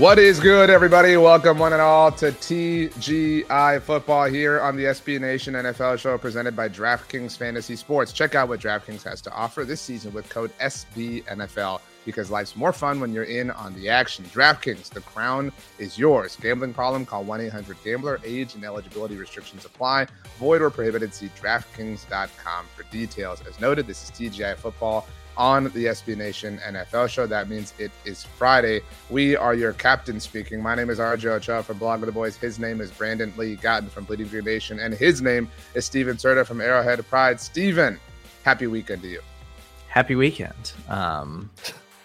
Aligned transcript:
What 0.00 0.18
is 0.18 0.40
good, 0.40 0.70
everybody? 0.70 1.18
Welcome, 1.18 1.58
one 1.58 1.74
and 1.74 1.82
all, 1.82 2.10
to 2.12 2.32
TGI 2.32 3.82
Football 3.82 4.24
here 4.24 4.58
on 4.58 4.74
the 4.74 4.84
SB 4.84 5.20
Nation 5.20 5.52
NFL 5.52 5.98
show 5.98 6.16
presented 6.16 6.56
by 6.56 6.70
DraftKings 6.70 7.36
Fantasy 7.36 7.76
Sports. 7.76 8.10
Check 8.10 8.34
out 8.34 8.48
what 8.48 8.60
DraftKings 8.60 9.02
has 9.02 9.20
to 9.20 9.30
offer 9.30 9.62
this 9.62 9.78
season 9.78 10.14
with 10.14 10.26
code 10.30 10.52
SBNFL 10.58 11.82
because 12.06 12.30
life's 12.30 12.56
more 12.56 12.72
fun 12.72 12.98
when 12.98 13.12
you're 13.12 13.24
in 13.24 13.50
on 13.50 13.74
the 13.74 13.90
action. 13.90 14.24
DraftKings, 14.32 14.88
the 14.88 15.02
crown 15.02 15.52
is 15.78 15.98
yours. 15.98 16.34
Gambling 16.40 16.72
problem? 16.72 17.04
Call 17.04 17.22
1 17.24 17.42
800 17.42 17.76
Gambler. 17.84 18.20
Age 18.24 18.54
and 18.54 18.64
eligibility 18.64 19.16
restrictions 19.16 19.66
apply. 19.66 20.06
Void 20.38 20.62
or 20.62 20.70
prohibited. 20.70 21.12
See 21.12 21.30
DraftKings.com 21.38 22.66
for 22.74 22.84
details. 22.84 23.42
As 23.46 23.60
noted, 23.60 23.86
this 23.86 24.02
is 24.04 24.10
TGI 24.12 24.56
Football 24.56 25.06
on 25.36 25.64
the 25.64 25.86
SB 25.86 26.16
Nation 26.16 26.58
NFL 26.66 27.08
show. 27.08 27.26
That 27.26 27.48
means 27.48 27.74
it 27.78 27.90
is 28.04 28.24
Friday. 28.24 28.80
We 29.08 29.36
are 29.36 29.54
your 29.54 29.72
captain 29.72 30.20
speaking. 30.20 30.62
My 30.62 30.74
name 30.74 30.90
is 30.90 30.98
RJ 30.98 31.26
Ochoa 31.26 31.62
from 31.62 31.78
Blogging 31.78 32.06
the 32.06 32.12
Boys. 32.12 32.36
His 32.36 32.58
name 32.58 32.80
is 32.80 32.90
Brandon 32.90 33.32
Lee 33.36 33.56
Gowton 33.56 33.88
from 33.88 34.04
Bleeding 34.04 34.28
Green 34.28 34.44
Nation. 34.44 34.80
And 34.80 34.94
his 34.94 35.22
name 35.22 35.48
is 35.74 35.84
Stephen 35.84 36.16
Serda 36.16 36.46
from 36.46 36.60
Arrowhead 36.60 37.06
Pride. 37.08 37.40
Steven, 37.40 37.98
happy 38.44 38.66
weekend 38.66 39.02
to 39.02 39.08
you. 39.08 39.20
Happy 39.88 40.14
weekend. 40.14 40.72
Um, 40.88 41.50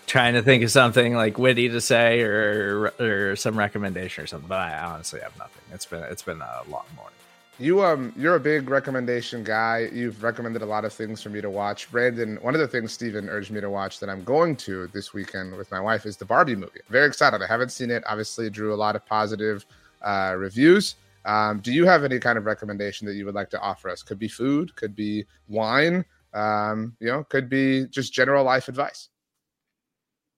trying 0.07 0.33
to 0.33 0.41
think 0.41 0.63
of 0.63 0.71
something 0.71 1.13
like 1.13 1.37
witty 1.37 1.69
to 1.69 1.81
say 1.81 2.21
or 2.21 2.93
or 2.99 3.35
some 3.35 3.57
recommendation 3.57 4.23
or 4.23 4.27
something, 4.27 4.47
but 4.47 4.59
I 4.59 4.77
honestly 4.79 5.19
have 5.21 5.37
nothing. 5.37 5.61
It's 5.71 5.85
been 5.85 6.03
it's 6.03 6.23
been 6.23 6.41
a 6.41 6.61
long 6.69 6.85
morning. 6.95 7.14
You 7.57 7.83
um 7.83 8.11
you're 8.17 8.35
a 8.35 8.39
big 8.39 8.69
recommendation 8.69 9.43
guy. 9.43 9.89
You've 9.93 10.21
recommended 10.21 10.61
a 10.61 10.65
lot 10.65 10.83
of 10.83 10.91
things 10.91 11.21
for 11.21 11.29
me 11.29 11.39
to 11.39 11.49
watch. 11.49 11.89
Brandon, 11.89 12.37
one 12.41 12.53
of 12.53 12.59
the 12.59 12.67
things 12.67 12.91
Steven 12.91 13.29
urged 13.29 13.51
me 13.51 13.61
to 13.61 13.69
watch 13.69 13.99
that 13.99 14.09
I'm 14.09 14.23
going 14.25 14.57
to 14.57 14.87
this 14.87 15.13
weekend 15.13 15.55
with 15.55 15.71
my 15.71 15.79
wife 15.79 16.05
is 16.05 16.17
the 16.17 16.25
Barbie 16.25 16.55
movie. 16.55 16.81
Very 16.89 17.07
excited. 17.07 17.41
I 17.41 17.47
haven't 17.47 17.71
seen 17.71 17.91
it. 17.91 18.03
Obviously 18.07 18.49
drew 18.49 18.73
a 18.73 18.75
lot 18.75 18.97
of 18.97 19.05
positive 19.05 19.65
uh, 20.01 20.35
reviews. 20.37 20.95
Um, 21.23 21.59
do 21.59 21.71
you 21.71 21.85
have 21.85 22.03
any 22.03 22.19
kind 22.19 22.37
of 22.37 22.45
recommendation 22.45 23.07
that 23.07 23.15
you 23.15 23.25
would 23.25 23.35
like 23.35 23.49
to 23.51 23.59
offer 23.59 23.89
us? 23.89 24.03
Could 24.03 24.19
be 24.19 24.27
food, 24.27 24.75
could 24.75 24.95
be 24.95 25.25
wine, 25.47 26.05
um, 26.33 26.95
you 26.99 27.07
know, 27.07 27.23
could 27.23 27.49
be 27.49 27.87
just 27.87 28.13
general 28.13 28.43
life 28.43 28.67
advice. 28.67 29.09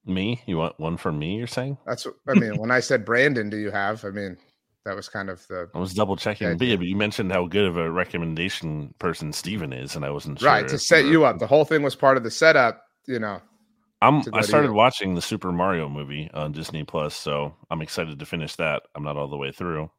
Me? 0.06 0.40
You 0.46 0.56
want 0.56 0.78
one 0.80 0.96
from 0.96 1.18
me? 1.18 1.36
You're 1.36 1.46
saying? 1.46 1.76
That's 1.84 2.06
what 2.06 2.14
I 2.28 2.34
mean. 2.34 2.56
when 2.56 2.70
I 2.70 2.80
said 2.80 3.04
Brandon, 3.04 3.50
do 3.50 3.58
you 3.58 3.70
have? 3.70 4.04
I 4.04 4.10
mean, 4.10 4.38
that 4.88 4.96
was 4.96 5.08
kind 5.08 5.28
of 5.28 5.46
the. 5.48 5.68
I 5.74 5.78
was 5.78 5.92
double 5.92 6.16
checking. 6.16 6.56
But, 6.56 6.66
yeah, 6.66 6.76
but 6.76 6.86
you 6.86 6.96
mentioned 6.96 7.30
how 7.30 7.46
good 7.46 7.66
of 7.66 7.76
a 7.76 7.90
recommendation 7.90 8.94
person 8.98 9.34
Steven 9.34 9.74
is, 9.74 9.96
and 9.96 10.04
I 10.04 10.10
wasn't 10.10 10.40
sure. 10.40 10.48
Right 10.48 10.66
to 10.66 10.78
set 10.78 11.04
you 11.04 11.26
up. 11.26 11.38
The 11.38 11.46
whole 11.46 11.66
thing 11.66 11.82
was 11.82 11.94
part 11.94 12.16
of 12.16 12.22
the 12.22 12.30
setup. 12.30 12.82
You 13.06 13.18
know. 13.18 13.42
I'm. 14.00 14.22
I 14.32 14.40
started 14.40 14.72
watching 14.72 15.14
the 15.14 15.20
Super 15.20 15.52
Mario 15.52 15.90
movie 15.90 16.30
on 16.32 16.52
Disney 16.52 16.84
Plus, 16.84 17.14
so 17.14 17.54
I'm 17.70 17.82
excited 17.82 18.18
to 18.18 18.24
finish 18.24 18.56
that. 18.56 18.82
I'm 18.94 19.02
not 19.02 19.16
all 19.16 19.28
the 19.28 19.36
way 19.36 19.52
through. 19.52 19.90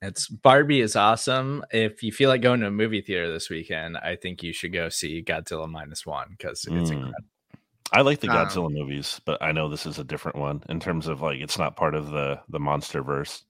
It's 0.00 0.28
Barbie 0.28 0.80
is 0.80 0.94
awesome. 0.94 1.64
If 1.72 2.04
you 2.04 2.12
feel 2.12 2.28
like 2.28 2.42
going 2.42 2.60
to 2.60 2.66
a 2.68 2.70
movie 2.70 3.00
theater 3.00 3.32
this 3.32 3.50
weekend, 3.50 3.96
I 3.96 4.14
think 4.14 4.44
you 4.44 4.52
should 4.52 4.72
go 4.72 4.90
see 4.90 5.24
Godzilla 5.24 5.68
minus 5.68 6.06
one 6.06 6.34
because 6.36 6.64
it's 6.64 6.90
mm. 6.90 6.92
incredible. 6.92 7.14
I 7.92 8.00
like 8.00 8.20
the 8.20 8.28
Godzilla 8.28 8.66
um, 8.66 8.74
movies, 8.74 9.20
but 9.26 9.42
I 9.42 9.52
know 9.52 9.68
this 9.68 9.84
is 9.84 9.98
a 9.98 10.04
different 10.04 10.38
one 10.38 10.62
in 10.70 10.80
terms 10.80 11.08
of 11.08 11.20
like 11.20 11.40
it's 11.40 11.58
not 11.58 11.76
part 11.76 11.94
of 11.94 12.10
the 12.10 12.40
the 12.48 12.58
monster 12.58 13.02
verse. 13.02 13.44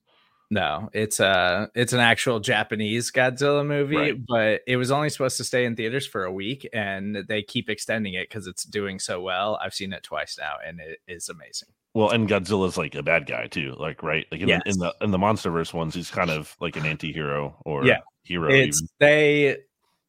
No, 0.52 0.90
it's 0.92 1.18
a 1.18 1.70
it's 1.74 1.94
an 1.94 2.00
actual 2.00 2.38
Japanese 2.38 3.10
Godzilla 3.10 3.66
movie, 3.66 3.96
right. 3.96 4.26
but 4.28 4.60
it 4.66 4.76
was 4.76 4.90
only 4.90 5.08
supposed 5.08 5.38
to 5.38 5.44
stay 5.44 5.64
in 5.64 5.76
theaters 5.76 6.06
for 6.06 6.24
a 6.24 6.32
week, 6.32 6.68
and 6.74 7.24
they 7.26 7.42
keep 7.42 7.70
extending 7.70 8.12
it 8.12 8.28
because 8.28 8.46
it's 8.46 8.64
doing 8.64 8.98
so 8.98 9.18
well. 9.22 9.58
I've 9.62 9.72
seen 9.72 9.94
it 9.94 10.02
twice 10.02 10.36
now, 10.38 10.56
and 10.62 10.78
it 10.78 10.98
is 11.08 11.30
amazing. 11.30 11.70
Well, 11.94 12.10
and 12.10 12.28
Godzilla's 12.28 12.76
like 12.76 12.94
a 12.94 13.02
bad 13.02 13.24
guy 13.24 13.46
too, 13.46 13.74
like 13.78 14.02
right, 14.02 14.26
like 14.30 14.42
in, 14.42 14.48
yes. 14.48 14.60
the, 14.66 14.70
in 14.72 14.78
the 14.78 14.94
in 15.00 15.10
the 15.10 15.16
MonsterVerse 15.16 15.72
ones, 15.72 15.94
he's 15.94 16.10
kind 16.10 16.28
of 16.28 16.54
like 16.60 16.76
an 16.76 16.84
anti-hero 16.84 17.56
or 17.64 17.86
yeah, 17.86 18.00
hero. 18.24 18.52
It's 18.52 18.82
even. 18.82 18.88
they 19.00 19.56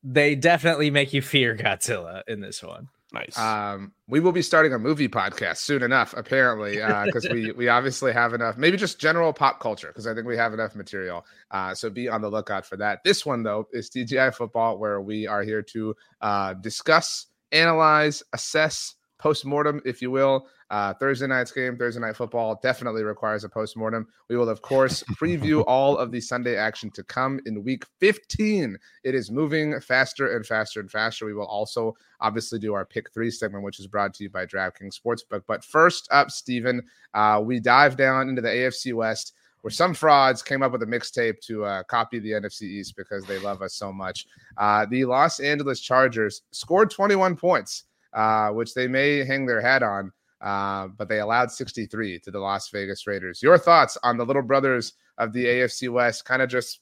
they 0.03 0.35
definitely 0.35 0.91
make 0.91 1.13
you 1.13 1.21
fear 1.21 1.55
Godzilla 1.55 2.21
in 2.27 2.41
this 2.41 2.61
one. 2.61 2.89
Nice. 3.13 3.37
Um, 3.37 3.93
we 4.07 4.19
will 4.19 4.31
be 4.31 4.41
starting 4.41 4.73
a 4.73 4.79
movie 4.79 5.07
podcast 5.07 5.57
soon 5.57 5.83
enough, 5.83 6.15
apparently, 6.17 6.77
because 7.05 7.25
uh, 7.25 7.29
we 7.31 7.51
we 7.51 7.67
obviously 7.67 8.11
have 8.11 8.33
enough. 8.33 8.57
Maybe 8.57 8.75
just 8.75 8.99
general 8.99 9.31
pop 9.33 9.59
culture, 9.59 9.87
because 9.87 10.07
I 10.07 10.15
think 10.15 10.25
we 10.25 10.35
have 10.35 10.51
enough 10.53 10.75
material. 10.75 11.23
Uh, 11.51 11.75
so 11.75 11.91
be 11.91 12.09
on 12.09 12.21
the 12.21 12.29
lookout 12.29 12.65
for 12.65 12.75
that. 12.77 13.03
This 13.03 13.23
one 13.23 13.43
though 13.43 13.67
is 13.71 13.91
TGI 13.91 14.33
Football, 14.33 14.79
where 14.79 14.99
we 14.99 15.27
are 15.27 15.43
here 15.43 15.61
to 15.61 15.95
uh, 16.21 16.53
discuss, 16.55 17.27
analyze, 17.51 18.23
assess, 18.33 18.95
post 19.17 19.45
mortem, 19.45 19.81
if 19.85 20.01
you 20.01 20.11
will, 20.11 20.47
uh, 20.69 20.93
Thursday 20.93 21.27
night's 21.27 21.51
game, 21.51 21.77
Thursday 21.77 22.01
night 22.01 22.15
football 22.15 22.59
definitely 22.63 23.03
requires 23.03 23.43
a 23.43 23.49
postmortem. 23.49 24.07
We 24.29 24.37
will, 24.37 24.49
of 24.49 24.61
course, 24.61 25.03
preview 25.21 25.63
all 25.67 25.97
of 25.97 26.11
the 26.11 26.19
Sunday 26.19 26.55
action 26.55 26.89
to 26.91 27.03
come 27.03 27.39
in 27.45 27.63
week 27.63 27.85
15. 27.99 28.77
It 29.03 29.15
is 29.15 29.31
moving 29.31 29.79
faster 29.79 30.35
and 30.35 30.45
faster 30.45 30.79
and 30.79 30.89
faster. 30.89 31.25
We 31.25 31.33
will 31.33 31.45
also 31.45 31.95
obviously 32.21 32.59
do 32.59 32.73
our 32.73 32.85
pick 32.85 33.13
three 33.13 33.31
segment, 33.31 33.63
which 33.63 33.79
is 33.79 33.87
brought 33.87 34.13
to 34.15 34.23
you 34.23 34.29
by 34.29 34.45
DraftKings 34.45 34.99
Sportsbook. 34.99 35.43
But 35.47 35.63
first 35.63 36.07
up, 36.11 36.31
Stephen, 36.31 36.81
uh, 37.13 37.41
we 37.43 37.59
dive 37.59 37.95
down 37.95 38.29
into 38.29 38.41
the 38.41 38.49
AFC 38.49 38.93
West 38.93 39.33
where 39.63 39.71
some 39.71 39.93
frauds 39.93 40.43
came 40.43 40.61
up 40.61 40.73
with 40.73 40.83
a 40.83 40.85
mixtape 40.85 41.39
to 41.39 41.63
uh, 41.63 41.83
copy 41.83 42.19
the 42.19 42.31
NFC 42.31 42.63
East 42.63 42.97
because 42.97 43.23
they 43.25 43.39
love 43.39 43.61
us 43.61 43.73
so 43.75 43.93
much. 43.93 44.27
Uh, 44.57 44.85
the 44.85 45.05
Los 45.05 45.39
Angeles 45.39 45.79
Chargers 45.79 46.41
scored 46.51 46.91
21 46.91 47.37
points, 47.37 47.85
uh, 48.13 48.49
which 48.49 48.73
they 48.73 48.87
may 48.87 49.23
hang 49.23 49.45
their 49.45 49.61
hat 49.61 49.83
on. 49.83 50.11
Uh, 50.41 50.87
but 50.97 51.07
they 51.07 51.19
allowed 51.19 51.49
63 51.49 52.19
to 52.19 52.29
the 52.29 52.39
Las 52.39 52.69
Vegas 52.69 53.07
Raiders. 53.07 53.41
Your 53.41 53.57
thoughts 53.57 53.97
on 54.03 54.17
the 54.17 54.25
little 54.25 54.41
brothers 54.41 54.93
of 55.17 55.31
the 55.31 55.45
AFC 55.45 55.89
West 55.89 56.25
kind 56.25 56.41
of 56.41 56.49
just, 56.49 56.81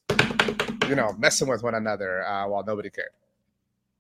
you 0.88 0.96
know, 0.96 1.14
messing 1.20 1.48
with 1.48 1.62
one 1.62 1.76
another 1.76 2.26
uh, 2.26 2.48
while 2.48 2.64
nobody 2.66 2.90
cared? 2.90 3.10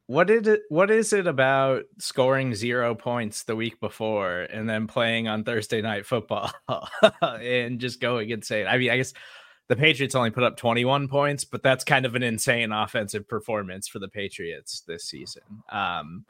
What 0.07 0.27
did 0.27 0.47
it? 0.47 0.63
What 0.69 0.91
is 0.91 1.13
it 1.13 1.25
about 1.25 1.83
scoring 1.97 2.53
zero 2.53 2.95
points 2.95 3.43
the 3.43 3.55
week 3.55 3.79
before 3.79 4.41
and 4.41 4.69
then 4.69 4.87
playing 4.87 5.27
on 5.27 5.43
Thursday 5.43 5.81
night 5.81 6.05
football 6.05 6.51
and 7.21 7.79
just 7.79 8.01
going 8.01 8.29
insane? 8.29 8.67
I 8.67 8.77
mean, 8.77 8.89
I 8.89 8.97
guess 8.97 9.13
the 9.69 9.75
Patriots 9.77 10.15
only 10.15 10.31
put 10.31 10.43
up 10.43 10.57
21 10.57 11.07
points, 11.07 11.45
but 11.45 11.63
that's 11.63 11.85
kind 11.85 12.05
of 12.05 12.15
an 12.15 12.23
insane 12.23 12.73
offensive 12.73 13.25
performance 13.25 13.87
for 13.87 13.99
the 13.99 14.09
Patriots 14.09 14.81
this 14.85 15.05
season. 15.05 15.43
Um, 15.71 16.25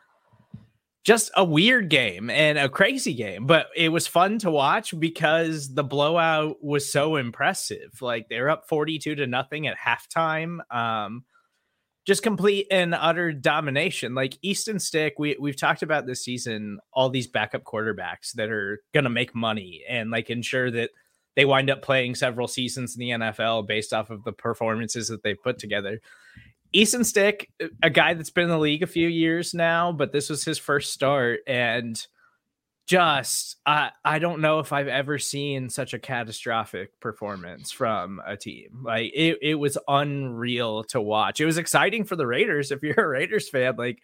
just 1.03 1.31
a 1.35 1.44
weird 1.44 1.89
game 1.89 2.29
and 2.29 2.57
a 2.57 2.69
crazy 2.69 3.13
game, 3.13 3.47
but 3.47 3.67
it 3.75 3.89
was 3.89 4.06
fun 4.06 4.38
to 4.39 4.51
watch 4.51 4.97
because 5.00 5.73
the 5.73 5.84
blowout 5.84 6.63
was 6.63 6.91
so 6.91 7.16
impressive. 7.16 8.01
Like 8.01 8.28
they're 8.29 8.50
up 8.50 8.67
42 8.67 9.16
to 9.16 9.28
nothing 9.28 9.67
at 9.67 9.78
halftime. 9.78 10.59
Um, 10.73 11.23
just 12.06 12.23
complete 12.23 12.67
and 12.72 12.94
utter 12.94 13.31
domination. 13.31 14.13
Like 14.16 14.38
Easton 14.41 14.79
Stick, 14.79 15.16
we 15.17 15.35
we've 15.40 15.59
talked 15.59 15.84
about 15.84 16.06
this 16.06 16.23
season, 16.23 16.79
all 16.94 17.09
these 17.09 17.28
backup 17.28 17.63
quarterbacks 17.63 18.34
that 18.34 18.50
are 18.50 18.81
gonna 18.94 19.09
make 19.09 19.35
money 19.35 19.84
and 19.88 20.11
like 20.11 20.29
ensure 20.29 20.72
that 20.72 20.91
they 21.35 21.45
wind 21.45 21.69
up 21.69 21.81
playing 21.81 22.16
several 22.16 22.47
seasons 22.47 22.95
in 22.95 23.00
the 23.00 23.09
NFL 23.09 23.67
based 23.67 23.94
off 23.94 24.09
of 24.09 24.23
the 24.23 24.34
performances 24.34 25.07
that 25.07 25.23
they 25.23 25.34
put 25.34 25.59
together. 25.59 26.01
Easton 26.74 27.04
Stick, 27.04 27.50
a 27.84 27.90
guy 27.90 28.14
that's 28.14 28.30
been 28.30 28.46
in 28.46 28.50
the 28.50 28.58
league 28.58 28.84
a 28.84 28.88
few 28.88 29.08
years 29.08 29.54
now, 29.54 29.92
but 29.92 30.12
this 30.12 30.30
was 30.30 30.44
his 30.44 30.58
first 30.58 30.94
start, 30.94 31.42
and 31.46 32.06
just 32.88 33.58
I 33.66 33.92
I 34.04 34.20
don't 34.20 34.42
know 34.42 34.59
if 34.59 34.74
I've 34.74 34.90
ever 34.90 35.18
seen 35.18 35.70
such 35.70 35.94
a 35.94 36.00
catastrophic 36.00 37.00
performance 37.00 37.72
from 37.72 38.22
a 38.26 38.36
team. 38.36 38.84
Like 38.84 39.12
it, 39.14 39.38
it 39.42 39.56
was 39.56 39.78
unreal 39.88 40.84
to 40.85 41.00
watch. 41.00 41.40
It 41.40 41.46
was 41.46 41.58
exciting 41.58 42.03
for 42.03 42.16
the 42.16 42.28
Raiders. 42.28 42.72
If 42.72 42.84
you're 42.84 42.96
a 42.96 43.08
Raiders 43.08 43.50
fan, 43.50 43.76
like 43.78 44.02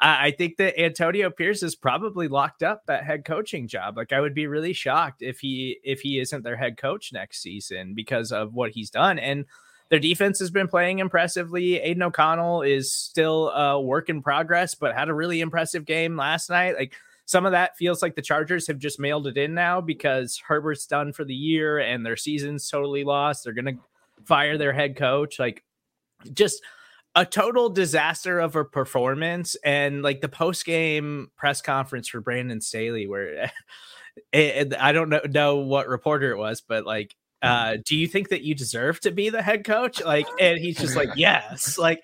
I, 0.00 0.26
I 0.26 0.30
think 0.32 0.56
that 0.58 0.78
Antonio 0.78 1.30
Pierce 1.30 1.62
is 1.62 1.76
probably 1.76 2.28
locked 2.28 2.62
up 2.62 2.82
that 2.86 3.04
head 3.04 3.24
coaching 3.24 3.68
job. 3.68 3.96
Like 3.96 4.12
I 4.12 4.20
would 4.20 4.34
be 4.34 4.46
really 4.46 4.74
shocked 4.74 5.22
if 5.22 5.38
he 5.38 5.78
if 5.82 6.00
he 6.00 6.20
isn't 6.20 6.42
their 6.42 6.56
head 6.56 6.76
coach 6.76 7.12
next 7.12 7.40
season 7.40 7.94
because 7.94 8.32
of 8.32 8.52
what 8.52 8.72
he's 8.72 8.90
done. 8.90 9.18
And 9.18 9.46
their 9.88 9.98
defense 9.98 10.38
has 10.40 10.50
been 10.50 10.68
playing 10.68 10.98
impressively. 10.98 11.78
Aidan 11.80 12.02
O'Connell 12.02 12.62
is 12.62 12.92
still 12.92 13.50
a 13.50 13.80
work 13.80 14.08
in 14.08 14.22
progress, 14.22 14.74
but 14.74 14.94
had 14.94 15.08
a 15.08 15.14
really 15.14 15.40
impressive 15.40 15.84
game 15.84 16.16
last 16.16 16.50
night. 16.50 16.76
Like 16.76 16.94
some 17.24 17.46
of 17.46 17.52
that 17.52 17.76
feels 17.76 18.02
like 18.02 18.14
the 18.14 18.22
Chargers 18.22 18.66
have 18.66 18.78
just 18.78 19.00
mailed 19.00 19.26
it 19.26 19.36
in 19.36 19.54
now 19.54 19.80
because 19.80 20.40
Herbert's 20.46 20.86
done 20.86 21.12
for 21.12 21.24
the 21.24 21.34
year 21.34 21.78
and 21.78 22.04
their 22.04 22.16
season's 22.16 22.68
totally 22.68 23.04
lost. 23.04 23.44
They're 23.44 23.52
going 23.52 23.76
to 23.76 23.80
fire 24.24 24.58
their 24.58 24.72
head 24.72 24.96
coach. 24.96 25.38
Like 25.38 25.62
just 26.32 26.62
a 27.14 27.24
total 27.24 27.68
disaster 27.68 28.38
of 28.38 28.56
a 28.56 28.64
performance. 28.64 29.56
And 29.64 30.02
like 30.02 30.20
the 30.20 30.28
post 30.28 30.64
game 30.64 31.30
press 31.36 31.60
conference 31.60 32.08
for 32.08 32.20
Brandon 32.20 32.60
Staley, 32.60 33.06
where 33.06 33.50
it, 34.32 34.74
I 34.78 34.92
don't 34.92 35.08
know, 35.08 35.22
know 35.28 35.56
what 35.56 35.88
reporter 35.88 36.30
it 36.30 36.38
was, 36.38 36.60
but 36.60 36.84
like 36.84 37.14
uh, 37.46 37.76
do 37.84 37.96
you 37.96 38.06
think 38.06 38.28
that 38.30 38.42
you 38.42 38.54
deserve 38.54 39.00
to 39.00 39.10
be 39.10 39.30
the 39.30 39.42
head 39.42 39.64
coach? 39.64 40.02
Like, 40.02 40.26
and 40.40 40.58
he's 40.58 40.78
just 40.78 40.96
like, 40.96 41.10
yes. 41.16 41.78
Like, 41.78 42.02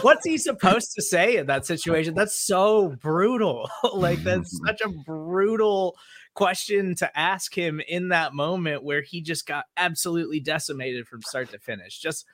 what's 0.00 0.24
he 0.26 0.38
supposed 0.38 0.92
to 0.94 1.02
say 1.02 1.36
in 1.36 1.46
that 1.46 1.66
situation? 1.66 2.14
That's 2.14 2.38
so 2.38 2.96
brutal. 3.00 3.70
like, 3.94 4.22
that's 4.22 4.58
such 4.66 4.80
a 4.80 4.88
brutal 4.88 5.96
question 6.34 6.94
to 6.96 7.18
ask 7.18 7.56
him 7.56 7.80
in 7.86 8.08
that 8.08 8.34
moment 8.34 8.82
where 8.82 9.02
he 9.02 9.20
just 9.20 9.46
got 9.46 9.66
absolutely 9.76 10.40
decimated 10.40 11.06
from 11.06 11.22
start 11.22 11.50
to 11.50 11.58
finish. 11.58 11.98
Just 11.98 12.24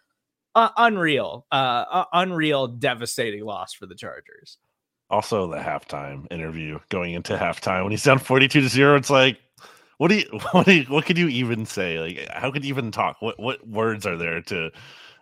uh, 0.55 0.71
unreal, 0.77 1.47
uh, 1.53 1.85
uh, 1.91 2.05
unreal, 2.13 2.69
devastating 2.69 3.45
loss 3.45 3.73
for 3.73 3.87
the 3.87 3.95
Chargers. 3.95 4.59
Also, 5.11 5.47
the 5.51 5.57
halftime 5.57 6.27
interview 6.31 6.79
going 6.91 7.15
into 7.15 7.37
halftime 7.37 7.83
when 7.83 7.91
he's 7.91 8.05
down 8.05 8.19
42 8.19 8.61
to 8.61 8.69
0, 8.69 8.97
it's 8.97 9.09
like, 9.09 9.39
what 9.99 10.09
do 10.09 10.17
you, 10.17 10.41
what 10.53 10.67
do 10.67 10.75
you, 10.75 10.85
what 10.85 11.05
could 11.05 11.19
you 11.19 11.29
even 11.29 11.67
say? 11.67 11.99
Like, 11.99 12.29
how 12.31 12.51
could 12.51 12.65
you 12.65 12.71
even 12.71 12.91
talk? 12.91 13.17
What, 13.21 13.39
what 13.39 13.67
words 13.67 14.07
are 14.07 14.17
there 14.17 14.41
to, 14.43 14.71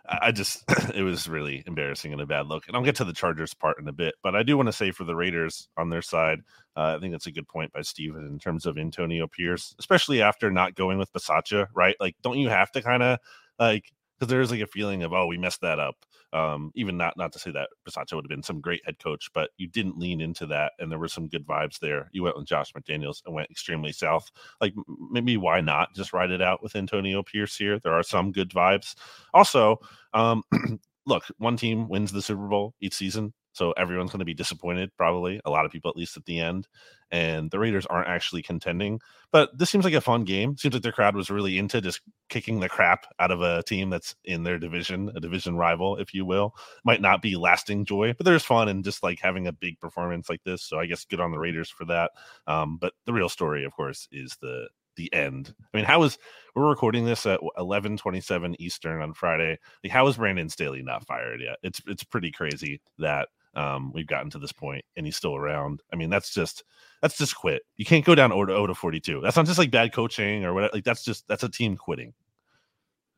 I 0.07 0.31
just, 0.31 0.63
it 0.95 1.03
was 1.03 1.27
really 1.27 1.63
embarrassing 1.67 2.13
and 2.13 2.21
a 2.21 2.25
bad 2.25 2.47
look. 2.47 2.67
And 2.67 2.77
I'll 2.77 2.83
get 2.83 2.95
to 2.95 3.05
the 3.05 3.13
Chargers 3.13 3.53
part 3.53 3.79
in 3.79 3.87
a 3.87 3.93
bit, 3.93 4.15
but 4.23 4.35
I 4.35 4.43
do 4.43 4.55
want 4.55 4.67
to 4.67 4.73
say 4.73 4.91
for 4.91 5.03
the 5.03 5.15
Raiders 5.15 5.67
on 5.77 5.89
their 5.89 6.01
side, 6.01 6.39
uh, 6.77 6.95
I 6.95 6.99
think 6.99 7.11
that's 7.11 7.27
a 7.27 7.31
good 7.31 7.47
point 7.47 7.73
by 7.73 7.81
Steven 7.81 8.25
in 8.25 8.39
terms 8.39 8.65
of 8.65 8.77
Antonio 8.77 9.27
Pierce, 9.27 9.75
especially 9.79 10.21
after 10.21 10.49
not 10.49 10.75
going 10.75 10.97
with 10.97 11.11
Bisaccia, 11.11 11.67
right? 11.75 11.95
Like, 11.99 12.15
don't 12.23 12.37
you 12.37 12.49
have 12.49 12.71
to 12.71 12.81
kind 12.81 13.03
of 13.03 13.19
like 13.59 13.91
because 14.17 14.29
there 14.29 14.41
is 14.41 14.51
like 14.51 14.61
a 14.61 14.67
feeling 14.67 15.03
of 15.03 15.13
oh 15.13 15.27
we 15.27 15.37
messed 15.37 15.61
that 15.61 15.79
up. 15.79 15.95
Um, 16.33 16.71
even 16.75 16.97
not 16.97 17.15
not 17.17 17.31
to 17.33 17.39
say 17.39 17.51
that 17.51 17.69
Bisaccia 17.87 18.13
would 18.13 18.25
have 18.25 18.29
been 18.29 18.43
some 18.43 18.59
great 18.61 18.81
head 18.85 18.99
coach, 18.99 19.29
but 19.33 19.51
you 19.57 19.67
didn't 19.67 19.97
lean 19.97 20.21
into 20.21 20.45
that, 20.47 20.73
and 20.79 20.91
there 20.91 20.99
were 20.99 21.07
some 21.07 21.27
good 21.27 21.45
vibes 21.45 21.79
there. 21.79 22.09
You 22.11 22.23
went 22.23 22.37
with 22.37 22.47
Josh 22.47 22.73
McDaniels 22.73 23.21
and 23.25 23.33
went 23.33 23.51
extremely 23.51 23.91
south. 23.91 24.31
Like 24.59 24.73
maybe 25.11 25.37
why 25.37 25.61
not 25.61 25.93
just 25.95 26.13
ride 26.13 26.31
it 26.31 26.41
out 26.41 26.63
with 26.63 26.75
Antonio 26.75 27.23
Pierce 27.23 27.55
here? 27.55 27.79
There 27.79 27.93
are 27.93 28.03
some 28.03 28.31
good 28.31 28.49
vibes. 28.49 28.95
Also, 29.33 29.79
um, 30.13 30.43
look, 31.05 31.23
one 31.37 31.57
team 31.57 31.87
wins 31.87 32.11
the 32.11 32.21
Super 32.21 32.47
Bowl 32.47 32.75
each 32.81 32.93
season. 32.93 33.33
So 33.57 33.71
everyone's 33.71 34.11
going 34.11 34.19
to 34.19 34.25
be 34.25 34.35
disappointed, 34.35 34.91
probably. 34.97 35.41
A 35.43 35.49
lot 35.49 35.65
of 35.65 35.71
people, 35.71 35.89
at 35.89 35.97
least 35.97 36.15
at 36.15 36.25
the 36.25 36.39
end. 36.39 36.67
And 37.09 37.49
the 37.49 37.57
Raiders 37.57 37.87
aren't 37.87 38.07
actually 38.07 38.43
contending. 38.43 38.99
But 39.31 39.57
this 39.57 39.71
seems 39.71 39.83
like 39.83 39.95
a 39.95 40.01
fun 40.01 40.25
game. 40.25 40.55
Seems 40.57 40.75
like 40.75 40.83
their 40.83 40.91
crowd 40.91 41.15
was 41.15 41.31
really 41.31 41.57
into 41.57 41.81
just 41.81 42.01
kicking 42.29 42.59
the 42.59 42.69
crap 42.69 43.07
out 43.19 43.31
of 43.31 43.41
a 43.41 43.63
team 43.63 43.89
that's 43.89 44.15
in 44.23 44.43
their 44.43 44.59
division, 44.59 45.11
a 45.15 45.19
division 45.19 45.55
rival, 45.55 45.97
if 45.97 46.13
you 46.13 46.23
will. 46.23 46.53
Might 46.85 47.01
not 47.01 47.23
be 47.23 47.35
lasting 47.35 47.85
joy, 47.85 48.13
but 48.13 48.25
there's 48.25 48.43
fun 48.43 48.67
and 48.67 48.83
just 48.83 49.01
like 49.01 49.19
having 49.19 49.47
a 49.47 49.53
big 49.53 49.79
performance 49.79 50.29
like 50.29 50.43
this. 50.43 50.61
So 50.61 50.79
I 50.79 50.85
guess 50.85 51.05
good 51.05 51.19
on 51.19 51.31
the 51.31 51.39
Raiders 51.39 51.69
for 51.69 51.85
that. 51.85 52.11
Um, 52.45 52.77
but 52.77 52.93
the 53.05 53.13
real 53.13 53.29
story, 53.29 53.65
of 53.65 53.73
course, 53.73 54.07
is 54.11 54.37
the 54.39 54.67
the 54.97 55.11
end. 55.13 55.53
I 55.73 55.77
mean, 55.77 55.85
how 55.85 56.03
is 56.03 56.17
we're 56.55 56.67
recording 56.67 57.05
this 57.05 57.25
at 57.25 57.39
11:27 57.57 58.55
Eastern 58.59 59.01
on 59.01 59.13
Friday? 59.13 59.57
Like, 59.83 59.93
how 59.93 60.07
is 60.07 60.17
Brandon 60.17 60.49
Staley 60.49 60.81
not 60.81 61.07
fired 61.07 61.39
yet? 61.39 61.57
It's 61.63 61.81
it's 61.87 62.03
pretty 62.03 62.31
crazy 62.31 62.81
that 62.97 63.29
um, 63.57 63.91
we've 63.91 64.07
gotten 64.07 64.29
to 64.29 64.39
this 64.39 64.51
point 64.51 64.85
and 64.95 65.05
he's 65.05 65.17
still 65.17 65.35
around. 65.35 65.81
I 65.91 65.95
mean, 65.95 66.09
that's 66.09 66.33
just 66.33 66.63
that's 67.01 67.17
just 67.17 67.35
quit. 67.35 67.63
You 67.75 67.85
can't 67.85 68.05
go 68.05 68.15
down 68.15 68.29
0 68.29 68.45
to 68.45 68.53
0 68.53 68.67
to 68.67 68.75
42. 68.75 69.21
That's 69.21 69.35
not 69.35 69.47
just 69.47 69.57
like 69.57 69.71
bad 69.71 69.91
coaching 69.91 70.45
or 70.45 70.53
whatever. 70.53 70.71
Like 70.75 70.83
that's 70.83 71.03
just 71.03 71.27
that's 71.27 71.43
a 71.43 71.49
team 71.49 71.75
quitting. 71.75 72.13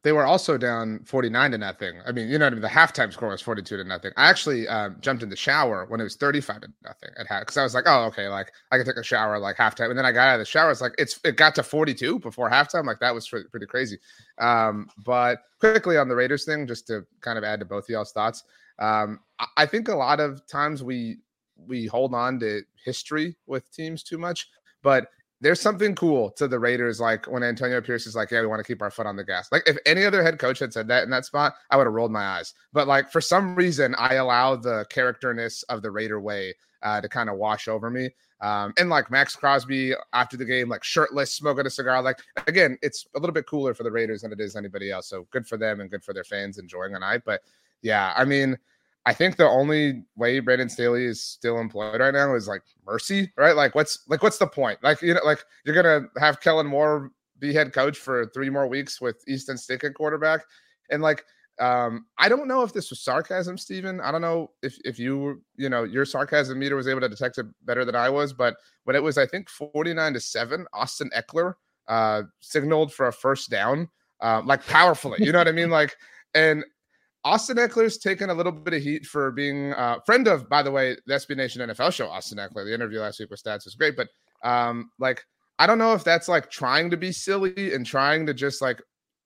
They 0.02 0.14
were 0.14 0.26
also 0.26 0.58
down 0.58 1.02
49 1.04 1.52
to 1.52 1.58
nothing. 1.58 2.00
I 2.08 2.14
mean, 2.14 2.30
you 2.30 2.38
know, 2.38 2.46
what 2.46 2.54
I 2.54 2.56
mean, 2.56 2.62
the 2.62 2.70
halftime 2.70 3.12
score 3.12 3.28
was 3.28 3.42
42 3.42 3.76
to 3.76 3.84
nothing. 3.84 4.12
I 4.16 4.30
actually 4.30 4.66
um, 4.70 4.96
jumped 5.02 5.24
in 5.24 5.30
the 5.30 5.36
shower 5.36 5.86
when 5.90 6.00
it 6.00 6.06
was 6.06 6.16
35 6.16 6.62
to 6.62 6.68
nothing 6.86 7.10
at 7.18 7.28
half 7.28 7.42
because 7.42 7.58
I 7.58 7.64
was 7.64 7.76
like, 7.76 7.84
oh, 7.86 8.06
okay, 8.06 8.30
like 8.30 8.50
I 8.72 8.78
can 8.78 8.86
take 8.86 8.96
a 8.96 9.04
shower 9.04 9.38
like 9.40 9.58
halftime. 9.58 9.90
And 9.90 9.98
then 9.98 10.06
I 10.06 10.14
got 10.14 10.30
out 10.30 10.36
of 10.36 10.40
the 10.40 10.46
shower. 10.46 10.72
It's 10.72 10.80
like 10.80 10.96
it's 10.98 11.20
it 11.26 11.36
got 11.36 11.54
to 11.56 11.64
42 11.64 12.20
before 12.20 12.50
halftime. 12.50 12.86
Like 12.86 13.02
that 13.02 13.14
was 13.14 13.28
pretty 13.28 13.66
crazy. 13.66 14.00
Um, 14.38 14.88
but 15.04 15.40
quickly 15.60 15.98
on 15.98 16.08
the 16.08 16.16
Raiders 16.16 16.46
thing, 16.46 16.66
just 16.66 16.88
to 16.88 17.06
kind 17.20 17.38
of 17.38 17.44
add 17.44 17.60
to 17.60 17.66
both 17.66 17.84
of 17.84 17.90
y'all's 17.90 18.14
thoughts. 18.14 18.46
Um, 18.80 19.20
I 19.58 19.66
think 19.66 19.88
a 19.88 19.96
lot 19.96 20.20
of 20.20 20.46
times 20.48 20.84
we 20.84 21.18
we 21.56 21.88
hold 21.88 22.14
on 22.14 22.40
to 22.40 22.62
history 22.84 23.36
with 23.46 23.72
teams 23.72 24.04
too 24.04 24.18
much, 24.18 24.50
but 24.82 25.08
there's 25.42 25.62
something 25.62 25.96
cool 25.96 26.32
to 26.32 26.48
the 26.48 26.60
Raiders, 26.60 27.00
like 27.00 27.26
when 27.26 27.44
Antonio 27.44 27.80
Pierce 27.80 28.06
is 28.06 28.16
like, 28.16 28.32
"Yeah, 28.32 28.42
we 28.42 28.48
want 28.48 28.60
to 28.60 28.64
keep 28.64 28.82
our 28.82 28.92
foot 28.92 29.06
on 29.06 29.16
the 29.16 29.24
gas." 29.24 29.50
Like 29.52 29.64
if 29.66 29.78
any 29.86 30.04
other 30.04 30.22
head 30.22 30.38
coach 30.38 30.60
had 30.60 30.74
said 30.74 30.88
that 30.90 31.04
in 31.04 31.10
that 31.12 31.26
spot, 31.26 31.54
I 31.70 31.78
would 31.78 31.86
have 31.86 31.94
rolled 31.94 32.12
my 32.12 32.26
eyes. 32.26 32.54
But 32.74 32.88
like 32.88 33.10
for 33.12 33.22
some 33.22 33.56
reason, 33.56 33.96
I 33.98 34.16
allow 34.16 34.58
the 34.58 34.86
characterness 34.90 35.64
of 35.64 35.82
the 35.82 35.92
Raider 35.92 36.20
way 36.20 36.54
uh, 36.84 37.00
to 37.02 37.08
kind 37.08 37.30
of 37.30 37.38
wash 37.38 37.68
over 37.68 37.90
me. 37.90 38.10
Um, 38.42 38.74
and 38.78 38.90
like 38.90 39.12
Maxx 39.12 39.36
Crosby 39.36 39.94
after 40.14 40.38
the 40.38 40.46
game, 40.46 40.70
like 40.70 40.84
shirtless, 40.84 41.34
smoking 41.34 41.66
a 41.66 41.70
cigar. 41.70 42.02
Like 42.02 42.20
again, 42.48 42.78
it's 42.82 43.06
a 43.16 43.20
little 43.20 43.34
bit 43.34 43.48
cooler 43.48 43.74
for 43.74 43.84
the 43.84 43.92
Raiders 43.92 44.22
than 44.22 44.32
it 44.32 44.40
is 44.40 44.56
anybody 44.56 44.92
else. 44.92 45.08
So 45.08 45.26
good 45.32 45.48
for 45.48 45.58
them 45.58 45.80
and 45.80 45.90
good 45.90 46.04
for 46.04 46.14
their 46.14 46.24
fans 46.24 46.58
enjoying 46.58 46.96
a 46.96 47.00
night. 47.00 47.22
But 47.26 47.42
yeah, 47.82 48.14
I 48.16 48.26
mean, 48.26 48.58
I 49.06 49.14
think 49.14 49.38
the 49.38 49.48
only 49.48 50.04
way 50.16 50.40
Brandon 50.40 50.70
Staley 50.70 51.06
is 51.06 51.24
still 51.24 51.60
employed 51.60 52.02
right 52.02 52.14
now 52.14 52.36
is 52.36 52.48
like 52.48 52.64
mercy, 52.86 53.32
right? 53.38 53.56
Like 53.56 53.76
what's 53.76 54.00
like 54.08 54.22
what's 54.22 54.38
the 54.38 54.48
point? 54.48 54.80
Like 54.84 55.02
you 55.02 55.14
know, 55.14 55.22
like 55.24 55.44
you're 55.66 55.76
gonna 55.76 56.08
have 56.18 56.42
Kellen 56.42 56.68
Moore 56.68 57.12
be 57.40 57.54
head 57.54 57.74
coach 57.74 57.98
for 57.98 58.26
three 58.28 58.50
more 58.50 58.68
weeks 58.68 59.00
with 59.00 59.24
Easton 59.28 59.58
Stick 59.58 59.84
at 59.84 59.94
quarterback, 59.94 60.42
and 60.90 61.02
like 61.02 61.24
um, 61.60 62.06
I 62.18 62.30
don't 62.30 62.48
know 62.48 62.62
if 62.64 62.74
this 62.74 62.90
was 62.90 63.02
sarcasm, 63.02 63.58
Stephen. 63.58 64.00
I 64.00 64.12
don't 64.12 64.22
know 64.22 64.52
if 64.62 64.78
if 64.86 64.98
you 64.98 65.42
you 65.56 65.70
know 65.70 65.84
your 65.84 66.06
sarcasm 66.06 66.60
meter 66.60 66.76
was 66.76 66.88
able 66.88 67.02
to 67.02 67.10
detect 67.10 67.38
it 67.38 67.46
better 67.66 67.86
than 67.86 67.96
I 67.96 68.10
was, 68.10 68.34
but 68.34 68.58
when 68.86 68.96
it 68.96 69.04
was 69.04 69.18
I 69.18 69.26
think 69.26 69.50
49 69.50 70.14
to 70.14 70.20
seven, 70.20 70.66
Austin 70.74 71.10
Ekeler 71.16 71.54
uh, 71.88 72.24
signaled 72.40 72.94
for 72.94 73.08
a 73.08 73.14
first 73.14 73.50
down, 73.50 73.90
uh, 74.22 74.42
like 74.46 74.66
powerfully. 74.68 75.18
You 75.22 75.32
know 75.32 75.40
what 75.40 75.48
I 75.48 75.54
mean? 75.54 75.70
Like 75.70 75.98
and 76.34 76.64
Austin 77.24 77.58
Ekeler's 77.58 77.98
taken 77.98 78.30
a 78.30 78.34
little 78.34 78.52
bit 78.52 78.74
of 78.74 78.82
heat 78.82 79.06
for 79.06 79.32
being 79.32 79.74
a 79.74 79.76
uh, 79.76 80.00
friend 80.06 80.28
of, 80.28 80.48
by 80.48 80.64
the 80.64 80.72
way, 80.72 80.96
the 81.06 81.16
SB 81.16 81.36
Nation 81.36 81.68
NFL 81.68 81.94
show. 81.94 82.08
Austin 82.08 82.38
Ekeler. 82.38 82.66
the 82.66 82.74
interview 82.74 83.00
last 83.00 83.20
week 83.20 83.30
with 83.30 83.44
Stats 83.44 83.66
was 83.66 83.76
great, 83.76 83.98
but 83.98 84.08
um, 84.44 84.90
like 85.00 85.24
I 85.60 85.68
don't 85.68 85.78
know 85.78 85.94
if 85.94 86.04
that's 86.04 86.30
like 86.30 86.50
trying 86.50 86.90
to 86.90 86.98
be 86.98 87.12
silly 87.12 87.74
and 87.74 87.86
trying 87.86 88.26
to 88.26 88.34
just 88.34 88.62
like 88.62 88.82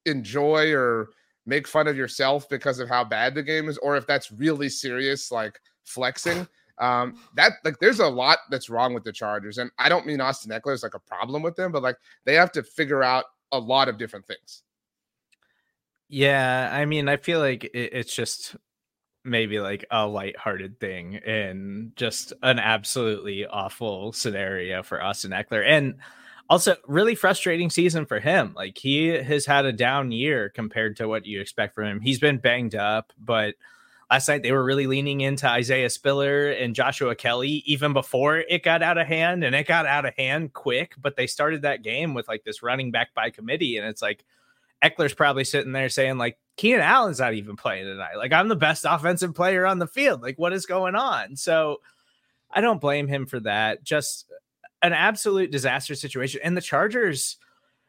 enjoy 0.06 0.74
or 0.74 1.10
make 1.46 1.68
fun 1.68 1.88
of 1.88 1.96
yourself 1.96 2.50
because 2.50 2.80
of 2.80 2.90
how 2.90 3.04
bad 3.04 3.36
the 3.36 3.44
game 3.44 3.70
is, 3.70 3.78
or 3.78 3.96
if 3.96 4.08
that's 4.08 4.32
really 4.32 4.70
serious, 4.70 5.32
like 5.32 5.60
flexing. 5.84 6.48
Um, 6.80 7.20
that 7.36 7.54
like 7.64 7.78
there's 7.80 8.00
a 8.00 8.08
lot 8.08 8.40
that's 8.50 8.70
wrong 8.70 8.96
with 8.96 9.04
the 9.04 9.12
Chargers, 9.12 9.60
and 9.60 9.70
I 9.78 9.90
don't 9.90 10.08
mean 10.08 10.20
Austin 10.20 10.52
Ekeler 10.52 10.74
is 10.74 10.82
like 10.82 10.96
a 10.96 11.00
problem 11.00 11.44
with 11.44 11.56
them, 11.56 11.72
but 11.72 11.84
like 11.84 11.98
they 12.26 12.34
have 12.34 12.52
to 12.54 12.64
figure 12.64 13.04
out 13.04 13.26
a 13.52 13.60
lot 13.60 13.88
of 13.88 14.00
different 14.00 14.26
things. 14.26 14.64
Yeah, 16.10 16.70
I 16.72 16.86
mean, 16.86 17.08
I 17.10 17.18
feel 17.18 17.40
like 17.40 17.64
it, 17.66 17.90
it's 17.94 18.14
just 18.14 18.56
maybe 19.24 19.60
like 19.60 19.86
a 19.92 20.08
light-hearted 20.08 20.80
thing 20.80 21.18
and 21.18 21.96
just 21.96 22.34
an 22.44 22.60
absolutely 22.60 23.46
awful 23.46 24.14
scenario 24.14 24.84
for 24.84 25.02
Austin 25.04 25.32
Ekeler. 25.32 25.66
And 25.68 25.96
also 26.50 26.76
really 26.88 27.16
frustrating 27.16 27.70
season 27.70 28.06
for 28.06 28.20
him. 28.20 28.54
Like 28.56 28.78
he 28.78 29.08
has 29.08 29.46
had 29.46 29.66
a 29.66 29.74
down 29.74 30.12
year 30.12 30.50
compared 30.50 30.98
to 30.98 31.08
what 31.08 31.26
you 31.26 31.42
expect 31.42 31.76
from 31.76 31.86
him. 31.88 32.02
He's 32.02 32.20
been 32.20 32.38
banged 32.38 32.76
up, 32.76 33.14
but 33.18 33.56
last 34.12 34.28
night 34.28 34.44
they 34.44 34.52
were 34.52 34.64
really 34.64 34.88
leaning 34.88 35.22
into 35.22 35.48
Isaiah 35.50 35.90
Spiller 35.90 36.52
and 36.52 36.76
Joshua 36.76 37.16
Kelley 37.16 37.64
even 37.66 37.94
before 37.94 38.38
it 38.40 38.64
got 38.64 38.84
out 38.84 38.98
of 38.98 39.08
hand 39.08 39.44
and 39.44 39.56
it 39.56 39.68
got 39.68 39.86
out 39.86 40.06
of 40.06 40.16
hand 40.16 40.54
quick, 40.54 40.96
but 41.02 41.16
they 41.16 41.28
started 41.28 41.64
that 41.64 41.84
game 41.84 42.14
with 42.14 42.28
like 42.28 42.44
this 42.44 42.62
running 42.64 42.92
back 42.92 43.14
by 43.16 43.30
committee 43.30 43.78
and 43.78 43.88
it's 43.88 44.02
like 44.02 44.26
Ekeler's 44.84 45.14
probably 45.14 45.44
sitting 45.44 45.72
there 45.72 45.90
saying, 45.90 46.18
like, 46.18 46.38
Keenan 46.58 46.82
Allen's 46.82 47.20
not 47.20 47.34
even 47.34 47.56
playing 47.56 47.86
tonight. 47.86 48.18
Like, 48.18 48.34
I'm 48.34 48.48
the 48.48 48.56
best 48.56 48.86
offensive 48.88 49.34
player 49.34 49.66
on 49.66 49.80
the 49.80 49.88
field. 49.88 50.22
Like, 50.22 50.38
what 50.38 50.54
is 50.54 50.66
going 50.66 50.96
on? 50.96 51.36
So 51.36 51.78
I 52.52 52.62
don't 52.62 52.82
blame 52.82 53.08
him 53.08 53.26
for 53.26 53.40
that. 53.42 53.84
Just 53.84 54.26
an 54.82 54.94
absolute 54.94 55.52
disaster 55.52 55.96
situation. 55.96 56.42
And 56.44 56.58
the 56.58 56.62
Chargers 56.62 57.38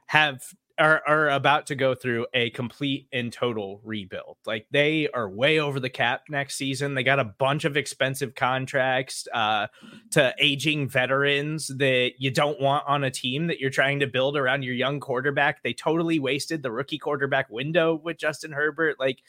have 0.06 0.42
are, 0.78 1.02
are 1.06 1.30
about 1.30 1.66
to 1.66 1.76
go 1.76 1.94
through 1.94 2.26
a 2.34 2.50
complete 2.50 3.06
and 3.12 3.32
total 3.32 3.80
rebuild. 3.84 4.38
Like 4.44 4.66
they 4.72 5.08
are 5.08 5.28
way 5.28 5.60
over 5.60 5.78
the 5.78 5.90
cap 5.90 6.22
next 6.28 6.56
season. 6.56 6.94
They 6.94 7.04
got 7.04 7.20
a 7.20 7.24
bunch 7.24 7.64
of 7.64 7.76
expensive 7.76 8.34
contracts 8.34 9.28
uh, 9.32 9.68
to 10.12 10.34
aging 10.40 10.88
veterans 10.88 11.68
that 11.78 12.12
you 12.18 12.30
don't 12.30 12.60
want 12.60 12.84
on 12.88 13.04
a 13.04 13.10
team 13.10 13.46
that 13.46 13.60
you're 13.60 13.70
trying 13.70 14.00
to 14.00 14.08
build 14.08 14.36
around 14.36 14.64
your 14.64 14.74
young 14.74 14.98
quarterback. 14.98 15.62
They 15.62 15.74
totally 15.74 16.18
wasted 16.18 16.62
the 16.62 16.72
rookie 16.72 16.98
quarterback 16.98 17.48
window 17.50 17.94
with 17.94 18.18
Justin 18.18 18.50
Herbert. 18.50 18.96
Like 18.98 19.20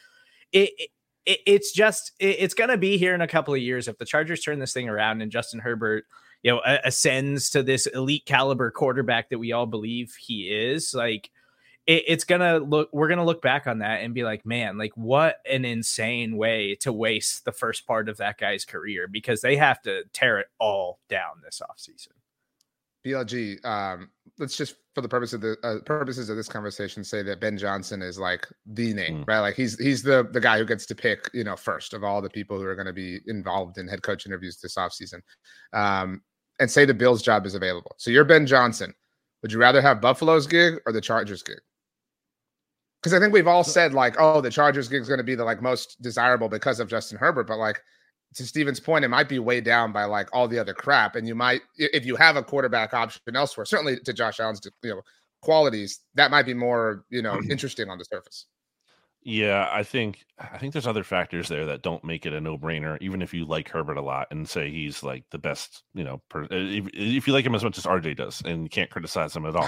it, 0.51 0.71
it 0.77 0.89
it's 1.25 1.71
just 1.71 2.11
it's 2.19 2.53
going 2.53 2.69
to 2.69 2.77
be 2.77 2.97
here 2.97 3.15
in 3.15 3.21
a 3.21 3.27
couple 3.27 3.53
of 3.53 3.59
years 3.59 3.87
if 3.87 3.97
the 3.97 4.05
Chargers 4.05 4.41
turn 4.41 4.59
this 4.59 4.73
thing 4.73 4.87
around 4.89 5.21
and 5.21 5.31
Justin 5.31 5.59
Herbert 5.59 6.05
you 6.45 6.51
know 6.51 6.61
ascends 6.83 7.49
to 7.49 7.63
this 7.63 7.87
elite 7.87 8.25
caliber 8.25 8.69
quarterback 8.69 9.29
that 9.29 9.39
we 9.39 9.51
all 9.51 9.65
believe 9.65 10.15
he 10.15 10.43
is 10.43 10.93
like 10.93 11.31
it, 11.87 12.03
it's 12.07 12.23
gonna 12.23 12.59
look 12.59 12.87
we're 12.93 13.07
gonna 13.07 13.25
look 13.25 13.41
back 13.41 13.65
on 13.65 13.79
that 13.79 14.01
and 14.01 14.13
be 14.13 14.23
like 14.23 14.45
man 14.45 14.77
like 14.77 14.91
what 14.95 15.37
an 15.51 15.65
insane 15.65 16.37
way 16.37 16.75
to 16.75 16.93
waste 16.93 17.45
the 17.45 17.51
first 17.51 17.87
part 17.87 18.07
of 18.07 18.17
that 18.17 18.37
guy's 18.37 18.63
career 18.63 19.07
because 19.07 19.41
they 19.41 19.55
have 19.55 19.81
to 19.81 20.03
tear 20.13 20.37
it 20.37 20.47
all 20.59 20.99
down 21.09 21.41
this 21.43 21.61
offseason. 21.67 22.09
Blg 23.03 23.65
um 23.65 24.11
let's 24.37 24.55
just 24.55 24.75
for 24.93 25.01
the 25.01 25.09
purpose 25.09 25.33
of 25.33 25.41
the 25.41 25.57
uh, 25.63 25.79
purposes 25.83 26.29
of 26.29 26.37
this 26.37 26.47
conversation 26.47 27.03
say 27.03 27.23
that 27.23 27.39
ben 27.39 27.57
johnson 27.57 28.01
is 28.01 28.19
like 28.19 28.47
the 28.67 28.93
name 28.93 29.23
mm. 29.23 29.27
right? 29.27 29.39
Like 29.39 29.55
he's 29.55 29.79
he's 29.79 30.03
the 30.03 30.27
the 30.31 30.39
guy 30.39 30.59
who 30.59 30.65
gets 30.65 30.85
to 30.87 30.95
pick 30.95 31.27
you 31.33 31.43
know 31.43 31.55
first 31.55 31.95
of 31.95 32.03
all 32.03 32.21
the 32.21 32.29
people 32.29 32.59
who 32.59 32.65
are 32.65 32.75
going 32.75 32.85
to 32.85 32.93
be 32.93 33.19
involved 33.25 33.79
in 33.79 33.87
head 33.87 34.03
coach 34.03 34.27
interviews 34.27 34.59
this 34.61 34.75
offseason. 34.75 35.21
Um 35.73 36.21
and 36.59 36.69
say 36.69 36.85
the 36.85 36.93
bills 36.93 37.21
job 37.21 37.45
is 37.45 37.55
available 37.55 37.95
so 37.97 38.12
you're 38.12 38.25
ben 38.25 38.45
johnson 38.45 38.93
Would 39.45 39.51
you 39.51 39.59
rather 39.59 39.79
have 39.79 40.01
Buffalo's 40.01 40.47
gig 40.47 40.79
or 40.88 40.91
the 40.91 41.01
Chargers 41.01 41.43
gig? 41.43 41.59
Because 43.00 43.13
I 43.13 43.19
think 43.19 43.31
we've 43.31 43.45
all 43.45 43.63
said 43.63 43.93
like, 43.93 44.15
oh, 44.17 44.41
the 44.41 44.50
Chargers 44.50 44.88
gig 44.88 45.01
is 45.03 45.07
going 45.07 45.19
to 45.19 45.24
be 45.24 45.35
the 45.35 45.43
like 45.43 45.62
most 45.62 46.01
desirable 46.01 46.50
because 46.50 46.79
of 46.79 46.88
Justin 46.88 47.19
Herbert, 47.19 47.45
but 47.45 47.59
like 47.59 47.79
to 48.33 48.43
Steven's 48.43 48.79
point, 48.79 49.05
it 49.05 49.09
might 49.09 49.29
be 49.29 49.38
weighed 49.38 49.63
down 49.63 49.91
by 49.91 50.05
like 50.05 50.29
all 50.33 50.47
the 50.47 50.57
other 50.57 50.74
crap, 50.74 51.15
and 51.15 51.27
you 51.27 51.35
might 51.35 51.62
if 51.77 52.07
you 52.07 52.15
have 52.15 52.38
a 52.38 52.43
quarterback 52.43 52.95
option 52.95 53.21
elsewhere. 53.35 53.65
Certainly 53.65 54.00
to 54.00 54.13
Josh 54.13 54.39
Allen's 54.39 54.62
you 54.83 54.89
know 54.89 55.01
qualities, 55.43 56.00
that 56.15 56.31
might 56.31 56.47
be 56.47 56.55
more 56.55 57.05
you 57.12 57.21
know 57.21 57.39
interesting 57.51 57.88
on 57.88 58.00
the 58.00 58.05
surface. 58.05 58.47
Yeah, 59.27 59.67
I 59.72 59.82
think 59.82 60.24
I 60.38 60.60
think 60.60 60.72
there's 60.72 60.86
other 60.86 61.03
factors 61.03 61.50
there 61.50 61.65
that 61.65 61.82
don't 61.82 62.03
make 62.03 62.27
it 62.27 62.34
a 62.34 62.39
no-brainer. 62.39 63.00
Even 63.01 63.24
if 63.24 63.34
you 63.34 63.46
like 63.46 63.67
Herbert 63.67 63.98
a 63.98 64.01
lot 64.01 64.27
and 64.29 64.48
say 64.48 64.70
he's 64.70 65.01
like 65.01 65.24
the 65.32 65.39
best, 65.39 65.82
you 65.96 66.03
know, 66.03 66.22
per, 66.29 66.44
uh, 66.44 66.48
if, 66.51 66.88
if 66.94 67.25
you 67.27 67.34
like 67.34 67.44
him 67.44 67.55
as 67.55 67.63
much 67.63 67.79
as 67.79 67.86
RJ 67.86 68.17
does, 68.17 68.44
and 68.46 68.62
you 68.63 68.70
can't 68.70 68.91
criticize 68.91 69.36
him 69.36 69.48
at 69.48 69.55
all, 69.55 69.67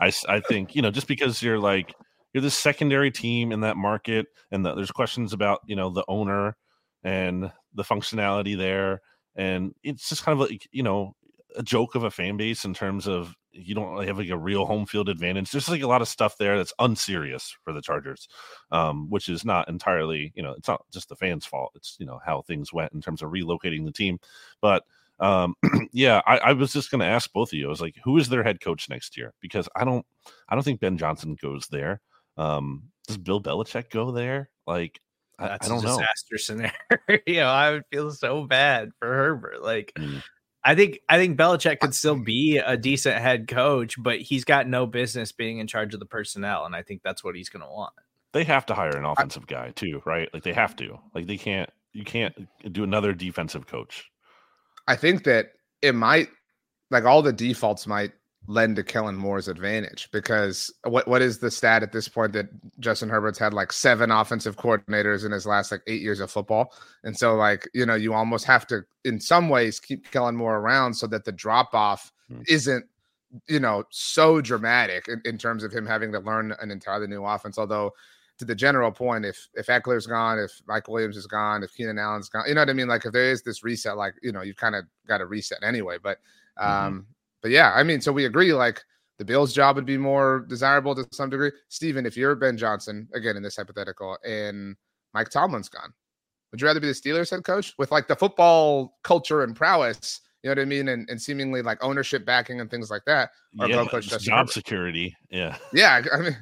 I 0.00 0.12
I 0.28 0.40
think 0.40 0.76
you 0.76 0.82
know 0.82 0.90
just 0.90 1.08
because 1.08 1.42
you're 1.42 1.58
like 1.58 1.94
you're 2.34 2.42
the 2.42 2.50
secondary 2.50 3.10
team 3.10 3.50
in 3.50 3.60
that 3.60 3.78
market, 3.78 4.26
and 4.50 4.64
the, 4.64 4.74
there's 4.74 4.90
questions 4.90 5.32
about 5.32 5.60
you 5.66 5.74
know 5.74 5.88
the 5.88 6.04
owner 6.06 6.54
and 7.02 7.50
the 7.72 7.84
functionality 7.84 8.58
there, 8.58 9.00
and 9.36 9.74
it's 9.82 10.10
just 10.10 10.22
kind 10.22 10.38
of 10.38 10.50
like 10.50 10.68
you 10.70 10.82
know 10.82 11.14
a 11.56 11.62
joke 11.62 11.94
of 11.94 12.04
a 12.04 12.10
fan 12.10 12.36
base 12.36 12.66
in 12.66 12.74
terms 12.74 13.08
of 13.08 13.34
you 13.52 13.74
don't 13.74 13.92
really 13.92 14.06
have 14.06 14.18
like 14.18 14.28
a 14.28 14.36
real 14.36 14.64
home 14.64 14.86
field 14.86 15.08
advantage. 15.08 15.50
There's 15.50 15.68
like 15.68 15.82
a 15.82 15.86
lot 15.86 16.02
of 16.02 16.08
stuff 16.08 16.36
there 16.38 16.56
that's 16.56 16.72
unserious 16.78 17.56
for 17.62 17.72
the 17.72 17.80
Chargers, 17.80 18.28
um, 18.70 19.08
which 19.10 19.28
is 19.28 19.44
not 19.44 19.68
entirely, 19.68 20.32
you 20.34 20.42
know, 20.42 20.52
it's 20.52 20.68
not 20.68 20.84
just 20.92 21.08
the 21.08 21.16
fans' 21.16 21.46
fault. 21.46 21.72
It's 21.74 21.96
you 21.98 22.06
know 22.06 22.20
how 22.24 22.42
things 22.42 22.72
went 22.72 22.92
in 22.92 23.00
terms 23.00 23.22
of 23.22 23.30
relocating 23.30 23.84
the 23.84 23.92
team. 23.92 24.18
But 24.60 24.84
um, 25.20 25.54
yeah, 25.92 26.20
I, 26.26 26.38
I 26.38 26.52
was 26.52 26.72
just 26.72 26.90
going 26.90 27.00
to 27.00 27.06
ask 27.06 27.32
both 27.32 27.50
of 27.52 27.58
you. 27.58 27.66
I 27.66 27.70
was 27.70 27.80
like, 27.80 27.96
who 28.04 28.18
is 28.18 28.28
their 28.28 28.44
head 28.44 28.60
coach 28.60 28.88
next 28.88 29.16
year? 29.16 29.34
Because 29.40 29.68
I 29.74 29.84
don't, 29.84 30.06
I 30.48 30.54
don't 30.54 30.64
think 30.64 30.80
Ben 30.80 30.98
Johnson 30.98 31.36
goes 31.40 31.66
there. 31.68 32.00
Um, 32.36 32.84
does 33.06 33.18
Bill 33.18 33.42
Belichick 33.42 33.90
go 33.90 34.12
there? 34.12 34.50
Like, 34.66 35.00
I, 35.38 35.54
I, 35.54 35.56
don't 35.58 35.82
know. 35.82 35.98
Disaster 35.98 36.38
scenario. 36.38 37.46
I 37.48 37.70
would 37.70 37.84
feel 37.90 38.10
so 38.12 38.44
bad 38.44 38.90
for 38.98 39.08
Herbert. 39.08 39.62
Like. 39.62 39.92
Mm 39.96 40.22
I 40.68 40.74
think 40.74 41.00
I 41.08 41.16
think 41.16 41.38
Belichick 41.38 41.80
could 41.80 41.94
still 41.94 42.22
be 42.22 42.58
a 42.58 42.76
decent 42.76 43.16
head 43.16 43.48
coach, 43.48 43.94
but 43.98 44.20
he's 44.20 44.44
got 44.44 44.68
no 44.68 44.84
business 44.84 45.32
being 45.32 45.60
in 45.60 45.66
charge 45.66 45.94
of 45.94 46.00
the 46.00 46.04
personnel, 46.04 46.66
and 46.66 46.76
I 46.76 46.82
think 46.82 47.00
that's 47.02 47.24
what 47.24 47.34
he's 47.34 47.48
going 47.48 47.62
to 47.62 47.70
want. 47.70 47.94
They 48.34 48.44
have 48.44 48.66
to 48.66 48.74
hire 48.74 48.94
an 48.94 49.06
offensive 49.06 49.46
guy 49.46 49.70
too, 49.70 50.02
right? 50.04 50.28
Like 50.34 50.42
they 50.42 50.52
have 50.52 50.76
to. 50.76 50.98
Like 51.14 51.26
they 51.26 51.38
can't. 51.38 51.70
You 51.94 52.04
can't 52.04 52.46
do 52.70 52.84
another 52.84 53.14
defensive 53.14 53.66
coach. 53.66 54.10
I 54.86 54.94
think 54.94 55.24
that 55.24 55.52
it 55.80 55.94
might, 55.94 56.28
like 56.90 57.04
all 57.04 57.22
the 57.22 57.32
defaults 57.32 57.86
might 57.86 58.12
lend 58.48 58.76
to 58.76 58.82
Kellen 58.82 59.14
Moore's 59.14 59.46
advantage 59.46 60.08
because 60.10 60.72
what 60.84 61.06
what 61.06 61.20
is 61.20 61.38
the 61.38 61.50
stat 61.50 61.82
at 61.82 61.92
this 61.92 62.08
point 62.08 62.32
that 62.32 62.46
Justin 62.80 63.10
Herbert's 63.10 63.38
had 63.38 63.52
like 63.52 63.72
seven 63.72 64.10
offensive 64.10 64.56
coordinators 64.56 65.26
in 65.26 65.32
his 65.32 65.46
last 65.46 65.70
like 65.70 65.82
eight 65.86 66.00
years 66.00 66.18
of 66.18 66.30
football, 66.30 66.72
and 67.04 67.16
so 67.16 67.36
like 67.36 67.68
you 67.74 67.84
know 67.84 67.94
you 67.94 68.14
almost 68.14 68.46
have 68.46 68.66
to 68.68 68.82
in 69.04 69.20
some 69.20 69.50
ways 69.50 69.78
keep 69.78 70.10
Kellen 70.10 70.34
Moore 70.34 70.56
around 70.56 70.94
so 70.94 71.06
that 71.06 71.26
the 71.26 71.32
drop 71.32 71.74
off 71.74 72.10
hmm. 72.28 72.40
isn't 72.48 72.86
you 73.46 73.60
know 73.60 73.84
so 73.90 74.40
dramatic 74.40 75.06
in, 75.08 75.20
in, 75.26 75.36
terms 75.36 75.62
of 75.62 75.70
him 75.70 75.84
having 75.84 76.10
to 76.10 76.18
learn 76.18 76.54
an 76.60 76.70
entirely 76.70 77.06
new 77.06 77.24
offense. 77.24 77.58
Although 77.58 77.92
to 78.38 78.46
the 78.46 78.54
general 78.54 78.90
point, 78.90 79.26
if 79.26 79.46
if 79.54 79.66
Ekeler's 79.66 80.06
gone, 80.06 80.38
if 80.38 80.62
Mike 80.66 80.88
Williams 80.88 81.18
is 81.18 81.26
gone, 81.26 81.62
if 81.62 81.74
Keenan 81.74 81.98
Allen's 81.98 82.30
gone, 82.30 82.44
you 82.48 82.54
know 82.54 82.62
what 82.62 82.70
I 82.70 82.72
mean. 82.72 82.88
Like 82.88 83.04
if 83.04 83.12
there 83.12 83.30
is 83.30 83.42
this 83.42 83.62
reset, 83.62 83.98
like 83.98 84.14
you 84.22 84.32
know 84.32 84.40
you've 84.40 84.56
kind 84.56 84.74
of 84.74 84.86
got 85.06 85.18
to 85.18 85.26
reset 85.26 85.62
anyway, 85.62 85.98
but. 86.02 86.16
Mm-hmm. 86.58 86.86
Um, 86.86 86.92
mm-hmm 86.94 87.12
but 87.42 87.50
yeah, 87.50 87.72
I 87.74 87.82
mean, 87.82 88.00
so 88.00 88.12
we 88.12 88.24
agree 88.24 88.52
like 88.52 88.82
the 89.18 89.24
Bills' 89.24 89.52
job 89.52 89.76
would 89.76 89.86
be 89.86 89.98
more 89.98 90.46
desirable 90.48 90.94
to 90.94 91.06
some 91.12 91.30
degree. 91.30 91.52
Steven, 91.68 92.06
if 92.06 92.16
you're 92.16 92.34
Ben 92.34 92.56
Johnson, 92.56 93.08
again 93.14 93.36
in 93.36 93.42
this 93.42 93.56
hypothetical, 93.56 94.16
and 94.24 94.76
Mike 95.14 95.30
Tomlin's 95.30 95.68
gone, 95.68 95.92
would 96.50 96.60
you 96.60 96.66
rather 96.66 96.80
be 96.80 96.86
the 96.86 96.92
Steelers 96.92 97.30
head 97.30 97.44
coach 97.44 97.74
with 97.78 97.90
like 97.90 98.08
the 98.08 98.16
football 98.16 98.98
culture 99.02 99.42
and 99.42 99.54
prowess? 99.54 100.20
You 100.42 100.50
know 100.50 100.52
what 100.52 100.62
I 100.62 100.66
mean, 100.66 100.88
and, 100.88 101.08
and 101.10 101.20
seemingly 101.20 101.62
like 101.62 101.82
ownership 101.82 102.24
backing 102.24 102.60
and 102.60 102.70
things 102.70 102.90
like 102.90 103.04
that. 103.06 103.30
Or 103.58 103.68
yeah, 103.68 103.84
coach 103.86 104.08
job 104.08 104.22
Herbert? 104.22 104.52
security. 104.52 105.16
Yeah, 105.30 105.56
yeah. 105.72 106.02
I 106.12 106.20
mean, 106.20 106.36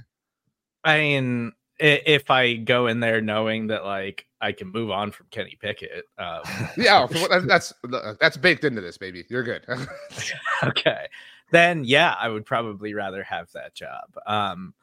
I 0.84 0.98
mean, 0.98 1.52
if 1.78 2.30
I 2.30 2.54
go 2.54 2.87
in 2.87 3.00
there 3.00 3.21
knowing 3.21 3.68
that 3.68 3.85
like 3.85 4.26
I 4.40 4.52
can 4.52 4.68
move 4.68 4.90
on 4.90 5.11
from 5.11 5.26
Kenny 5.30 5.56
Pickett. 5.61 6.04
Um, 6.18 6.42
yeah, 6.76 7.06
that's 7.47 7.73
that's 8.21 8.37
baked 8.37 8.64
into 8.64 8.80
this, 8.80 8.99
baby. 8.99 9.25
You're 9.28 9.42
good. 9.42 9.64
okay, 10.64 11.06
then 11.50 11.85
yeah, 11.85 12.14
I 12.18 12.28
would 12.28 12.47
probably 12.47 12.95
rather 12.95 13.23
have 13.23 13.50
that 13.52 13.75
job. 13.75 14.16
Um, 14.26 14.75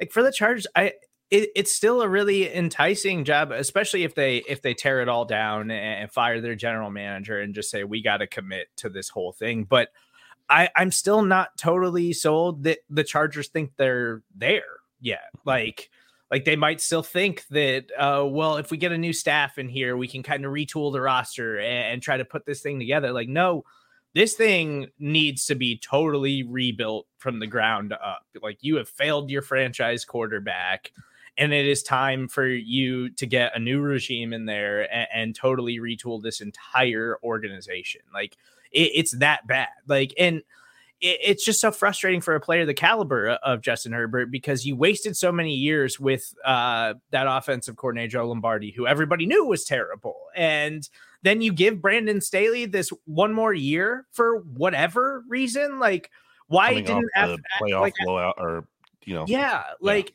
like 0.00 0.12
for 0.12 0.22
the 0.22 0.32
Chargers, 0.32 0.66
I 0.76 0.92
it, 1.30 1.50
it's 1.54 1.74
still 1.74 2.00
a 2.00 2.08
really 2.08 2.54
enticing 2.54 3.24
job, 3.24 3.50
especially 3.52 4.04
if 4.04 4.14
they 4.14 4.38
if 4.48 4.62
they 4.62 4.74
tear 4.74 5.00
it 5.00 5.08
all 5.08 5.24
down 5.24 5.70
and 5.70 6.10
fire 6.10 6.40
their 6.40 6.54
general 6.54 6.90
manager 6.90 7.40
and 7.40 7.54
just 7.54 7.70
say 7.70 7.84
we 7.84 8.02
got 8.02 8.18
to 8.18 8.26
commit 8.26 8.68
to 8.76 8.88
this 8.88 9.08
whole 9.08 9.32
thing. 9.32 9.64
But 9.64 9.88
I 10.48 10.70
I'm 10.74 10.92
still 10.92 11.22
not 11.22 11.56
totally 11.56 12.12
sold 12.12 12.64
that 12.64 12.78
the 12.88 13.04
Chargers 13.04 13.48
think 13.48 13.72
they're 13.76 14.22
there 14.34 14.80
yet. 15.00 15.30
Like 15.44 15.90
like 16.30 16.44
they 16.44 16.56
might 16.56 16.80
still 16.80 17.02
think 17.02 17.46
that 17.48 17.86
uh, 17.98 18.24
well 18.26 18.56
if 18.56 18.70
we 18.70 18.76
get 18.76 18.92
a 18.92 18.98
new 18.98 19.12
staff 19.12 19.58
in 19.58 19.68
here 19.68 19.96
we 19.96 20.08
can 20.08 20.22
kind 20.22 20.44
of 20.44 20.52
retool 20.52 20.92
the 20.92 21.00
roster 21.00 21.58
and, 21.58 21.92
and, 21.92 22.02
try 22.02 22.16
to 22.16 22.24
put 22.24 22.46
this 22.46 22.60
thing 22.60 22.78
together. 22.78 23.12
Like 23.12 23.28
no 23.28 23.64
this 24.14 24.34
thing 24.34 24.88
needs 24.98 25.46
to 25.46 25.54
be 25.54 25.78
totally 25.78 26.42
rebuilt 26.42 27.06
from 27.18 27.38
the 27.38 27.46
ground 27.46 27.92
up. 27.92 28.22
Like 28.42 28.58
you 28.62 28.76
have 28.76 28.88
failed 28.88 29.30
your 29.30 29.42
franchise 29.42 30.04
quarterback 30.04 30.92
and 31.36 31.52
it 31.52 31.66
is 31.66 31.82
time 31.82 32.26
for 32.26 32.46
you 32.46 33.10
to 33.10 33.26
get 33.26 33.54
a 33.54 33.60
new 33.60 33.80
regime 33.80 34.32
in 34.32 34.46
there 34.46 34.92
and, 34.92 35.08
and 35.14 35.34
totally 35.34 35.78
retool 35.78 36.20
this 36.20 36.40
entire 36.40 37.18
organization. 37.22 38.00
Like 38.12 38.36
it, 38.72 38.90
it's 38.94 39.12
that 39.18 39.46
bad. 39.46 39.68
Like 39.86 40.12
and 40.18 40.42
it, 41.00 41.18
it's 41.22 41.44
just 41.44 41.60
so 41.60 41.70
frustrating 41.70 42.20
for 42.20 42.34
a 42.34 42.40
player 42.40 42.66
the 42.66 42.74
caliber 42.74 43.30
of 43.30 43.60
Justin 43.60 43.92
Herbert 43.92 44.30
because 44.30 44.66
you 44.66 44.76
wasted 44.76 45.16
so 45.16 45.32
many 45.32 45.54
years 45.54 45.98
with 45.98 46.34
uh, 46.44 46.94
that 47.10 47.26
offensive 47.28 47.76
coordinator 47.76 48.08
Joe 48.08 48.28
Lombardi, 48.28 48.70
who 48.70 48.86
everybody 48.86 49.26
knew 49.26 49.46
was 49.46 49.64
terrible, 49.64 50.16
and 50.34 50.88
then 51.22 51.40
you 51.40 51.52
give 51.52 51.82
Brandon 51.82 52.20
Staley 52.20 52.66
this 52.66 52.90
one 53.04 53.32
more 53.32 53.52
year 53.52 54.06
for 54.12 54.38
whatever 54.40 55.24
reason. 55.28 55.78
Like, 55.78 56.10
why 56.46 56.74
didn't 56.74 57.10
the 57.14 57.38
playoff 57.60 57.80
like, 57.80 57.94
blowout 58.04 58.34
or 58.38 58.64
you 59.04 59.14
know? 59.14 59.24
Yeah, 59.26 59.64
like 59.80 60.10
yeah. 60.10 60.14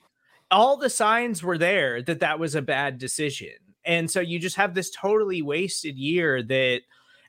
all 0.52 0.78
the 0.78 0.90
signs 0.90 1.44
were 1.44 1.58
there 1.58 2.02
that 2.02 2.22
that 2.22 2.40
was 2.40 2.56
a 2.56 2.62
bad 2.62 2.98
decision, 2.98 3.54
and 3.86 4.10
so 4.10 4.20
you 4.20 4.40
just 4.40 4.56
have 4.56 4.74
this 4.74 4.90
totally 4.90 5.42
wasted 5.42 5.98
year 5.98 6.42
that 6.44 6.82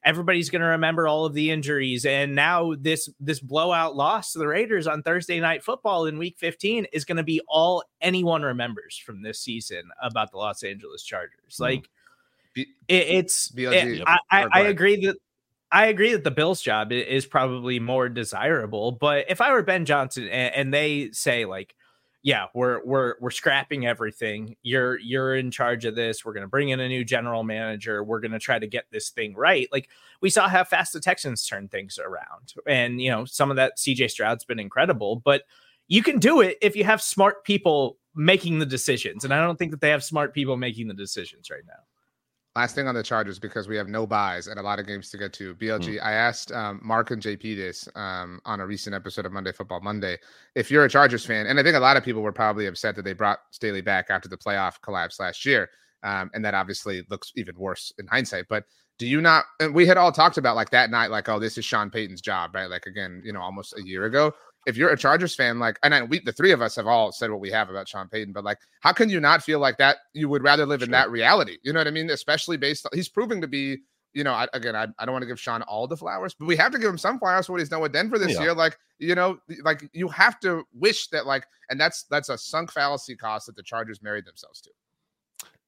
everybody's 0.04 0.50
going 0.50 0.62
to 0.62 0.68
remember 0.68 1.08
all 1.08 1.24
of 1.24 1.34
the 1.34 1.50
injuries. 1.50 2.04
And 2.04 2.34
now 2.34 2.74
this 2.78 3.08
this 3.18 3.40
blowout 3.40 3.96
loss 3.96 4.32
to 4.32 4.38
the 4.38 4.46
Raiders 4.46 4.86
on 4.86 5.02
Thursday 5.02 5.40
night 5.40 5.64
football 5.64 6.06
in 6.06 6.18
week 6.18 6.36
15 6.38 6.86
is 6.92 7.04
going 7.04 7.16
to 7.16 7.22
be 7.22 7.40
all 7.48 7.82
anyone 8.00 8.42
remembers 8.42 8.96
from 8.96 9.22
this 9.22 9.40
season 9.40 9.84
about 10.02 10.30
the 10.30 10.36
Los 10.36 10.62
Angeles 10.62 11.02
Chargers. 11.02 11.54
Mm-hmm. 11.54 11.62
Like 11.62 11.88
it, 12.54 12.68
it's 12.88 13.52
it, 13.56 14.02
I, 14.06 14.18
I, 14.30 14.46
I 14.52 14.60
agree 14.60 15.06
that 15.06 15.16
I 15.72 15.86
agree 15.86 16.12
that 16.12 16.22
the 16.22 16.30
Bills 16.30 16.62
job 16.62 16.92
is 16.92 17.26
probably 17.26 17.80
more 17.80 18.08
desirable, 18.08 18.92
but 18.92 19.24
if 19.28 19.40
I 19.40 19.52
were 19.52 19.62
Ben 19.62 19.84
Johnson 19.84 20.28
and, 20.28 20.54
and 20.54 20.74
they 20.74 21.10
say 21.10 21.46
like 21.46 21.74
yeah, 22.24 22.46
we're 22.54 22.82
we're 22.86 23.16
we're 23.20 23.30
scrapping 23.30 23.86
everything. 23.86 24.56
You're 24.62 24.98
you're 24.98 25.36
in 25.36 25.50
charge 25.50 25.84
of 25.84 25.94
this. 25.94 26.24
We're 26.24 26.32
going 26.32 26.40
to 26.40 26.48
bring 26.48 26.70
in 26.70 26.80
a 26.80 26.88
new 26.88 27.04
general 27.04 27.44
manager. 27.44 28.02
We're 28.02 28.20
going 28.20 28.32
to 28.32 28.38
try 28.38 28.58
to 28.58 28.66
get 28.66 28.86
this 28.90 29.10
thing 29.10 29.34
right. 29.34 29.68
Like 29.70 29.90
we 30.22 30.30
saw 30.30 30.48
how 30.48 30.64
fast 30.64 30.94
the 30.94 31.00
Texans 31.00 31.46
turn 31.46 31.68
things 31.68 31.98
around. 31.98 32.54
And 32.66 32.98
you 32.98 33.10
know, 33.10 33.26
some 33.26 33.50
of 33.50 33.56
that 33.56 33.76
CJ 33.76 34.10
Stroud's 34.10 34.46
been 34.46 34.58
incredible, 34.58 35.16
but 35.16 35.42
you 35.86 36.02
can 36.02 36.18
do 36.18 36.40
it 36.40 36.56
if 36.62 36.74
you 36.74 36.82
have 36.84 37.02
smart 37.02 37.44
people 37.44 37.98
making 38.14 38.58
the 38.58 38.66
decisions. 38.66 39.24
And 39.24 39.34
I 39.34 39.44
don't 39.44 39.58
think 39.58 39.72
that 39.72 39.82
they 39.82 39.90
have 39.90 40.02
smart 40.02 40.32
people 40.32 40.56
making 40.56 40.88
the 40.88 40.94
decisions 40.94 41.50
right 41.50 41.64
now. 41.66 41.74
Last 42.56 42.76
thing 42.76 42.86
on 42.86 42.94
the 42.94 43.02
Chargers 43.02 43.40
because 43.40 43.66
we 43.66 43.76
have 43.76 43.88
no 43.88 44.06
byes 44.06 44.46
and 44.46 44.60
a 44.60 44.62
lot 44.62 44.78
of 44.78 44.86
games 44.86 45.10
to 45.10 45.18
get 45.18 45.32
to. 45.32 45.56
BLG, 45.56 45.96
mm. 45.98 46.04
I 46.04 46.12
asked 46.12 46.52
um, 46.52 46.80
Mark 46.84 47.10
and 47.10 47.20
JP 47.20 47.56
this 47.56 47.88
um, 47.96 48.40
on 48.44 48.60
a 48.60 48.66
recent 48.66 48.94
episode 48.94 49.26
of 49.26 49.32
Monday 49.32 49.50
Football 49.50 49.80
Monday. 49.80 50.18
If 50.54 50.70
you're 50.70 50.84
a 50.84 50.88
Chargers 50.88 51.26
fan, 51.26 51.46
and 51.48 51.58
I 51.58 51.64
think 51.64 51.74
a 51.74 51.80
lot 51.80 51.96
of 51.96 52.04
people 52.04 52.22
were 52.22 52.30
probably 52.30 52.66
upset 52.66 52.94
that 52.94 53.04
they 53.04 53.12
brought 53.12 53.40
Staley 53.50 53.80
back 53.80 54.06
after 54.08 54.28
the 54.28 54.36
playoff 54.36 54.80
collapse 54.82 55.18
last 55.18 55.44
year, 55.44 55.68
um, 56.04 56.30
and 56.32 56.44
that 56.44 56.54
obviously 56.54 57.04
looks 57.10 57.32
even 57.34 57.58
worse 57.58 57.92
in 57.98 58.06
hindsight. 58.06 58.44
But 58.48 58.66
do 59.00 59.08
you 59.08 59.20
not? 59.20 59.46
And 59.58 59.74
we 59.74 59.84
had 59.84 59.96
all 59.96 60.12
talked 60.12 60.38
about 60.38 60.54
like 60.54 60.70
that 60.70 60.90
night, 60.90 61.10
like, 61.10 61.28
oh, 61.28 61.40
this 61.40 61.58
is 61.58 61.64
Sean 61.64 61.90
Payton's 61.90 62.20
job, 62.20 62.54
right? 62.54 62.70
Like 62.70 62.86
again, 62.86 63.20
you 63.24 63.32
know, 63.32 63.40
almost 63.40 63.76
a 63.76 63.82
year 63.82 64.04
ago 64.04 64.32
if 64.66 64.76
you're 64.76 64.90
a 64.90 64.96
Chargers 64.96 65.34
fan, 65.34 65.58
like, 65.58 65.78
and 65.82 65.94
I, 65.94 66.02
we, 66.02 66.20
the 66.20 66.32
three 66.32 66.52
of 66.52 66.62
us 66.62 66.76
have 66.76 66.86
all 66.86 67.12
said 67.12 67.30
what 67.30 67.40
we 67.40 67.50
have 67.50 67.70
about 67.70 67.88
Sean 67.88 68.08
Payton, 68.08 68.32
but 68.32 68.44
like, 68.44 68.58
how 68.80 68.92
can 68.92 69.08
you 69.08 69.20
not 69.20 69.42
feel 69.42 69.58
like 69.58 69.78
that? 69.78 69.98
You 70.12 70.28
would 70.28 70.42
rather 70.42 70.66
live 70.66 70.82
in 70.82 70.90
that 70.92 71.10
reality. 71.10 71.58
You 71.62 71.72
know 71.72 71.80
what 71.80 71.88
I 71.88 71.92
mean? 71.92 72.10
Especially 72.10 72.56
based 72.56 72.86
on 72.86 72.90
he's 72.94 73.08
proving 73.08 73.40
to 73.40 73.48
be 73.48 73.78
you 74.14 74.22
know, 74.22 74.32
I, 74.32 74.46
again, 74.54 74.76
I, 74.76 74.86
I 74.98 75.04
don't 75.04 75.12
want 75.12 75.24
to 75.24 75.26
give 75.26 75.40
Sean 75.40 75.62
all 75.62 75.86
the 75.86 75.96
flowers, 75.96 76.34
but 76.34 76.46
we 76.46 76.56
have 76.56 76.72
to 76.72 76.78
give 76.78 76.88
him 76.88 76.98
some 76.98 77.18
flowers 77.18 77.46
for 77.46 77.52
what 77.52 77.60
he's 77.60 77.68
done 77.68 77.82
with 77.82 77.92
Denver 77.92 78.18
this 78.18 78.34
yeah. 78.34 78.42
year. 78.42 78.54
Like, 78.54 78.78
you 78.98 79.14
know, 79.14 79.38
like 79.62 79.88
you 79.92 80.08
have 80.08 80.38
to 80.40 80.64
wish 80.72 81.08
that, 81.08 81.26
like, 81.26 81.46
and 81.68 81.78
that's 81.78 82.04
that's 82.04 82.28
a 82.28 82.38
sunk 82.38 82.72
fallacy 82.72 83.16
cost 83.16 83.46
that 83.46 83.56
the 83.56 83.62
Chargers 83.62 84.02
married 84.02 84.24
themselves 84.24 84.60
to. 84.62 84.70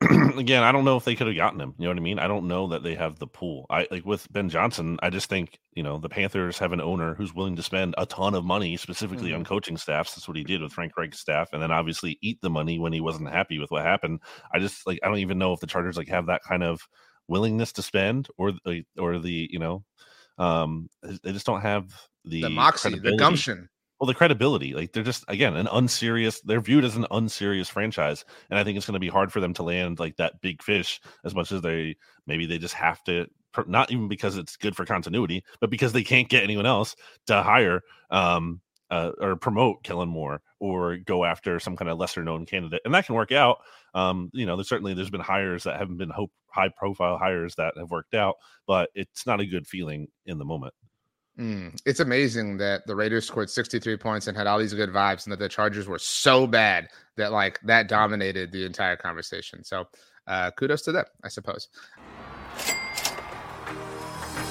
again, 0.36 0.62
I 0.62 0.72
don't 0.72 0.84
know 0.84 0.98
if 0.98 1.04
they 1.04 1.14
could 1.14 1.26
have 1.26 1.36
gotten 1.36 1.60
him. 1.60 1.74
You 1.78 1.84
know 1.84 1.90
what 1.90 1.96
I 1.96 2.02
mean? 2.02 2.18
I 2.18 2.28
don't 2.28 2.48
know 2.48 2.66
that 2.68 2.82
they 2.82 2.94
have 2.94 3.18
the 3.18 3.26
pool. 3.26 3.64
I 3.70 3.88
like 3.90 4.04
with 4.04 4.30
Ben 4.30 4.50
Johnson. 4.50 4.98
I 5.02 5.08
just 5.08 5.30
think 5.30 5.58
you 5.72 5.82
know 5.82 5.98
the 5.98 6.08
Panthers 6.08 6.58
have 6.58 6.72
an 6.72 6.82
owner 6.82 7.14
who's 7.14 7.34
willing 7.34 7.56
to 7.56 7.62
spend 7.62 7.94
a 7.96 8.04
ton 8.04 8.34
of 8.34 8.44
money, 8.44 8.76
specifically 8.76 9.30
mm-hmm. 9.30 9.38
on 9.38 9.44
coaching 9.44 9.78
staffs. 9.78 10.14
That's 10.14 10.28
what 10.28 10.36
he 10.36 10.44
did 10.44 10.60
with 10.60 10.72
Frank 10.72 10.92
Reich's 10.98 11.20
staff, 11.20 11.48
and 11.52 11.62
then 11.62 11.70
obviously 11.70 12.18
eat 12.20 12.38
the 12.42 12.50
money 12.50 12.78
when 12.78 12.92
he 12.92 13.00
wasn't 13.00 13.30
happy 13.30 13.58
with 13.58 13.70
what 13.70 13.82
happened. 13.82 14.20
I 14.52 14.58
just 14.58 14.86
like 14.86 14.98
I 15.02 15.08
don't 15.08 15.18
even 15.18 15.38
know 15.38 15.54
if 15.54 15.60
the 15.60 15.66
Chargers 15.66 15.96
like 15.96 16.08
have 16.08 16.26
that 16.26 16.42
kind 16.42 16.62
of 16.62 16.86
willingness 17.28 17.72
to 17.72 17.82
spend 17.82 18.28
or 18.36 18.52
the 18.52 18.84
or 18.98 19.18
the 19.18 19.48
you 19.50 19.58
know 19.58 19.84
um 20.38 20.88
they 21.02 21.32
just 21.32 21.46
don't 21.46 21.62
have 21.62 21.90
the, 22.24 22.42
the 22.42 22.50
moxie, 22.50 22.98
the 22.98 23.16
gumption 23.16 23.68
well 24.00 24.06
the 24.06 24.14
credibility 24.14 24.74
like 24.74 24.92
they're 24.92 25.02
just 25.02 25.24
again 25.28 25.56
an 25.56 25.68
unserious 25.72 26.40
they're 26.42 26.60
viewed 26.60 26.84
as 26.84 26.96
an 26.96 27.06
unserious 27.10 27.68
franchise 27.68 28.24
and 28.50 28.58
i 28.58 28.64
think 28.64 28.76
it's 28.76 28.86
going 28.86 28.94
to 28.94 29.00
be 29.00 29.08
hard 29.08 29.32
for 29.32 29.40
them 29.40 29.54
to 29.54 29.62
land 29.62 29.98
like 29.98 30.16
that 30.16 30.40
big 30.40 30.62
fish 30.62 31.00
as 31.24 31.34
much 31.34 31.52
as 31.52 31.62
they 31.62 31.96
maybe 32.26 32.46
they 32.46 32.58
just 32.58 32.74
have 32.74 33.02
to 33.04 33.26
not 33.66 33.90
even 33.90 34.08
because 34.08 34.36
it's 34.36 34.56
good 34.56 34.76
for 34.76 34.84
continuity 34.84 35.42
but 35.60 35.70
because 35.70 35.92
they 35.92 36.02
can't 36.04 36.28
get 36.28 36.42
anyone 36.42 36.66
else 36.66 36.94
to 37.26 37.42
hire 37.42 37.80
um 38.10 38.60
uh, 38.90 39.10
or 39.20 39.36
promote 39.36 39.82
Kellen 39.82 40.08
Moore 40.08 40.40
or 40.60 40.96
go 40.98 41.24
after 41.24 41.58
some 41.58 41.76
kind 41.76 41.90
of 41.90 41.98
lesser 41.98 42.22
known 42.22 42.46
candidate, 42.46 42.82
and 42.84 42.94
that 42.94 43.06
can 43.06 43.14
work 43.14 43.32
out. 43.32 43.58
Um, 43.94 44.30
you 44.32 44.46
know, 44.46 44.56
there's 44.56 44.68
certainly 44.68 44.94
there's 44.94 45.10
been 45.10 45.20
hires 45.20 45.64
that 45.64 45.78
haven't 45.78 45.96
been 45.96 46.10
hope, 46.10 46.30
high 46.48 46.68
profile 46.68 47.18
hires 47.18 47.54
that 47.56 47.74
have 47.76 47.90
worked 47.90 48.14
out, 48.14 48.36
but 48.66 48.90
it's 48.94 49.26
not 49.26 49.40
a 49.40 49.46
good 49.46 49.66
feeling 49.66 50.06
in 50.26 50.38
the 50.38 50.44
moment. 50.44 50.74
Mm, 51.38 51.78
it's 51.84 52.00
amazing 52.00 52.56
that 52.58 52.86
the 52.86 52.96
Raiders 52.96 53.26
scored 53.26 53.50
63 53.50 53.96
points 53.98 54.26
and 54.26 54.36
had 54.36 54.46
all 54.46 54.58
these 54.58 54.72
good 54.72 54.90
vibes, 54.90 55.26
and 55.26 55.32
that 55.32 55.38
the 55.38 55.48
Chargers 55.48 55.86
were 55.86 55.98
so 55.98 56.46
bad 56.46 56.88
that 57.16 57.32
like 57.32 57.60
that 57.62 57.88
dominated 57.88 58.52
the 58.52 58.64
entire 58.64 58.96
conversation. 58.96 59.62
So, 59.62 59.86
uh, 60.26 60.50
kudos 60.52 60.82
to 60.82 60.92
them, 60.92 61.04
I 61.22 61.28
suppose. 61.28 61.68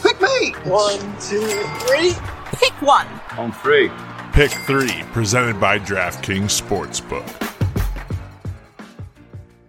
Pick 0.03 0.21
me. 0.21 0.51
One, 0.65 0.99
two, 1.19 1.41
three. 1.79 2.13
Pick 2.53 2.73
one. 2.81 3.07
On 3.37 3.51
three. 3.51 3.91
Pick 4.33 4.51
three, 4.51 5.03
presented 5.11 5.59
by 5.59 5.79
DraftKings 5.79 6.61
Sportsbook. 6.61 7.54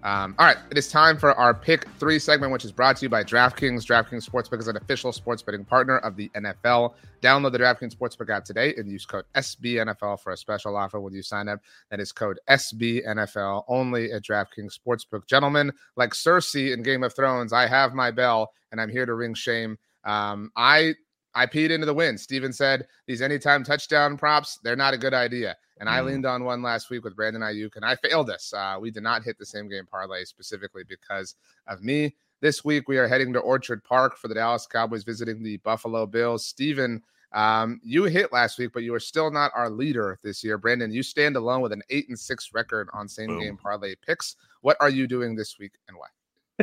Um, 0.06 0.36
all 0.38 0.46
right, 0.46 0.58
it 0.70 0.78
is 0.78 0.88
time 0.88 1.18
for 1.18 1.34
our 1.34 1.52
pick 1.52 1.88
three 1.98 2.20
segment, 2.20 2.52
which 2.52 2.64
is 2.64 2.70
brought 2.70 2.96
to 2.98 3.04
you 3.04 3.08
by 3.08 3.24
DraftKings. 3.24 3.84
DraftKings 3.84 4.24
Sportsbook 4.24 4.60
is 4.60 4.68
an 4.68 4.76
official 4.76 5.12
sports 5.12 5.42
betting 5.42 5.64
partner 5.64 5.98
of 5.98 6.14
the 6.14 6.28
NFL. 6.36 6.94
Download 7.22 7.50
the 7.50 7.58
DraftKings 7.58 7.96
Sportsbook 7.96 8.30
app 8.30 8.44
today 8.44 8.72
and 8.76 8.88
use 8.88 9.04
code 9.04 9.24
SBNFL 9.34 10.20
for 10.20 10.30
a 10.30 10.36
special 10.36 10.76
offer 10.76 11.00
when 11.00 11.12
you 11.12 11.22
sign 11.22 11.48
up. 11.48 11.58
That 11.90 11.98
is 11.98 12.12
code 12.12 12.38
SBNFL 12.48 13.64
only 13.66 14.12
at 14.12 14.22
DraftKings 14.22 14.78
Sportsbook. 14.78 15.26
Gentlemen, 15.26 15.72
like 15.96 16.12
Cersei 16.12 16.72
in 16.72 16.84
Game 16.84 17.02
of 17.02 17.12
Thrones, 17.12 17.52
I 17.52 17.66
have 17.66 17.92
my 17.92 18.12
bell 18.12 18.52
and 18.70 18.80
I'm 18.80 18.90
here 18.90 19.06
to 19.06 19.14
ring 19.14 19.34
shame. 19.34 19.76
Um, 20.04 20.52
I 20.54 20.94
I 21.34 21.46
peed 21.46 21.70
into 21.70 21.84
the 21.84 21.92
wind. 21.92 22.20
Steven 22.20 22.52
said 22.52 22.86
these 23.08 23.22
anytime 23.22 23.64
touchdown 23.64 24.16
props, 24.16 24.60
they're 24.62 24.76
not 24.76 24.94
a 24.94 24.98
good 24.98 25.14
idea. 25.14 25.56
And 25.78 25.88
I 25.88 26.00
mm. 26.00 26.06
leaned 26.06 26.26
on 26.26 26.44
one 26.44 26.62
last 26.62 26.90
week 26.90 27.04
with 27.04 27.16
Brandon 27.16 27.42
Aiyuk, 27.42 27.76
and 27.76 27.84
I 27.84 27.96
failed 27.96 28.30
us. 28.30 28.52
Uh, 28.52 28.78
we 28.80 28.90
did 28.90 29.02
not 29.02 29.22
hit 29.22 29.38
the 29.38 29.46
same 29.46 29.68
game 29.68 29.86
parlay 29.86 30.24
specifically 30.24 30.84
because 30.88 31.34
of 31.66 31.82
me. 31.82 32.14
This 32.40 32.64
week, 32.64 32.88
we 32.88 32.98
are 32.98 33.08
heading 33.08 33.32
to 33.32 33.38
Orchard 33.40 33.82
Park 33.84 34.16
for 34.16 34.28
the 34.28 34.34
Dallas 34.34 34.66
Cowboys 34.66 35.04
visiting 35.04 35.42
the 35.42 35.56
Buffalo 35.58 36.06
Bills. 36.06 36.44
Steven, 36.46 37.02
um, 37.32 37.80
you 37.82 38.04
hit 38.04 38.32
last 38.32 38.58
week, 38.58 38.70
but 38.72 38.82
you 38.82 38.94
are 38.94 39.00
still 39.00 39.30
not 39.30 39.52
our 39.54 39.70
leader 39.70 40.18
this 40.22 40.44
year. 40.44 40.58
Brandon, 40.58 40.92
you 40.92 41.02
stand 41.02 41.36
alone 41.36 41.60
with 41.60 41.72
an 41.72 41.82
eight 41.90 42.08
and 42.08 42.18
six 42.18 42.50
record 42.52 42.88
on 42.92 43.08
same 43.08 43.28
Boom. 43.28 43.40
game 43.40 43.56
parlay 43.56 43.94
picks. 43.94 44.36
What 44.60 44.76
are 44.80 44.90
you 44.90 45.06
doing 45.06 45.34
this 45.34 45.58
week 45.58 45.72
and 45.88 45.96
why? 45.96 46.08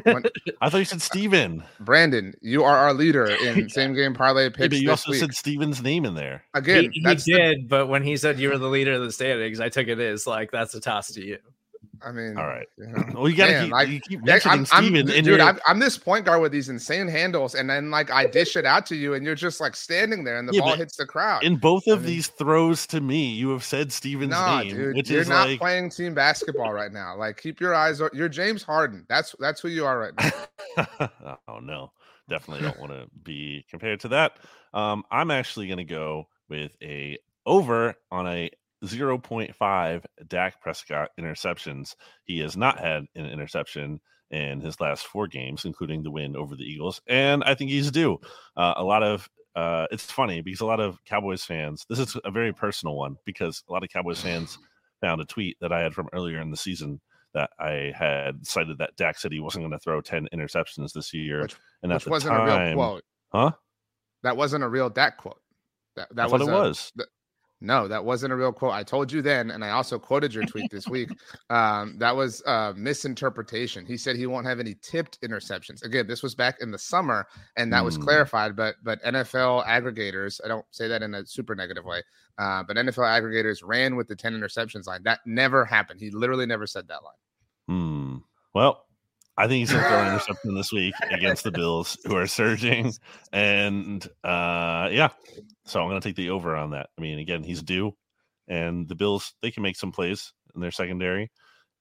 When, 0.01 0.23
I 0.62 0.69
thought 0.69 0.77
you 0.77 0.86
said 0.86 1.01
Steven. 1.01 1.63
Brandon, 1.79 2.34
you 2.41 2.63
are 2.63 2.75
our 2.75 2.93
leader 2.93 3.25
in 3.45 3.69
same 3.69 3.93
game 3.93 4.13
parlay 4.13 4.49
picks. 4.49 4.60
Yeah, 4.60 4.67
but 4.67 4.77
you 4.79 4.89
also 4.89 5.12
week. 5.12 5.19
said 5.19 5.34
Steven's 5.34 5.82
name 5.84 6.06
in 6.06 6.15
there. 6.15 6.43
Again, 6.53 6.91
he, 6.91 7.01
he 7.01 7.15
did, 7.15 7.25
the, 7.25 7.65
but 7.67 7.88
when 7.88 8.03
he 8.03 8.17
said 8.17 8.39
you 8.39 8.49
were 8.49 8.58
the 8.58 8.67
leader 8.67 8.93
of 8.93 9.01
the 9.01 9.12
standings, 9.12 9.60
I 9.60 9.69
took 9.69 9.88
it 9.88 9.99
as 9.99 10.25
like 10.25 10.51
that's 10.51 10.73
a 10.73 10.79
toss 10.79 11.12
to 11.13 11.25
you. 11.25 11.38
I 12.05 12.11
mean, 12.11 12.37
all 12.37 12.47
right. 12.47 12.67
You 12.77 12.87
know, 12.87 13.03
well, 13.13 13.29
you 13.29 13.35
got 13.35 13.47
to 13.47 13.85
keep, 13.85 14.03
keep 14.03 14.23
mentioning 14.23 14.59
I'm, 14.59 14.65
Steven. 14.65 15.09
I'm, 15.09 15.23
dude, 15.23 15.39
I'm, 15.39 15.59
I'm, 15.65 15.79
this 15.79 15.97
point 15.97 16.25
guard 16.25 16.41
with 16.41 16.51
these 16.51 16.69
insane 16.69 17.07
handles, 17.07 17.55
and 17.55 17.69
then 17.69 17.91
like 17.91 18.11
I 18.11 18.25
dish 18.25 18.55
it 18.55 18.65
out 18.65 18.85
to 18.87 18.95
you, 18.95 19.13
and 19.13 19.25
you're 19.25 19.35
just 19.35 19.59
like 19.59 19.75
standing 19.75 20.23
there, 20.23 20.37
and 20.37 20.47
the 20.47 20.53
yeah, 20.53 20.61
ball 20.61 20.75
hits 20.75 20.97
the 20.97 21.05
crowd. 21.05 21.43
In 21.43 21.55
both 21.55 21.87
of 21.87 21.99
I 21.99 22.01
mean, 22.01 22.07
these 22.07 22.27
throws 22.27 22.85
to 22.87 23.01
me, 23.01 23.31
you 23.31 23.49
have 23.49 23.63
said 23.63 23.91
Steven's 23.91 24.31
nah, 24.31 24.61
name, 24.61 24.75
dude, 24.75 24.95
which 24.95 25.09
you're 25.09 25.21
is 25.21 25.29
not 25.29 25.47
like... 25.47 25.59
playing 25.59 25.89
team 25.89 26.13
basketball 26.13 26.73
right 26.73 26.91
now. 26.91 27.15
Like, 27.17 27.41
keep 27.41 27.59
your 27.59 27.73
eyes. 27.73 28.01
You're 28.13 28.29
James 28.29 28.63
Harden. 28.63 29.05
That's 29.07 29.35
that's 29.39 29.61
who 29.61 29.69
you 29.69 29.85
are 29.85 29.99
right 29.99 30.13
now. 30.77 31.09
oh 31.47 31.59
no, 31.59 31.91
definitely 32.29 32.63
don't 32.63 32.79
want 32.79 32.91
to 32.91 33.07
be 33.23 33.65
compared 33.69 33.99
to 34.01 34.09
that. 34.09 34.33
Um, 34.73 35.03
I'm 35.11 35.31
actually 35.31 35.67
going 35.67 35.77
to 35.77 35.83
go 35.83 36.27
with 36.49 36.71
a 36.81 37.17
over 37.45 37.95
on 38.11 38.27
a 38.27 38.49
0.5 38.83 40.03
Dak 40.27 40.61
Prescott 40.61 41.09
interceptions. 41.19 41.95
He 42.25 42.39
has 42.39 42.57
not 42.57 42.79
had 42.79 43.05
an 43.15 43.25
interception 43.25 43.99
in 44.31 44.61
his 44.61 44.79
last 44.79 45.05
four 45.05 45.27
games, 45.27 45.65
including 45.65 46.03
the 46.03 46.11
win 46.11 46.35
over 46.35 46.55
the 46.55 46.63
Eagles. 46.63 47.01
And 47.07 47.43
I 47.43 47.55
think 47.55 47.69
he's 47.69 47.91
due. 47.91 48.19
Uh, 48.57 48.73
a 48.77 48.83
lot 48.83 49.03
of 49.03 49.29
uh, 49.55 49.85
it's 49.91 50.11
funny 50.11 50.41
because 50.41 50.61
a 50.61 50.65
lot 50.65 50.79
of 50.79 50.97
Cowboys 51.05 51.43
fans, 51.43 51.85
this 51.87 51.99
is 51.99 52.17
a 52.25 52.31
very 52.31 52.51
personal 52.51 52.95
one 52.95 53.17
because 53.25 53.63
a 53.69 53.71
lot 53.71 53.83
of 53.83 53.89
Cowboys 53.89 54.21
fans 54.21 54.57
found 55.01 55.21
a 55.21 55.25
tweet 55.25 55.57
that 55.61 55.71
I 55.71 55.81
had 55.81 55.93
from 55.93 56.09
earlier 56.13 56.41
in 56.41 56.49
the 56.49 56.57
season 56.57 56.99
that 57.33 57.49
I 57.59 57.91
had 57.95 58.45
cited 58.45 58.77
that 58.77 58.95
Dak 58.95 59.17
said 59.17 59.31
he 59.31 59.39
wasn't 59.39 59.63
going 59.63 59.71
to 59.71 59.79
throw 59.79 60.01
10 60.01 60.27
interceptions 60.33 60.93
this 60.93 61.13
year. 61.13 61.41
Which, 61.41 61.55
and 61.81 61.91
which 61.91 62.07
wasn't 62.07 62.33
time, 62.33 62.49
a 62.49 62.65
real 62.65 62.75
quote. 62.75 63.03
Huh? 63.31 63.51
That 64.23 64.37
wasn't 64.37 64.63
a 64.63 64.69
real 64.69 64.89
Dak 64.89 65.17
quote. 65.17 65.41
That, 65.95 66.15
that 66.15 66.31
was 66.31 66.41
it 66.41 66.49
a, 66.49 66.51
was. 66.51 66.91
No, 67.63 67.88
that 67.88 68.04
wasn't 68.04 68.34
a 68.34 68.36
real 68.36 68.52
quote. 68.52 68.73
I 68.73 68.84
told 68.84 69.10
you 69.10 69.21
then, 69.21 69.49
and 69.49 69.63
I 69.63 69.69
also 69.69 69.97
quoted 69.97 70.34
your 70.34 70.43
tweet 70.43 70.69
this 70.69 70.88
week. 70.88 71.10
Um, 71.49 71.97
that 71.99 72.15
was 72.15 72.41
a 72.47 72.73
misinterpretation. 72.76 73.86
He 73.86 73.95
said 73.95 74.15
he 74.15 74.26
won't 74.26 74.47
have 74.47 74.60
any 74.60 74.76
tipped 74.82 75.21
interceptions. 75.21 75.84
Again, 75.84 76.08
this 76.08 76.23
was 76.23 76.34
back 76.34 76.58
in 76.62 76.71
the 76.71 76.78
summer, 76.78 77.28
and 77.58 77.71
that 77.71 77.82
mm. 77.82 77.86
was 77.86 77.95
hmm. 77.95 78.04
clarified. 78.04 78.56
But 78.56 78.76
but 78.84 79.04
NFL 79.04 79.65
aggregators, 79.65 80.41
I 80.43 80.47
don't 80.47 80.65
say 80.71 80.88
that 80.88 81.04
in 81.04 81.13
a 81.13 81.26
super 81.26 81.54
negative 81.54 81.86
way, 81.86 82.02
uh, 82.39 82.63
but 82.63 82.78
NFL 82.78 83.06
aggregators 83.06 83.62
ran 83.63 83.95
with 83.95 84.08
the 84.08 84.15
ten 84.15 84.34
interceptions 84.34 84.88
line. 84.88 85.04
That 85.04 85.19
never 85.26 85.63
happened. 85.63 85.99
He 85.99 86.10
literally 86.10 86.47
never 86.47 86.65
said 86.65 86.88
that 86.88 87.02
line. 87.04 87.13
Hmm. 87.67 88.17
Well, 88.56 88.86
I 89.37 89.47
think 89.47 89.61
he's 89.61 89.71
going 89.71 89.83
to 89.83 89.89
throw 89.89 89.99
an 89.99 90.07
interception 90.13 90.55
this 90.55 90.71
week 90.71 90.93
against 91.09 91.43
the 91.43 91.51
Bills, 91.51 91.97
who 92.05 92.15
are 92.15 92.27
surging. 92.27 92.93
And 93.31 94.05
uh, 94.23 94.89
yeah, 94.91 95.09
so 95.65 95.81
I'm 95.81 95.89
going 95.89 95.99
to 95.99 96.07
take 96.07 96.15
the 96.15 96.29
over 96.29 96.55
on 96.55 96.71
that. 96.71 96.89
I 96.97 97.01
mean, 97.01 97.19
again, 97.19 97.43
he's 97.43 97.63
due, 97.63 97.95
and 98.47 98.87
the 98.87 98.95
Bills 98.95 99.33
they 99.41 99.51
can 99.51 99.63
make 99.63 99.75
some 99.75 99.91
plays 99.91 100.33
in 100.55 100.61
their 100.61 100.71
secondary, 100.71 101.31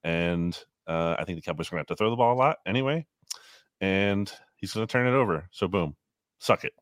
and 0.02 0.58
uh, 0.86 1.16
I 1.18 1.24
think 1.24 1.36
the 1.38 1.42
Cowboys 1.42 1.68
are 1.68 1.72
going 1.72 1.84
to 1.84 1.90
have 1.90 1.96
to 1.96 1.96
throw 1.96 2.10
the 2.10 2.16
ball 2.16 2.34
a 2.34 2.38
lot 2.38 2.56
anyway, 2.66 3.06
and 3.80 4.32
he's 4.56 4.72
going 4.72 4.86
to 4.86 4.90
turn 4.90 5.06
it 5.06 5.16
over. 5.16 5.48
So 5.52 5.68
boom, 5.68 5.94
suck 6.38 6.64
it. 6.64 6.72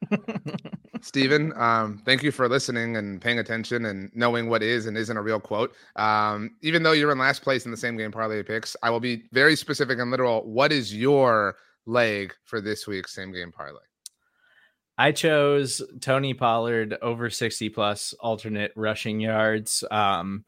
Steven, 1.00 1.52
um, 1.56 2.00
thank 2.04 2.22
you 2.22 2.30
for 2.30 2.48
listening 2.48 2.96
and 2.96 3.20
paying 3.20 3.38
attention 3.38 3.86
and 3.86 4.10
knowing 4.14 4.48
what 4.48 4.62
is 4.62 4.86
and 4.86 4.96
isn't 4.96 5.16
a 5.16 5.22
real 5.22 5.40
quote. 5.40 5.74
Um, 5.96 6.56
even 6.62 6.82
though 6.82 6.92
you're 6.92 7.12
in 7.12 7.18
last 7.18 7.42
place 7.42 7.64
in 7.64 7.70
the 7.70 7.76
same 7.76 7.96
game 7.96 8.12
parlay 8.12 8.42
picks, 8.42 8.76
I 8.82 8.90
will 8.90 9.00
be 9.00 9.24
very 9.32 9.56
specific 9.56 9.98
and 9.98 10.10
literal. 10.10 10.42
What 10.42 10.72
is 10.72 10.94
your 10.94 11.56
leg 11.86 12.34
for 12.44 12.60
this 12.60 12.86
week's 12.86 13.14
same 13.14 13.32
game 13.32 13.52
parlay? 13.52 13.80
I 14.96 15.12
chose 15.12 15.80
Tony 16.00 16.34
Pollard 16.34 16.96
over 17.00 17.30
60 17.30 17.68
plus 17.68 18.14
alternate 18.18 18.72
rushing 18.74 19.20
yards. 19.20 19.84
Um, 19.90 20.44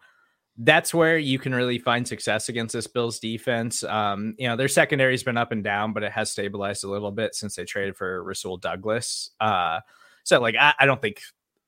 that's 0.63 0.93
where 0.93 1.17
you 1.17 1.39
can 1.39 1.55
really 1.55 1.79
find 1.79 2.07
success 2.07 2.51
against 2.51 2.75
this 2.75 2.87
Bills 2.87 3.19
defense. 3.19 3.83
Um, 3.83 4.35
you 4.39 4.47
know, 4.47 4.57
their 4.57 4.69
secondary's 4.69 5.23
been 5.23 5.39
up 5.39 5.53
and 5.53 5.65
down, 5.65 5.95
but 5.95 6.03
it 6.03 6.13
has 6.13 6.31
stabilized 6.31 6.85
a 6.85 6.91
little 6.91 7.11
bit 7.11 7.35
since 7.35 7.57
they 7.57 7.65
traded 7.65 7.97
for 7.97 8.23
Rasul 8.23 8.59
Douglas. 8.59 9.31
Uh, 9.41 9.81
so, 10.23 10.39
like, 10.39 10.57
I, 10.61 10.75
I, 10.79 10.85
don't 10.85 11.01
think, 11.01 11.23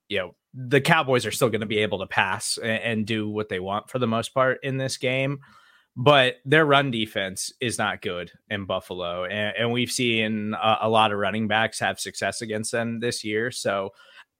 you 0.08 0.18
know, 0.18 0.34
the 0.52 0.82
Cowboys 0.82 1.24
are 1.24 1.30
still 1.30 1.48
going 1.48 1.62
to 1.62 1.66
be 1.66 1.78
able 1.78 2.00
to 2.00 2.06
pass 2.06 2.58
and, 2.58 2.82
and, 2.82 3.06
do 3.06 3.30
what 3.30 3.48
they 3.48 3.60
want 3.60 3.88
for 3.88 3.98
the 3.98 4.06
most 4.06 4.34
part 4.34 4.58
in 4.62 4.76
this 4.76 4.98
game. 4.98 5.38
But 5.96 6.36
their 6.44 6.66
run 6.66 6.90
defense 6.90 7.50
is 7.60 7.78
not 7.78 8.02
good 8.02 8.30
in 8.50 8.66
Buffalo. 8.66 9.24
And, 9.24 9.56
and 9.56 9.72
we've 9.72 9.90
seen 9.90 10.52
a, 10.52 10.78
a 10.82 10.88
lot 10.90 11.12
of 11.12 11.18
running 11.18 11.48
backs 11.48 11.78
have 11.80 11.98
success 11.98 12.42
against 12.42 12.72
them 12.72 13.00
this 13.00 13.24
year. 13.24 13.50
So, 13.50 13.94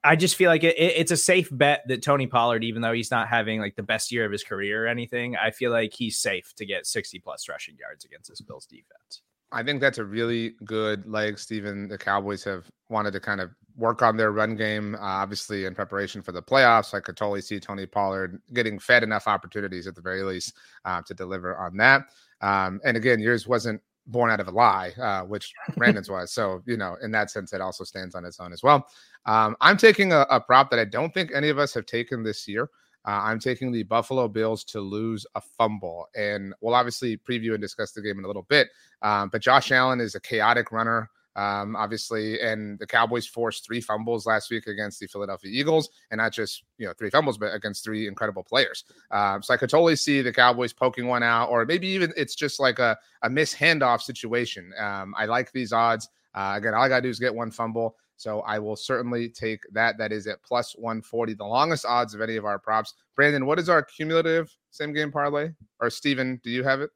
I 0.05 0.17
just 0.17 0.37
feel 0.37 0.51
like 0.51 0.65
it, 0.65 0.77
it, 0.77 0.95
it's 0.97 1.13
a 1.13 1.17
safe 1.17 1.49
bet 1.53 1.83
that 1.87 2.03
Tony 2.03 2.27
Pollard, 2.27 2.65
even 2.65 2.83
though 2.83 2.93
he's 2.93 3.11
not 3.11 3.29
having 3.29 3.61
like 3.61 3.77
the 3.77 3.83
best 3.83 4.11
year 4.11 4.25
of 4.25 4.33
his 4.33 4.43
career 4.43 4.85
or 4.85 4.89
anything, 4.89 5.37
I 5.37 5.51
feel 5.51 5.71
like 5.71 5.95
he's 5.95 6.19
safe 6.19 6.53
to 6.57 6.67
get 6.67 6.87
60 6.87 7.21
plus 7.21 7.49
rushing 7.49 7.77
yards 7.79 8.05
against 8.05 8.29
this 8.31 8.41
Bills 8.41 8.67
defense. 8.67 9.23
I 9.53 9.63
think 9.63 9.81
that's 9.81 9.99
a 9.99 10.05
really 10.05 10.55
good 10.65 11.07
leg, 11.07 11.39
Stephen. 11.39 11.87
The 11.87 11.99
Cowboys 11.99 12.43
have 12.45 12.71
wanted 12.89 13.13
to 13.13 13.21
kind 13.21 13.41
of 13.41 13.51
work 13.77 14.03
on 14.03 14.17
their 14.17 14.33
run 14.33 14.57
game, 14.57 14.95
uh, 14.95 15.01
obviously 15.01 15.67
in 15.67 15.75
preparation 15.75 16.23
for 16.23 16.33
the 16.33 16.43
playoffs. 16.43 16.95
I 16.95 17.01
could 17.01 17.17
totally 17.17 17.43
see 17.43 17.61
Tony 17.61 17.87
Pollard 17.87 18.41
getting 18.55 18.79
fed 18.79 19.03
enough 19.03 19.29
opportunities 19.29 19.87
at 19.87 19.95
the 19.95 20.01
very 20.01 20.23
least 20.23 20.55
uh, 20.85 21.03
to 21.03 21.15
deliver 21.15 21.57
on 21.59 21.77
that. 21.77 22.07
Um, 22.41 22.81
and 22.85 22.97
again, 22.97 23.21
yours 23.21 23.47
wasn't 23.47 23.81
born 24.07 24.31
out 24.31 24.41
of 24.41 24.49
a 24.49 24.51
lie, 24.51 24.93
uh, 25.01 25.23
which 25.23 25.53
Brandon's 25.77 26.11
was. 26.11 26.33
So, 26.33 26.63
you 26.67 26.77
know, 26.77 26.97
in 27.03 27.11
that 27.13 27.31
sense, 27.31 27.53
it 27.53 27.61
also 27.61 27.85
stands 27.85 28.15
on 28.15 28.25
its 28.25 28.41
own 28.41 28.53
as 28.53 28.63
well. 28.63 28.87
Um, 29.27 29.57
I'm 29.61 29.77
taking 29.77 30.13
a, 30.13 30.27
a, 30.31 30.41
prop 30.41 30.71
that 30.71 30.79
I 30.79 30.85
don't 30.85 31.15
think 31.15 31.31
any 31.33 31.49
of 31.49 31.59
us 31.59 31.75
have 31.75 31.87
taken 31.87 32.23
this 32.23 32.49
year. 32.49 32.69
Uh, 33.07 33.21
I'm 33.23 33.39
taking 33.39 33.73
the 33.73 33.83
Buffalo 33.85 34.29
Bills 34.29 34.65
to 34.65 34.81
lose 34.81 35.27
a 35.35 35.41
fumble. 35.41 36.07
And 36.17 36.55
we'll 36.61 36.75
obviously 36.75 37.17
preview 37.17 37.53
and 37.53 37.61
discuss 37.61 37.93
the 37.93 38.03
game 38.03 38.19
in 38.19 38.25
a 38.25 38.29
little 38.29 38.47
bit. 38.49 38.69
Um, 39.03 39.29
but 39.29 39.43
Josh 39.43 39.71
Allen 39.73 40.01
is 40.01 40.15
a 40.15 40.21
chaotic 40.21 40.73
runner 40.73 41.11
um, 41.37 41.77
obviously, 41.77 42.41
and 42.41 42.79
the 42.79 42.87
Cowboys 42.87 43.27
forced 43.27 43.65
three 43.65 43.81
fumbles 43.81 44.27
last 44.27 44.51
week 44.51 44.67
against 44.67 45.01
the 45.01 45.07
Philadelphia 45.07 45.51
Eagles, 45.53 45.89
and 46.11 46.19
not 46.19 46.33
just 46.33 46.65
you 46.79 46.87
know 46.87 46.93
three 46.99 47.11
fumbles, 47.11 47.39
but 47.39 47.55
against 47.55 47.85
three 47.85 48.07
incredible 48.07 48.43
players. 48.43 48.85
Um, 49.11 49.43
so 49.43 49.55
I 49.55 49.57
could 49.57 49.71
totally 49.71 49.97
see 49.97 50.23
the 50.23 50.33
Cowboys 50.33 50.73
poking 50.73 51.07
one 51.07 51.23
out, 51.23 51.49
or 51.49 51.65
maybe 51.65 51.89
even 51.89 52.13
it's 52.17 52.35
just 52.35 52.61
like 52.61 52.79
a 52.79 52.97
a 53.23 53.31
miss 53.31 53.55
handoff 53.55 54.03
situation. 54.03 54.73
Um, 54.79 55.15
I 55.17 55.27
like 55.27 55.53
these 55.53 55.73
odds. 55.73 56.09
Uh, 56.35 56.55
again, 56.57 56.75
all 56.75 56.83
I 56.83 56.89
gotta 56.89 57.03
do 57.03 57.09
is 57.09 57.19
get 57.19 57.35
one 57.35 57.51
fumble. 57.51 57.97
So 58.17 58.41
I 58.43 58.61
will 58.61 58.77
certainly 58.77 59.29
take 59.29 59.63
that. 59.73 59.99
That 59.99 60.13
is 60.13 60.29
at 60.29 60.43
plus 60.45 60.75
140, 60.77 61.35
the 61.35 61.45
longest 61.45 61.85
odds 61.85 62.15
of 62.15 62.21
any 62.21 62.37
of 62.37 62.45
our 62.45 62.59
props. 62.59 62.95
Brandon, 63.17 63.47
what 63.47 63.59
is 63.59 63.69
our 63.69 63.83
cumulative 63.83 64.55
same 64.71 64.93
game 64.93 65.11
parlay? 65.11 65.51
Or 65.81 65.91
Steven, 65.91 66.41
do 66.45 66.51
you 66.51 66.63
have 66.63 66.81
it? 66.81 66.91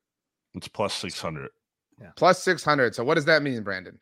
It's 0.54 0.68
plus 0.68 0.94
600. 0.94 1.50
Yeah. 2.00 2.10
Plus 2.16 2.42
600. 2.42 2.94
So 2.94 3.02
what 3.02 3.14
does 3.14 3.24
that 3.24 3.42
mean, 3.42 3.62
Brandon? 3.62 3.98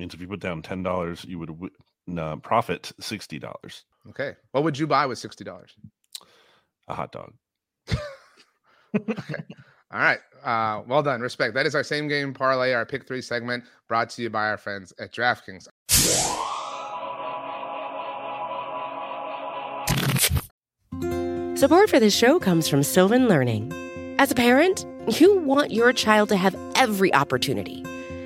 Means 0.00 0.14
if 0.14 0.20
you 0.20 0.26
put 0.26 0.40
down 0.40 0.62
ten 0.62 0.82
dollars, 0.82 1.24
you 1.28 1.38
would 1.38 1.48
w- 1.48 1.70
uh, 2.18 2.36
profit 2.36 2.90
sixty 2.98 3.38
dollars. 3.38 3.84
Okay, 4.08 4.34
what 4.50 4.64
would 4.64 4.78
you 4.78 4.86
buy 4.86 5.06
with 5.06 5.18
sixty 5.18 5.44
dollars? 5.44 5.74
A 6.88 6.94
hot 6.94 7.12
dog. 7.12 7.32
okay. 7.88 9.44
All 9.92 10.00
right. 10.00 10.20
Uh, 10.42 10.82
well 10.86 11.02
done. 11.02 11.20
Respect. 11.20 11.54
That 11.54 11.66
is 11.66 11.74
our 11.74 11.82
same 11.82 12.08
game 12.08 12.32
parlay, 12.32 12.72
our 12.72 12.86
pick 12.86 13.06
three 13.06 13.20
segment 13.20 13.64
brought 13.88 14.10
to 14.10 14.22
you 14.22 14.30
by 14.30 14.48
our 14.48 14.56
friends 14.56 14.92
at 14.98 15.12
DraftKings. 15.12 15.68
Support 21.58 21.90
for 21.90 22.00
this 22.00 22.16
show 22.16 22.38
comes 22.38 22.68
from 22.68 22.82
Sylvan 22.82 23.28
Learning. 23.28 23.70
As 24.18 24.30
a 24.30 24.34
parent, 24.34 24.86
you 25.20 25.38
want 25.40 25.72
your 25.72 25.92
child 25.92 26.30
to 26.30 26.36
have 26.36 26.56
every 26.74 27.12
opportunity 27.12 27.84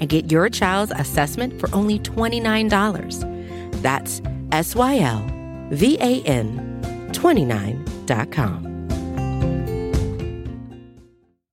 and 0.00 0.08
get 0.08 0.32
your 0.32 0.48
child's 0.48 0.92
assessment 0.96 1.60
for 1.60 1.68
only 1.74 1.98
$29. 1.98 3.82
That's 3.82 4.22
S 4.52 4.74
Y 4.74 4.98
L 4.98 5.30
VAN29.com. 5.70 8.70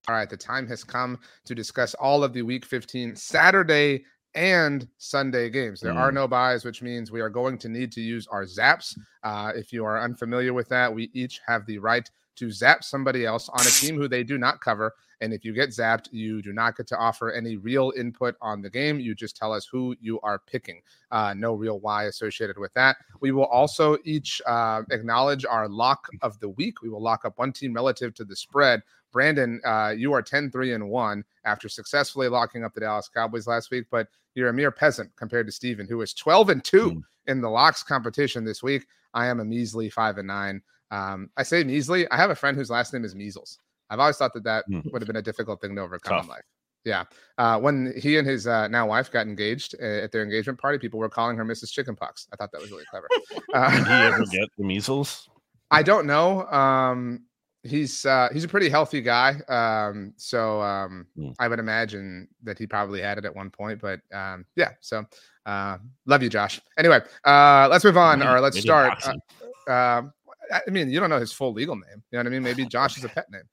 All 0.10 0.16
right, 0.16 0.30
the 0.30 0.38
time 0.38 0.66
has 0.68 0.86
come 0.86 1.20
to 1.44 1.54
discuss 1.54 1.94
all 1.96 2.24
of 2.24 2.32
the 2.32 2.42
week 2.42 2.66
15 2.66 3.14
Saturday 3.16 4.06
and 4.36 4.88
Sunday 4.98 5.50
games. 5.50 5.82
There 5.82 5.94
mm. 5.94 5.98
are 5.98 6.12
no 6.12 6.28
byes, 6.28 6.64
which 6.64 6.82
means 6.82 7.12
we 7.12 7.22
are 7.22 7.30
going 7.30 7.58
to 7.58 7.68
need 7.68 7.92
to 7.92 8.02
use 8.02 8.26
our 8.28 8.46
zaps. 8.46 8.98
Uh, 9.24 9.52
if 9.56 9.74
you 9.74 9.84
are 9.84 10.02
unfamiliar 10.02 10.54
with 10.54 10.70
that, 10.70 10.94
we 10.94 11.10
each 11.14 11.42
have 11.46 11.66
the 11.66 11.80
right 11.80 12.10
to 12.38 12.52
zap 12.52 12.84
somebody 12.84 13.26
else 13.26 13.50
on 13.50 13.62
a 13.62 13.70
team 13.70 13.98
who 13.98 14.08
they 14.08 14.24
do 14.24 14.38
not 14.38 14.62
cover. 14.62 14.94
And 15.22 15.34
if 15.34 15.44
you 15.44 15.54
get 15.54 15.70
zapped, 15.70 16.10
you 16.12 16.42
do 16.42 16.54
not 16.54 16.78
get 16.78 16.88
to 16.88 16.98
offer 16.98 17.32
any 17.32 17.58
real 17.58 17.92
input 17.98 18.36
on 18.42 18.62
the 18.62 18.70
game. 18.70 19.00
You 19.00 19.16
just 19.16 19.36
tell 19.36 19.52
us 19.52 19.68
who 19.72 19.96
you 20.00 20.20
are 20.22 20.40
picking. 20.40 20.82
Uh, 21.12 21.34
no 21.36 21.54
real 21.54 21.80
why 21.80 22.06
associated 22.06 22.58
with 22.58 22.74
that. 22.74 22.98
We 23.20 23.32
will 23.32 23.46
also 23.46 23.98
each 24.04 24.42
uh, 24.46 24.84
acknowledge 24.92 25.46
our 25.46 25.68
lock 25.68 26.08
of 26.22 26.40
the 26.40 26.50
week. 26.50 26.82
We 26.82 26.90
will 26.90 27.02
lock 27.02 27.26
up 27.26 27.38
one 27.38 27.52
team 27.52 27.74
relative 27.74 28.14
to 28.16 28.26
the 28.26 28.36
spread. 28.36 28.84
Brandon, 29.12 29.60
uh, 29.66 29.94
you 29.98 30.14
are 30.14 30.22
10 30.22 30.52
3 30.52 30.74
and 30.74 30.90
1 30.90 31.24
after 31.46 31.70
successfully 31.70 32.28
locking 32.28 32.64
up 32.64 32.74
the 32.74 32.82
Dallas 32.82 33.10
Cowboys 33.10 33.48
last 33.48 33.72
week, 33.72 33.86
but 33.90 34.08
you're 34.36 34.50
a 34.50 34.54
mere 34.54 34.72
peasant 34.72 35.10
compared 35.16 35.48
to 35.48 35.52
Steven, 35.52 35.88
who 35.88 36.02
is 36.02 36.14
12 36.14 36.50
and 36.50 36.64
2 36.64 36.92
mm. 36.92 37.02
in 37.28 37.42
the 37.42 37.50
locks 37.50 37.82
competition 37.82 38.44
this 38.44 38.62
week. 38.62 38.86
I 39.14 39.28
am 39.28 39.40
a 39.40 39.46
measly 39.46 39.90
5 39.90 40.20
and 40.20 40.28
9. 40.28 40.62
Um, 40.92 41.30
I 41.38 41.44
say 41.44 41.64
measly. 41.64 42.10
I 42.12 42.18
have 42.18 42.30
a 42.30 42.36
friend 42.36 42.56
whose 42.56 42.70
last 42.70 42.94
name 42.94 43.04
is 43.04 43.16
Measles. 43.16 43.60
I've 43.90 44.00
always 44.00 44.18
thought 44.18 44.34
that 44.34 44.44
that 44.44 44.66
mm. 44.70 44.84
would 44.92 45.02
have 45.02 45.08
been 45.08 45.18
a 45.18 45.22
difficult 45.22 45.62
thing 45.62 45.76
to 45.76 45.82
overcome 45.82 46.18
Tough. 46.18 46.24
in 46.26 46.30
life. 46.30 46.44
Yeah. 46.84 47.04
Uh, 47.38 47.60
when 47.60 47.94
he 47.98 48.18
and 48.18 48.26
his 48.26 48.48
uh, 48.48 48.68
now 48.70 48.88
wife 48.88 49.12
got 49.12 49.28
engaged 49.28 49.76
uh, 49.82 49.86
at 49.86 50.12
their 50.12 50.24
engagement 50.24 50.60
party, 50.60 50.78
people 50.78 51.00
were 51.00 51.10
calling 51.10 51.36
her 51.36 51.44
Mrs. 51.44 51.72
Chickenpox. 51.72 52.28
I 52.32 52.38
thought 52.38 52.52
that 52.54 52.62
was 52.62 52.72
really 52.72 52.86
clever. 52.90 53.08
Uh, 53.54 53.72
Did 53.72 53.88
he 53.88 53.94
ever 53.94 54.26
get 54.26 54.50
the 54.58 54.64
measles? 54.64 55.30
I 55.72 55.84
don't 55.84 56.08
know. 56.08 56.46
Um, 56.48 57.26
he's 57.64 58.06
uh, 58.06 58.30
he's 58.32 58.46
a 58.46 58.48
pretty 58.48 58.70
healthy 58.70 59.02
guy. 59.02 59.42
Um, 59.50 60.14
so 60.16 60.62
um, 60.62 61.08
mm. 61.18 61.36
I 61.40 61.50
would 61.50 61.60
imagine 61.60 62.30
that 62.44 62.58
he 62.58 62.66
probably 62.66 63.02
had 63.02 63.18
it 63.18 63.26
at 63.26 63.36
one 63.36 63.50
point. 63.50 63.82
But 63.82 64.00
um, 64.14 64.46
yeah. 64.56 64.72
So 64.80 65.06
uh, 65.46 65.78
love 66.06 66.24
you, 66.24 66.30
Josh. 66.30 66.62
Anyway, 66.78 67.02
uh, 67.26 67.68
let's 67.70 67.84
move 67.84 67.98
on, 67.98 68.20
maybe, 68.20 68.32
or 68.32 68.40
let's 68.40 68.60
start. 68.60 69.06
Uh, 69.06 69.72
um, 69.72 70.14
I 70.52 70.70
mean, 70.70 70.90
you 70.90 71.00
don't 71.00 71.10
know 71.10 71.20
his 71.20 71.34
full 71.34 71.52
legal 71.52 71.76
name. 71.76 72.02
You 72.12 72.18
know 72.18 72.20
what 72.20 72.28
I 72.28 72.30
mean? 72.30 72.44
Maybe 72.44 72.66
Josh 72.66 72.98
is 72.98 73.04
a 73.04 73.10
pet 73.10 73.30
name. 73.30 73.44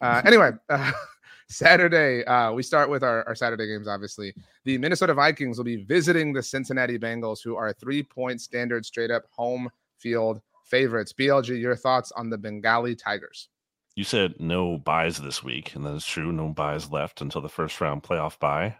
Uh, 0.00 0.22
anyway, 0.24 0.50
uh, 0.68 0.92
Saturday, 1.48 2.24
uh, 2.24 2.52
we 2.52 2.62
start 2.62 2.88
with 2.88 3.02
our, 3.02 3.26
our 3.28 3.34
Saturday 3.34 3.66
games, 3.66 3.86
obviously. 3.86 4.34
The 4.64 4.78
Minnesota 4.78 5.14
Vikings 5.14 5.58
will 5.58 5.64
be 5.64 5.84
visiting 5.84 6.32
the 6.32 6.42
Cincinnati 6.42 6.98
Bengals, 6.98 7.42
who 7.42 7.56
are 7.56 7.72
three 7.72 8.02
point 8.02 8.40
standard 8.40 8.84
straight 8.86 9.10
up 9.10 9.24
home 9.30 9.70
field 9.98 10.40
favorites. 10.64 11.12
BLG, 11.12 11.60
your 11.60 11.76
thoughts 11.76 12.12
on 12.12 12.30
the 12.30 12.38
Bengali 12.38 12.94
Tigers? 12.94 13.48
You 13.94 14.04
said 14.04 14.34
no 14.40 14.78
byes 14.78 15.18
this 15.18 15.44
week, 15.44 15.74
and 15.74 15.84
that 15.86 15.94
is 15.94 16.04
true. 16.04 16.32
No 16.32 16.48
byes 16.48 16.90
left 16.90 17.20
until 17.20 17.40
the 17.40 17.48
first 17.48 17.80
round 17.80 18.02
playoff 18.02 18.38
bye. 18.40 18.76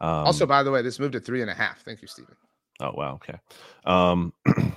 Um, 0.00 0.26
also, 0.26 0.46
by 0.46 0.62
the 0.62 0.70
way, 0.70 0.82
this 0.82 0.98
moved 0.98 1.12
to 1.12 1.20
three 1.20 1.40
and 1.40 1.50
a 1.50 1.54
half. 1.54 1.82
Thank 1.82 2.02
you, 2.02 2.08
Stephen. 2.08 2.36
Oh 2.80 2.92
wow, 2.94 3.14
okay. 3.14 3.38
Um, 3.84 4.32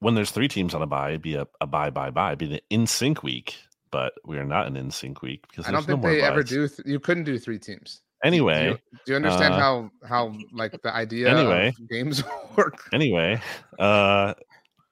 when 0.00 0.14
there's 0.14 0.30
three 0.30 0.48
teams 0.48 0.74
on 0.74 0.82
a 0.82 0.86
bye, 0.86 1.10
it'd 1.10 1.22
be 1.22 1.34
a, 1.34 1.46
a 1.60 1.66
bye, 1.66 1.90
bye, 1.90 2.10
bye. 2.10 2.30
It'd 2.30 2.38
be 2.38 2.46
the 2.46 2.62
NSYNC 2.70 3.22
week, 3.22 3.56
but 3.94 4.12
we 4.24 4.38
are 4.38 4.44
not 4.44 4.66
an 4.66 4.74
NSYNC 4.74 5.22
week 5.22 5.46
because 5.48 5.68
I 5.68 5.70
don't 5.70 5.86
think 5.86 6.02
no 6.02 6.10
they 6.10 6.20
ever 6.20 6.42
do. 6.42 6.66
Th- 6.66 6.84
you 6.84 6.98
couldn't 6.98 7.22
do 7.22 7.38
three 7.38 7.60
teams. 7.60 8.00
Anyway, 8.24 8.64
do 8.64 8.70
you, 8.70 8.78
do 9.06 9.12
you 9.12 9.16
understand 9.16 9.54
uh, 9.54 9.58
how 9.60 9.90
how 10.04 10.34
like 10.52 10.72
the 10.82 10.92
idea 10.92 11.28
anyway, 11.28 11.72
games 11.88 12.24
work? 12.56 12.88
Anyway, 12.92 13.40
uh, 13.78 14.34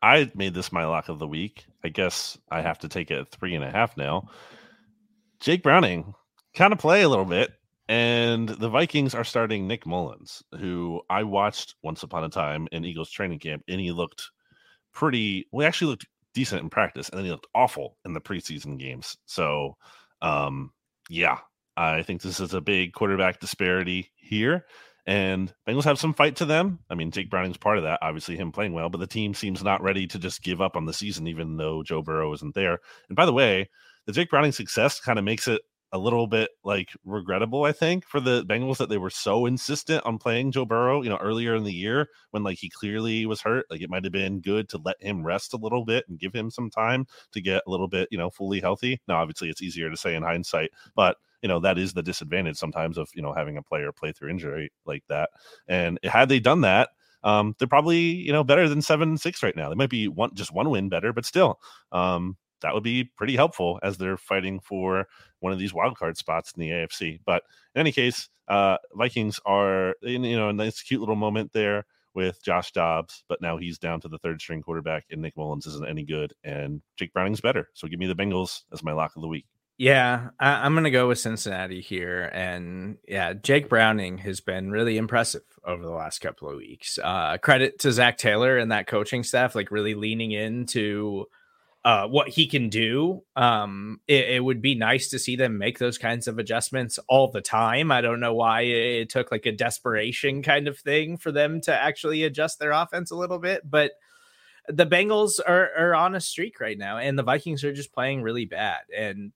I 0.03 0.31
made 0.37 0.55
this 0.55 0.71
my 0.71 0.87
lock 0.87 1.09
of 1.09 1.19
the 1.19 1.27
week. 1.27 1.65
I 1.83 1.89
guess 1.89 2.39
I 2.49 2.63
have 2.63 2.79
to 2.79 2.89
take 2.89 3.11
it 3.11 3.19
at 3.19 3.29
three 3.33 3.57
and 3.57 3.65
a 3.65 3.73
half 3.73 3.97
now. 3.97 4.29
Jake 5.41 5.65
Browning 5.65 6.15
kind 6.55 6.73
of 6.73 6.79
play 6.79 7.03
a 7.03 7.09
little 7.09 7.25
bit. 7.25 7.51
And 7.89 8.49
the 8.49 8.69
Vikings 8.69 9.15
are 9.15 9.25
starting 9.25 9.67
Nick 9.67 9.85
Mullens 9.85 10.45
who 10.59 11.03
I 11.11 11.25
watched 11.25 11.75
once 11.83 12.05
upon 12.05 12.23
a 12.23 12.29
time 12.29 12.69
in 12.71 12.85
Eagles 12.85 13.11
training 13.11 13.41
camp, 13.41 13.65
and 13.67 13.81
he 13.81 13.91
looked 13.91 14.31
pretty 14.93 15.49
well, 15.51 15.65
he 15.65 15.67
actually 15.67 15.91
looked 15.91 16.07
decent 16.35 16.63
in 16.63 16.71
practice, 16.71 17.09
and 17.09 17.19
then 17.19 17.25
he 17.25 17.31
looked 17.31 17.47
awful 17.55 17.97
in 18.05 18.13
the 18.13 18.21
preseason 18.21 18.79
games. 18.79 19.17
So 19.27 19.77
um, 20.21 20.73
yeah, 21.09 21.39
I 21.77 22.03
think 22.03 22.23
this 22.23 22.41
is 22.41 22.55
a 22.55 22.61
big 22.61 22.93
quarterback 22.93 23.41
disparity 23.41 24.13
here. 24.17 24.67
And 25.05 25.53
Bengals 25.69 25.85
have 25.85 25.99
some 25.99 26.15
fight 26.15 26.37
to 26.37 26.45
them. 26.45 26.79
I 26.89 26.95
mean, 26.95 27.11
Jake 27.11 27.29
Browning's 27.29 27.57
part 27.57 27.77
of 27.77 27.85
that, 27.85 27.99
obviously 28.03 28.37
him 28.37 28.53
playing 28.53 28.73
well, 28.73 28.89
but 28.89 28.99
the 28.99 29.07
team 29.07 29.35
seems 29.35 29.63
not 29.63 29.83
ready 29.83 30.07
to 30.07 30.19
just 30.19 30.45
give 30.45 30.61
up 30.61 30.77
on 30.77 30.87
the 30.87 30.93
season, 30.93 31.27
even 31.27 31.57
though 31.57 31.83
Joe 31.83 32.03
Burrow 32.03 32.33
isn't 32.35 32.55
there. 32.55 32.79
And 33.09 33.17
by 33.17 33.27
the 33.27 33.33
way, 33.33 33.69
the 34.07 34.13
Jake 34.13 34.31
Browning 34.31 34.53
success 34.53 35.01
kind 35.01 35.19
of 35.19 35.25
makes 35.25 35.49
it 35.49 35.61
a 35.93 35.99
little 35.99 36.27
bit 36.27 36.51
like 36.65 36.91
regrettable, 37.05 37.65
I 37.65 37.73
think, 37.73 38.07
for 38.07 38.21
the 38.21 38.45
Bengals 38.45 38.79
that 38.79 38.89
they 38.89 38.99
were 38.99 39.11
so 39.11 39.47
insistent 39.47 40.05
on 40.07 40.19
playing 40.19 40.53
Joe 40.53 40.65
Burrow, 40.65 41.03
you 41.03 41.11
know, 41.11 41.19
earlier 41.19 41.55
in 41.55 41.65
the 41.65 41.73
year 41.73 42.09
when 42.31 42.43
like 42.43 42.59
he 42.59 42.71
clearly 42.71 43.27
was 43.27 43.43
hurt. 43.43 43.67
Like 43.71 43.83
it 43.83 43.91
might 43.91 44.05
have 44.05 44.13
been 44.13 44.41
good 44.41 44.69
to 44.71 44.81
let 44.85 44.97
him 45.01 45.25
rest 45.25 45.53
a 45.53 45.59
little 45.59 45.85
bit 45.85 46.05
and 46.09 46.19
give 46.19 46.33
him 46.35 46.51
some 46.51 46.71
time 46.71 47.07
to 47.33 47.41
get 47.41 47.63
a 47.67 47.71
little 47.71 47.89
bit, 47.89 48.09
you 48.11 48.19
know, 48.19 48.31
fully 48.31 48.61
healthy. 48.61 49.01
Now, 49.07 49.17
obviously, 49.21 49.49
it's 49.51 49.63
easier 49.63 49.91
to 49.91 49.97
say 49.97 50.15
in 50.15 50.23
hindsight, 50.23 50.71
but 50.95 51.17
you 51.43 51.49
know 51.49 51.59
that 51.59 51.77
is 51.77 51.93
the 51.93 52.03
disadvantage 52.03 52.57
sometimes 52.57 52.97
of 52.97 53.09
you 53.15 53.23
know 53.23 53.33
having 53.33 53.57
a 53.57 53.63
player 53.63 53.91
play 53.93 54.13
through 54.13 54.31
injury 54.31 54.71
like 54.87 55.03
that. 55.09 55.31
And 55.69 55.99
had 56.05 56.29
they 56.29 56.41
done 56.41 56.63
that, 56.63 56.91
um, 57.25 57.55
they're 57.59 57.69
probably 57.69 57.99
you 58.01 58.33
know 58.33 58.45
better 58.45 58.69
than 58.69 58.83
seven 58.83 59.11
and 59.11 59.21
six 59.21 59.43
right 59.43 59.57
now. 59.57 59.69
They 59.69 59.75
might 59.75 59.91
be 59.91 60.09
one 60.09 60.35
just 60.35 60.53
one 60.53 60.71
win 60.71 60.89
better, 60.89 61.13
but 61.13 61.27
still, 61.27 61.59
um, 61.91 62.37
that 62.63 62.75
would 62.75 62.83
be 62.83 63.05
pretty 63.05 63.37
helpful 63.37 63.79
as 63.83 63.99
they're 63.99 64.17
fighting 64.17 64.61
for 64.61 65.07
one 65.41 65.53
of 65.53 65.59
these 65.59 65.75
wild 65.75 65.97
card 65.97 66.17
spots 66.17 66.53
in 66.57 66.61
the 66.61 66.71
AFC. 66.71 67.21
But 67.25 67.43
in 67.75 67.81
any 67.81 67.93
case, 67.93 68.29
uh, 68.49 68.79
Vikings 68.95 69.41
are 69.45 69.95
in 70.03 70.25
you 70.25 70.37
know 70.37 70.49
a 70.49 70.53
nice 70.53 70.83
cute 70.83 71.01
little 71.01 71.17
moment 71.17 71.53
there 71.53 71.85
with 72.15 72.43
Josh 72.43 72.73
Dobbs, 72.73 73.25
but 73.29 73.41
now 73.41 73.57
he's 73.57 73.79
down 73.79 74.01
to 74.01 74.09
the 74.09 74.19
third 74.19 74.41
string 74.41 74.63
quarterback, 74.63 75.05
and 75.11 75.23
Nick 75.23 75.37
Mullens 75.37 75.67
isn't 75.67 75.89
any 75.89 76.05
good, 76.05 76.35
and 76.45 76.83
Jake 76.97 77.13
Browning's 77.13 77.41
better. 77.41 77.71
So 77.75 77.89
give 77.89 77.99
me 77.99 78.07
the 78.07 78.15
Bengals 78.15 78.63
as 78.73 78.83
my 78.83 78.93
lock 78.93 79.17
of 79.17 79.23
the 79.23 79.29
week. 79.29 79.47
Yeah, 79.79 80.29
I, 80.39 80.67
am 80.67 80.75
going 80.75 80.85
to 80.85 80.91
go 80.91 81.09
with 81.09 81.19
Cincinnati 81.19 81.81
here. 81.81 82.31
And 82.33 82.99
yeah, 83.09 83.33
Jake 83.33 83.69
Browning 83.69 84.19
has 84.19 84.41
been 84.41 84.71
really 84.71 84.97
impressive 84.97 85.43
over 85.65 85.83
the 85.83 85.91
last 85.91 86.21
couple 86.21 86.49
of 86.49 86.57
weeks. 86.57 86.99
Uh, 87.03 87.39
credit 87.39 87.79
to 87.81 87.91
Zac 87.91 88.19
Taylor 88.19 88.59
and 88.59 88.71
that 88.71 88.87
coaching 88.87 89.25
staff, 89.25 89.55
like 89.55 89.71
really 89.71 89.95
leaning 89.95 90.33
into 90.33 91.27
uh, 91.85 92.07
what 92.07 92.29
he 92.29 92.47
can 92.47 92.69
do. 92.69 93.23
Um, 93.35 94.01
it, 94.07 94.29
it, 94.37 94.45
would 94.45 94.63
be 94.63 94.77
nice 94.77 95.09
to 95.11 95.19
see 95.19 95.35
them 95.35 95.59
make 95.59 95.79
those 95.79 95.99
kinds 95.99 96.29
of 96.29 96.39
adjustments 96.39 96.99
all 97.09 97.29
the 97.29 97.41
time. 97.41 97.91
I 97.91 98.01
don't 98.01 98.21
know 98.21 98.35
why 98.35 98.63
it 98.63 99.11
took 99.11 99.33
like 99.33 99.47
a 99.47 99.53
desperation 99.53 100.43
kind 100.43 100.69
of 100.69 100.79
thing 100.79 101.17
for 101.17 101.33
them 101.33 101.61
to 101.63 101.75
actually 101.75 102.23
adjust 102.23 102.61
their 102.61 102.71
offense 102.71 103.11
a 103.11 103.17
little 103.17 103.41
bit, 103.41 103.69
but 103.69 103.93
the 104.69 104.87
Bengals 104.87 105.41
are, 105.45 105.71
are 105.77 105.95
on 105.95 106.15
a 106.15 106.21
streak 106.21 106.61
right 106.61 106.79
now, 106.79 106.99
and 106.99 107.19
the 107.19 107.25
Vikings 107.25 107.65
are 107.65 107.73
just 107.73 107.93
playing 107.93 108.23
really 108.23 108.45
bad. 108.45 108.83
And 108.97 109.33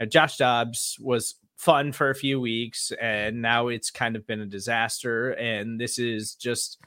uh, 0.00 0.06
Josh 0.06 0.38
Dobbs 0.38 0.96
was 1.00 1.34
fun 1.56 1.92
for 1.92 2.08
a 2.08 2.14
few 2.14 2.40
weeks, 2.40 2.92
and 2.98 3.42
now 3.42 3.68
it's 3.68 3.90
kind 3.90 4.16
of 4.16 4.26
been 4.26 4.40
a 4.40 4.46
disaster. 4.46 5.32
And 5.32 5.78
this 5.78 5.98
is 5.98 6.34
just 6.34 6.78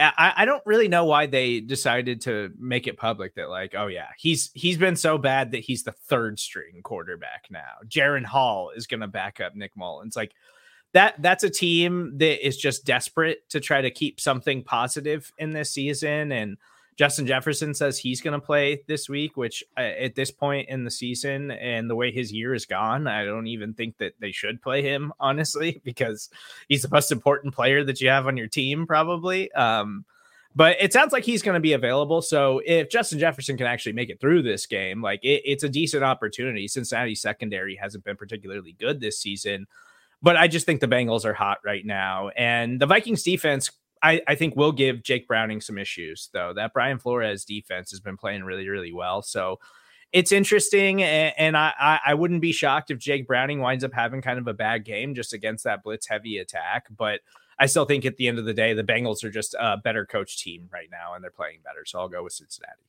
I, 0.00 0.32
I 0.38 0.44
don't 0.44 0.64
really 0.64 0.88
know 0.88 1.04
why 1.04 1.26
they 1.26 1.60
decided 1.60 2.22
to 2.22 2.52
make 2.58 2.86
it 2.86 2.96
public 2.96 3.34
that 3.34 3.50
like, 3.50 3.74
oh 3.76 3.86
yeah, 3.86 4.08
he's 4.16 4.50
he's 4.54 4.78
been 4.78 4.96
so 4.96 5.18
bad 5.18 5.52
that 5.52 5.58
he's 5.58 5.82
the 5.82 5.92
third 5.92 6.38
string 6.38 6.80
quarterback 6.82 7.46
now. 7.50 7.76
Jaren 7.86 8.24
Hall 8.24 8.70
is 8.74 8.86
gonna 8.86 9.08
back 9.08 9.40
up 9.40 9.54
Nick 9.54 9.76
Mullens. 9.76 10.16
Like 10.16 10.32
that 10.92 11.20
that's 11.20 11.44
a 11.44 11.50
team 11.50 12.18
that 12.18 12.46
is 12.46 12.56
just 12.56 12.84
desperate 12.84 13.48
to 13.50 13.60
try 13.60 13.80
to 13.80 13.90
keep 13.90 14.20
something 14.20 14.64
positive 14.64 15.32
in 15.38 15.50
this 15.50 15.70
season 15.70 16.32
and 16.32 16.56
Justin 16.96 17.26
Jefferson 17.26 17.72
says 17.72 17.98
he's 17.98 18.20
going 18.20 18.38
to 18.38 18.44
play 18.44 18.82
this 18.86 19.08
week, 19.08 19.36
which 19.36 19.64
uh, 19.76 19.80
at 19.80 20.14
this 20.14 20.30
point 20.30 20.68
in 20.68 20.84
the 20.84 20.90
season 20.90 21.50
and 21.50 21.88
the 21.88 21.94
way 21.94 22.10
his 22.10 22.32
year 22.32 22.54
is 22.54 22.66
gone, 22.66 23.06
I 23.06 23.24
don't 23.24 23.46
even 23.46 23.74
think 23.74 23.96
that 23.98 24.14
they 24.20 24.32
should 24.32 24.60
play 24.60 24.82
him, 24.82 25.12
honestly, 25.20 25.80
because 25.84 26.28
he's 26.68 26.82
the 26.82 26.90
most 26.90 27.10
important 27.10 27.54
player 27.54 27.84
that 27.84 28.00
you 28.00 28.08
have 28.08 28.26
on 28.26 28.36
your 28.36 28.48
team, 28.48 28.86
probably. 28.86 29.50
Um, 29.52 30.04
but 30.54 30.76
it 30.80 30.92
sounds 30.92 31.12
like 31.12 31.24
he's 31.24 31.42
going 31.42 31.54
to 31.54 31.60
be 31.60 31.74
available. 31.74 32.22
So 32.22 32.60
if 32.66 32.90
Justin 32.90 33.18
Jefferson 33.18 33.56
can 33.56 33.66
actually 33.66 33.92
make 33.92 34.10
it 34.10 34.20
through 34.20 34.42
this 34.42 34.66
game, 34.66 35.00
like 35.00 35.20
it, 35.22 35.42
it's 35.44 35.62
a 35.62 35.68
decent 35.68 36.02
opportunity. 36.02 36.66
Cincinnati's 36.66 37.20
secondary 37.20 37.76
hasn't 37.76 38.04
been 38.04 38.16
particularly 38.16 38.72
good 38.72 39.00
this 39.00 39.18
season. 39.18 39.66
But 40.22 40.36
I 40.36 40.48
just 40.48 40.66
think 40.66 40.80
the 40.80 40.88
Bengals 40.88 41.24
are 41.24 41.32
hot 41.32 41.58
right 41.64 41.86
now. 41.86 42.28
And 42.30 42.80
the 42.80 42.86
Vikings 42.86 43.22
defense 43.22 43.70
I, 44.02 44.22
I 44.26 44.34
think 44.34 44.56
will 44.56 44.72
give 44.72 45.02
Jake 45.02 45.28
Browning 45.28 45.60
some 45.60 45.78
issues, 45.78 46.30
though. 46.32 46.52
That 46.54 46.72
Brian 46.72 46.98
Flores 46.98 47.44
defense 47.44 47.90
has 47.90 48.00
been 48.00 48.16
playing 48.16 48.44
really, 48.44 48.68
really 48.68 48.92
well. 48.92 49.22
So 49.22 49.58
it's 50.12 50.32
interesting. 50.32 51.02
And, 51.02 51.34
and 51.36 51.56
I, 51.56 52.00
I 52.04 52.14
wouldn't 52.14 52.40
be 52.40 52.52
shocked 52.52 52.90
if 52.90 52.98
Jake 52.98 53.26
Browning 53.26 53.60
winds 53.60 53.84
up 53.84 53.92
having 53.92 54.22
kind 54.22 54.38
of 54.38 54.46
a 54.48 54.54
bad 54.54 54.84
game 54.84 55.14
just 55.14 55.32
against 55.32 55.64
that 55.64 55.82
blitz 55.82 56.08
heavy 56.08 56.38
attack. 56.38 56.86
But 56.96 57.20
I 57.58 57.66
still 57.66 57.84
think 57.84 58.04
at 58.04 58.16
the 58.16 58.26
end 58.26 58.38
of 58.38 58.46
the 58.46 58.54
day, 58.54 58.72
the 58.72 58.82
Bengals 58.82 59.22
are 59.22 59.30
just 59.30 59.54
a 59.58 59.76
better 59.76 60.06
coach 60.06 60.42
team 60.42 60.68
right 60.72 60.88
now 60.90 61.14
and 61.14 61.22
they're 61.22 61.30
playing 61.30 61.60
better. 61.62 61.84
So 61.84 62.00
I'll 62.00 62.08
go 62.08 62.24
with 62.24 62.32
Cincinnati. 62.32 62.82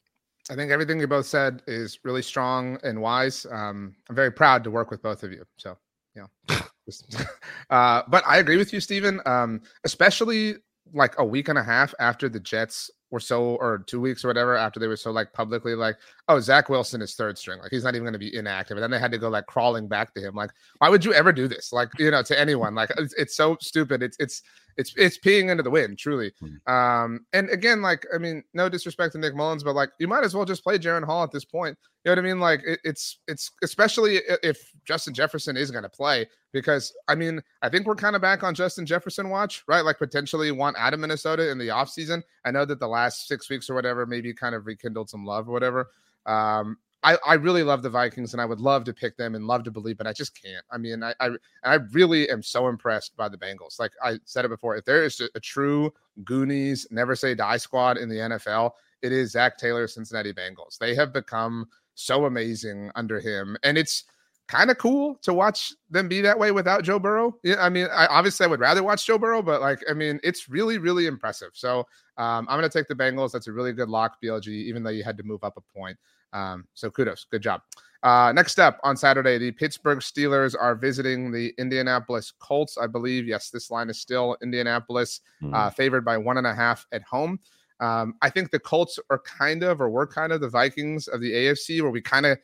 I 0.50 0.56
think 0.56 0.71
everything 0.71 1.00
you 1.00 1.08
both 1.08 1.28
said 1.28 1.62
is 1.67 2.00
really 2.04 2.21
strong 2.21 2.80
and 2.84 3.02
wise. 3.02 3.45
Um, 3.52 3.95
I'm 4.10 4.15
very 4.15 4.32
proud 4.32 4.63
to 4.63 4.71
work 4.71 4.89
with 4.89 5.02
both 5.02 5.24
of 5.24 5.32
you. 5.32 5.45
So, 5.58 5.78
yeah. 6.15 6.26
uh, 7.69 8.02
but 8.08 8.24
I 8.28 8.38
agree 8.38 8.58
with 8.58 8.74
you, 8.74 8.80
Stephen. 8.80 9.21
Um, 9.26 9.62
especially 9.84 10.56
like 10.94 11.17
a 11.17 11.26
week 11.26 11.48
and 11.48 11.58
a 11.58 11.63
half 11.63 11.94
after 12.00 12.28
the 12.30 12.39
Jets 12.39 12.89
were 13.10 13.20
so, 13.20 13.56
or 13.56 13.84
two 13.88 14.00
weeks 14.00 14.24
or 14.24 14.30
whatever, 14.30 14.56
after 14.56 14.80
they 14.80 14.88
were 14.88 14.96
so 14.96 15.12
like 15.12 15.32
publicly 15.34 15.76
like, 15.76 15.98
oh, 16.28 16.39
Zach 16.39 16.70
Wilson 16.70 17.02
is 17.02 17.15
third 17.15 17.38
string. 17.38 17.60
Like 17.60 17.72
he's 17.72 17.84
not 17.84 17.96
even 17.96 18.04
going 18.04 18.13
to 18.13 18.20
be 18.20 18.36
inactive. 18.36 18.78
And 18.78 18.84
then 18.84 18.91
they 18.91 19.00
had 19.00 19.12
to 19.12 19.17
go 19.17 19.30
like 19.30 19.46
crawling 19.48 19.88
back 19.88 20.13
to 20.13 20.22
him. 20.22 20.36
Like, 20.36 20.52
why 20.80 20.89
would 20.89 21.04
you 21.04 21.13
ever 21.13 21.32
do 21.32 21.48
this? 21.48 21.74
Like, 21.74 21.89
you 22.00 22.12
know, 22.12 22.24
to 22.24 22.39
anyone? 22.39 22.74
Like, 22.76 22.91
it's, 22.98 23.13
it's 23.15 23.36
so 23.36 23.58
stupid. 23.62 24.02
It's, 24.02 24.17
it's, 24.20 24.41
it's, 24.78 24.94
it's 24.98 25.18
peeing 25.18 25.50
into 25.50 25.64
the 25.64 25.70
wind, 25.70 25.98
truly. 25.98 26.32
Mm-hmm. 26.42 26.72
Um, 26.72 27.26
and 27.34 27.50
again, 27.50 27.82
like, 27.82 28.06
I 28.14 28.18
mean, 28.18 28.44
no 28.54 28.70
disrespect 28.70 29.14
to 29.14 29.20
Nick 29.20 29.36
Mullens, 29.36 29.64
but 29.64 29.76
like, 29.76 29.90
you 30.00 30.08
might 30.08 30.24
as 30.24 30.36
well 30.36 30.46
just 30.46 30.64
play 30.64 30.78
Jaren 30.78 31.06
Hall 31.06 31.24
at 31.24 31.32
this 31.32 31.46
point. 31.46 31.78
You 32.04 32.10
know 32.10 32.14
what 32.14 32.20
I 32.20 32.28
mean? 32.28 32.40
Like, 32.40 32.62
it, 32.66 32.80
it's, 32.84 33.20
it's, 33.28 33.52
especially 33.64 34.22
if 34.44 34.72
Justin 34.86 35.14
Jefferson 35.14 35.56
is 35.56 35.70
going 35.72 35.84
to 35.84 35.90
play, 35.90 36.28
because 36.52 36.94
I 37.08 37.16
mean, 37.16 37.42
I 37.62 37.70
think 37.70 37.86
we're 37.86 37.96
kind 37.96 38.16
of 38.16 38.22
back 38.22 38.44
on 38.44 38.56
Justin 38.56 38.86
Jefferson 38.86 39.30
watch, 39.30 39.64
right? 39.68 39.86
Like, 39.86 40.00
potentially 40.00 40.52
want 40.52 40.78
out 40.78 40.94
of 40.94 41.00
Minnesota 41.00 41.50
in 41.50 41.58
the 41.58 41.68
offseason. 41.68 42.24
I 42.44 42.52
know 42.52 42.66
that 42.66 42.80
the 42.80 42.88
last 42.88 43.28
six 43.28 43.50
weeks 43.50 43.70
or 43.70 43.76
whatever 43.76 44.06
maybe 44.06 44.34
kind 44.34 44.56
of 44.56 44.66
rekindled 44.66 45.10
some 45.10 45.26
love 45.26 45.48
or 45.48 45.52
whatever. 45.52 45.90
Um, 46.26 46.78
I, 47.04 47.18
I 47.26 47.34
really 47.34 47.64
love 47.64 47.82
the 47.82 47.90
Vikings 47.90 48.34
and 48.34 48.42
I 48.42 48.46
would 48.46 48.60
love 48.60 48.84
to 48.84 48.94
pick 48.94 49.18
them 49.18 49.34
and 49.34 49.48
love 49.48 49.64
to 49.64 49.72
believe, 49.72 49.98
but 49.98 50.06
I 50.06 50.14
just 50.14 50.40
can't. 50.40 50.64
I 50.72 50.78
mean, 50.78 51.02
I, 51.02 51.14
I, 51.20 51.30
I 51.64 51.76
really 51.94 52.30
am 52.30 52.44
so 52.44 52.68
impressed 52.68 53.18
by 53.18 53.28
the 53.28 53.38
Bengals. 53.38 53.80
Like 53.80 53.92
I 54.04 54.20
said 54.26 54.46
it 54.46 54.50
before, 54.50 54.76
if 54.76 54.86
there 54.86 55.04
is 55.04 55.20
a, 55.34 55.40
true 55.40 55.92
Goonies 56.24 56.86
never 56.92 57.16
say 57.16 57.34
die 57.34 57.58
squad 57.58 57.98
in 57.98 58.08
the 58.08 58.16
NFL, 58.16 58.72
it 59.02 59.12
is 59.12 59.32
Zac 59.32 59.58
Taylor, 59.58 59.88
Cincinnati 59.88 60.32
Bengals. 60.32 60.78
They 60.78 60.94
have 60.94 61.12
become 61.12 61.66
so 61.96 62.26
amazing 62.26 62.92
under 62.96 63.20
him. 63.20 63.58
And 63.64 63.80
it's 63.80 64.04
kind 64.48 64.70
of 64.70 64.78
cool 64.78 65.16
to 65.24 65.34
watch 65.34 65.74
them 65.90 66.08
be 66.08 66.22
that 66.22 66.38
way 66.38 66.52
without 66.52 66.84
Joe 66.84 67.00
Burrow. 67.00 67.36
Yeah, 67.42 67.56
I 67.60 67.70
mean, 67.70 67.88
I 67.92 68.06
obviously 68.08 68.46
I 68.46 68.48
would 68.48 68.60
rather 68.60 68.84
watch 68.84 69.08
Joe 69.08 69.18
Burrow, 69.18 69.42
but 69.42 69.62
like, 69.62 69.80
I 69.90 69.94
mean, 69.94 70.20
it's 70.24 70.50
really, 70.50 70.78
really 70.78 71.08
impressive. 71.08 71.52
So 71.54 71.80
um, 72.18 72.46
I'm 72.48 72.60
going 72.60 72.70
to 72.70 72.70
take 72.70 72.88
the 72.88 72.96
Bengals. 72.96 73.32
That's 73.32 73.48
a 73.48 73.54
really 73.54 73.74
good 73.74 73.90
lock, 73.90 74.18
BLG, 74.22 74.50
even 74.50 74.84
though 74.84 74.92
you 74.92 75.04
had 75.04 75.18
to 75.18 75.24
move 75.24 75.44
up 75.44 75.58
a 75.58 75.62
point. 75.62 75.98
Um, 76.34 76.65
so 76.74 76.89
kudos, 76.89 77.26
good 77.30 77.41
job. 77.41 77.62
Uh, 78.04 78.32
next 78.34 78.60
up 78.60 78.80
on 78.84 78.98
Saturday, 78.98 79.38
the 79.38 79.52
Pittsburgh 79.52 80.00
Steelers 80.00 80.56
are 80.60 80.76
visiting 80.76 81.32
the 81.32 81.54
Indianapolis 81.60 82.34
Colts. 82.39 82.78
I 82.78 82.88
believe, 82.88 83.28
yes, 83.28 83.50
this 83.52 83.70
line 83.70 83.89
is 83.89 84.00
still 84.00 84.38
Indianapolis, 84.41 85.22
mm. 85.41 85.54
uh, 85.54 85.70
favored 85.70 86.04
by 86.04 86.17
one 86.17 86.38
and 86.38 86.48
a 86.48 86.56
half 86.56 86.88
at 86.91 87.04
home. 87.04 87.39
Um, 87.80 88.15
I 88.22 88.30
think 88.30 88.50
the 88.52 88.60
Colts 88.60 89.00
are 89.10 89.20
kind 89.20 89.63
of, 89.63 89.82
or 89.82 89.89
were 89.89 90.08
kind 90.08 90.32
of 90.32 90.41
the 90.41 90.50
Vikings 90.50 91.08
of 91.08 91.22
the 91.22 91.32
AFC, 91.32 91.82
where 91.82 91.91
we 91.91 92.02
kind 92.02 92.26
of 92.26 92.39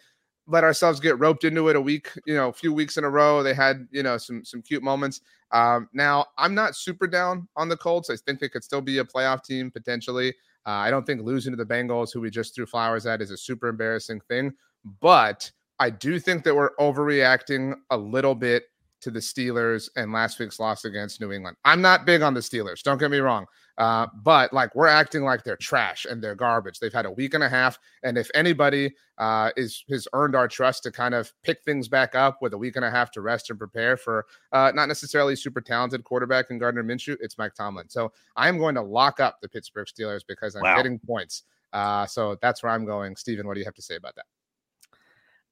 let 0.47 0.63
ourselves 0.63 0.99
get 0.99 1.19
roped 1.19 1.43
into 1.43 1.67
it 1.69 1.75
a 1.75 1.81
week, 1.81 2.09
you 2.25 2.35
know, 2.35 2.49
a 2.49 2.53
few 2.53 2.71
weeks 2.71 2.97
in 2.97 3.03
a 3.03 3.09
row. 3.09 3.43
They 3.43 3.53
had, 3.53 3.87
you 3.91 4.01
know, 4.01 4.17
some 4.17 4.45
some 4.45 4.61
cute 4.61 4.83
moments. 4.83 5.21
Um, 5.51 5.89
now, 5.93 6.25
I'm 6.37 6.55
not 6.55 6.75
super 6.75 7.07
down 7.07 7.47
on 7.55 7.67
the 7.69 7.77
Colts. 7.77 8.09
I 8.09 8.15
think 8.15 8.39
they 8.39 8.49
could 8.49 8.63
still 8.63 8.81
be 8.81 8.99
a 8.99 9.03
playoff 9.03 9.43
team 9.43 9.71
potentially. 9.71 10.33
Uh, 10.67 10.71
I 10.71 10.91
don't 10.91 11.05
think 11.05 11.21
losing 11.21 11.53
to 11.53 11.57
the 11.57 11.65
Bengals, 11.65 12.13
who 12.13 12.19
we 12.19 12.29
just 12.29 12.53
threw 12.53 12.65
flowers 12.65 13.05
at, 13.05 13.21
is 13.21 13.31
a 13.31 13.37
super 13.37 13.69
embarrassing 13.69 14.19
thing. 14.27 14.51
But 14.99 15.49
I 15.79 15.89
do 15.89 16.19
think 16.19 16.43
that 16.43 16.53
we're 16.53 16.75
overreacting 16.75 17.75
a 17.89 17.97
little 17.97 18.35
bit 18.35 18.63
to 18.99 19.11
the 19.11 19.19
Steelers 19.19 19.89
and 19.95 20.11
last 20.11 20.39
week's 20.39 20.59
loss 20.59 20.83
against 20.83 21.21
New 21.21 21.31
England. 21.31 21.55
I'm 21.63 21.81
not 21.81 22.05
big 22.05 22.21
on 22.21 22.33
the 22.33 22.41
Steelers. 22.41 22.81
Don't 22.83 22.97
get 22.97 23.11
me 23.11 23.19
wrong. 23.19 23.45
Uh, 23.77 24.07
but 24.23 24.51
like 24.53 24.73
we're 24.75 24.87
acting 24.87 25.23
like 25.23 25.43
they're 25.43 25.55
trash 25.55 26.05
and 26.09 26.21
they're 26.21 26.35
garbage. 26.35 26.79
They've 26.79 26.93
had 26.93 27.05
a 27.05 27.11
week 27.11 27.33
and 27.33 27.43
a 27.43 27.49
half, 27.49 27.77
and 28.03 28.17
if 28.17 28.29
anybody 28.33 28.93
uh, 29.17 29.51
is 29.55 29.83
has 29.89 30.07
earned 30.13 30.35
our 30.35 30.47
trust 30.47 30.83
to 30.83 30.91
kind 30.91 31.13
of 31.13 31.31
pick 31.43 31.63
things 31.63 31.87
back 31.87 32.15
up 32.15 32.41
with 32.41 32.53
a 32.53 32.57
week 32.57 32.75
and 32.75 32.85
a 32.85 32.89
half 32.91 33.11
to 33.11 33.21
rest 33.21 33.49
and 33.49 33.59
prepare 33.59 33.95
for 33.95 34.25
uh, 34.51 34.71
not 34.73 34.87
necessarily 34.87 35.35
super 35.35 35.61
talented 35.61 36.03
quarterback 36.03 36.49
in 36.49 36.57
Gardner 36.57 36.83
Minshew, 36.83 37.17
it's 37.21 37.37
Mike 37.37 37.53
Tomlin. 37.53 37.89
So 37.89 38.11
I 38.35 38.49
am 38.49 38.57
going 38.57 38.75
to 38.75 38.81
lock 38.81 39.19
up 39.19 39.39
the 39.41 39.49
Pittsburgh 39.49 39.87
Steelers 39.87 40.21
because 40.27 40.55
I'm 40.55 40.63
wow. 40.63 40.75
getting 40.77 40.97
points. 40.99 41.43
Uh, 41.73 42.05
so 42.05 42.37
that's 42.41 42.63
where 42.63 42.71
I'm 42.71 42.85
going. 42.85 43.15
Steven, 43.15 43.45
what 43.45 43.53
do 43.53 43.59
you 43.59 43.65
have 43.65 43.75
to 43.75 43.81
say 43.81 43.95
about 43.95 44.15
that? 44.15 44.25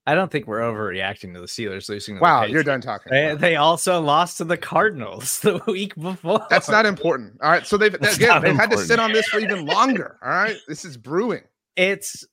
I 0.08 0.14
don't 0.14 0.32
think 0.32 0.46
we're 0.46 0.60
overreacting 0.60 1.34
to 1.34 1.42
the 1.42 1.48
Steelers 1.48 1.90
losing. 1.90 2.20
wow, 2.20 2.44
you're 2.44 2.64
done 2.64 2.80
talking. 2.80 3.12
They, 3.12 3.34
they, 3.36 3.56
also 3.56 4.00
lost 4.02 4.38
to 4.38 4.44
the 4.44 4.58
Cardinals 4.58 5.40
the 5.42 5.62
week 5.66 5.96
before. 5.96 6.46
That's 6.50 6.70
not 6.70 6.86
important. 6.86 7.40
All 7.42 7.50
right, 7.50 7.66
so 7.66 7.78
they've 7.78 7.94
again 7.94 8.10
they've 8.10 8.30
important. 8.30 8.60
had 8.60 8.72
to 8.72 8.78
sit 8.78 9.00
on 9.00 9.12
this 9.12 9.28
for 9.28 9.40
even 9.40 9.66
longer. 9.66 10.18
All 10.24 10.30
right, 10.30 10.58
this 10.68 10.86
is 10.86 10.96
brewing. 10.96 11.42
It's 11.76 12.26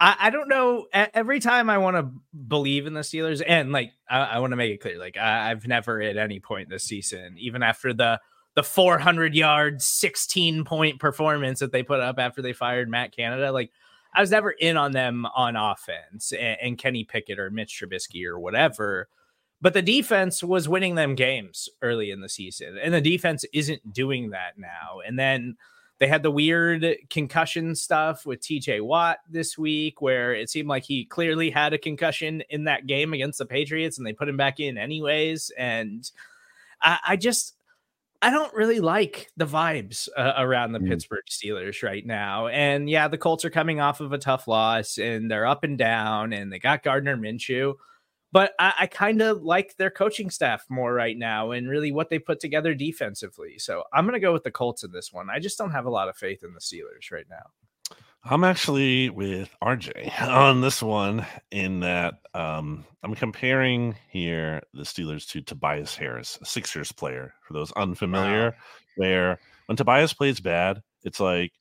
I, 0.00 0.16
I 0.20 0.30
don't 0.30 0.48
know. 0.48 0.86
Every 0.92 1.40
time 1.40 1.68
I 1.68 1.78
want 1.78 1.96
to 1.96 2.10
believe 2.46 2.86
in 2.86 2.94
the 2.94 3.00
Steelers, 3.00 3.42
and 3.44 3.72
like 3.72 3.90
I, 4.08 4.20
I 4.20 4.38
want 4.38 4.52
to 4.52 4.56
make 4.56 4.72
it 4.72 4.80
clear, 4.80 4.98
like 4.98 5.16
I, 5.16 5.50
I've 5.50 5.66
never 5.66 6.00
at 6.00 6.16
any 6.16 6.38
point 6.38 6.68
this 6.68 6.84
season, 6.84 7.34
even 7.38 7.62
after 7.62 7.92
the 7.92 8.20
the 8.54 8.62
400 8.62 9.34
yard, 9.34 9.82
16 9.82 10.64
point 10.64 11.00
performance 11.00 11.60
that 11.60 11.72
they 11.72 11.82
put 11.82 12.00
up 12.00 12.18
after 12.18 12.42
they 12.42 12.52
fired 12.52 12.88
Matt 12.88 13.14
Canada, 13.14 13.50
like 13.50 13.70
I 14.18 14.20
was 14.20 14.32
never 14.32 14.50
in 14.50 14.76
on 14.76 14.90
them 14.90 15.26
on 15.26 15.54
offense 15.54 16.32
and, 16.32 16.58
and 16.60 16.78
Kenny 16.78 17.04
Pickett 17.04 17.38
or 17.38 17.50
Mitch 17.50 17.80
Trubisky 17.80 18.26
or 18.26 18.40
whatever. 18.40 19.08
But 19.60 19.74
the 19.74 19.82
defense 19.82 20.42
was 20.42 20.68
winning 20.68 20.96
them 20.96 21.14
games 21.14 21.68
early 21.82 22.10
in 22.10 22.20
the 22.20 22.28
season, 22.28 22.78
and 22.82 22.92
the 22.92 23.00
defense 23.00 23.44
isn't 23.52 23.92
doing 23.92 24.30
that 24.30 24.58
now. 24.58 24.98
And 25.06 25.16
then 25.16 25.56
they 25.98 26.08
had 26.08 26.24
the 26.24 26.32
weird 26.32 26.84
concussion 27.10 27.76
stuff 27.76 28.26
with 28.26 28.40
TJ 28.40 28.82
Watt 28.82 29.18
this 29.30 29.56
week, 29.56 30.02
where 30.02 30.34
it 30.34 30.50
seemed 30.50 30.68
like 30.68 30.82
he 30.82 31.04
clearly 31.04 31.48
had 31.48 31.72
a 31.72 31.78
concussion 31.78 32.42
in 32.50 32.64
that 32.64 32.88
game 32.88 33.12
against 33.12 33.38
the 33.38 33.46
Patriots, 33.46 33.98
and 33.98 34.06
they 34.06 34.12
put 34.12 34.28
him 34.28 34.36
back 34.36 34.58
in 34.58 34.76
anyways. 34.76 35.52
And 35.56 36.10
I, 36.82 36.98
I 37.10 37.16
just 37.16 37.54
I 38.20 38.30
don't 38.30 38.52
really 38.52 38.80
like 38.80 39.30
the 39.36 39.46
vibes 39.46 40.08
uh, 40.16 40.32
around 40.38 40.72
the 40.72 40.80
mm. 40.80 40.88
Pittsburgh 40.88 41.24
Steelers 41.30 41.82
right 41.84 42.04
now. 42.04 42.48
And 42.48 42.90
yeah, 42.90 43.06
the 43.06 43.18
Colts 43.18 43.44
are 43.44 43.50
coming 43.50 43.80
off 43.80 44.00
of 44.00 44.12
a 44.12 44.18
tough 44.18 44.48
loss 44.48 44.98
and 44.98 45.30
they're 45.30 45.46
up 45.46 45.62
and 45.62 45.78
down 45.78 46.32
and 46.32 46.52
they 46.52 46.58
got 46.58 46.82
Gardner 46.82 47.16
Minshew. 47.16 47.74
But 48.32 48.52
I, 48.58 48.74
I 48.80 48.86
kind 48.86 49.22
of 49.22 49.42
like 49.42 49.76
their 49.76 49.90
coaching 49.90 50.30
staff 50.30 50.64
more 50.68 50.92
right 50.92 51.16
now 51.16 51.52
and 51.52 51.68
really 51.68 51.92
what 51.92 52.10
they 52.10 52.18
put 52.18 52.40
together 52.40 52.74
defensively. 52.74 53.58
So 53.58 53.84
I'm 53.92 54.04
going 54.04 54.14
to 54.14 54.20
go 54.20 54.32
with 54.32 54.42
the 54.44 54.50
Colts 54.50 54.82
in 54.82 54.90
this 54.90 55.12
one. 55.12 55.30
I 55.30 55.38
just 55.38 55.56
don't 55.56 55.70
have 55.70 55.86
a 55.86 55.90
lot 55.90 56.08
of 56.08 56.16
faith 56.16 56.42
in 56.42 56.52
the 56.52 56.60
Steelers 56.60 57.12
right 57.12 57.26
now. 57.30 57.46
I'm 58.30 58.44
actually 58.44 59.08
with 59.08 59.48
RJ 59.62 60.20
on 60.28 60.60
this 60.60 60.82
one 60.82 61.26
in 61.50 61.80
that 61.80 62.14
um, 62.34 62.84
I'm 63.02 63.14
comparing 63.14 63.96
here 64.10 64.62
the 64.74 64.82
Steelers 64.82 65.26
to 65.30 65.40
Tobias 65.40 65.96
Harris, 65.96 66.38
a 66.42 66.44
Sixers 66.44 66.92
player. 66.92 67.32
For 67.46 67.54
those 67.54 67.72
unfamiliar, 67.72 68.50
wow. 68.50 68.56
where 68.96 69.40
when 69.64 69.76
Tobias 69.76 70.12
plays 70.12 70.40
bad, 70.40 70.82
it's 71.04 71.20
like 71.20 71.52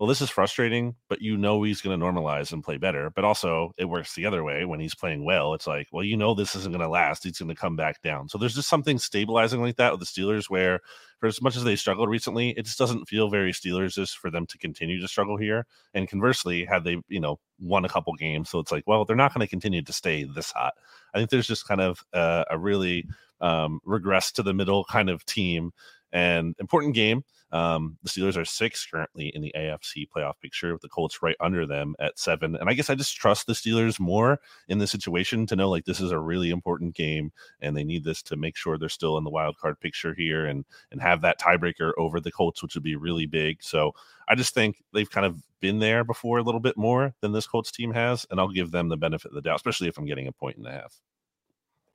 well, 0.00 0.08
this 0.08 0.22
is 0.22 0.30
frustrating, 0.30 0.96
but 1.10 1.20
you 1.20 1.36
know 1.36 1.62
he's 1.62 1.82
going 1.82 2.00
to 2.00 2.02
normalize 2.02 2.54
and 2.54 2.64
play 2.64 2.78
better. 2.78 3.10
But 3.10 3.24
also, 3.24 3.74
it 3.76 3.84
works 3.84 4.14
the 4.14 4.24
other 4.24 4.42
way 4.42 4.64
when 4.64 4.80
he's 4.80 4.94
playing 4.94 5.26
well. 5.26 5.52
It's 5.52 5.66
like, 5.66 5.88
well, 5.92 6.02
you 6.02 6.16
know, 6.16 6.32
this 6.32 6.54
isn't 6.56 6.72
going 6.72 6.80
to 6.80 6.88
last. 6.88 7.22
He's 7.22 7.38
going 7.38 7.50
to 7.50 7.54
come 7.54 7.76
back 7.76 8.00
down. 8.00 8.26
So 8.30 8.38
there's 8.38 8.54
just 8.54 8.70
something 8.70 8.98
stabilizing 8.98 9.60
like 9.60 9.76
that 9.76 9.92
with 9.92 10.00
the 10.00 10.06
Steelers, 10.06 10.48
where 10.48 10.80
for 11.18 11.26
as 11.26 11.42
much 11.42 11.54
as 11.54 11.64
they 11.64 11.76
struggled 11.76 12.08
recently, 12.08 12.52
it 12.52 12.64
just 12.64 12.78
doesn't 12.78 13.10
feel 13.10 13.28
very 13.28 13.52
Steelers 13.52 13.92
just 13.92 14.16
for 14.16 14.30
them 14.30 14.46
to 14.46 14.56
continue 14.56 14.98
to 15.02 15.06
struggle 15.06 15.36
here. 15.36 15.66
And 15.92 16.08
conversely, 16.08 16.64
had 16.64 16.82
they, 16.82 16.96
you 17.08 17.20
know, 17.20 17.38
won 17.58 17.84
a 17.84 17.90
couple 17.90 18.14
games, 18.14 18.48
so 18.48 18.58
it's 18.58 18.72
like, 18.72 18.84
well, 18.86 19.04
they're 19.04 19.16
not 19.16 19.34
going 19.34 19.46
to 19.46 19.50
continue 19.50 19.82
to 19.82 19.92
stay 19.92 20.24
this 20.24 20.50
hot. 20.50 20.72
I 21.12 21.18
think 21.18 21.28
there's 21.28 21.46
just 21.46 21.68
kind 21.68 21.82
of 21.82 22.02
uh, 22.14 22.44
a 22.50 22.58
really 22.58 23.06
um, 23.42 23.80
regress 23.84 24.32
to 24.32 24.42
the 24.42 24.54
middle 24.54 24.84
kind 24.84 25.10
of 25.10 25.26
team 25.26 25.72
and 26.12 26.54
important 26.58 26.94
game. 26.94 27.24
Um, 27.52 27.98
the 28.02 28.08
Steelers 28.08 28.36
are 28.36 28.44
six 28.44 28.86
currently 28.86 29.28
in 29.34 29.42
the 29.42 29.52
AFC 29.56 30.06
playoff 30.08 30.38
picture, 30.40 30.72
with 30.72 30.82
the 30.82 30.88
Colts 30.88 31.22
right 31.22 31.36
under 31.40 31.66
them 31.66 31.96
at 31.98 32.18
seven. 32.18 32.54
And 32.54 32.68
I 32.68 32.74
guess 32.74 32.90
I 32.90 32.94
just 32.94 33.16
trust 33.16 33.46
the 33.46 33.54
Steelers 33.54 33.98
more 33.98 34.40
in 34.68 34.78
this 34.78 34.92
situation 34.92 35.46
to 35.46 35.56
know 35.56 35.68
like 35.68 35.84
this 35.84 36.00
is 36.00 36.12
a 36.12 36.18
really 36.18 36.50
important 36.50 36.94
game, 36.94 37.32
and 37.60 37.76
they 37.76 37.84
need 37.84 38.04
this 38.04 38.22
to 38.24 38.36
make 38.36 38.56
sure 38.56 38.78
they're 38.78 38.88
still 38.88 39.18
in 39.18 39.24
the 39.24 39.30
wild 39.30 39.56
card 39.58 39.80
picture 39.80 40.14
here 40.14 40.46
and 40.46 40.64
and 40.92 41.02
have 41.02 41.22
that 41.22 41.40
tiebreaker 41.40 41.92
over 41.98 42.20
the 42.20 42.32
Colts, 42.32 42.62
which 42.62 42.74
would 42.74 42.84
be 42.84 42.96
really 42.96 43.26
big. 43.26 43.62
So 43.62 43.92
I 44.28 44.34
just 44.34 44.54
think 44.54 44.82
they've 44.92 45.10
kind 45.10 45.26
of 45.26 45.42
been 45.60 45.80
there 45.80 46.04
before 46.04 46.38
a 46.38 46.42
little 46.42 46.60
bit 46.60 46.76
more 46.76 47.14
than 47.20 47.32
this 47.32 47.46
Colts 47.46 47.72
team 47.72 47.92
has, 47.92 48.26
and 48.30 48.38
I'll 48.38 48.48
give 48.48 48.70
them 48.70 48.88
the 48.88 48.96
benefit 48.96 49.30
of 49.30 49.34
the 49.34 49.42
doubt, 49.42 49.56
especially 49.56 49.88
if 49.88 49.98
I'm 49.98 50.06
getting 50.06 50.28
a 50.28 50.32
point 50.32 50.56
and 50.56 50.66
a 50.66 50.72
half. 50.72 51.00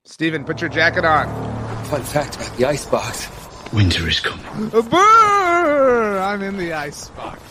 Stephen, 0.03 0.43
put 0.43 0.61
your 0.61 0.69
jacket 0.69 1.03
on. 1.03 1.27
Fun 1.85 2.03
fact 2.03 2.35
about 2.35 2.55
the 2.57 2.65
ice 2.65 2.85
box. 2.85 3.27
Winter 3.75 4.07
is 4.07 4.21
coming. 4.21 4.69
Burr! 4.69 6.19
I'm 6.19 6.41
in 6.41 6.55
the 6.55 6.71
ice 6.71 7.09
box. 7.09 7.41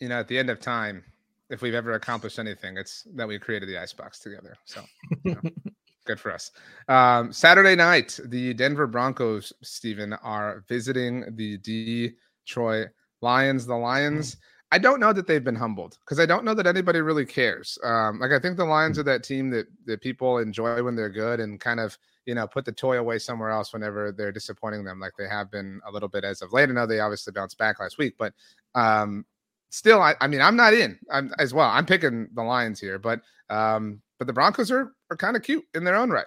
You 0.00 0.10
know, 0.10 0.20
at 0.20 0.28
the 0.28 0.38
end 0.38 0.50
of 0.50 0.60
time, 0.60 1.02
if 1.48 1.62
we've 1.62 1.72
ever 1.72 1.94
accomplished 1.94 2.38
anything, 2.38 2.76
it's 2.76 3.08
that 3.14 3.26
we 3.26 3.38
created 3.38 3.70
the 3.70 3.78
ice 3.78 3.94
box 3.94 4.18
together. 4.18 4.54
So, 4.66 4.82
you 5.24 5.34
know, 5.34 5.50
good 6.04 6.20
for 6.20 6.30
us. 6.30 6.50
Um, 6.86 7.32
Saturday 7.32 7.74
night, 7.74 8.20
the 8.22 8.52
Denver 8.52 8.86
Broncos, 8.86 9.50
Stephen, 9.62 10.12
are 10.12 10.62
visiting 10.68 11.24
the 11.36 11.56
Detroit 11.56 12.88
Lions. 13.22 13.64
The 13.64 13.76
Lions. 13.76 14.36
I 14.72 14.76
don't 14.78 15.00
know 15.00 15.14
that 15.14 15.26
they've 15.26 15.42
been 15.42 15.54
humbled 15.54 15.96
because 16.04 16.20
I 16.20 16.26
don't 16.26 16.44
know 16.44 16.52
that 16.52 16.66
anybody 16.66 17.00
really 17.00 17.24
cares. 17.24 17.78
Um, 17.82 18.18
like 18.18 18.32
I 18.32 18.38
think 18.38 18.58
the 18.58 18.66
Lions 18.66 18.98
are 18.98 19.04
that 19.04 19.24
team 19.24 19.48
that 19.50 19.68
that 19.86 20.02
people 20.02 20.36
enjoy 20.36 20.82
when 20.82 20.96
they're 20.96 21.08
good 21.08 21.40
and 21.40 21.58
kind 21.58 21.80
of 21.80 21.96
you 22.26 22.34
know, 22.34 22.46
put 22.46 22.64
the 22.64 22.72
toy 22.72 22.98
away 22.98 23.18
somewhere 23.18 23.50
else 23.50 23.72
whenever 23.72 24.12
they're 24.12 24.32
disappointing 24.32 24.84
them, 24.84 25.00
like 25.00 25.12
they 25.18 25.28
have 25.28 25.50
been 25.50 25.80
a 25.86 25.92
little 25.92 26.08
bit 26.08 26.24
as 26.24 26.42
of 26.42 26.52
late. 26.52 26.68
I 26.68 26.72
know 26.72 26.86
they 26.86 27.00
obviously 27.00 27.32
bounced 27.32 27.58
back 27.58 27.80
last 27.80 27.98
week, 27.98 28.14
but 28.18 28.32
um, 28.74 29.24
still, 29.70 30.00
I, 30.00 30.14
I 30.20 30.26
mean, 30.26 30.40
I'm 30.40 30.56
not 30.56 30.74
in 30.74 30.98
I'm, 31.10 31.32
as 31.38 31.52
well. 31.52 31.68
I'm 31.68 31.86
picking 31.86 32.28
the 32.34 32.42
Lions 32.42 32.80
here, 32.80 32.98
but 32.98 33.20
um, 33.50 34.00
but 34.18 34.26
the 34.26 34.32
Broncos 34.32 34.70
are 34.70 34.92
are 35.10 35.16
kind 35.16 35.36
of 35.36 35.42
cute 35.42 35.64
in 35.74 35.84
their 35.84 35.96
own 35.96 36.10
right. 36.10 36.26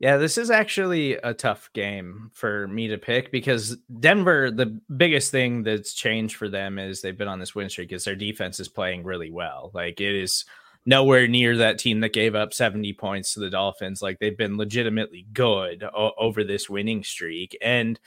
Yeah, 0.00 0.16
this 0.16 0.36
is 0.36 0.50
actually 0.50 1.14
a 1.14 1.32
tough 1.32 1.70
game 1.72 2.30
for 2.34 2.66
me 2.68 2.88
to 2.88 2.98
pick 2.98 3.30
because 3.30 3.76
Denver, 4.00 4.50
the 4.50 4.78
biggest 4.96 5.30
thing 5.30 5.62
that's 5.62 5.94
changed 5.94 6.36
for 6.36 6.48
them 6.48 6.78
is 6.78 7.00
they've 7.00 7.16
been 7.16 7.28
on 7.28 7.38
this 7.38 7.54
win 7.54 7.70
streak 7.70 7.92
is 7.92 8.04
their 8.04 8.16
defense 8.16 8.58
is 8.60 8.68
playing 8.68 9.04
really 9.04 9.30
well. 9.30 9.70
Like 9.72 10.00
it 10.00 10.14
is 10.14 10.44
nowhere 10.86 11.26
near 11.26 11.56
that 11.56 11.78
team 11.78 12.00
that 12.00 12.12
gave 12.12 12.34
up 12.34 12.52
70 12.52 12.92
points 12.94 13.34
to 13.34 13.40
the 13.40 13.50
Dolphins. 13.50 14.02
Like 14.02 14.18
they've 14.18 14.36
been 14.36 14.56
legitimately 14.56 15.26
good 15.32 15.82
o- 15.82 16.12
over 16.18 16.44
this 16.44 16.68
winning 16.68 17.02
streak. 17.02 17.56
And 17.62 17.98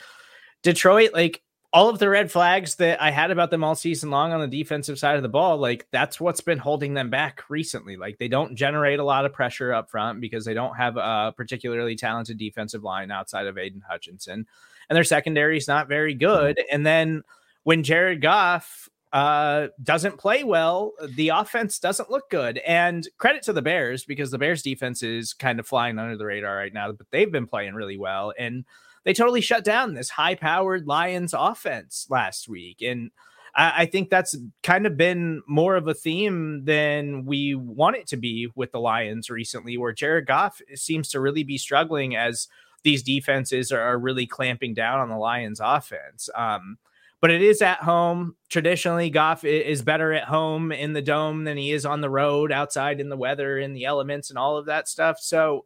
Detroit, 0.63 1.11
like 1.13 1.41
all 1.73 1.89
of 1.89 1.99
the 1.99 2.09
red 2.09 2.31
flags 2.31 2.75
that 2.75 3.01
I 3.01 3.11
had 3.11 3.31
about 3.31 3.51
them 3.51 3.63
all 3.63 3.75
season 3.75 4.09
long 4.09 4.31
on 4.31 4.41
the 4.41 4.47
defensive 4.47 4.97
side 4.97 5.17
of 5.17 5.23
the 5.23 5.29
ball, 5.29 5.57
like 5.57 5.87
that's 5.91 6.19
what's 6.19 6.41
been 6.41 6.59
holding 6.59 6.93
them 6.93 7.09
back 7.09 7.43
recently. 7.49 7.97
Like 7.97 8.19
they 8.19 8.27
don't 8.27 8.55
generate 8.55 8.99
a 8.99 9.03
lot 9.03 9.25
of 9.25 9.33
pressure 9.33 9.73
up 9.73 9.89
front 9.89 10.21
because 10.21 10.45
they 10.45 10.53
don't 10.53 10.75
have 10.77 10.97
a 10.97 11.33
particularly 11.35 11.95
talented 11.95 12.37
defensive 12.37 12.83
line 12.83 13.11
outside 13.11 13.47
of 13.47 13.57
Aidan 13.57 13.83
Hutchinson. 13.87 14.47
And 14.89 14.95
their 14.95 15.03
secondary 15.03 15.57
is 15.57 15.67
not 15.67 15.89
very 15.89 16.13
good. 16.13 16.61
And 16.71 16.85
then 16.85 17.23
when 17.63 17.83
Jared 17.83 18.21
Goff 18.21 18.87
uh, 19.13 19.67
doesn't 19.81 20.17
play 20.17 20.43
well, 20.43 20.93
the 21.15 21.29
offense 21.29 21.79
doesn't 21.79 22.09
look 22.09 22.29
good. 22.29 22.57
And 22.59 23.07
credit 23.17 23.43
to 23.43 23.53
the 23.53 23.61
Bears 23.61 24.03
because 24.03 24.31
the 24.31 24.37
Bears 24.37 24.61
defense 24.61 25.01
is 25.01 25.33
kind 25.33 25.59
of 25.59 25.67
flying 25.67 25.97
under 25.97 26.17
the 26.17 26.25
radar 26.25 26.55
right 26.55 26.73
now, 26.73 26.91
but 26.91 27.07
they've 27.11 27.31
been 27.31 27.47
playing 27.47 27.73
really 27.73 27.97
well. 27.97 28.33
And 28.37 28.65
they 29.05 29.13
totally 29.13 29.41
shut 29.41 29.63
down 29.63 29.93
this 29.93 30.09
high 30.09 30.35
powered 30.35 30.87
Lions 30.87 31.33
offense 31.33 32.07
last 32.09 32.49
week. 32.49 32.81
And 32.81 33.11
I, 33.55 33.83
I 33.83 33.85
think 33.85 34.09
that's 34.09 34.37
kind 34.63 34.85
of 34.85 34.97
been 34.97 35.41
more 35.47 35.77
of 35.77 35.87
a 35.87 35.93
theme 35.93 36.65
than 36.65 37.25
we 37.25 37.55
want 37.55 37.95
it 37.95 38.07
to 38.07 38.17
be 38.17 38.49
with 38.55 38.73
the 38.73 38.81
Lions 38.81 39.29
recently, 39.29 39.77
where 39.77 39.93
Jared 39.93 40.27
Goff 40.27 40.61
seems 40.75 41.09
to 41.09 41.21
really 41.21 41.43
be 41.43 41.57
struggling 41.57 42.15
as 42.15 42.49
these 42.83 43.03
defenses 43.03 43.71
are 43.71 43.97
really 43.97 44.27
clamping 44.27 44.73
down 44.73 44.99
on 44.99 45.09
the 45.09 45.17
Lions 45.17 45.61
offense. 45.63 46.29
Um, 46.35 46.77
but 47.21 47.32
it 47.32 47.41
is 47.41 47.62
at 47.62 47.80
home. 47.80 48.36
Traditionally, 48.49 49.10
Goff 49.10 49.43
is 49.43 49.82
better 49.82 50.13
at 50.13 50.25
home 50.25 50.71
in 50.71 50.93
the 50.93 51.01
dome 51.01 51.43
than 51.43 51.58
he 51.58 51.71
is 51.71 51.86
on 51.86 52.01
the 52.01 52.10
road, 52.10 52.51
outside 52.51 52.99
in 52.99 53.10
the 53.10 53.17
weather, 53.17 53.58
in 53.58 53.73
the 53.73 53.86
elements, 53.86 54.30
and 54.30 54.38
all 54.38 54.58
of 54.58 54.67
that 54.67 54.88
stuff. 54.88 55.19
So, 55.19 55.65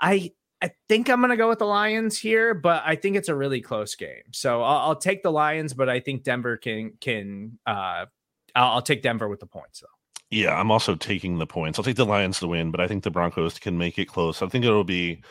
I 0.00 0.32
I 0.62 0.70
think 0.88 1.10
I'm 1.10 1.20
going 1.20 1.30
to 1.30 1.36
go 1.36 1.48
with 1.48 1.58
the 1.58 1.66
Lions 1.66 2.18
here, 2.18 2.54
but 2.54 2.82
I 2.86 2.96
think 2.96 3.16
it's 3.16 3.28
a 3.28 3.34
really 3.34 3.60
close 3.60 3.94
game. 3.94 4.22
So 4.32 4.62
I'll, 4.62 4.88
I'll 4.88 4.96
take 4.96 5.22
the 5.22 5.30
Lions, 5.30 5.74
but 5.74 5.88
I 5.88 6.00
think 6.00 6.22
Denver 6.22 6.56
can 6.56 6.92
can 7.00 7.58
uh, 7.66 8.06
I'll, 8.54 8.74
I'll 8.74 8.82
take 8.82 9.02
Denver 9.02 9.28
with 9.28 9.40
the 9.40 9.46
points 9.46 9.80
though. 9.80 9.86
Yeah, 10.30 10.58
I'm 10.58 10.70
also 10.70 10.96
taking 10.96 11.38
the 11.38 11.46
points. 11.46 11.78
I'll 11.78 11.84
take 11.84 11.96
the 11.96 12.06
Lions 12.06 12.40
to 12.40 12.48
win, 12.48 12.70
but 12.70 12.80
I 12.80 12.88
think 12.88 13.04
the 13.04 13.10
Broncos 13.10 13.58
can 13.58 13.78
make 13.78 13.98
it 13.98 14.06
close. 14.06 14.42
I 14.42 14.48
think 14.48 14.64
it'll 14.64 14.82
be 14.82 15.22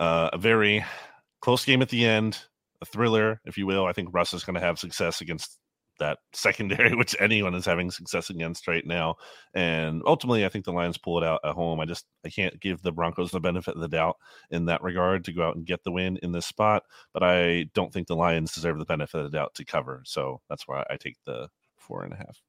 uh, 0.00 0.30
a 0.32 0.38
very 0.38 0.84
close 1.40 1.64
game 1.64 1.82
at 1.82 1.90
the 1.90 2.04
end 2.04 2.38
a 2.80 2.84
thriller, 2.84 3.40
if 3.44 3.58
you 3.58 3.66
will. 3.66 3.86
I 3.86 3.92
think 3.92 4.08
Russ 4.12 4.34
is 4.34 4.44
going 4.44 4.54
to 4.54 4.60
have 4.60 4.78
success 4.78 5.20
against 5.20 5.58
that 6.00 6.18
secondary, 6.32 6.94
which 6.96 7.14
anyone 7.20 7.54
is 7.54 7.64
having 7.64 7.90
success 7.90 8.30
against 8.30 8.66
right 8.66 8.84
now. 8.84 9.14
And 9.54 10.02
ultimately, 10.04 10.44
I 10.44 10.48
think 10.48 10.64
the 10.64 10.72
Lions 10.72 10.98
pull 10.98 11.18
it 11.18 11.24
out 11.24 11.40
at 11.44 11.54
home. 11.54 11.78
I 11.78 11.84
just 11.84 12.06
I 12.24 12.28
can't 12.30 12.58
give 12.60 12.82
the 12.82 12.92
Broncos 12.92 13.30
the 13.30 13.40
benefit 13.40 13.76
of 13.76 13.80
the 13.80 13.88
doubt 13.88 14.16
in 14.50 14.64
that 14.66 14.82
regard 14.82 15.24
to 15.24 15.32
go 15.32 15.46
out 15.46 15.56
and 15.56 15.64
get 15.64 15.84
the 15.84 15.92
win 15.92 16.18
in 16.22 16.32
this 16.32 16.46
spot. 16.46 16.82
But 17.12 17.22
I 17.22 17.66
don't 17.74 17.92
think 17.92 18.08
the 18.08 18.16
Lions 18.16 18.52
deserve 18.52 18.78
the 18.78 18.84
benefit 18.84 19.18
of 19.18 19.30
the 19.30 19.38
doubt 19.38 19.54
to 19.54 19.64
cover. 19.64 20.02
So 20.04 20.40
that's 20.48 20.66
why 20.66 20.84
I 20.90 20.96
take 20.96 21.16
the 21.24 21.48
four 21.76 22.02
and 22.02 22.12
a 22.12 22.16
half. 22.16 22.40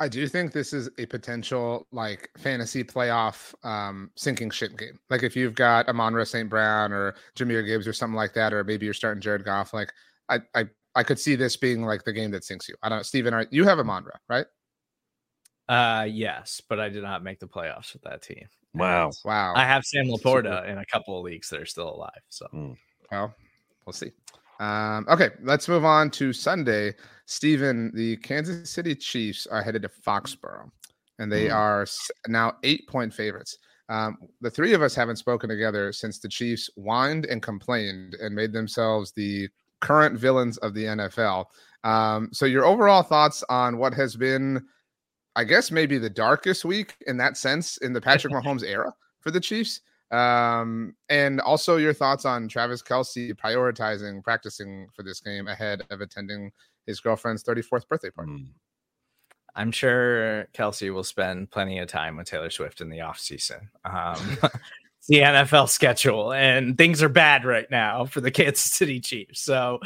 I 0.00 0.08
do 0.08 0.26
think 0.26 0.52
this 0.52 0.72
is 0.72 0.88
a 0.98 1.04
potential 1.04 1.86
like 1.92 2.30
fantasy 2.38 2.82
playoff 2.82 3.54
um 3.64 4.10
sinking 4.16 4.50
ship 4.50 4.76
game. 4.78 4.98
Like 5.10 5.22
if 5.22 5.36
you've 5.36 5.54
got 5.54 5.88
Amon 5.88 6.24
St. 6.24 6.48
Brown 6.48 6.92
or 6.92 7.14
Jahmyr 7.36 7.64
Gibbs 7.66 7.86
or 7.86 7.92
something 7.92 8.16
like 8.16 8.32
that, 8.32 8.54
or 8.54 8.64
maybe 8.64 8.86
you're 8.86 8.94
starting 8.94 9.20
Jared 9.20 9.44
Goff, 9.44 9.74
like 9.74 9.92
I 10.30 10.40
I 10.54 10.64
I 10.94 11.02
could 11.02 11.18
see 11.18 11.36
this 11.36 11.56
being 11.56 11.82
like 11.84 12.04
the 12.04 12.14
game 12.14 12.30
that 12.30 12.44
sinks 12.44 12.68
you. 12.68 12.74
I 12.82 12.88
don't 12.88 12.98
know, 12.98 13.02
Stephen, 13.02 13.34
are 13.34 13.46
you 13.50 13.64
have 13.64 13.78
Amon 13.78 14.06
right? 14.28 14.46
Uh 15.68 16.06
yes, 16.08 16.62
but 16.66 16.80
I 16.80 16.88
did 16.88 17.02
not 17.02 17.22
make 17.22 17.38
the 17.38 17.46
playoffs 17.46 17.92
with 17.92 18.02
that 18.02 18.22
team. 18.22 18.48
Wow. 18.72 19.10
Wow. 19.24 19.52
I 19.54 19.64
have 19.66 19.84
Sam 19.84 20.06
LaPorta 20.06 20.66
in 20.68 20.78
a 20.78 20.86
couple 20.86 21.18
of 21.18 21.24
leagues 21.24 21.50
that 21.50 21.60
are 21.60 21.66
still 21.66 21.94
alive. 21.94 22.22
So 22.30 22.46
Mm. 22.54 22.76
Well, 23.12 23.34
we'll 23.84 23.92
see. 23.92 24.12
Um, 24.60 25.06
okay, 25.08 25.30
let's 25.42 25.68
move 25.68 25.84
on 25.86 26.10
to 26.12 26.32
Sunday. 26.32 26.94
Stephen, 27.26 27.92
the 27.94 28.18
Kansas 28.18 28.70
City 28.70 28.94
Chiefs 28.94 29.46
are 29.48 29.62
headed 29.62 29.82
to 29.82 29.88
Foxborough, 29.88 30.70
and 31.18 31.32
they 31.32 31.48
Hmm. 31.48 31.52
are 31.52 31.86
now 32.28 32.58
eight 32.62 32.86
point 32.88 33.14
favorites. 33.14 33.58
Um, 33.88 34.18
the 34.40 34.50
three 34.50 34.74
of 34.74 34.82
us 34.82 34.94
haven't 34.94 35.16
spoken 35.16 35.50
together 35.50 35.92
since 35.92 36.20
the 36.20 36.28
Chiefs 36.28 36.70
whined 36.76 37.26
and 37.26 37.42
complained 37.42 38.14
and 38.14 38.34
made 38.34 38.52
themselves 38.52 39.12
the 39.12 39.48
current 39.80 40.18
villains 40.18 40.58
of 40.58 40.74
the 40.74 40.86
NFL. 40.86 41.50
Um, 41.84 42.30
so, 42.32 42.46
your 42.46 42.66
overall 42.66 43.02
thoughts 43.02 43.42
on 43.48 43.78
what 43.78 43.94
has 43.94 44.16
been, 44.16 44.66
I 45.36 45.44
guess, 45.44 45.70
maybe 45.70 45.98
the 45.98 46.10
darkest 46.10 46.64
week 46.64 46.96
in 47.06 47.16
that 47.18 47.36
sense 47.38 47.78
in 47.78 47.92
the 47.94 48.00
Patrick 48.02 48.32
Mahomes 48.34 48.64
era 48.64 48.94
for 49.20 49.30
the 49.32 49.40
Chiefs? 49.40 49.82
Um, 50.10 50.94
and 51.08 51.40
also 51.40 51.76
your 51.76 51.92
thoughts 51.92 52.24
on 52.24 52.48
Travis 52.48 52.82
Kelce 52.82 53.32
prioritizing 53.34 54.22
practicing 54.22 54.88
for 54.94 55.02
this 55.02 55.20
game 55.20 55.46
ahead 55.46 55.82
of 55.90 56.00
attending 56.00 56.50
his 56.86 57.00
girlfriend's 57.00 57.44
34th 57.44 57.86
birthday 57.88 58.10
party. 58.10 58.32
Mm. 58.32 58.46
I'm 59.54 59.72
sure 59.72 60.46
Kelce 60.54 60.92
will 60.92 61.04
spend 61.04 61.50
plenty 61.50 61.78
of 61.78 61.88
time 61.88 62.16
with 62.16 62.28
Taylor 62.28 62.50
Swift 62.50 62.80
in 62.80 62.88
the 62.88 63.00
off 63.00 63.18
season. 63.18 63.70
Um, 63.84 64.16
it's 64.42 64.42
the 65.08 65.18
NFL 65.18 65.68
schedule, 65.68 66.32
and 66.32 66.76
things 66.78 67.02
are 67.02 67.08
bad 67.08 67.44
right 67.44 67.70
now 67.70 68.04
for 68.04 68.20
the 68.20 68.30
Kansas 68.30 68.62
City 68.62 69.00
Chiefs. 69.00 69.40
So, 69.40 69.80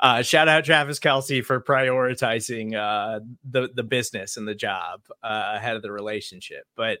uh, 0.00 0.22
shout 0.22 0.48
out 0.48 0.64
Travis 0.64 0.98
Kelce 0.98 1.44
for 1.44 1.60
prioritizing 1.60 2.74
uh, 2.74 3.20
the 3.44 3.68
the 3.74 3.82
business 3.82 4.36
and 4.36 4.48
the 4.48 4.54
job 4.54 5.02
uh, 5.22 5.52
ahead 5.56 5.76
of 5.76 5.82
the 5.82 5.92
relationship. 5.92 6.64
But 6.76 7.00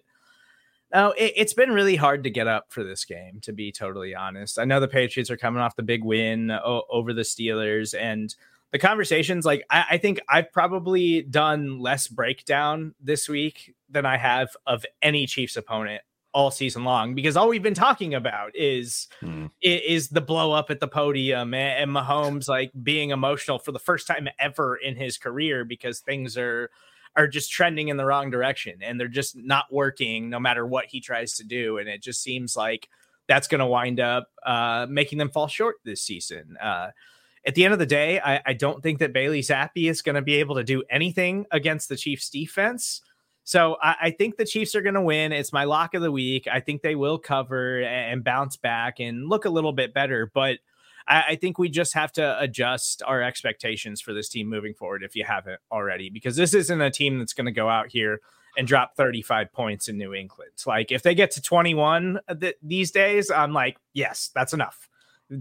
no, 0.92 1.10
it, 1.12 1.32
it's 1.36 1.54
been 1.54 1.70
really 1.72 1.96
hard 1.96 2.24
to 2.24 2.30
get 2.30 2.46
up 2.46 2.66
for 2.70 2.82
this 2.84 3.04
game, 3.04 3.40
to 3.42 3.52
be 3.52 3.70
totally 3.72 4.14
honest. 4.14 4.58
I 4.58 4.64
know 4.64 4.80
the 4.80 4.88
Patriots 4.88 5.30
are 5.30 5.36
coming 5.36 5.60
off 5.62 5.76
the 5.76 5.82
big 5.82 6.04
win 6.04 6.50
o- 6.50 6.84
over 6.90 7.12
the 7.12 7.22
Steelers, 7.22 7.98
and 7.98 8.34
the 8.72 8.78
conversations 8.78 9.44
like 9.44 9.64
I, 9.70 9.84
I 9.92 9.98
think 9.98 10.20
I've 10.28 10.52
probably 10.52 11.22
done 11.22 11.80
less 11.80 12.06
breakdown 12.08 12.94
this 13.00 13.28
week 13.28 13.74
than 13.88 14.06
I 14.06 14.16
have 14.16 14.56
of 14.66 14.84
any 15.02 15.26
Chiefs 15.26 15.56
opponent 15.56 16.02
all 16.32 16.52
season 16.52 16.84
long 16.84 17.12
because 17.16 17.36
all 17.36 17.48
we've 17.48 17.60
been 17.64 17.74
talking 17.74 18.14
about 18.14 18.52
is 18.54 19.08
Hmm. 19.20 19.46
is 19.60 20.10
the 20.10 20.20
blow 20.20 20.52
up 20.52 20.70
at 20.70 20.78
the 20.78 20.86
podium 20.86 21.52
and, 21.54 21.82
and 21.82 21.90
Mahomes 21.90 22.46
like 22.48 22.70
being 22.84 23.10
emotional 23.10 23.58
for 23.58 23.72
the 23.72 23.80
first 23.80 24.06
time 24.06 24.28
ever 24.38 24.76
in 24.76 24.94
his 24.94 25.18
career 25.18 25.64
because 25.64 25.98
things 25.98 26.36
are 26.38 26.70
are 27.16 27.26
just 27.26 27.50
trending 27.50 27.88
in 27.88 27.96
the 27.96 28.04
wrong 28.04 28.30
direction 28.30 28.78
and 28.82 28.98
they're 28.98 29.08
just 29.08 29.36
not 29.36 29.66
working 29.70 30.30
no 30.30 30.38
matter 30.38 30.66
what 30.66 30.86
he 30.86 31.00
tries 31.00 31.34
to 31.36 31.44
do 31.44 31.78
and 31.78 31.88
it 31.88 32.02
just 32.02 32.22
seems 32.22 32.56
like 32.56 32.88
that's 33.30 33.46
going 33.46 33.60
to 33.60 33.66
wind 33.66 34.00
up 34.00 34.28
uh, 34.44 34.86
making 34.90 35.18
them 35.18 35.30
fall 35.30 35.46
short 35.46 35.76
this 35.84 36.02
season. 36.02 36.56
Uh, 36.60 36.88
at 37.46 37.54
the 37.54 37.64
end 37.64 37.72
of 37.72 37.78
the 37.78 37.86
day, 37.86 38.20
I, 38.20 38.40
I 38.44 38.52
don't 38.52 38.82
think 38.82 38.98
that 38.98 39.12
Bailey 39.12 39.40
Zappe 39.40 39.88
is 39.88 40.02
going 40.02 40.16
to 40.16 40.22
be 40.22 40.34
able 40.34 40.56
to 40.56 40.64
do 40.64 40.82
anything 40.90 41.46
against 41.52 41.88
the 41.88 41.96
Chiefs 41.96 42.28
defense. 42.28 43.02
So 43.44 43.76
I, 43.80 43.96
I 44.02 44.10
think 44.10 44.36
the 44.36 44.44
Chiefs 44.44 44.74
are 44.74 44.82
going 44.82 44.94
to 44.94 45.00
win. 45.00 45.32
It's 45.32 45.52
my 45.52 45.64
lock 45.64 45.94
of 45.94 46.02
the 46.02 46.12
week. 46.12 46.48
I 46.52 46.58
think 46.58 46.82
they 46.82 46.96
will 46.96 47.18
cover 47.18 47.80
and, 47.80 48.12
and 48.12 48.24
bounce 48.24 48.56
back 48.56 48.98
and 48.98 49.28
look 49.28 49.44
a 49.44 49.50
little 49.50 49.72
bit 49.72 49.94
better. 49.94 50.30
But 50.34 50.58
I, 51.06 51.22
I 51.28 51.36
think 51.36 51.58
we 51.58 51.68
just 51.68 51.94
have 51.94 52.12
to 52.12 52.40
adjust 52.40 53.02
our 53.06 53.22
expectations 53.22 54.00
for 54.00 54.12
this 54.12 54.28
team 54.28 54.48
moving 54.48 54.74
forward 54.74 55.02
if 55.02 55.14
you 55.14 55.24
haven't 55.24 55.60
already, 55.70 56.10
because 56.10 56.36
this 56.36 56.54
isn't 56.54 56.80
a 56.80 56.90
team 56.90 57.18
that's 57.18 57.32
going 57.32 57.46
to 57.46 57.52
go 57.52 57.68
out 57.68 57.88
here 57.88 58.20
and 58.56 58.66
drop 58.66 58.96
35 58.96 59.52
points 59.52 59.88
in 59.88 59.96
New 59.96 60.14
England. 60.14 60.52
Like 60.66 60.90
if 60.92 61.02
they 61.02 61.14
get 61.14 61.30
to 61.32 61.42
21 61.42 62.18
uh, 62.28 62.34
th- 62.34 62.56
these 62.62 62.90
days, 62.90 63.30
I'm 63.30 63.52
like, 63.52 63.78
yes, 63.92 64.30
that's 64.34 64.52
enough. 64.52 64.88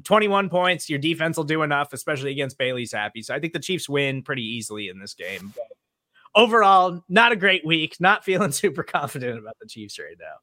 21 0.03 0.49
points, 0.49 0.89
your 0.89 0.99
defense 0.99 1.36
will 1.36 1.43
do 1.43 1.64
enough, 1.64 1.93
especially 1.93 2.32
against 2.32 2.57
Bailey 2.57 2.84
Zappe. 2.84 3.24
So 3.24 3.34
I 3.34 3.39
think 3.39 3.53
the 3.53 3.60
Chiefs 3.60 3.89
win 3.89 4.22
pretty 4.22 4.43
easily 4.43 4.88
in 4.88 4.99
this 4.99 5.16
game. 5.16 5.51
But 5.55 5.66
overall, 6.36 7.03
not 7.10 7.32
a 7.32 7.36
great 7.36 7.66
week. 7.66 7.97
Not 7.99 8.24
feeling 8.24 8.51
super 8.53 8.84
confident 8.84 9.39
about 9.39 9.57
the 9.60 9.68
Chiefs 9.68 9.97
right 9.97 10.18
now. 10.20 10.36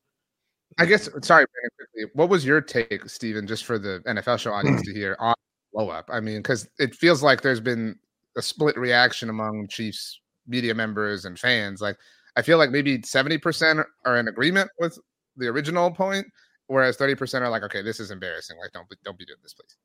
I 0.79 0.87
guess 0.87 1.05
sorry, 1.23 1.47
Brandon, 1.47 1.71
quickly. 1.77 2.11
What 2.15 2.29
was 2.29 2.45
your 2.45 2.61
take, 2.61 3.09
Stephen, 3.09 3.47
just 3.47 3.65
for 3.65 3.79
the 3.79 4.03
NFL 4.07 4.39
show 4.39 4.53
audience 4.53 4.83
hmm. 4.83 4.93
to 4.93 4.95
hear 4.95 5.17
on 5.19 5.35
blow 5.73 5.89
up? 5.89 6.09
I 6.13 6.21
mean, 6.21 6.39
because 6.39 6.69
it 6.79 6.95
feels 6.95 7.23
like 7.23 7.41
there's 7.41 7.61
been 7.61 7.99
a 8.37 8.43
split 8.43 8.77
reaction 8.77 9.31
among 9.31 9.69
Chiefs 9.69 10.21
media 10.47 10.75
members 10.75 11.25
and 11.25 11.39
fans. 11.39 11.81
Like 11.81 11.97
I 12.37 12.43
feel 12.43 12.59
like 12.59 12.71
maybe 12.71 12.99
70% 12.99 13.85
are 14.05 14.19
in 14.19 14.29
agreement 14.29 14.71
with 14.79 14.99
the 15.37 15.49
original 15.49 15.91
point, 15.91 16.27
whereas 16.67 16.97
30% 16.97 17.41
are 17.41 17.49
like, 17.49 17.63
okay, 17.63 17.83
this 17.83 17.99
is 17.99 18.11
embarrassing. 18.11 18.59
Like, 18.59 18.73
don't 18.73 18.89
be 18.89 18.97
don't 19.05 19.19
be 19.19 19.25
doing 19.25 19.39
this, 19.43 19.55
please. 19.55 19.77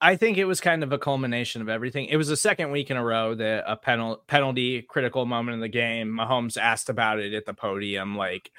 I 0.00 0.16
think 0.16 0.36
it 0.36 0.44
was 0.44 0.60
kind 0.60 0.82
of 0.82 0.92
a 0.92 0.98
culmination 0.98 1.62
of 1.62 1.70
everything. 1.70 2.06
It 2.06 2.16
was 2.16 2.28
the 2.28 2.36
second 2.36 2.70
week 2.70 2.90
in 2.90 2.98
a 2.98 3.04
row 3.04 3.34
that 3.34 3.64
a 3.66 3.76
penal- 3.76 4.22
penalty 4.26 4.82
critical 4.82 5.24
moment 5.24 5.54
in 5.54 5.60
the 5.60 5.68
game. 5.68 6.10
Mahomes 6.12 6.58
asked 6.58 6.90
about 6.90 7.18
it 7.18 7.32
at 7.32 7.46
the 7.46 7.54
podium. 7.54 8.14
Like, 8.14 8.50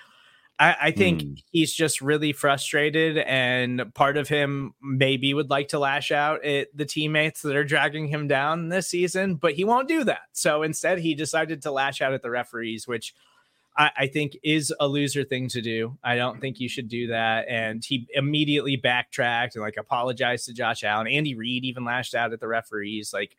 I, 0.60 0.76
I 0.82 0.92
think 0.92 1.22
Hmm. 1.22 1.34
he's 1.52 1.74
just 1.74 2.02
really 2.02 2.34
frustrated, 2.34 3.18
and 3.20 3.94
part 3.94 4.18
of 4.18 4.28
him 4.28 4.74
maybe 4.82 5.34
would 5.34 5.50
like 5.50 5.68
to 5.70 5.80
lash 5.80 6.12
out 6.12 6.44
at 6.44 6.76
the 6.76 6.86
teammates 6.86 7.44
that 7.44 7.56
are 7.56 7.64
dragging 7.64 8.08
him 8.08 8.28
down 8.28 8.70
this 8.70 8.90
season, 8.90 9.36
but 9.36 9.54
he 9.54 9.64
won't 9.64 9.88
do 9.88 10.04
that. 10.06 10.22
So 10.34 10.64
instead, 10.64 11.00
he 11.00 11.14
decided 11.14 11.62
to 11.62 11.72
lash 11.72 12.02
out 12.02 12.14
at 12.14 12.24
the 12.24 12.32
referees, 12.32 12.88
which 12.88 13.14
I, 13.78 13.92
I 13.96 14.08
think 14.08 14.36
is 14.44 14.74
a 14.80 14.88
loser 14.88 15.24
thing 15.24 15.48
to 15.50 15.62
do. 15.62 16.00
I 16.04 16.16
don't 16.16 16.42
think 16.42 16.60
you 16.60 16.68
should 16.68 16.88
do 16.90 17.08
that. 17.08 17.46
And 17.48 17.86
he 17.86 18.08
immediately 18.16 18.76
backtracked 18.78 19.56
and 19.56 19.64
like 19.64 19.78
apologized 19.78 20.46
to 20.48 20.54
Josh 20.54 20.84
Allen. 20.84 21.08
Andy 21.08 21.36
Reid 21.36 21.66
even 21.66 21.86
lashed 21.86 22.16
out 22.16 22.34
at 22.34 22.40
the 22.40 22.48
referees. 22.48 23.14
Like 23.14 23.38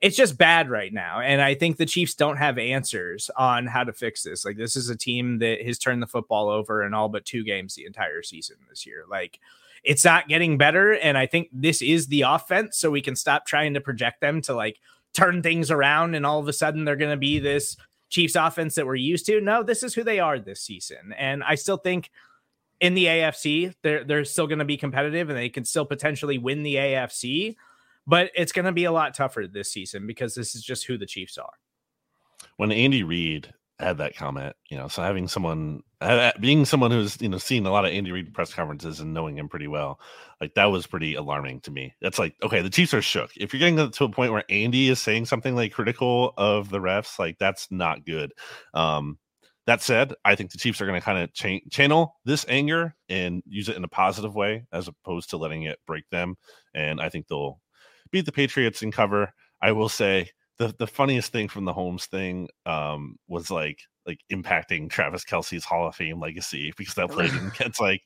it's 0.00 0.16
just 0.16 0.36
bad 0.36 0.68
right 0.68 0.92
now. 0.92 1.20
And 1.20 1.40
I 1.40 1.54
think 1.54 1.76
the 1.76 1.86
Chiefs 1.86 2.14
don't 2.14 2.36
have 2.36 2.58
answers 2.58 3.30
on 3.36 3.66
how 3.66 3.84
to 3.84 3.92
fix 3.92 4.22
this. 4.22 4.44
Like 4.44 4.56
this 4.56 4.76
is 4.76 4.90
a 4.90 4.96
team 4.96 5.38
that 5.38 5.62
has 5.62 5.78
turned 5.78 6.02
the 6.02 6.06
football 6.06 6.48
over 6.50 6.84
in 6.84 6.92
all 6.92 7.08
but 7.08 7.24
two 7.24 7.44
games 7.44 7.74
the 7.74 7.86
entire 7.86 8.22
season 8.22 8.56
this 8.68 8.84
year. 8.86 9.04
Like 9.08 9.40
it's 9.84 10.04
not 10.04 10.28
getting 10.28 10.58
better. 10.58 10.92
And 10.92 11.16
I 11.16 11.26
think 11.26 11.48
this 11.52 11.80
is 11.80 12.08
the 12.08 12.22
offense. 12.22 12.76
So 12.76 12.90
we 12.90 13.00
can 13.00 13.16
stop 13.16 13.46
trying 13.46 13.74
to 13.74 13.80
project 13.80 14.20
them 14.20 14.42
to 14.42 14.54
like 14.54 14.78
turn 15.14 15.42
things 15.42 15.70
around 15.70 16.14
and 16.14 16.26
all 16.26 16.40
of 16.40 16.48
a 16.48 16.52
sudden 16.52 16.84
they're 16.84 16.96
going 16.96 17.10
to 17.10 17.16
be 17.16 17.38
this 17.38 17.76
Chiefs 18.08 18.36
offense 18.36 18.74
that 18.74 18.86
we're 18.86 18.94
used 18.96 19.26
to. 19.26 19.40
No, 19.40 19.62
this 19.62 19.82
is 19.82 19.94
who 19.94 20.04
they 20.04 20.20
are 20.20 20.38
this 20.38 20.60
season. 20.60 21.14
And 21.18 21.42
I 21.42 21.54
still 21.54 21.78
think 21.78 22.10
in 22.80 22.94
the 22.94 23.06
AFC, 23.06 23.74
they're 23.82 24.04
they're 24.04 24.24
still 24.24 24.46
going 24.46 24.58
to 24.58 24.64
be 24.64 24.76
competitive 24.76 25.28
and 25.28 25.38
they 25.38 25.48
can 25.48 25.64
still 25.64 25.86
potentially 25.86 26.38
win 26.38 26.62
the 26.62 26.74
AFC, 26.76 27.56
but 28.06 28.30
it's 28.34 28.52
going 28.52 28.64
to 28.66 28.72
be 28.72 28.84
a 28.84 28.92
lot 28.92 29.14
tougher 29.14 29.46
this 29.46 29.72
season 29.72 30.06
because 30.06 30.34
this 30.34 30.54
is 30.54 30.62
just 30.62 30.86
who 30.86 30.96
the 30.98 31.06
Chiefs 31.06 31.38
are. 31.38 31.54
when 32.56 32.72
Andy 32.72 33.02
Reid 33.02 33.52
had 33.78 33.98
that 33.98 34.16
comment, 34.16 34.56
you 34.70 34.76
know, 34.76 34.88
so 34.88 35.02
having 35.02 35.28
someone 35.28 35.82
being 36.40 36.64
someone 36.64 36.90
who's 36.90 37.20
you 37.20 37.28
know 37.28 37.38
seen 37.38 37.66
a 37.66 37.70
lot 37.70 37.84
of 37.84 37.92
Andy 37.92 38.12
Reid 38.12 38.32
press 38.34 38.52
conferences 38.52 39.00
and 39.00 39.14
knowing 39.14 39.38
him 39.38 39.48
pretty 39.48 39.66
well, 39.66 40.00
like 40.40 40.54
that 40.54 40.66
was 40.66 40.86
pretty 40.86 41.14
alarming 41.14 41.60
to 41.60 41.70
me. 41.70 41.94
That's 42.00 42.18
like 42.18 42.34
okay, 42.42 42.62
the 42.62 42.70
Chiefs 42.70 42.94
are 42.94 43.02
shook. 43.02 43.30
If 43.36 43.52
you're 43.52 43.60
getting 43.60 43.90
to 43.90 44.04
a 44.04 44.08
point 44.08 44.32
where 44.32 44.44
Andy 44.50 44.88
is 44.88 45.00
saying 45.00 45.26
something 45.26 45.54
like 45.54 45.72
critical 45.72 46.32
of 46.36 46.70
the 46.70 46.78
refs, 46.78 47.18
like 47.18 47.38
that's 47.38 47.70
not 47.70 48.04
good. 48.04 48.32
Um, 48.74 49.18
that 49.66 49.82
said, 49.82 50.14
I 50.24 50.36
think 50.36 50.52
the 50.52 50.58
Chiefs 50.58 50.80
are 50.80 50.86
going 50.86 51.00
to 51.00 51.04
kind 51.04 51.18
of 51.18 51.34
cha- 51.34 51.68
channel 51.70 52.14
this 52.24 52.46
anger 52.48 52.94
and 53.08 53.42
use 53.46 53.68
it 53.68 53.76
in 53.76 53.82
a 53.84 53.88
positive 53.88 54.34
way 54.34 54.64
as 54.72 54.86
opposed 54.88 55.30
to 55.30 55.38
letting 55.38 55.64
it 55.64 55.80
break 55.86 56.08
them. 56.10 56.36
And 56.72 57.00
I 57.00 57.08
think 57.08 57.26
they'll 57.26 57.60
beat 58.10 58.26
the 58.26 58.32
Patriots 58.32 58.82
in 58.82 58.92
cover. 58.92 59.32
I 59.60 59.72
will 59.72 59.88
say 59.88 60.30
the 60.58 60.74
the 60.78 60.86
funniest 60.86 61.32
thing 61.32 61.48
from 61.48 61.64
the 61.64 61.72
Holmes 61.72 62.06
thing 62.06 62.48
um, 62.64 63.18
was 63.28 63.50
like 63.50 63.80
like 64.06 64.20
impacting 64.32 64.88
Travis 64.90 65.24
Kelce's 65.24 65.64
Hall 65.64 65.88
of 65.88 65.94
Fame 65.94 66.20
legacy 66.20 66.72
because 66.76 66.94
that 66.94 67.10
play 67.10 67.26
didn't 67.26 67.52
it's 67.60 67.80
like 67.80 68.02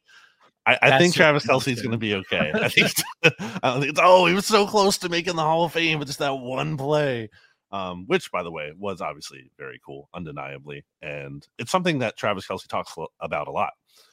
I, 0.67 0.79
I 0.83 0.99
think 0.99 1.15
Travis 1.15 1.47
Kelce's 1.47 1.81
going 1.81 1.93
to 1.93 1.99
be 1.99 2.15
okay. 2.15 2.53
I 2.55 2.69
think, 2.69 2.93
I 3.63 3.79
think 3.79 3.91
it's 3.91 4.01
oh 4.03 4.27
he 4.27 4.35
was 4.35 4.47
so 4.47 4.67
close 4.67 4.99
to 4.99 5.09
making 5.09 5.37
the 5.37 5.43
Hall 5.43 5.65
of 5.65 5.73
Fame, 5.73 5.99
but 5.99 6.07
just 6.07 6.19
that 6.19 6.35
one 6.35 6.77
play, 6.77 7.31
um, 7.73 8.05
which 8.07 8.31
by 8.31 8.43
the 8.43 8.51
way 8.51 8.73
was 8.77 9.01
obviously 9.01 9.51
very 9.59 9.81
cool, 9.85 10.09
undeniably, 10.15 10.85
and 11.03 11.47
it's 11.59 11.71
something 11.71 12.01
that 12.01 12.17
Travis 12.17 12.47
Kelce 12.47 12.69
talks 12.69 12.95
about 13.21 13.49
a 13.49 13.53
lot. 13.53 13.73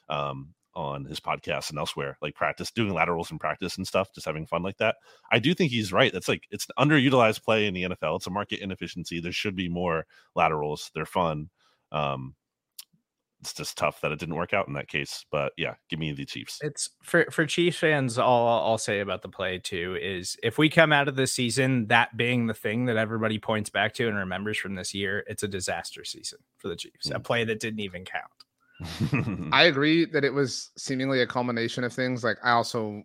Um, 0.10 0.54
on 0.78 1.06
his 1.06 1.20
podcast 1.20 1.72
and 1.72 1.80
elsewhere, 1.80 2.18
like 2.22 2.36
practice 2.36 2.72
doing 2.72 2.94
laterals 2.94 3.32
and 3.32 3.40
practice 3.40 3.78
and 3.78 3.88
stuff, 3.88 4.14
just 4.14 4.28
having 4.28 4.46
fun 4.46 4.62
like 4.62 4.78
that. 4.78 4.96
I 5.32 5.40
do 5.40 5.56
think 5.56 5.72
he's 5.72 5.92
right. 5.92 6.14
That's 6.14 6.28
like 6.28 6.44
it's 6.52 6.68
underutilized 6.78 7.44
play 7.44 7.66
in 7.66 7.74
the 7.74 7.84
NFL. 7.84 8.18
It's 8.18 8.28
a 8.28 8.32
market 8.32 8.60
inefficiency. 8.60 9.20
There 9.20 9.32
should 9.32 9.56
be 9.56 9.68
more 9.68 10.06
laterals. 10.36 10.92
They're 10.94 11.08
fun. 11.08 11.50
Um, 11.92 12.36
it's 13.40 13.54
just 13.54 13.78
tough 13.78 14.02
that 14.02 14.12
it 14.12 14.20
didn't 14.20 14.36
work 14.36 14.54
out 14.54 14.68
in 14.68 14.74
that 14.74 14.88
case. 14.88 15.26
But 15.32 15.54
yeah, 15.58 15.76
give 15.90 16.00
me 16.00 16.12
the 16.12 16.26
Chiefs. 16.26 16.60
It's 16.62 16.92
for 17.02 17.26
for 17.32 17.46
Chiefs 17.48 17.80
fans. 17.80 18.20
All 18.20 18.48
I'll 18.48 18.78
say 18.78 19.00
about 19.00 19.24
the 19.24 19.30
play 19.30 19.58
too 19.58 19.98
is 20.00 20.38
if 20.44 20.60
we 20.60 20.70
come 20.70 20.94
out 20.94 21.08
of 21.08 21.16
this 21.16 21.34
season 21.34 21.88
that 21.88 22.16
being 22.16 22.46
the 22.46 22.54
thing 22.54 22.86
that 22.86 22.98
everybody 22.98 23.40
points 23.40 23.72
back 23.72 23.94
to 23.96 24.08
and 24.08 24.18
remembers 24.18 24.58
from 24.58 24.76
this 24.76 24.94
year, 24.94 25.24
it's 25.28 25.44
a 25.44 25.48
disaster 25.48 26.04
season 26.04 26.40
for 26.58 26.68
the 26.68 26.76
Chiefs. 26.76 27.10
Mm. 27.10 27.16
A 27.16 27.20
play 27.20 27.44
that 27.46 27.60
didn't 27.60 27.80
even 27.80 28.06
count. 28.06 28.26
I 29.52 29.64
agree 29.66 30.06
that 30.06 30.24
it 30.24 30.34
was 30.34 30.72
seemingly 30.78 31.22
a 31.22 31.28
culmination 31.28 31.84
of 31.84 31.94
things. 31.94 32.24
Like 32.24 32.38
I 32.44 32.52
also 32.52 33.04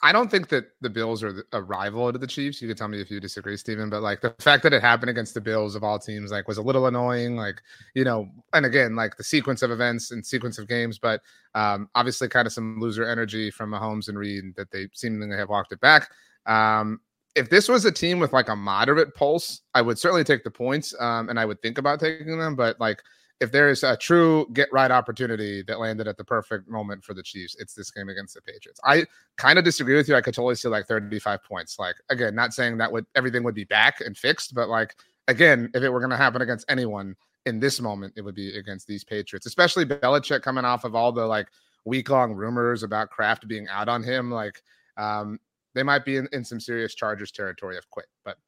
I 0.00 0.12
don't 0.12 0.30
think 0.30 0.48
that 0.50 0.66
the 0.80 0.90
Bills 0.90 1.24
are 1.24 1.44
a 1.52 1.60
rival 1.60 2.12
to 2.12 2.18
the 2.18 2.26
Chiefs. 2.26 2.62
You 2.62 2.68
can 2.68 2.76
tell 2.76 2.86
me 2.86 3.00
if 3.00 3.10
you 3.10 3.18
disagree, 3.18 3.56
Stephen. 3.56 3.90
But 3.90 4.02
like 4.02 4.20
the 4.20 4.34
fact 4.38 4.62
that 4.62 4.72
it 4.72 4.80
happened 4.80 5.10
against 5.10 5.34
the 5.34 5.40
Bills 5.40 5.74
of 5.74 5.82
all 5.82 5.98
teams, 5.98 6.30
like 6.30 6.46
was 6.46 6.58
a 6.58 6.62
little 6.62 6.86
annoying. 6.86 7.36
Like 7.36 7.60
you 7.94 8.04
know, 8.04 8.28
and 8.52 8.64
again, 8.64 8.94
like 8.94 9.16
the 9.16 9.24
sequence 9.24 9.62
of 9.62 9.70
events 9.72 10.12
and 10.12 10.24
sequence 10.24 10.58
of 10.58 10.68
games, 10.68 10.98
but 10.98 11.20
um, 11.54 11.88
obviously 11.94 12.28
kind 12.28 12.46
of 12.46 12.52
some 12.52 12.80
loser 12.80 13.08
energy 13.08 13.50
from 13.50 13.70
Mahomes 13.70 14.08
and 14.08 14.18
Reid 14.18 14.54
that 14.56 14.70
they 14.70 14.88
seemingly 14.92 15.36
have 15.36 15.48
walked 15.48 15.72
it 15.72 15.80
back. 15.80 16.10
Um, 16.46 17.00
if 17.34 17.50
this 17.50 17.68
was 17.68 17.84
a 17.84 17.92
team 17.92 18.20
with 18.20 18.32
like 18.32 18.50
a 18.50 18.56
moderate 18.56 19.14
pulse, 19.14 19.62
I 19.74 19.82
would 19.82 19.98
certainly 19.98 20.24
take 20.24 20.44
the 20.44 20.50
points, 20.50 20.94
um, 21.00 21.28
and 21.28 21.40
I 21.40 21.44
would 21.44 21.60
think 21.60 21.78
about 21.78 21.98
taking 21.98 22.38
them. 22.38 22.54
But 22.54 22.78
like 22.78 23.02
if 23.42 23.50
there 23.50 23.68
is 23.68 23.82
a 23.82 23.96
true 23.96 24.46
get 24.52 24.72
right 24.72 24.90
opportunity 24.92 25.62
that 25.62 25.80
landed 25.80 26.06
at 26.06 26.16
the 26.16 26.22
perfect 26.24 26.68
moment 26.68 27.02
for 27.04 27.12
the 27.12 27.24
Chiefs, 27.24 27.56
it's 27.58 27.74
this 27.74 27.90
game 27.90 28.08
against 28.08 28.34
the 28.34 28.40
Patriots. 28.40 28.78
I 28.84 29.04
kind 29.36 29.58
of 29.58 29.64
disagree 29.64 29.96
with 29.96 30.08
you. 30.08 30.14
I 30.14 30.20
could 30.20 30.32
totally 30.32 30.54
see 30.54 30.68
like 30.68 30.86
35 30.86 31.42
points. 31.42 31.76
Like 31.76 31.96
again, 32.08 32.36
not 32.36 32.54
saying 32.54 32.78
that 32.78 32.92
would 32.92 33.04
everything 33.16 33.42
would 33.42 33.56
be 33.56 33.64
back 33.64 34.00
and 34.00 34.16
fixed, 34.16 34.54
but 34.54 34.68
like 34.68 34.94
again, 35.26 35.68
if 35.74 35.82
it 35.82 35.90
were 35.90 35.98
going 35.98 36.10
to 36.10 36.16
happen 36.16 36.40
against 36.40 36.64
anyone 36.68 37.16
in 37.44 37.58
this 37.58 37.80
moment, 37.80 38.12
it 38.16 38.22
would 38.22 38.36
be 38.36 38.56
against 38.56 38.86
these 38.86 39.02
Patriots, 39.02 39.44
especially 39.44 39.84
Belichick 39.84 40.42
coming 40.42 40.64
off 40.64 40.84
of 40.84 40.94
all 40.94 41.10
the 41.10 41.26
like 41.26 41.48
week 41.84 42.10
long 42.10 42.32
rumors 42.34 42.84
about 42.84 43.10
Kraft 43.10 43.48
being 43.48 43.66
out 43.68 43.88
on 43.88 44.04
him. 44.04 44.30
Like 44.30 44.62
um, 44.96 45.40
they 45.74 45.82
might 45.82 46.04
be 46.04 46.16
in, 46.16 46.28
in 46.32 46.44
some 46.44 46.60
serious 46.60 46.94
Chargers 46.94 47.32
territory 47.32 47.76
if 47.76 47.90
quit. 47.90 48.06
But 48.24 48.38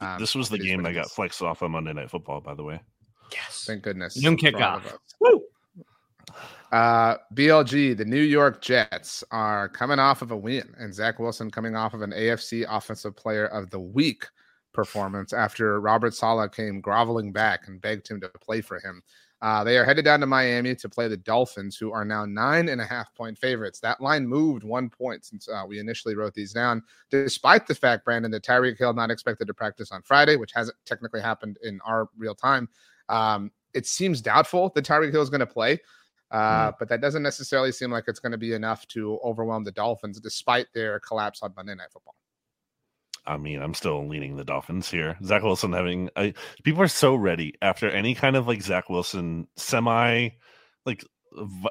um, 0.00 0.18
this 0.18 0.34
was 0.34 0.48
the 0.48 0.58
game 0.58 0.82
that 0.84 0.94
got 0.94 1.10
flexed 1.10 1.42
off 1.42 1.62
on 1.62 1.72
Monday 1.72 1.92
Night 1.92 2.10
Football, 2.10 2.40
by 2.40 2.54
the 2.54 2.64
way. 2.64 2.80
Yes. 3.32 3.64
Thank 3.66 3.82
goodness. 3.82 4.20
Young 4.20 4.36
kickoff. 4.36 4.82
Woo. 5.20 5.42
Uh, 6.70 7.16
BLG, 7.34 7.96
the 7.96 8.04
New 8.04 8.20
York 8.20 8.60
Jets 8.60 9.24
are 9.30 9.68
coming 9.68 9.98
off 9.98 10.20
of 10.20 10.32
a 10.32 10.36
win, 10.36 10.74
and 10.78 10.94
Zach 10.94 11.18
Wilson 11.18 11.50
coming 11.50 11.74
off 11.74 11.94
of 11.94 12.02
an 12.02 12.10
AFC 12.10 12.66
Offensive 12.68 13.16
Player 13.16 13.46
of 13.46 13.70
the 13.70 13.80
Week 13.80 14.26
performance 14.74 15.32
after 15.32 15.80
Robert 15.80 16.14
Saleh 16.14 16.52
came 16.52 16.80
groveling 16.80 17.32
back 17.32 17.68
and 17.68 17.80
begged 17.80 18.06
him 18.08 18.20
to 18.20 18.28
play 18.40 18.60
for 18.60 18.78
him. 18.80 19.02
Uh, 19.40 19.62
they 19.62 19.78
are 19.78 19.84
headed 19.84 20.04
down 20.04 20.18
to 20.20 20.26
Miami 20.26 20.74
to 20.74 20.88
play 20.88 21.06
the 21.06 21.16
Dolphins, 21.16 21.76
who 21.76 21.92
are 21.92 22.04
now 22.04 22.26
nine 22.26 22.68
and 22.68 22.80
a 22.80 22.84
half 22.84 23.14
point 23.14 23.38
favorites. 23.38 23.78
That 23.80 24.00
line 24.00 24.26
moved 24.26 24.64
one 24.64 24.90
point 24.90 25.24
since 25.24 25.48
uh, 25.48 25.62
we 25.66 25.78
initially 25.78 26.16
wrote 26.16 26.34
these 26.34 26.52
down, 26.52 26.82
despite 27.08 27.66
the 27.66 27.74
fact, 27.74 28.04
Brandon, 28.04 28.32
that 28.32 28.42
Tyreek 28.42 28.78
Hill 28.78 28.94
not 28.94 29.12
expected 29.12 29.46
to 29.46 29.54
practice 29.54 29.92
on 29.92 30.02
Friday, 30.02 30.36
which 30.36 30.52
hasn't 30.52 30.76
technically 30.84 31.20
happened 31.20 31.56
in 31.62 31.80
our 31.84 32.08
real 32.16 32.34
time. 32.34 32.68
Um, 33.08 33.50
it 33.74 33.86
seems 33.86 34.20
doubtful 34.20 34.72
that 34.74 34.84
Tyreek 34.84 35.12
Hill 35.12 35.22
is 35.22 35.30
going 35.30 35.40
to 35.40 35.46
play, 35.46 35.80
uh, 36.30 36.70
mm. 36.70 36.74
but 36.78 36.88
that 36.88 37.00
doesn't 37.00 37.22
necessarily 37.22 37.72
seem 37.72 37.90
like 37.90 38.04
it's 38.06 38.20
going 38.20 38.32
to 38.32 38.38
be 38.38 38.52
enough 38.52 38.86
to 38.88 39.18
overwhelm 39.24 39.64
the 39.64 39.72
Dolphins, 39.72 40.20
despite 40.20 40.66
their 40.74 41.00
collapse 41.00 41.42
on 41.42 41.52
Monday 41.56 41.74
Night 41.74 41.92
Football. 41.92 42.14
I 43.26 43.36
mean, 43.36 43.60
I'm 43.60 43.74
still 43.74 44.08
leaning 44.08 44.36
the 44.36 44.44
Dolphins 44.44 44.90
here. 44.90 45.18
Zach 45.22 45.42
Wilson 45.42 45.72
having 45.72 46.08
I, 46.16 46.32
people 46.64 46.82
are 46.82 46.88
so 46.88 47.14
ready 47.14 47.54
after 47.60 47.88
any 47.90 48.14
kind 48.14 48.36
of 48.36 48.48
like 48.48 48.62
Zach 48.62 48.88
Wilson 48.88 49.48
semi 49.56 50.30
like 50.86 51.04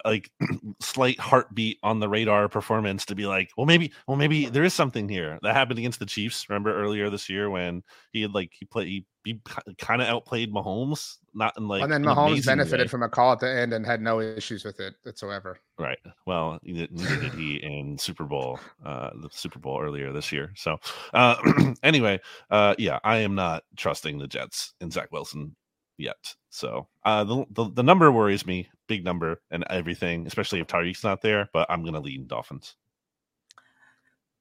like 0.05 0.29
slight 0.81 1.19
heartbeat 1.19 1.79
on 1.83 1.99
the 1.99 2.09
radar 2.09 2.47
performance 2.49 3.05
to 3.05 3.15
be 3.15 3.25
like, 3.25 3.49
well, 3.57 3.65
maybe, 3.65 3.91
well, 4.07 4.17
maybe 4.17 4.47
there 4.47 4.63
is 4.63 4.73
something 4.73 5.07
here 5.09 5.39
that 5.41 5.55
happened 5.55 5.79
against 5.79 5.99
the 5.99 6.05
Chiefs. 6.05 6.49
Remember 6.49 6.75
earlier 6.75 7.09
this 7.09 7.29
year 7.29 7.49
when 7.49 7.83
he 8.11 8.21
had 8.21 8.33
like 8.33 8.51
he 8.57 8.65
played 8.65 8.87
he, 8.87 9.05
he 9.23 9.41
kind 9.77 10.01
of 10.01 10.07
outplayed 10.07 10.53
Mahomes, 10.53 11.17
not 11.33 11.53
in 11.57 11.67
like 11.67 11.83
and 11.83 11.91
then 11.91 12.03
Mahomes 12.03 12.45
benefited 12.45 12.85
way. 12.85 12.87
from 12.87 13.03
a 13.03 13.09
call 13.09 13.33
at 13.33 13.39
the 13.39 13.49
end 13.49 13.73
and 13.73 13.85
had 13.85 14.01
no 14.01 14.21
issues 14.21 14.63
with 14.63 14.79
it 14.79 14.95
whatsoever. 15.03 15.59
Right. 15.77 15.99
Well, 16.25 16.59
neither 16.63 16.87
did 17.19 17.33
he 17.33 17.57
in 17.57 17.97
Super 17.97 18.23
Bowl, 18.23 18.59
uh, 18.85 19.11
the 19.21 19.29
Super 19.31 19.59
Bowl 19.59 19.81
earlier 19.81 20.11
this 20.13 20.31
year. 20.31 20.53
So, 20.55 20.77
uh, 21.13 21.35
anyway, 21.83 22.19
uh, 22.49 22.75
yeah, 22.77 22.99
I 23.03 23.17
am 23.17 23.35
not 23.35 23.63
trusting 23.75 24.17
the 24.17 24.27
Jets 24.27 24.73
in 24.81 24.91
Zach 24.91 25.11
Wilson 25.11 25.55
yet. 25.97 26.35
So 26.49 26.87
uh, 27.05 27.23
the, 27.23 27.45
the, 27.51 27.69
the 27.71 27.83
number 27.83 28.11
worries 28.11 28.45
me, 28.45 28.69
big 28.87 29.03
number 29.03 29.41
and 29.51 29.63
everything, 29.69 30.25
especially 30.27 30.59
if 30.59 30.67
Tyreek's 30.67 31.03
not 31.03 31.21
there. 31.21 31.49
But 31.53 31.69
I'm 31.69 31.83
gonna 31.83 31.99
lean 31.99 32.27
Dolphins. 32.27 32.75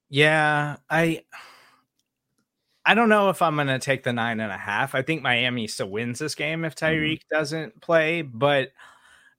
Yeah, 0.09 0.77
I 0.89 1.23
I 2.85 2.93
don't 2.93 3.09
know 3.09 3.29
if 3.29 3.41
I'm 3.41 3.55
gonna 3.55 3.79
take 3.79 4.03
the 4.03 4.13
nine 4.13 4.39
and 4.39 4.51
a 4.51 4.57
half. 4.57 4.95
I 4.95 5.01
think 5.01 5.21
Miami 5.21 5.67
still 5.67 5.89
wins 5.89 6.19
this 6.19 6.35
game 6.35 6.63
if 6.63 6.75
mm-hmm. 6.75 6.85
Tyreek 6.85 7.19
mm-hmm. 7.19 7.35
doesn't 7.35 7.81
play, 7.81 8.21
but 8.21 8.71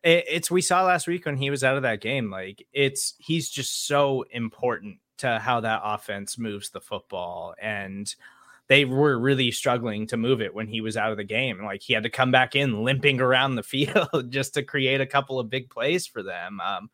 it, 0.02 0.24
it's 0.28 0.50
we 0.50 0.60
saw 0.60 0.84
last 0.84 1.06
week 1.06 1.26
when 1.26 1.36
he 1.36 1.50
was 1.50 1.64
out 1.64 1.76
of 1.76 1.82
that 1.82 2.00
game. 2.00 2.30
Like 2.30 2.66
it's 2.72 3.14
he's 3.18 3.48
just 3.48 3.86
so 3.86 4.24
important 4.30 4.98
to 5.18 5.38
how 5.38 5.60
that 5.60 5.80
offense 5.84 6.38
moves 6.38 6.70
the 6.70 6.80
football 6.80 7.54
and 7.60 8.14
they 8.68 8.84
were 8.84 9.18
really 9.18 9.50
struggling 9.50 10.06
to 10.06 10.16
move 10.16 10.40
it 10.40 10.54
when 10.54 10.68
he 10.68 10.80
was 10.80 10.96
out 10.96 11.10
of 11.10 11.16
the 11.16 11.24
game. 11.24 11.64
Like 11.64 11.82
he 11.82 11.94
had 11.94 12.02
to 12.02 12.10
come 12.10 12.30
back 12.30 12.54
in 12.54 12.84
limping 12.84 13.20
around 13.20 13.54
the 13.54 13.62
field 13.64 14.30
just 14.30 14.54
to 14.54 14.62
create 14.62 15.00
a 15.00 15.06
couple 15.06 15.40
of 15.40 15.50
big 15.50 15.70
plays 15.70 16.06
for 16.06 16.22
them. 16.22 16.60
Um, 16.60 16.90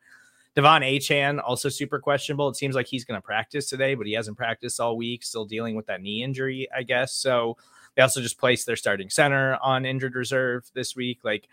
De'Von 0.55 0.81
Achane 0.81 1.41
also 1.43 1.67
super 1.67 1.99
questionable. 1.99 2.47
It 2.47 2.55
seems 2.55 2.75
like 2.75 2.87
he's 2.87 3.03
going 3.03 3.19
to 3.19 3.25
practice 3.25 3.67
today, 3.67 3.93
but 3.93 4.07
he 4.07 4.13
hasn't 4.13 4.37
practiced 4.37 4.79
all 4.79 4.95
week, 4.95 5.23
still 5.23 5.43
dealing 5.43 5.75
with 5.75 5.87
that 5.87 6.01
knee 6.01 6.23
injury, 6.23 6.69
I 6.75 6.83
guess. 6.83 7.13
So 7.13 7.57
they 7.95 8.01
also 8.01 8.21
just 8.21 8.37
placed 8.37 8.65
their 8.65 8.77
starting 8.77 9.09
center 9.09 9.57
on 9.61 9.85
injured 9.85 10.15
reserve 10.15 10.69
this 10.73 10.95
week. 10.95 11.19
Like 11.25 11.49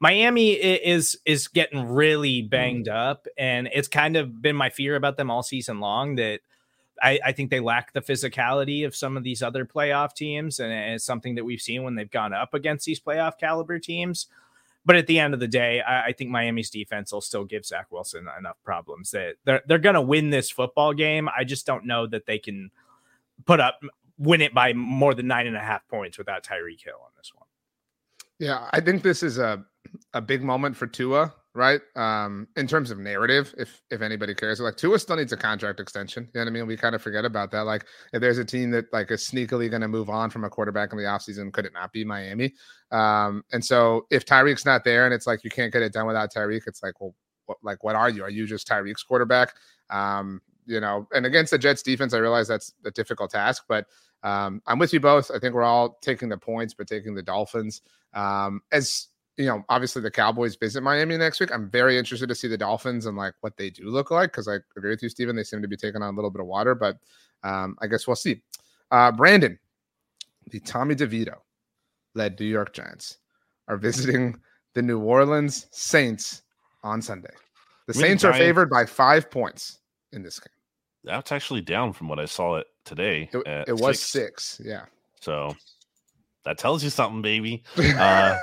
Miami 0.00 0.52
is 0.52 1.16
is 1.24 1.46
getting 1.46 1.86
really 1.86 2.42
banged 2.42 2.88
up, 2.88 3.28
and 3.38 3.68
it's 3.72 3.88
kind 3.88 4.16
of 4.16 4.42
been 4.42 4.56
my 4.56 4.70
fear 4.70 4.96
about 4.96 5.16
them 5.16 5.30
all 5.30 5.44
season 5.44 5.78
long 5.78 6.16
that 6.16 6.40
I, 7.02 7.18
I, 7.24 7.32
think 7.32 7.50
they 7.50 7.60
lack 7.60 7.92
the 7.92 8.00
physicality 8.00 8.86
of 8.86 8.94
some 8.94 9.16
of 9.16 9.22
these 9.22 9.42
other 9.42 9.64
playoff 9.64 10.14
teams, 10.14 10.60
and 10.60 10.72
it's 10.72 11.04
something 11.04 11.34
that 11.36 11.44
we've 11.44 11.60
seen 11.60 11.82
when 11.82 11.94
they've 11.94 12.10
gone 12.10 12.32
up 12.32 12.54
against 12.54 12.84
these 12.84 13.00
playoff 13.00 13.38
caliber 13.38 13.78
teams. 13.78 14.26
But 14.84 14.96
at 14.96 15.06
the 15.06 15.18
end 15.18 15.34
of 15.34 15.40
the 15.40 15.48
day, 15.48 15.80
I, 15.80 16.06
I 16.06 16.12
think 16.12 16.30
Miami's 16.30 16.70
defense 16.70 17.12
will 17.12 17.20
still 17.20 17.44
give 17.44 17.66
Zach 17.66 17.86
Wilson 17.90 18.26
enough 18.38 18.56
problems 18.64 19.10
that 19.10 19.36
they're 19.44 19.62
they're 19.66 19.78
going 19.78 19.94
to 19.94 20.00
win 20.00 20.30
this 20.30 20.50
football 20.50 20.94
game. 20.94 21.28
I 21.36 21.44
just 21.44 21.66
don't 21.66 21.86
know 21.86 22.06
that 22.06 22.26
they 22.26 22.38
can 22.38 22.70
put 23.46 23.60
up 23.60 23.80
win 24.18 24.40
it 24.42 24.52
by 24.52 24.72
more 24.74 25.14
than 25.14 25.26
nine 25.26 25.46
and 25.46 25.56
a 25.56 25.60
half 25.60 25.86
points 25.88 26.18
without 26.18 26.44
Tyreek 26.44 26.84
Hill 26.84 27.00
on 27.02 27.10
this 27.16 27.32
one. 27.34 27.46
Yeah, 28.38 28.68
I 28.72 28.80
think 28.80 29.02
this 29.02 29.22
is 29.22 29.38
a 29.38 29.64
a 30.14 30.20
big 30.20 30.42
moment 30.42 30.76
for 30.76 30.86
Tua 30.86 31.34
right? 31.54 31.80
Um, 31.96 32.46
in 32.56 32.66
terms 32.66 32.90
of 32.90 32.98
narrative, 32.98 33.54
if 33.58 33.82
if 33.90 34.02
anybody 34.02 34.34
cares, 34.34 34.60
like 34.60 34.76
Tua 34.76 34.98
still 34.98 35.16
needs 35.16 35.32
a 35.32 35.36
contract 35.36 35.80
extension. 35.80 36.24
You 36.32 36.40
know 36.40 36.44
what 36.44 36.50
I 36.50 36.52
mean? 36.52 36.66
We 36.66 36.76
kind 36.76 36.94
of 36.94 37.02
forget 37.02 37.24
about 37.24 37.50
that. 37.52 37.62
Like, 37.62 37.86
if 38.12 38.20
there's 38.20 38.38
a 38.38 38.44
team 38.44 38.70
that 38.70 38.92
like 38.92 39.10
is 39.10 39.28
sneakily 39.28 39.68
going 39.70 39.82
to 39.82 39.88
move 39.88 40.10
on 40.10 40.30
from 40.30 40.44
a 40.44 40.50
quarterback 40.50 40.92
in 40.92 40.98
the 40.98 41.04
offseason, 41.04 41.52
could 41.52 41.66
it 41.66 41.72
not 41.72 41.92
be 41.92 42.04
Miami? 42.04 42.54
Um, 42.92 43.44
and 43.52 43.64
so 43.64 44.06
if 44.10 44.24
Tyreek's 44.24 44.64
not 44.64 44.84
there 44.84 45.04
and 45.04 45.14
it's 45.14 45.26
like 45.26 45.44
you 45.44 45.50
can't 45.50 45.72
get 45.72 45.82
it 45.82 45.92
done 45.92 46.06
without 46.06 46.32
Tyreek, 46.32 46.62
it's 46.66 46.82
like, 46.82 47.00
well, 47.00 47.14
what, 47.46 47.58
like 47.62 47.82
what 47.82 47.96
are 47.96 48.10
you? 48.10 48.22
Are 48.22 48.30
you 48.30 48.46
just 48.46 48.68
Tyreek's 48.68 49.02
quarterback? 49.02 49.54
Um, 49.90 50.40
you 50.66 50.78
know, 50.78 51.08
and 51.12 51.26
against 51.26 51.50
the 51.50 51.58
Jets 51.58 51.82
defense, 51.82 52.14
I 52.14 52.18
realize 52.18 52.46
that's 52.46 52.72
a 52.84 52.90
difficult 52.92 53.32
task, 53.32 53.64
but 53.68 53.86
um, 54.22 54.62
I'm 54.66 54.78
with 54.78 54.92
you 54.92 55.00
both. 55.00 55.30
I 55.34 55.38
think 55.38 55.54
we're 55.54 55.62
all 55.62 55.98
taking 56.02 56.28
the 56.28 56.36
points, 56.36 56.74
but 56.74 56.86
taking 56.86 57.14
the 57.14 57.22
Dolphins. 57.22 57.82
Um, 58.14 58.60
as 58.70 59.08
you 59.40 59.46
know, 59.46 59.64
obviously 59.70 60.02
the 60.02 60.10
Cowboys 60.10 60.54
visit 60.54 60.82
Miami 60.82 61.16
next 61.16 61.40
week. 61.40 61.50
I'm 61.50 61.70
very 61.70 61.96
interested 61.96 62.28
to 62.28 62.34
see 62.34 62.46
the 62.46 62.58
Dolphins 62.58 63.06
and 63.06 63.16
like 63.16 63.32
what 63.40 63.56
they 63.56 63.70
do 63.70 63.84
look 63.84 64.10
like 64.10 64.32
because 64.32 64.46
I 64.46 64.56
agree 64.76 64.90
with 64.90 65.02
you, 65.02 65.08
Stephen. 65.08 65.34
They 65.34 65.44
seem 65.44 65.62
to 65.62 65.68
be 65.68 65.78
taking 65.78 66.02
on 66.02 66.12
a 66.12 66.16
little 66.16 66.30
bit 66.30 66.42
of 66.42 66.46
water, 66.46 66.74
but 66.74 66.98
um, 67.42 67.74
I 67.80 67.86
guess 67.86 68.06
we'll 68.06 68.16
see. 68.16 68.42
Uh, 68.90 69.10
Brandon, 69.10 69.58
the 70.50 70.60
Tommy 70.60 70.94
DeVito 70.94 71.36
led 72.14 72.38
New 72.38 72.44
York 72.44 72.74
Giants 72.74 73.16
are 73.66 73.78
visiting 73.78 74.38
the 74.74 74.82
New 74.82 74.98
Orleans 74.98 75.68
Saints 75.70 76.42
on 76.82 77.00
Sunday. 77.00 77.32
The 77.86 77.94
Saints 77.94 78.22
are 78.24 78.34
favored 78.34 78.68
by 78.68 78.84
five 78.84 79.30
points 79.30 79.78
in 80.12 80.22
this 80.22 80.38
game. 80.38 80.52
That's 81.02 81.32
actually 81.32 81.62
down 81.62 81.94
from 81.94 82.08
what 82.08 82.18
I 82.18 82.26
saw 82.26 82.56
it 82.56 82.66
today. 82.84 83.30
It, 83.32 83.68
it 83.68 83.72
was 83.72 84.02
six. 84.02 84.58
six. 84.58 84.60
Yeah. 84.62 84.84
So 85.20 85.56
that 86.44 86.58
tells 86.58 86.84
you 86.84 86.90
something, 86.90 87.22
baby. 87.22 87.62
Uh, 87.78 88.36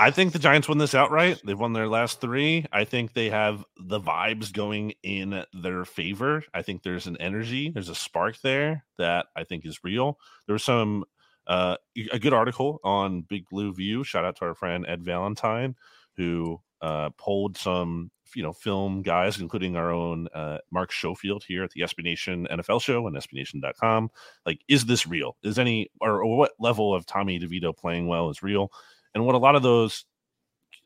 I 0.00 0.10
think 0.10 0.32
the 0.32 0.38
Giants 0.38 0.66
win 0.66 0.78
this 0.78 0.94
outright. 0.94 1.42
They've 1.44 1.58
won 1.58 1.74
their 1.74 1.86
last 1.86 2.22
three. 2.22 2.64
I 2.72 2.84
think 2.84 3.12
they 3.12 3.28
have 3.28 3.62
the 3.78 4.00
vibes 4.00 4.50
going 4.50 4.94
in 5.02 5.44
their 5.52 5.84
favor. 5.84 6.42
I 6.54 6.62
think 6.62 6.82
there's 6.82 7.06
an 7.06 7.18
energy, 7.18 7.68
there's 7.68 7.90
a 7.90 7.94
spark 7.94 8.40
there 8.40 8.86
that 8.96 9.26
I 9.36 9.44
think 9.44 9.66
is 9.66 9.84
real. 9.84 10.18
There 10.46 10.54
was 10.54 10.64
some 10.64 11.04
uh, 11.46 11.76
a 12.12 12.18
good 12.18 12.32
article 12.32 12.80
on 12.82 13.22
Big 13.28 13.46
Blue 13.50 13.74
View. 13.74 14.02
Shout 14.02 14.24
out 14.24 14.36
to 14.36 14.46
our 14.46 14.54
friend 14.54 14.86
Ed 14.88 15.04
Valentine, 15.04 15.76
who 16.16 16.62
uh, 16.80 17.10
polled 17.18 17.58
some 17.58 18.10
you 18.34 18.42
know 18.42 18.54
film 18.54 19.02
guys, 19.02 19.38
including 19.38 19.76
our 19.76 19.92
own 19.92 20.28
uh, 20.34 20.58
Mark 20.70 20.92
Schofield 20.92 21.44
here 21.46 21.62
at 21.62 21.72
the 21.72 21.82
SB 21.82 22.04
Nation 22.04 22.48
NFL 22.50 22.80
show 22.80 23.06
and 23.06 23.16
SBNation.com. 23.16 24.10
Like, 24.46 24.62
is 24.66 24.86
this 24.86 25.06
real? 25.06 25.36
Is 25.42 25.58
any 25.58 25.90
or, 26.00 26.22
or 26.24 26.38
what 26.38 26.52
level 26.58 26.94
of 26.94 27.04
Tommy 27.04 27.38
DeVito 27.38 27.76
playing 27.76 28.06
well 28.06 28.30
is 28.30 28.42
real? 28.42 28.72
And 29.14 29.26
what 29.26 29.34
a 29.34 29.38
lot 29.38 29.56
of 29.56 29.62
those 29.62 30.04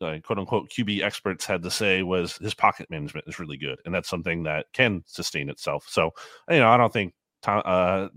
uh, 0.01 0.17
quote 0.23 0.39
unquote 0.39 0.69
QB 0.69 1.01
experts 1.01 1.45
had 1.45 1.63
to 1.63 1.71
say 1.71 2.03
was 2.03 2.37
his 2.37 2.53
pocket 2.53 2.89
management 2.89 3.27
is 3.27 3.39
really 3.39 3.57
good, 3.57 3.79
and 3.85 3.93
that's 3.93 4.09
something 4.09 4.43
that 4.43 4.65
can 4.73 5.03
sustain 5.05 5.49
itself. 5.49 5.85
So, 5.89 6.11
you 6.49 6.59
know, 6.59 6.69
I 6.69 6.77
don't 6.77 6.91
think 6.91 7.13
Tom, 7.41 7.61
uh, 7.65 8.07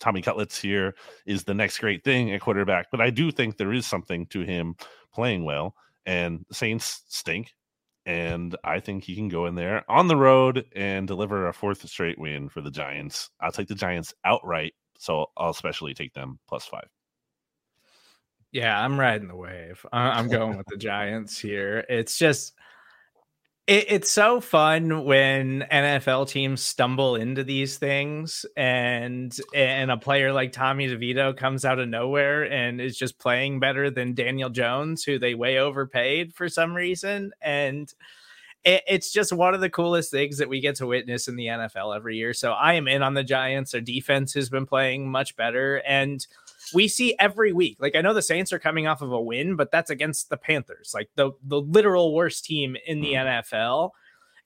Tommy 0.00 0.22
Cutlets 0.22 0.60
here 0.60 0.94
is 1.26 1.44
the 1.44 1.54
next 1.54 1.78
great 1.78 2.04
thing 2.04 2.32
at 2.32 2.40
quarterback, 2.40 2.90
but 2.90 3.00
I 3.00 3.10
do 3.10 3.30
think 3.30 3.56
there 3.56 3.72
is 3.72 3.86
something 3.86 4.26
to 4.26 4.40
him 4.40 4.76
playing 5.12 5.44
well. 5.44 5.74
And 6.06 6.44
the 6.48 6.54
Saints 6.54 7.02
stink, 7.08 7.54
and 8.04 8.54
I 8.62 8.80
think 8.80 9.04
he 9.04 9.14
can 9.16 9.28
go 9.28 9.46
in 9.46 9.54
there 9.54 9.90
on 9.90 10.08
the 10.08 10.16
road 10.16 10.66
and 10.76 11.08
deliver 11.08 11.48
a 11.48 11.54
fourth 11.54 11.88
straight 11.88 12.18
win 12.18 12.48
for 12.50 12.60
the 12.60 12.70
Giants. 12.70 13.30
I'll 13.40 13.52
take 13.52 13.68
the 13.68 13.74
Giants 13.74 14.12
outright, 14.24 14.74
so 14.98 15.26
I'll 15.36 15.50
especially 15.50 15.94
take 15.94 16.12
them 16.12 16.38
plus 16.46 16.66
five. 16.66 16.93
Yeah, 18.54 18.80
I'm 18.80 18.98
riding 19.00 19.26
the 19.26 19.34
wave. 19.34 19.84
I'm 19.92 20.28
going 20.28 20.56
with 20.56 20.68
the 20.68 20.76
Giants 20.76 21.36
here. 21.36 21.84
It's 21.88 22.16
just 22.16 22.54
it, 23.66 23.86
it's 23.88 24.10
so 24.12 24.40
fun 24.40 25.04
when 25.04 25.66
NFL 25.72 26.28
teams 26.28 26.62
stumble 26.62 27.16
into 27.16 27.42
these 27.42 27.78
things 27.78 28.46
and 28.56 29.36
and 29.56 29.90
a 29.90 29.96
player 29.96 30.32
like 30.32 30.52
Tommy 30.52 30.86
DeVito 30.86 31.36
comes 31.36 31.64
out 31.64 31.80
of 31.80 31.88
nowhere 31.88 32.44
and 32.44 32.80
is 32.80 32.96
just 32.96 33.18
playing 33.18 33.58
better 33.58 33.90
than 33.90 34.14
Daniel 34.14 34.50
Jones, 34.50 35.02
who 35.02 35.18
they 35.18 35.34
way 35.34 35.58
overpaid 35.58 36.32
for 36.32 36.48
some 36.48 36.74
reason. 36.74 37.32
And 37.42 37.92
it, 38.62 38.84
it's 38.86 39.10
just 39.12 39.32
one 39.32 39.54
of 39.54 39.62
the 39.62 39.68
coolest 39.68 40.12
things 40.12 40.38
that 40.38 40.48
we 40.48 40.60
get 40.60 40.76
to 40.76 40.86
witness 40.86 41.26
in 41.26 41.34
the 41.34 41.46
NFL 41.46 41.96
every 41.96 42.18
year. 42.18 42.32
So 42.34 42.52
I 42.52 42.74
am 42.74 42.86
in 42.86 43.02
on 43.02 43.14
the 43.14 43.24
Giants. 43.24 43.72
Their 43.72 43.80
defense 43.80 44.32
has 44.34 44.48
been 44.48 44.64
playing 44.64 45.10
much 45.10 45.34
better. 45.34 45.82
And 45.84 46.24
we 46.72 46.88
see 46.88 47.14
every 47.18 47.52
week. 47.52 47.76
Like 47.80 47.96
I 47.96 48.00
know 48.00 48.14
the 48.14 48.22
Saints 48.22 48.52
are 48.52 48.58
coming 48.58 48.86
off 48.86 49.02
of 49.02 49.12
a 49.12 49.20
win, 49.20 49.56
but 49.56 49.70
that's 49.70 49.90
against 49.90 50.30
the 50.30 50.36
Panthers, 50.36 50.92
like 50.94 51.10
the 51.16 51.32
the 51.42 51.60
literal 51.60 52.14
worst 52.14 52.44
team 52.44 52.76
in 52.86 53.00
the 53.00 53.14
mm. 53.14 53.42
NFL. 53.42 53.90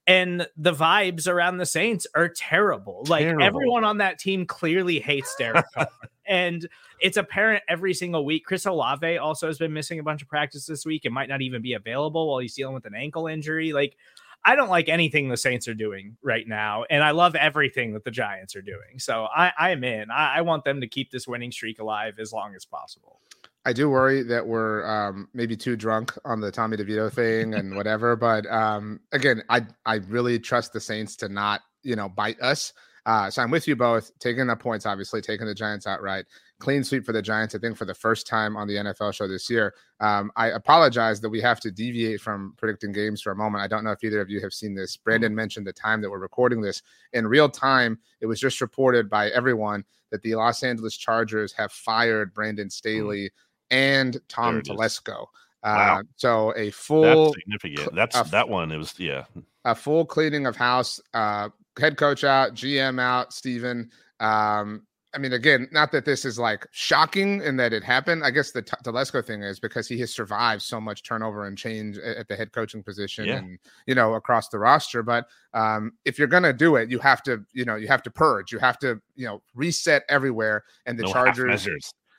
And 0.07 0.49
the 0.57 0.73
vibes 0.73 1.29
around 1.29 1.59
the 1.59 1.67
Saints 1.67 2.07
are 2.15 2.31
terrible. 2.31 3.05
Like 3.09 3.25
terrible. 3.25 3.45
everyone 3.45 3.85
on 3.85 3.99
that 3.99 4.19
team 4.19 4.47
clearly 4.47 5.01
hates 5.01 5.35
Derek 5.37 5.67
Carr. 5.75 5.89
and 6.27 6.67
it's 7.01 7.19
apparent 7.19 7.63
every 7.69 7.93
single 7.93 8.25
week. 8.25 8.47
Chris 8.47 8.65
Olave 8.65 9.19
also 9.19 9.47
has 9.47 9.59
been 9.59 9.73
missing 9.73 9.99
a 9.99 10.03
bunch 10.03 10.23
of 10.23 10.29
practice 10.29 10.65
this 10.65 10.87
week 10.87 11.05
and 11.05 11.13
might 11.13 11.29
not 11.29 11.43
even 11.43 11.61
be 11.61 11.75
available 11.75 12.27
while 12.27 12.39
he's 12.39 12.55
dealing 12.55 12.75
with 12.75 12.87
an 12.87 12.95
ankle 12.95 13.27
injury. 13.27 13.75
Like 13.75 13.99
I 14.45 14.57
don't 14.57 14.69
like 14.69 14.89
anything 14.89 15.29
the 15.29 15.37
Saints 15.37 15.69
are 15.69 15.75
doing 15.75 16.17
right 16.23 16.47
now, 16.47 16.85
and 16.89 17.03
I 17.03 17.11
love 17.11 17.35
everything 17.35 17.93
that 17.95 18.05
the 18.05 18.11
Giants 18.11 18.57
are 18.57 18.63
doing. 18.63 18.99
So 18.99 19.27
I, 19.35 19.53
I 19.59 19.71
am 19.71 19.85
in. 19.85 20.11
I, 20.11 20.37
I 20.37 20.41
want 20.43 20.65
them 20.65 20.81
to 20.81 20.87
keep 20.87 21.11
this 21.11 21.27
winning 21.27 21.53
streak 21.53 21.81
alive 21.81 22.19
as 22.19 22.33
long 22.33 22.55
as 22.55 22.65
possible. 22.65 23.21
I 23.65 23.73
do 23.73 23.91
worry 23.91 24.23
that 24.23 24.47
we're 24.47 24.87
um, 24.87 25.29
maybe 25.35 25.57
too 25.57 25.77
drunk 25.77 26.17
on 26.25 26.41
the 26.41 26.51
Tommy 26.51 26.77
DeVito 26.77 27.13
thing 27.13 27.55
and 27.55 27.77
whatever. 27.77 28.17
but 28.17 28.47
um, 28.47 29.01
again, 29.13 29.43
I 29.49 29.67
I 29.85 29.97
really 29.97 30.39
trust 30.39 30.73
the 30.73 30.81
Saints 30.81 31.17
to 31.17 31.29
not 31.29 31.61
you 31.83 31.97
know 31.97 32.09
bite 32.09 32.41
us. 32.41 32.73
Uh, 33.05 33.31
so 33.31 33.43
I'm 33.43 33.51
with 33.51 33.67
you 33.67 33.75
both, 33.75 34.11
taking 34.19 34.47
the 34.47 34.57
points, 34.57 34.85
obviously 34.85 35.23
taking 35.23 35.47
the 35.47 35.55
Giants 35.55 35.87
outright 35.87 36.27
clean 36.59 36.83
sweep 36.83 37.05
for 37.05 37.13
the 37.13 37.23
Giants, 37.23 37.55
I 37.55 37.59
think, 37.59 37.77
for 37.77 37.85
the 37.85 37.95
first 37.95 38.27
time 38.27 38.57
on 38.57 38.67
the 38.67 38.77
NFL 38.77 39.15
show 39.15 39.29
this 39.29 39.49
year. 39.49 39.75
Um, 40.01 40.31
I 40.37 40.49
apologize 40.49 41.21
that 41.21 41.29
we 41.29 41.41
have 41.41 41.61
to 41.61 41.71
deviate 41.71 42.21
from 42.21 42.55
predicting 42.57 42.93
games 42.93 43.23
for 43.23 43.31
a 43.31 43.37
moment. 43.37 43.63
I 43.63 43.69
don't 43.69 43.85
know 43.85 43.93
if 43.93 44.03
either 44.03 44.21
of 44.21 44.29
you 44.29 44.41
have 44.41 44.53
seen 44.53 44.75
this. 44.75 44.97
Brandon 44.97 45.35
mentioned 45.35 45.67
the 45.67 45.73
time 45.73 46.01
that 46.03 46.11
we're 46.11 46.19
recording 46.19 46.61
this 46.61 46.83
in 47.13 47.27
real 47.27 47.49
time. 47.49 47.99
It 48.21 48.27
was 48.27 48.41
just 48.41 48.61
reported 48.61 49.09
by 49.09 49.29
everyone 49.31 49.85
that 50.11 50.23
the 50.23 50.35
Los 50.35 50.63
Angeles 50.63 50.97
Chargers 50.97 51.53
have 51.53 51.73
fired 51.73 52.35
Brandon 52.35 52.71
Staley 52.71 53.31
and 53.71 54.19
Tom 54.29 54.63
Telesco. 54.63 55.27
Uh, 55.63 56.03
so 56.17 56.55
a 56.57 56.71
full 56.71 57.03
That's 57.03 57.39
significant. 57.41 57.95
That's 57.95 58.17
a, 58.17 58.25
that 58.31 58.49
one. 58.49 58.73
It 58.73 58.79
was 58.79 58.95
yeah. 58.99 59.25
A 59.65 59.75
full 59.75 60.07
cleaning 60.07 60.47
of 60.47 60.57
house. 60.57 61.01
Uh, 61.13 61.51
head 61.79 61.97
coach 61.97 62.25
out, 62.25 62.55
GM 62.55 63.01
out, 63.01 63.33
Stephen. 63.33 63.91
Um, 64.21 64.83
I 65.15 65.19
mean, 65.19 65.33
again, 65.33 65.69
not 65.73 65.91
that 65.93 66.05
this 66.05 66.27
is 66.27 66.39
like 66.39 66.67
shocking 66.71 67.41
in 67.43 67.57
that 67.57 67.73
it 67.73 67.83
happened. 67.83 68.25
I 68.25 68.31
guess 68.31 68.51
the 68.51 68.61
T- 68.61 68.77
Telesco 68.85 69.25
thing 69.25 69.43
is 69.43 69.59
because 69.59 69.89
he 69.89 69.99
has 70.01 70.13
survived 70.13 70.61
so 70.61 70.81
much 70.81 71.03
turnover 71.03 71.47
and 71.47 71.57
change 71.57 71.97
at 71.99 72.29
the 72.29 72.37
head 72.37 72.53
coaching 72.53 72.83
position 72.83 73.25
yeah. 73.25 73.39
and 73.39 73.59
you 73.87 73.95
know 73.95 74.15
across 74.15 74.49
the 74.49 74.59
roster. 74.59 75.03
But 75.03 75.27
um, 75.55 75.93
if 76.05 76.19
you're 76.19 76.29
gonna 76.29 76.53
do 76.53 76.77
it, 76.77 76.91
you 76.91 76.99
have 76.99 77.23
to 77.23 77.43
you 77.55 77.65
know 77.65 77.77
you 77.77 77.89
have 77.89 78.03
to 78.03 78.11
purge. 78.11 78.53
You 78.53 78.59
have 78.59 78.79
to 78.81 79.01
you 79.17 79.27
know 79.27 79.41
reset 79.55 80.03
everywhere. 80.11 80.65
And 80.85 80.99
the 80.99 81.05
no 81.05 81.13
Chargers, 81.13 81.67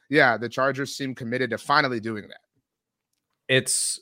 yeah, 0.09 0.35
the 0.37 0.49
Chargers 0.49 0.95
seem 0.95 1.13
committed 1.13 1.51
to 1.51 1.59
finally 1.59 1.99
doing 1.99 2.27
that. 2.27 2.41
It's 3.47 3.99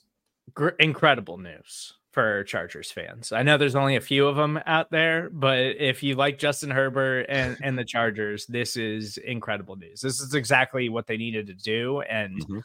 gr- 0.54 0.70
incredible 0.80 1.38
news 1.38 1.94
for 2.18 2.44
Chargers 2.46 2.90
fans. 2.90 3.32
I 3.32 3.44
know 3.44 3.60
there's 3.60 3.76
only 3.76 3.96
a 3.96 4.02
few 4.02 4.26
of 4.26 4.36
them 4.36 4.60
out 4.66 4.90
there, 4.90 5.30
but 5.32 5.60
if 5.60 6.02
you 6.02 6.16
like 6.16 6.40
Justin 6.40 6.72
Herbert 6.72 7.28
and, 7.30 7.60
and 7.64 7.78
the 7.78 7.86
Chargers, 7.86 8.48
this 8.48 8.76
is 8.76 9.18
incredible 9.18 9.76
news. 9.76 10.02
This 10.02 10.20
is 10.20 10.34
exactly 10.34 10.90
what 10.90 11.06
they 11.06 11.16
needed 11.16 11.46
to 11.46 11.54
do. 11.54 12.02
And 12.02 12.42
mm-hmm. 12.42 12.60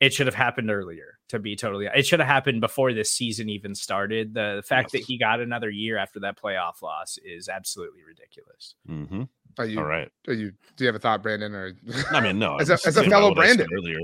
it 0.00 0.12
should 0.12 0.26
have 0.26 0.34
happened 0.34 0.72
earlier, 0.72 1.20
to 1.28 1.38
be 1.38 1.54
totally 1.54 1.86
it 1.94 2.08
should 2.08 2.18
have 2.18 2.28
happened 2.28 2.60
before 2.60 2.92
this 2.92 3.12
season 3.12 3.48
even 3.48 3.72
started. 3.72 4.34
The 4.34 4.64
fact 4.66 4.92
yes. 4.92 5.02
that 5.02 5.06
he 5.06 5.16
got 5.16 5.38
another 5.38 5.70
year 5.70 5.96
after 5.96 6.18
that 6.18 6.36
playoff 6.36 6.82
loss 6.82 7.20
is 7.24 7.48
absolutely 7.48 8.02
ridiculous. 8.02 8.74
Mm-hmm. 8.90 9.22
Are 9.58 9.64
you 9.64 9.78
all 9.78 9.84
right? 9.84 10.10
Are 10.26 10.34
you 10.34 10.50
do 10.76 10.82
you 10.82 10.86
have 10.86 10.96
a 10.96 10.98
thought, 10.98 11.22
Brandon? 11.22 11.54
Or 11.54 11.72
I 12.10 12.20
mean, 12.20 12.40
no, 12.40 12.56
as 12.60 12.68
a, 12.68 12.78
as 12.84 12.96
a 12.96 13.04
fellow 13.04 13.32
Brandon 13.32 13.68
earlier. 13.72 14.00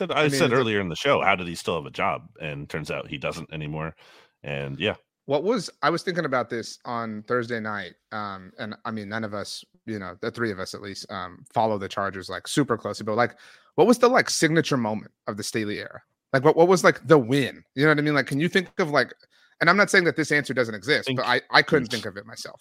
I, 0.00 0.04
I 0.10 0.22
mean, 0.22 0.30
said 0.32 0.52
earlier 0.52 0.80
in 0.80 0.88
the 0.88 0.96
show, 0.96 1.22
how 1.22 1.36
did 1.36 1.46
he 1.46 1.54
still 1.54 1.76
have 1.76 1.86
a 1.86 1.90
job? 1.90 2.28
And 2.40 2.68
turns 2.68 2.90
out 2.90 3.06
he 3.06 3.18
doesn't 3.18 3.52
anymore. 3.52 3.94
And 4.42 4.78
yeah. 4.78 4.94
What 5.26 5.42
was 5.42 5.68
I 5.82 5.90
was 5.90 6.02
thinking 6.02 6.24
about 6.24 6.48
this 6.48 6.78
on 6.84 7.24
Thursday 7.26 7.58
night. 7.58 7.94
Um, 8.12 8.52
and 8.58 8.76
I 8.84 8.92
mean, 8.92 9.08
none 9.08 9.24
of 9.24 9.34
us, 9.34 9.64
you 9.84 9.98
know, 9.98 10.16
the 10.20 10.30
three 10.30 10.52
of 10.52 10.60
us 10.60 10.72
at 10.72 10.82
least, 10.82 11.10
um, 11.10 11.44
follow 11.52 11.78
the 11.78 11.88
Chargers 11.88 12.28
like 12.28 12.46
super 12.46 12.78
closely. 12.78 13.04
But 13.04 13.16
like, 13.16 13.36
what 13.74 13.86
was 13.86 13.98
the 13.98 14.08
like 14.08 14.30
signature 14.30 14.76
moment 14.76 15.12
of 15.26 15.36
the 15.36 15.42
Staley 15.42 15.78
era? 15.78 16.00
Like, 16.32 16.44
what 16.44 16.56
what 16.56 16.68
was 16.68 16.84
like 16.84 17.06
the 17.06 17.18
win? 17.18 17.62
You 17.74 17.84
know 17.84 17.90
what 17.90 17.98
I 17.98 18.02
mean? 18.02 18.14
Like, 18.14 18.26
can 18.26 18.40
you 18.40 18.48
think 18.48 18.68
of 18.78 18.90
like? 18.90 19.14
And 19.60 19.70
I'm 19.70 19.76
not 19.76 19.90
saying 19.90 20.04
that 20.04 20.16
this 20.16 20.30
answer 20.30 20.52
doesn't 20.52 20.74
exist, 20.74 21.08
I 21.10 21.14
but 21.14 21.24
I 21.24 21.40
I 21.50 21.62
couldn't 21.62 21.88
think 21.88 22.04
of 22.04 22.16
it 22.16 22.26
myself. 22.26 22.60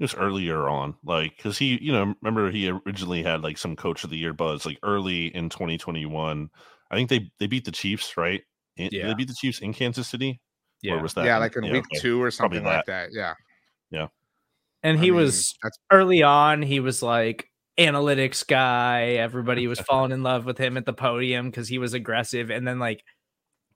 Just 0.00 0.16
earlier 0.18 0.68
on, 0.68 0.94
like, 1.04 1.36
because 1.36 1.58
he, 1.58 1.78
you 1.80 1.92
know, 1.92 2.14
remember 2.22 2.50
he 2.50 2.70
originally 2.70 3.22
had 3.22 3.42
like 3.42 3.58
some 3.58 3.76
Coach 3.76 4.02
of 4.02 4.10
the 4.10 4.16
Year 4.16 4.32
buzz, 4.32 4.66
like 4.66 4.78
early 4.82 5.26
in 5.26 5.48
2021. 5.48 6.48
I 6.90 6.94
think 6.94 7.10
they 7.10 7.30
they 7.38 7.46
beat 7.46 7.64
the 7.64 7.72
Chiefs, 7.72 8.16
right? 8.16 8.42
In, 8.76 8.88
yeah. 8.90 9.08
They 9.08 9.14
beat 9.14 9.28
the 9.28 9.34
Chiefs 9.34 9.60
in 9.60 9.72
Kansas 9.72 10.08
City. 10.08 10.40
Yeah. 10.82 11.00
was 11.00 11.14
that? 11.14 11.24
Yeah, 11.24 11.38
like 11.38 11.56
in 11.56 11.64
yeah, 11.64 11.72
week 11.72 11.84
okay. 11.92 12.00
two 12.00 12.20
or 12.20 12.30
something 12.30 12.64
like 12.64 12.86
that. 12.86 13.10
Yeah. 13.12 13.34
Yeah. 13.90 14.08
And 14.82 14.98
he 14.98 15.06
I 15.06 15.10
mean, 15.10 15.14
was 15.14 15.54
that's... 15.62 15.78
early 15.90 16.22
on, 16.22 16.62
he 16.62 16.80
was 16.80 17.02
like 17.02 17.48
analytics 17.78 18.46
guy. 18.46 19.12
Everybody 19.12 19.66
was 19.66 19.80
falling 19.88 20.12
in 20.12 20.22
love 20.22 20.44
with 20.44 20.58
him 20.58 20.76
at 20.76 20.86
the 20.86 20.92
podium 20.92 21.50
because 21.50 21.68
he 21.68 21.78
was 21.78 21.94
aggressive. 21.94 22.50
And 22.50 22.66
then 22.66 22.78
like 22.78 23.04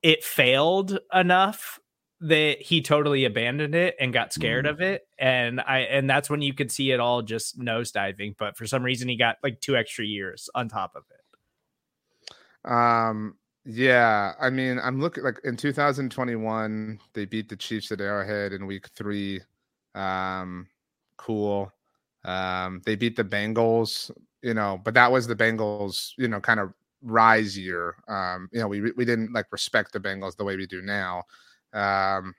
it 0.03 0.23
failed 0.23 0.99
enough 1.13 1.79
that 2.19 2.61
he 2.61 2.81
totally 2.81 3.25
abandoned 3.25 3.75
it 3.75 3.95
and 3.99 4.11
got 4.11 4.33
scared 4.33 4.65
mm. 4.65 4.71
of 4.71 4.81
it. 4.81 5.03
And 5.19 5.61
I 5.61 5.79
and 5.79 6.09
that's 6.09 6.29
when 6.29 6.41
you 6.41 6.53
could 6.53 6.71
see 6.71 6.91
it 6.91 6.99
all 6.99 7.21
just 7.21 7.59
nosediving. 7.59 8.35
But 8.37 8.57
for 8.57 8.65
some 8.65 8.83
reason 8.83 9.07
he 9.07 9.17
got 9.17 9.37
like 9.43 9.61
two 9.61 9.77
extra 9.77 10.05
years 10.05 10.49
on 10.55 10.67
top 10.67 10.93
of 10.95 11.03
it. 11.09 12.71
Um 12.71 13.35
yeah, 13.69 14.33
I 14.39 14.49
mean, 14.49 14.79
I'm 14.81 15.01
looking 15.01 15.25
like 15.25 15.41
in 15.43 15.57
2021, 15.57 16.99
they 17.13 17.25
beat 17.25 17.49
the 17.49 17.57
Chiefs 17.57 17.91
at 17.91 17.99
Arrowhead 17.99 18.53
in 18.53 18.65
week 18.65 18.87
three. 18.95 19.41
Um, 19.93 20.67
cool. 21.17 21.73
Um, 22.23 22.81
they 22.85 22.95
beat 22.95 23.17
the 23.17 23.25
Bengals, 23.25 24.09
you 24.41 24.53
know, 24.53 24.79
but 24.81 24.93
that 24.93 25.11
was 25.11 25.27
the 25.27 25.35
Bengals, 25.35 26.13
you 26.17 26.29
know, 26.29 26.39
kind 26.39 26.61
of 26.61 26.73
rise 27.01 27.57
year. 27.57 27.95
Um, 28.07 28.47
you 28.53 28.61
know, 28.61 28.69
we 28.69 28.79
we 28.93 29.03
didn't 29.03 29.33
like 29.33 29.47
respect 29.51 29.91
the 29.91 29.99
Bengals 29.99 30.37
the 30.37 30.45
way 30.45 30.55
we 30.55 30.65
do 30.65 30.81
now. 30.81 31.23
Um, 31.73 32.33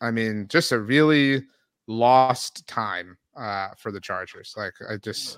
I 0.00 0.10
mean, 0.10 0.46
just 0.48 0.72
a 0.72 0.78
really 0.80 1.44
lost 1.86 2.66
time 2.66 3.18
uh 3.36 3.68
for 3.76 3.92
the 3.92 4.00
Chargers. 4.00 4.54
Like 4.56 4.74
I 4.88 4.96
just 4.96 5.36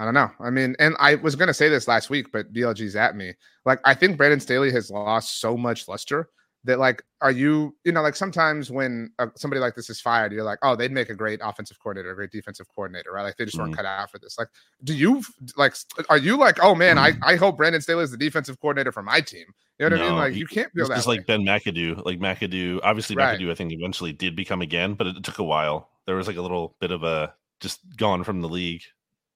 I 0.00 0.04
don't 0.04 0.14
know. 0.14 0.30
I 0.40 0.50
mean, 0.50 0.74
and 0.78 0.96
I 0.98 1.16
was 1.16 1.36
gonna 1.36 1.54
say 1.54 1.68
this 1.68 1.86
last 1.86 2.08
week, 2.08 2.32
but 2.32 2.52
BLG's 2.52 2.96
at 2.96 3.16
me. 3.16 3.34
Like, 3.66 3.80
I 3.84 3.94
think 3.94 4.16
Brandon 4.16 4.40
Staley 4.40 4.72
has 4.72 4.90
lost 4.90 5.40
so 5.40 5.56
much 5.56 5.88
luster 5.88 6.30
that 6.64 6.78
like 6.78 7.02
are 7.20 7.30
you 7.30 7.74
you 7.84 7.92
know 7.92 8.02
like 8.02 8.14
sometimes 8.14 8.70
when 8.70 9.10
uh, 9.18 9.26
somebody 9.34 9.60
like 9.60 9.74
this 9.74 9.88
is 9.88 10.00
fired 10.00 10.32
you're 10.32 10.44
like 10.44 10.58
oh 10.62 10.76
they'd 10.76 10.92
make 10.92 11.08
a 11.08 11.14
great 11.14 11.40
offensive 11.42 11.78
coordinator 11.82 12.12
a 12.12 12.14
great 12.14 12.30
defensive 12.30 12.66
coordinator 12.74 13.12
right 13.12 13.22
like 13.22 13.36
they 13.36 13.44
just 13.44 13.56
mm. 13.56 13.60
weren't 13.60 13.76
cut 13.76 13.86
out 13.86 14.10
for 14.10 14.18
this 14.18 14.38
like 14.38 14.48
do 14.84 14.94
you 14.94 15.22
like 15.56 15.74
are 16.08 16.18
you 16.18 16.36
like 16.36 16.62
oh 16.62 16.74
man 16.74 16.96
mm. 16.96 17.00
i 17.00 17.32
i 17.32 17.36
hope 17.36 17.56
brandon 17.56 17.80
staley 17.80 18.04
is 18.04 18.10
the 18.10 18.16
defensive 18.16 18.60
coordinator 18.60 18.92
for 18.92 19.02
my 19.02 19.20
team 19.20 19.46
you 19.78 19.88
know 19.88 19.96
what 19.96 20.02
no, 20.02 20.04
i 20.04 20.08
mean 20.08 20.18
like 20.18 20.34
you 20.34 20.46
can't 20.46 20.70
feel 20.72 20.86
that 20.86 20.96
just 20.96 21.06
like 21.06 21.26
ben 21.26 21.40
mcadoo 21.40 22.04
like 22.04 22.18
mcadoo 22.18 22.78
obviously 22.82 23.16
right. 23.16 23.38
mcadoo 23.38 23.50
i 23.50 23.54
think 23.54 23.72
eventually 23.72 24.12
did 24.12 24.36
become 24.36 24.60
again 24.60 24.94
but 24.94 25.06
it 25.06 25.22
took 25.24 25.38
a 25.38 25.44
while 25.44 25.88
there 26.06 26.16
was 26.16 26.26
like 26.26 26.36
a 26.36 26.42
little 26.42 26.76
bit 26.80 26.90
of 26.90 27.02
a 27.04 27.32
just 27.60 27.80
gone 27.96 28.22
from 28.22 28.42
the 28.42 28.48
league 28.48 28.82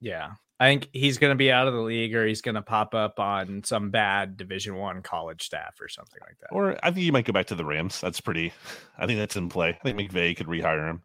yeah 0.01 0.33
I 0.65 0.69
think 0.69 0.89
he's 0.95 1.19
going 1.19 1.31
to 1.31 1.37
be 1.37 1.53
out 1.53 1.69
of 1.69 1.75
the 1.75 1.81
league, 1.81 2.15
or 2.15 2.27
he's 2.27 2.41
going 2.41 2.55
to 2.55 2.62
pop 2.62 2.95
up 2.95 3.21
on 3.21 3.62
some 3.65 3.91
bad 3.91 4.39
Division 4.39 4.77
One 4.77 5.03
college 5.03 5.45
staff 5.45 5.79
or 5.79 5.89
something 5.89 6.19
like 6.23 6.39
that. 6.41 6.49
Or 6.53 6.79
I 6.83 6.91
think 6.91 7.05
he 7.05 7.11
might 7.11 7.27
go 7.27 7.35
back 7.35 7.45
to 7.49 7.55
the 7.55 7.67
Rams. 7.67 8.01
That's 8.01 8.19
pretty. 8.19 8.51
I 8.99 9.05
think 9.05 9.19
that's 9.19 9.37
in 9.37 9.51
play. 9.51 9.79
I 9.79 9.83
think 9.83 9.99
McVay 9.99 10.35
could 10.35 10.47
rehire 10.47 10.89
him. 10.89 11.03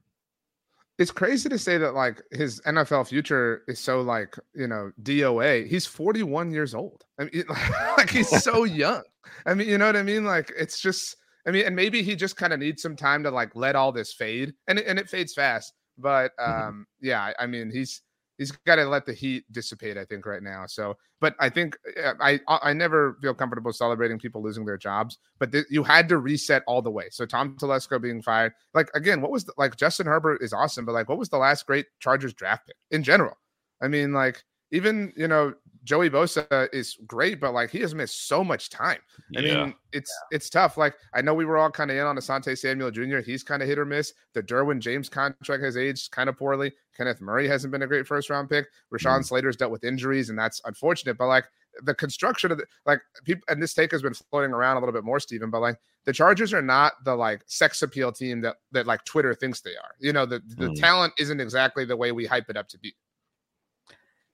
It's 0.97 1.12
crazy 1.12 1.49
to 1.49 1.60
say 1.60 1.78
that 1.78 1.93
like 1.93 2.22
his 2.32 2.62
NFL 2.62 3.10
future 3.10 3.64
is 3.68 3.80
so 3.80 3.99
like 3.99 4.38
you 4.55 4.68
know 4.68 4.93
DOA. 5.03 5.68
He's 5.68 5.86
41 5.86 6.51
years 6.51 6.74
old. 6.74 7.03
I 7.20 7.26
mean, 7.26 7.43
like 7.97 8.10
he's 8.10 8.30
so 8.41 8.64
young. 8.64 9.03
I 9.45 9.55
mean, 9.55 9.68
you 9.68 9.78
know 9.78 9.88
what 9.88 9.97
I 9.97 10.03
mean? 10.03 10.24
Like 10.24 10.53
it's 10.57 10.80
just. 10.80 11.18
I 11.45 11.51
mean, 11.51 11.66
and 11.66 11.76
maybe 11.76 12.01
he 12.01 12.16
just 12.16 12.38
kind 12.38 12.53
of 12.53 12.60
needs 12.60 12.82
some 12.82 12.95
time 12.95 13.24
to 13.24 13.32
like 13.32 13.55
let 13.55 13.76
all 13.76 13.91
this 13.91 14.14
fade, 14.14 14.53
and 14.70 14.80
it, 14.80 14.88
and 14.88 14.97
it 14.97 15.10
fades 15.10 15.34
fast. 15.34 15.74
But 15.97 16.32
mm-hmm. 16.39 16.51
um, 16.51 16.74
mm-hmm. 16.74 17.07
yeah, 17.07 17.34
I 17.38 17.45
mean, 17.45 17.72
he's 17.72 18.01
he's 18.39 18.51
got 18.65 18.77
to 18.77 18.85
let 18.85 19.05
the 19.05 19.13
heat 19.13 19.43
dissipate. 19.51 19.97
I 19.97 20.05
think 20.05 20.25
right 20.25 20.41
now. 20.41 20.65
So, 20.65 20.97
but 21.21 21.35
I 21.39 21.49
think 21.49 21.77
uh, 22.03 22.13
I 22.19 22.39
I 22.47 22.73
never 22.73 23.17
feel 23.21 23.35
comfortable 23.35 23.71
celebrating 23.71 24.17
people 24.17 24.41
losing 24.41 24.65
their 24.65 24.77
jobs. 24.77 25.19
But 25.37 25.51
th- 25.51 25.65
you 25.69 25.83
had 25.83 26.09
to 26.09 26.17
reset 26.17 26.63
all 26.65 26.81
the 26.81 26.89
way. 26.89 27.09
So 27.11 27.27
Tom 27.27 27.55
Telesco 27.59 28.01
being 28.01 28.23
fired, 28.23 28.53
like 28.73 28.89
again, 28.95 29.21
what 29.21 29.29
was 29.29 29.43
the, 29.43 29.53
like 29.57 29.75
Justin 29.75 30.07
Herbert 30.07 30.41
is 30.41 30.53
awesome, 30.53 30.85
but 30.85 30.93
like 30.93 31.09
what 31.09 31.19
was 31.19 31.29
the 31.29 31.37
last 31.37 31.67
great 31.67 31.85
Chargers 31.99 32.33
draft 32.33 32.65
pick 32.65 32.77
in 32.89 33.03
general? 33.03 33.37
I 33.81 33.87
mean, 33.87 34.13
like 34.13 34.43
even 34.71 35.13
you 35.15 35.27
know 35.27 35.53
Joey 35.89 36.11
Bosa 36.11 36.69
is 36.71 36.97
great, 37.07 37.41
but 37.41 37.51
like 37.51 37.71
he 37.71 37.79
has 37.79 37.95
missed 37.95 38.27
so 38.27 38.43
much 38.43 38.69
time. 38.69 38.99
I 39.35 39.39
yeah. 39.39 39.63
mean, 39.65 39.73
it's 39.91 40.11
yeah. 40.31 40.35
it's 40.35 40.47
tough. 40.47 40.77
Like 40.77 40.93
I 41.15 41.21
know 41.23 41.33
we 41.33 41.45
were 41.45 41.57
all 41.57 41.71
kind 41.71 41.89
of 41.89 41.97
in 41.97 42.03
on 42.03 42.15
Asante 42.15 42.55
Samuel 42.55 42.91
Jr. 42.91 43.17
He's 43.25 43.41
kind 43.41 43.63
of 43.63 43.67
hit 43.67 43.79
or 43.79 43.85
miss. 43.85 44.13
The 44.35 44.43
Derwin 44.43 44.81
James 44.81 45.09
contract 45.09 45.63
has 45.63 45.77
aged 45.77 46.11
kind 46.11 46.29
of 46.29 46.37
poorly. 46.37 46.73
Kenneth 46.95 47.21
Murray 47.21 47.47
hasn't 47.47 47.71
been 47.71 47.81
a 47.81 47.87
great 47.87 48.05
first 48.05 48.29
round 48.29 48.51
pick. 48.51 48.67
Rashawn 48.93 49.21
mm. 49.21 49.25
Slater's 49.25 49.55
dealt 49.55 49.71
with 49.71 49.83
injuries, 49.83 50.29
and 50.29 50.37
that's 50.37 50.61
unfortunate. 50.63 51.17
But 51.17 51.25
like 51.25 51.45
the 51.81 51.95
construction 51.95 52.51
of 52.51 52.59
the 52.59 52.67
like 52.85 53.01
people, 53.23 53.41
and 53.49 53.59
this 53.59 53.73
take 53.73 53.91
has 53.91 54.03
been 54.03 54.13
floating 54.13 54.51
around 54.51 54.77
a 54.77 54.81
little 54.81 54.93
bit 54.93 55.03
more, 55.03 55.19
Stephen. 55.19 55.49
But 55.49 55.61
like 55.61 55.79
the 56.05 56.13
Chargers 56.13 56.53
are 56.53 56.61
not 56.61 57.03
the 57.03 57.15
like 57.15 57.41
sex 57.47 57.81
appeal 57.81 58.11
team 58.11 58.41
that 58.41 58.57
that 58.73 58.85
like 58.85 59.03
Twitter 59.05 59.33
thinks 59.33 59.61
they 59.61 59.71
are. 59.71 59.95
You 59.99 60.13
know, 60.13 60.27
the 60.27 60.39
the 60.49 60.67
mm. 60.67 60.79
talent 60.79 61.13
isn't 61.17 61.41
exactly 61.41 61.83
the 61.83 61.97
way 61.97 62.11
we 62.11 62.27
hype 62.27 62.47
it 62.51 62.57
up 62.57 62.67
to 62.69 62.77
be. 62.77 62.93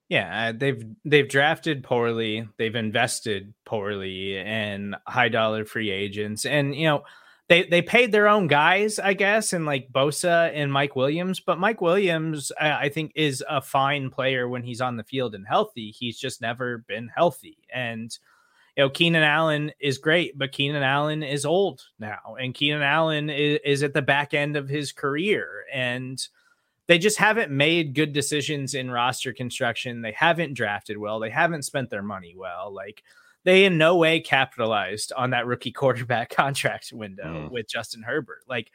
Yeah, 0.10 0.52
they've 0.52 0.84
they've 1.04 1.28
drafted 1.28 1.84
poorly, 1.84 2.48
they've 2.58 2.76
invested 2.76 3.54
poorly 3.66 4.38
in 4.38 4.96
high 5.08 5.30
dollar 5.30 5.66
free 5.66 5.90
agents, 5.90 6.46
and 6.46 6.76
you 6.76 6.86
know 6.86 7.04
they 7.48 7.64
they 7.64 7.82
paid 7.82 8.12
their 8.12 8.28
own 8.28 8.46
guys, 8.48 9.00
I 9.00 9.14
guess, 9.14 9.52
and 9.52 9.66
like 9.66 9.92
Bosa 9.92 10.52
and 10.54 10.72
Mike 10.72 10.96
Williams. 10.96 11.40
But 11.40 11.58
Mike 11.60 11.82
Williams, 11.82 12.52
I, 12.60 12.86
I 12.86 12.90
think, 12.90 13.14
is 13.16 13.44
a 13.50 13.62
fine 13.62 14.12
player 14.12 14.48
when 14.48 14.62
he's 14.62 14.82
on 14.82 14.98
the 14.98 15.04
field 15.04 15.34
and 15.34 15.48
healthy. 15.48 15.90
He's 15.90 16.20
just 16.20 16.40
never 16.40 16.80
been 16.88 17.08
healthy, 17.08 17.58
and 17.74 18.16
you 18.78 18.84
know 18.84 18.90
Keenan 18.92 19.24
Allen 19.24 19.72
is 19.80 19.98
great, 19.98 20.38
but 20.38 20.52
Keenan 20.52 20.84
Allen 20.84 21.24
is 21.24 21.46
old 21.46 21.82
now, 21.98 22.36
and 22.40 22.54
Keenan 22.54 22.84
Allen 22.84 23.32
is, 23.32 23.60
is 23.66 23.84
at 23.84 23.96
the 23.96 24.04
back 24.04 24.36
end 24.36 24.56
of 24.56 24.70
his 24.70 24.92
career, 24.92 25.66
and 25.74 26.20
they 26.88 26.98
just 27.00 27.18
haven't 27.18 27.52
made 27.52 27.96
good 27.96 28.14
decisions 28.14 28.74
in 28.74 28.92
roster 28.92 29.34
construction. 29.34 30.02
They 30.02 30.12
haven't 30.12 30.54
drafted 30.54 30.98
well. 30.98 31.20
They 31.20 31.30
haven't 31.30 31.64
spent 31.64 31.90
their 31.90 32.04
money 32.04 32.36
well. 32.38 32.74
Like 32.74 33.04
they 33.44 33.66
in 33.66 33.78
no 33.78 33.96
way 33.96 34.20
capitalized 34.20 35.12
on 35.16 35.32
that 35.32 35.46
rookie 35.46 35.72
quarterback 35.74 36.30
contract 36.30 36.92
window 36.94 37.48
mm. 37.48 37.52
with 37.52 37.68
Justin 37.68 38.04
Herbert. 38.04 38.44
Like 38.48 38.72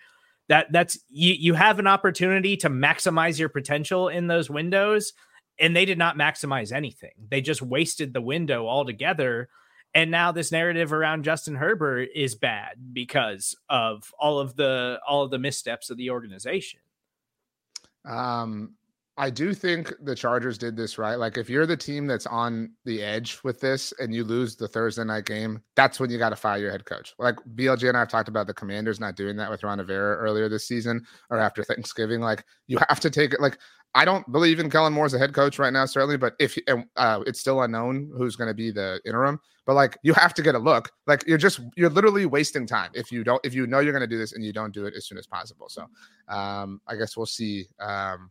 that 0.48 0.72
that's 0.72 0.98
you 1.08 1.34
you 1.34 1.54
have 1.54 1.78
an 1.78 1.86
opportunity 1.86 2.56
to 2.58 2.68
maximize 2.68 3.38
your 3.38 3.48
potential 3.48 4.08
in 4.08 4.26
those 4.26 4.50
windows 4.50 5.12
and 5.60 5.76
they 5.76 5.84
did 5.84 5.98
not 5.98 6.16
maximize 6.16 6.72
anything. 6.72 7.12
They 7.28 7.42
just 7.42 7.62
wasted 7.62 8.12
the 8.12 8.20
window 8.20 8.66
altogether. 8.66 9.48
And 9.94 10.10
now 10.10 10.32
this 10.32 10.50
narrative 10.50 10.92
around 10.92 11.24
Justin 11.24 11.54
Herbert 11.54 12.08
is 12.14 12.34
bad 12.34 12.76
because 12.92 13.54
of 13.68 14.12
all 14.18 14.38
of 14.40 14.56
the 14.56 14.98
all 15.06 15.22
of 15.22 15.30
the 15.30 15.38
missteps 15.38 15.90
of 15.90 15.96
the 15.96 16.10
organization. 16.10 16.80
Um, 18.04 18.74
I 19.20 19.28
do 19.28 19.52
think 19.52 19.92
the 20.02 20.14
Chargers 20.14 20.56
did 20.56 20.76
this 20.76 20.96
right. 20.96 21.16
Like, 21.16 21.36
if 21.36 21.50
you're 21.50 21.66
the 21.66 21.76
team 21.76 22.06
that's 22.06 22.26
on 22.26 22.72
the 22.86 23.02
edge 23.02 23.38
with 23.44 23.60
this 23.60 23.92
and 23.98 24.14
you 24.14 24.24
lose 24.24 24.56
the 24.56 24.66
Thursday 24.66 25.04
night 25.04 25.26
game, 25.26 25.62
that's 25.76 26.00
when 26.00 26.08
you 26.08 26.16
got 26.16 26.30
to 26.30 26.36
fire 26.36 26.58
your 26.58 26.70
head 26.70 26.86
coach. 26.86 27.12
Like 27.18 27.36
BLG 27.54 27.86
and 27.88 27.98
I 27.98 28.00
have 28.00 28.08
talked 28.08 28.30
about 28.30 28.46
the 28.46 28.54
Commanders 28.54 28.98
not 28.98 29.16
doing 29.16 29.36
that 29.36 29.50
with 29.50 29.62
Ron 29.62 29.78
Rivera 29.78 30.16
earlier 30.16 30.48
this 30.48 30.66
season 30.66 31.04
or 31.28 31.38
after 31.38 31.62
Thanksgiving. 31.62 32.20
Like, 32.20 32.44
you 32.66 32.78
have 32.88 33.00
to 33.00 33.10
take 33.10 33.34
it. 33.34 33.42
Like, 33.42 33.58
I 33.94 34.04
don't 34.04 34.30
believe 34.30 34.60
in 34.60 34.70
Kellen 34.70 34.92
Moore 34.92 35.06
as 35.06 35.14
a 35.14 35.18
head 35.18 35.34
coach 35.34 35.58
right 35.58 35.72
now, 35.72 35.84
certainly, 35.84 36.16
but 36.16 36.34
if 36.38 36.56
uh, 36.96 37.20
it's 37.26 37.40
still 37.40 37.62
unknown 37.62 38.12
who's 38.16 38.36
going 38.36 38.48
to 38.48 38.54
be 38.54 38.70
the 38.70 39.00
interim, 39.04 39.40
but 39.66 39.74
like 39.74 39.98
you 40.02 40.12
have 40.14 40.32
to 40.34 40.42
get 40.42 40.54
a 40.54 40.58
look. 40.58 40.90
Like 41.06 41.24
you're 41.26 41.38
just 41.38 41.60
you're 41.76 41.90
literally 41.90 42.26
wasting 42.26 42.66
time 42.66 42.90
if 42.94 43.10
you 43.10 43.24
don't 43.24 43.44
if 43.44 43.54
you 43.54 43.66
know 43.66 43.80
you're 43.80 43.92
going 43.92 44.00
to 44.00 44.06
do 44.06 44.18
this 44.18 44.32
and 44.32 44.44
you 44.44 44.52
don't 44.52 44.72
do 44.72 44.86
it 44.86 44.94
as 44.96 45.06
soon 45.06 45.18
as 45.18 45.26
possible. 45.26 45.68
So 45.68 45.86
um, 46.28 46.80
I 46.86 46.96
guess 46.96 47.16
we'll 47.16 47.26
see 47.26 47.66
um, 47.80 48.30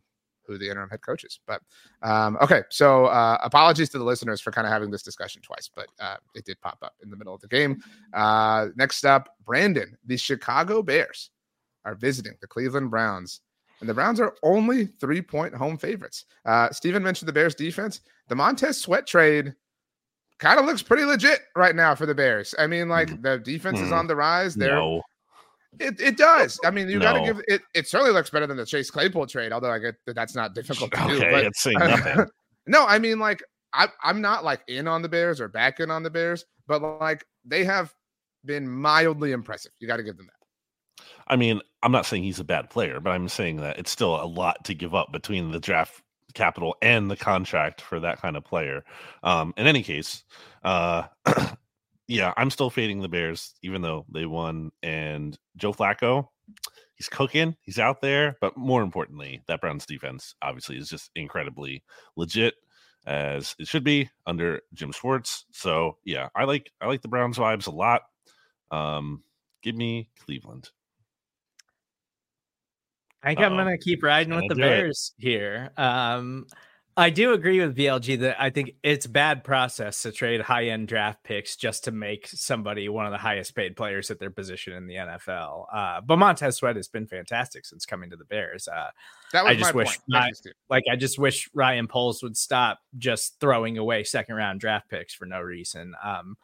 who 0.50 0.58
the 0.58 0.68
interim 0.68 0.90
head 0.90 1.02
coach 1.02 1.24
is. 1.24 1.40
But 1.46 1.62
um, 2.02 2.36
okay, 2.40 2.62
so 2.70 3.06
uh, 3.06 3.38
apologies 3.42 3.88
to 3.90 3.98
the 3.98 4.04
listeners 4.04 4.40
for 4.40 4.50
kind 4.50 4.66
of 4.66 4.72
having 4.72 4.90
this 4.90 5.02
discussion 5.02 5.40
twice, 5.42 5.70
but 5.74 5.86
uh, 6.00 6.16
it 6.34 6.44
did 6.44 6.60
pop 6.60 6.78
up 6.82 6.94
in 7.02 7.10
the 7.10 7.16
middle 7.16 7.34
of 7.34 7.40
the 7.40 7.48
game. 7.48 7.82
Uh, 8.12 8.68
next 8.76 9.04
up, 9.04 9.36
Brandon, 9.44 9.96
the 10.06 10.16
Chicago 10.16 10.82
Bears 10.82 11.30
are 11.84 11.94
visiting 11.94 12.34
the 12.40 12.46
Cleveland 12.46 12.90
Browns. 12.90 13.40
And 13.80 13.88
the 13.88 13.94
Browns 13.94 14.20
are 14.20 14.34
only 14.42 14.86
three 14.86 15.22
point 15.22 15.54
home 15.54 15.78
favorites. 15.78 16.26
Uh, 16.44 16.70
Stephen 16.70 17.02
mentioned 17.02 17.28
the 17.28 17.32
Bears 17.32 17.54
defense. 17.54 18.00
The 18.28 18.36
Montez 18.36 18.78
Sweat 18.78 19.06
trade 19.06 19.54
kind 20.38 20.58
of 20.58 20.66
looks 20.66 20.82
pretty 20.82 21.04
legit 21.04 21.40
right 21.56 21.74
now 21.74 21.94
for 21.94 22.06
the 22.06 22.14
Bears. 22.14 22.54
I 22.58 22.66
mean, 22.66 22.88
like 22.88 23.08
mm. 23.08 23.22
the 23.22 23.38
defense 23.38 23.78
mm. 23.78 23.84
is 23.84 23.92
on 23.92 24.06
the 24.06 24.16
rise. 24.16 24.54
They're 24.54 24.74
no. 24.74 25.02
It, 25.78 26.00
it 26.00 26.16
does. 26.16 26.58
I 26.64 26.70
mean, 26.70 26.88
you 26.88 26.98
no. 26.98 27.04
got 27.04 27.12
to 27.12 27.24
give 27.24 27.42
it. 27.46 27.62
It 27.74 27.86
certainly 27.86 28.12
looks 28.12 28.28
better 28.28 28.46
than 28.46 28.56
the 28.56 28.66
Chase 28.66 28.90
Claypool 28.90 29.28
trade, 29.28 29.52
although 29.52 29.70
I 29.70 29.78
get 29.78 29.94
that 30.06 30.14
that's 30.14 30.34
not 30.34 30.54
difficult 30.54 30.90
to 30.92 31.04
okay, 31.04 31.12
do. 31.14 31.20
But, 31.20 31.44
it's 31.44 31.62
saying 31.62 31.78
nothing. 31.78 32.26
no, 32.66 32.86
I 32.86 32.98
mean, 32.98 33.18
like 33.18 33.42
I, 33.72 33.88
I'm 34.02 34.20
not 34.20 34.44
like 34.44 34.62
in 34.66 34.88
on 34.88 35.00
the 35.00 35.08
Bears 35.08 35.40
or 35.40 35.48
back 35.48 35.78
in 35.80 35.90
on 35.90 36.02
the 36.02 36.10
Bears, 36.10 36.44
but 36.66 36.82
like 36.82 37.24
they 37.44 37.64
have 37.64 37.94
been 38.44 38.68
mildly 38.68 39.32
impressive. 39.32 39.72
You 39.78 39.86
got 39.86 39.98
to 39.98 40.02
give 40.02 40.16
them 40.16 40.26
that. 40.26 40.39
I 41.26 41.36
mean, 41.36 41.60
I'm 41.82 41.92
not 41.92 42.06
saying 42.06 42.24
he's 42.24 42.40
a 42.40 42.44
bad 42.44 42.70
player, 42.70 43.00
but 43.00 43.10
I'm 43.10 43.28
saying 43.28 43.56
that 43.58 43.78
it's 43.78 43.90
still 43.90 44.22
a 44.22 44.26
lot 44.26 44.64
to 44.64 44.74
give 44.74 44.94
up 44.94 45.12
between 45.12 45.50
the 45.50 45.60
draft 45.60 46.02
capital 46.34 46.76
and 46.82 47.10
the 47.10 47.16
contract 47.16 47.80
for 47.80 48.00
that 48.00 48.20
kind 48.20 48.36
of 48.36 48.44
player. 48.44 48.84
Um, 49.22 49.54
in 49.56 49.66
any 49.66 49.82
case, 49.82 50.24
uh, 50.62 51.04
yeah, 52.08 52.32
I'm 52.36 52.50
still 52.50 52.70
fading 52.70 53.00
the 53.00 53.08
Bears, 53.08 53.54
even 53.62 53.82
though 53.82 54.06
they 54.12 54.26
won. 54.26 54.70
And 54.82 55.38
Joe 55.56 55.72
Flacco, 55.72 56.28
he's 56.94 57.08
cooking, 57.08 57.56
he's 57.62 57.78
out 57.78 58.00
there. 58.00 58.36
But 58.40 58.56
more 58.56 58.82
importantly, 58.82 59.42
that 59.46 59.60
Browns 59.60 59.86
defense 59.86 60.34
obviously 60.42 60.76
is 60.76 60.88
just 60.88 61.10
incredibly 61.14 61.82
legit 62.16 62.54
as 63.06 63.56
it 63.58 63.66
should 63.66 63.84
be 63.84 64.10
under 64.26 64.60
Jim 64.74 64.92
Schwartz. 64.92 65.46
So 65.52 65.96
yeah, 66.04 66.28
I 66.34 66.44
like 66.44 66.70
I 66.80 66.86
like 66.86 67.02
the 67.02 67.08
Browns 67.08 67.38
vibes 67.38 67.66
a 67.66 67.70
lot. 67.70 68.02
Um, 68.70 69.22
give 69.62 69.76
me 69.76 70.10
Cleveland. 70.24 70.70
I 73.22 73.28
think 73.28 73.40
Uh-oh. 73.40 73.46
I'm 73.46 73.56
gonna 73.56 73.78
keep 73.78 74.02
riding 74.02 74.34
with 74.34 74.48
the 74.48 74.54
Bears 74.54 75.12
it. 75.18 75.22
here. 75.22 75.70
Um, 75.76 76.46
I 76.96 77.08
do 77.08 77.32
agree 77.32 77.60
with 77.60 77.76
BLG 77.76 78.18
that 78.20 78.42
I 78.42 78.50
think 78.50 78.74
it's 78.82 79.06
bad 79.06 79.44
process 79.44 80.02
to 80.02 80.12
trade 80.12 80.40
high 80.40 80.66
end 80.66 80.88
draft 80.88 81.22
picks 81.22 81.56
just 81.56 81.84
to 81.84 81.92
make 81.92 82.26
somebody 82.26 82.88
one 82.88 83.06
of 83.06 83.12
the 83.12 83.18
highest 83.18 83.54
paid 83.54 83.76
players 83.76 84.10
at 84.10 84.18
their 84.18 84.30
position 84.30 84.74
in 84.74 84.86
the 84.86 84.96
NFL. 84.96 85.66
Uh, 85.72 86.00
but 86.00 86.18
Montez 86.18 86.56
Sweat 86.56 86.76
has 86.76 86.88
been 86.88 87.06
fantastic 87.06 87.64
since 87.64 87.86
coming 87.86 88.10
to 88.10 88.16
the 88.16 88.24
Bears. 88.24 88.68
Uh, 88.68 88.90
that 89.32 89.44
was 89.44 89.52
I 89.52 89.54
just 89.56 89.74
wish, 89.74 89.98
Ryan, 90.12 90.32
like, 90.68 90.84
I 90.90 90.96
just 90.96 91.18
wish 91.18 91.48
Ryan 91.54 91.86
Poles 91.86 92.22
would 92.22 92.36
stop 92.36 92.80
just 92.98 93.38
throwing 93.40 93.78
away 93.78 94.04
second 94.04 94.34
round 94.34 94.60
draft 94.60 94.90
picks 94.90 95.14
for 95.14 95.26
no 95.26 95.40
reason. 95.40 95.94
Um, 96.04 96.36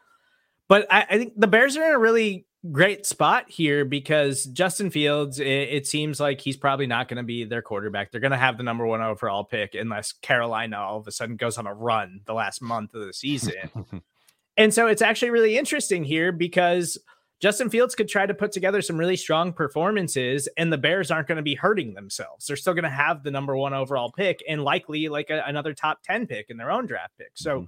but 0.68 0.86
I, 0.90 1.06
I 1.10 1.18
think 1.18 1.34
the 1.36 1.48
Bears 1.48 1.76
are 1.76 1.86
in 1.86 1.94
a 1.94 1.98
really 1.98 2.46
great 2.72 3.06
spot 3.06 3.44
here 3.48 3.84
because 3.84 4.44
Justin 4.44 4.90
Fields, 4.90 5.38
it, 5.38 5.46
it 5.46 5.86
seems 5.86 6.20
like 6.20 6.40
he's 6.40 6.56
probably 6.56 6.86
not 6.86 7.08
going 7.08 7.18
to 7.18 7.22
be 7.22 7.44
their 7.44 7.62
quarterback. 7.62 8.10
They're 8.10 8.20
going 8.20 8.30
to 8.32 8.36
have 8.36 8.56
the 8.56 8.62
number 8.62 8.86
one 8.86 9.02
overall 9.02 9.44
pick 9.44 9.74
unless 9.74 10.12
Carolina 10.12 10.78
all 10.78 10.98
of 10.98 11.06
a 11.06 11.12
sudden 11.12 11.36
goes 11.36 11.58
on 11.58 11.66
a 11.66 11.74
run 11.74 12.20
the 12.26 12.34
last 12.34 12.62
month 12.62 12.94
of 12.94 13.06
the 13.06 13.12
season. 13.12 14.02
and 14.56 14.72
so 14.72 14.86
it's 14.86 15.02
actually 15.02 15.30
really 15.30 15.56
interesting 15.56 16.04
here 16.04 16.32
because 16.32 16.98
Justin 17.40 17.70
Fields 17.70 17.94
could 17.94 18.08
try 18.08 18.26
to 18.26 18.34
put 18.34 18.52
together 18.52 18.80
some 18.80 18.96
really 18.96 19.16
strong 19.16 19.52
performances, 19.52 20.48
and 20.56 20.72
the 20.72 20.78
Bears 20.78 21.10
aren't 21.10 21.28
going 21.28 21.36
to 21.36 21.42
be 21.42 21.54
hurting 21.54 21.94
themselves. 21.94 22.46
They're 22.46 22.56
still 22.56 22.72
going 22.72 22.84
to 22.84 22.90
have 22.90 23.22
the 23.22 23.30
number 23.30 23.56
one 23.56 23.74
overall 23.74 24.10
pick 24.10 24.42
and 24.48 24.64
likely 24.64 25.08
like 25.08 25.30
a, 25.30 25.42
another 25.46 25.74
top 25.74 25.98
10 26.02 26.26
pick 26.26 26.46
in 26.48 26.56
their 26.56 26.70
own 26.70 26.86
draft 26.86 27.12
pick. 27.18 27.32
So, 27.34 27.60
mm-hmm 27.60 27.64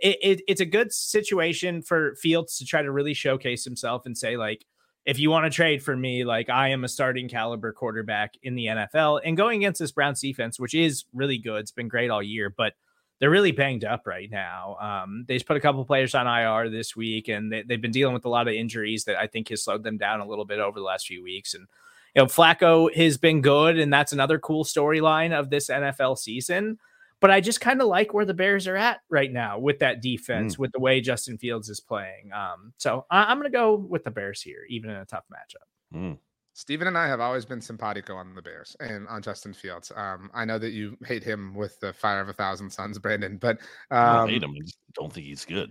it, 0.00 0.18
it, 0.22 0.42
it's 0.48 0.60
a 0.60 0.66
good 0.66 0.92
situation 0.92 1.82
for 1.82 2.14
Fields 2.16 2.58
to 2.58 2.64
try 2.64 2.82
to 2.82 2.90
really 2.90 3.14
showcase 3.14 3.64
himself 3.64 4.06
and 4.06 4.16
say, 4.16 4.36
like, 4.36 4.64
if 5.04 5.18
you 5.18 5.30
want 5.30 5.46
to 5.46 5.50
trade 5.50 5.82
for 5.82 5.96
me, 5.96 6.24
like 6.24 6.50
I 6.50 6.68
am 6.68 6.84
a 6.84 6.88
starting 6.88 7.28
caliber 7.28 7.72
quarterback 7.72 8.34
in 8.42 8.54
the 8.54 8.66
NFL 8.66 9.22
and 9.24 9.38
going 9.38 9.62
against 9.62 9.80
this 9.80 9.92
Browns 9.92 10.20
defense, 10.20 10.60
which 10.60 10.74
is 10.74 11.04
really 11.14 11.38
good. 11.38 11.60
It's 11.60 11.72
been 11.72 11.88
great 11.88 12.10
all 12.10 12.22
year, 12.22 12.52
but 12.54 12.74
they're 13.18 13.30
really 13.30 13.52
banged 13.52 13.84
up 13.84 14.06
right 14.06 14.30
now. 14.30 14.76
Um, 14.80 15.24
they 15.26 15.34
just 15.34 15.46
put 15.46 15.56
a 15.56 15.60
couple 15.60 15.84
players 15.84 16.14
on 16.14 16.26
IR 16.26 16.68
this 16.70 16.94
week, 16.94 17.28
and 17.28 17.50
they, 17.50 17.64
have 17.68 17.80
been 17.80 17.90
dealing 17.90 18.14
with 18.14 18.26
a 18.26 18.28
lot 18.28 18.48
of 18.48 18.54
injuries 18.54 19.04
that 19.04 19.16
I 19.16 19.26
think 19.26 19.48
has 19.48 19.64
slowed 19.64 19.82
them 19.82 19.98
down 19.98 20.20
a 20.20 20.26
little 20.26 20.44
bit 20.44 20.60
over 20.60 20.78
the 20.78 20.84
last 20.84 21.06
few 21.06 21.22
weeks. 21.22 21.54
And 21.54 21.66
you 22.14 22.22
know, 22.22 22.26
Flacco 22.26 22.94
has 22.94 23.16
been 23.16 23.40
good, 23.40 23.78
and 23.78 23.92
that's 23.92 24.12
another 24.12 24.38
cool 24.38 24.64
storyline 24.64 25.32
of 25.32 25.50
this 25.50 25.68
NFL 25.68 26.18
season. 26.18 26.78
But 27.20 27.30
I 27.30 27.40
just 27.40 27.60
kind 27.60 27.80
of 27.82 27.88
like 27.88 28.14
where 28.14 28.24
the 28.24 28.34
Bears 28.34 28.66
are 28.68 28.76
at 28.76 29.00
right 29.08 29.32
now 29.32 29.58
with 29.58 29.80
that 29.80 30.02
defense, 30.02 30.56
mm. 30.56 30.58
with 30.60 30.72
the 30.72 30.80
way 30.80 31.00
Justin 31.00 31.36
Fields 31.36 31.68
is 31.68 31.80
playing. 31.80 32.30
Um, 32.32 32.72
so 32.76 33.06
I, 33.10 33.32
am 33.32 33.38
going 33.38 33.50
to 33.50 33.56
go 33.56 33.74
with 33.74 34.04
the 34.04 34.10
Bears 34.10 34.40
here, 34.40 34.64
even 34.68 34.90
in 34.90 34.96
a 34.96 35.04
tough 35.04 35.24
matchup. 35.32 35.96
Mm. 35.98 36.18
Stephen 36.54 36.88
and 36.88 36.98
I 36.98 37.06
have 37.06 37.20
always 37.20 37.44
been 37.44 37.60
simpatico 37.60 38.14
on 38.14 38.34
the 38.34 38.42
Bears 38.42 38.76
and 38.80 39.06
on 39.08 39.22
Justin 39.22 39.52
Fields. 39.52 39.92
Um, 39.94 40.28
I 40.34 40.44
know 40.44 40.58
that 40.58 40.70
you 40.70 40.96
hate 41.04 41.22
him 41.22 41.54
with 41.54 41.78
the 41.78 41.92
fire 41.92 42.20
of 42.20 42.28
a 42.28 42.32
thousand 42.32 42.70
suns, 42.70 42.98
Brandon, 42.98 43.36
but 43.36 43.58
um, 43.92 44.26
I 44.26 44.26
hate 44.26 44.42
him. 44.42 44.54
I 44.56 44.60
just 44.62 44.78
don't 44.94 45.12
think 45.12 45.26
he's 45.26 45.44
good. 45.44 45.70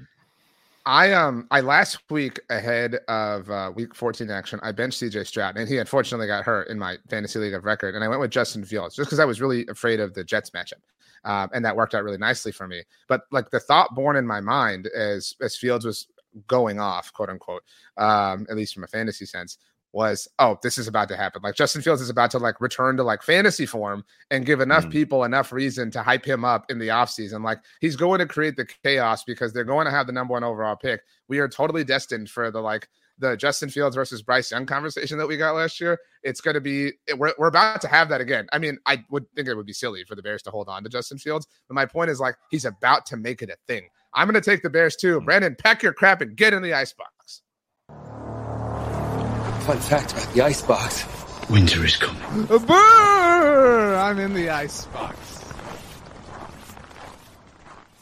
I 0.87 1.11
um 1.11 1.45
I 1.51 1.59
last 1.59 1.99
week 2.09 2.39
ahead 2.49 2.95
of 3.09 3.51
uh, 3.51 3.73
week 3.75 3.93
14 3.93 4.29
action, 4.29 4.57
I 4.63 4.71
benched 4.71 5.01
CJ 5.01 5.27
Stroud 5.27 5.57
and 5.57 5.67
he 5.67 5.77
unfortunately 5.79 6.27
got 6.27 6.45
hurt 6.45 6.69
in 6.69 6.79
my 6.79 6.95
fantasy 7.09 7.39
league 7.39 7.53
of 7.53 7.65
record. 7.65 7.93
And 7.93 8.03
I 8.05 8.07
went 8.07 8.21
with 8.21 8.31
Justin 8.31 8.63
Fields 8.63 8.95
just 8.95 9.09
because 9.09 9.19
I 9.19 9.25
was 9.25 9.41
really 9.41 9.67
afraid 9.67 9.99
of 9.99 10.13
the 10.13 10.23
Jets 10.23 10.51
matchup. 10.51 10.79
Um, 11.27 11.49
and 11.53 11.65
that 11.65 11.75
worked 11.75 11.93
out 11.93 12.03
really 12.03 12.17
nicely 12.17 12.53
for 12.53 12.67
me. 12.67 12.83
But 13.07 13.21
like 13.31 13.49
the 13.49 13.59
thought 13.59 13.93
born 13.93 14.15
in 14.15 14.25
my 14.25 14.39
mind 14.39 14.87
as 14.87 15.35
as 15.41 15.57
Fields 15.57 15.85
was 15.85 16.07
going 16.47 16.79
off, 16.79 17.11
quote 17.11 17.29
unquote, 17.29 17.63
um, 17.97 18.47
at 18.49 18.55
least 18.55 18.73
from 18.73 18.85
a 18.85 18.87
fantasy 18.87 19.25
sense, 19.25 19.57
was 19.93 20.27
oh 20.39 20.59
this 20.61 20.77
is 20.77 20.87
about 20.87 21.07
to 21.07 21.15
happen 21.15 21.41
like 21.41 21.55
justin 21.55 21.81
fields 21.81 22.01
is 22.01 22.09
about 22.09 22.29
to 22.29 22.37
like 22.37 22.59
return 22.59 22.97
to 22.97 23.03
like 23.03 23.23
fantasy 23.23 23.65
form 23.65 24.03
and 24.31 24.45
give 24.45 24.59
enough 24.59 24.85
mm. 24.85 24.91
people 24.91 25.23
enough 25.23 25.51
reason 25.51 25.89
to 25.89 26.03
hype 26.03 26.25
him 26.25 26.43
up 26.43 26.69
in 26.69 26.77
the 26.77 26.89
offseason 26.89 27.43
like 27.43 27.59
he's 27.79 27.95
going 27.95 28.19
to 28.19 28.25
create 28.25 28.55
the 28.57 28.67
chaos 28.83 29.23
because 29.23 29.53
they're 29.53 29.63
going 29.63 29.85
to 29.85 29.91
have 29.91 30.05
the 30.05 30.13
number 30.13 30.33
one 30.33 30.43
overall 30.43 30.75
pick 30.75 31.01
we 31.29 31.39
are 31.39 31.47
totally 31.47 31.83
destined 31.83 32.29
for 32.29 32.51
the 32.51 32.59
like 32.59 32.89
the 33.19 33.35
justin 33.37 33.69
fields 33.69 33.95
versus 33.95 34.21
bryce 34.21 34.51
young 34.51 34.65
conversation 34.65 35.17
that 35.17 35.27
we 35.27 35.37
got 35.37 35.55
last 35.55 35.79
year 35.79 35.97
it's 36.23 36.41
going 36.41 36.53
to 36.53 36.61
be 36.61 36.91
we're, 37.15 37.33
we're 37.37 37.47
about 37.47 37.81
to 37.81 37.87
have 37.87 38.09
that 38.09 38.21
again 38.21 38.47
i 38.51 38.59
mean 38.59 38.77
i 38.85 39.03
would 39.09 39.25
think 39.35 39.47
it 39.47 39.55
would 39.55 39.65
be 39.65 39.73
silly 39.73 40.03
for 40.03 40.15
the 40.15 40.21
bears 40.21 40.41
to 40.41 40.51
hold 40.51 40.67
on 40.69 40.83
to 40.83 40.89
justin 40.89 41.17
fields 41.17 41.47
but 41.67 41.75
my 41.75 41.85
point 41.85 42.09
is 42.09 42.19
like 42.19 42.35
he's 42.51 42.65
about 42.65 43.05
to 43.05 43.17
make 43.17 43.41
it 43.41 43.49
a 43.49 43.57
thing 43.67 43.87
i'm 44.13 44.27
going 44.27 44.41
to 44.41 44.49
take 44.49 44.61
the 44.63 44.69
bears 44.69 44.95
too 44.95 45.19
mm. 45.19 45.25
brandon 45.25 45.55
pack 45.57 45.83
your 45.83 45.93
crap 45.93 46.21
and 46.21 46.35
get 46.35 46.53
in 46.53 46.61
the 46.61 46.73
icebox 46.73 47.41
Fun 49.67 49.79
fact 49.79 50.13
about 50.13 50.33
the 50.33 50.41
icebox. 50.41 51.05
Winter 51.49 51.83
is 51.83 51.97
coming. 51.97 52.45
Brr! 52.45 53.95
I'm 53.95 54.17
in 54.17 54.33
the 54.33 54.49
icebox. 54.49 55.26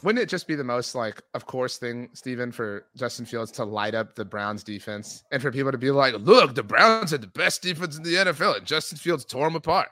Wouldn't 0.06 0.22
it 0.22 0.28
just 0.28 0.46
be 0.46 0.54
the 0.54 0.62
most 0.62 0.94
like, 0.94 1.20
of 1.34 1.46
course, 1.46 1.78
thing, 1.78 2.10
Stephen, 2.12 2.52
for 2.52 2.86
Justin 2.94 3.26
Fields 3.26 3.50
to 3.50 3.64
light 3.64 3.92
up 3.92 4.14
the 4.14 4.24
Browns 4.24 4.62
defense 4.62 5.24
and 5.32 5.42
for 5.42 5.50
people 5.50 5.72
to 5.72 5.78
be 5.78 5.90
like, 5.90 6.14
look, 6.20 6.54
the 6.54 6.62
Browns 6.62 7.10
had 7.10 7.22
the 7.22 7.26
best 7.26 7.60
defense 7.60 7.96
in 7.96 8.04
the 8.04 8.14
NFL 8.14 8.58
and 8.58 8.64
Justin 8.64 8.98
Fields 8.98 9.24
tore 9.24 9.48
them 9.48 9.56
apart. 9.56 9.88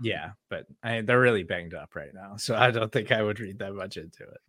Yeah, 0.00 0.30
but 0.48 0.66
I, 0.84 1.00
they're 1.00 1.18
really 1.18 1.42
banged 1.42 1.74
up 1.74 1.96
right 1.96 2.14
now. 2.14 2.36
So 2.36 2.54
I 2.54 2.70
don't 2.70 2.92
think 2.92 3.10
I 3.10 3.24
would 3.24 3.40
read 3.40 3.58
that 3.58 3.74
much 3.74 3.96
into 3.96 4.22
it. 4.22 4.40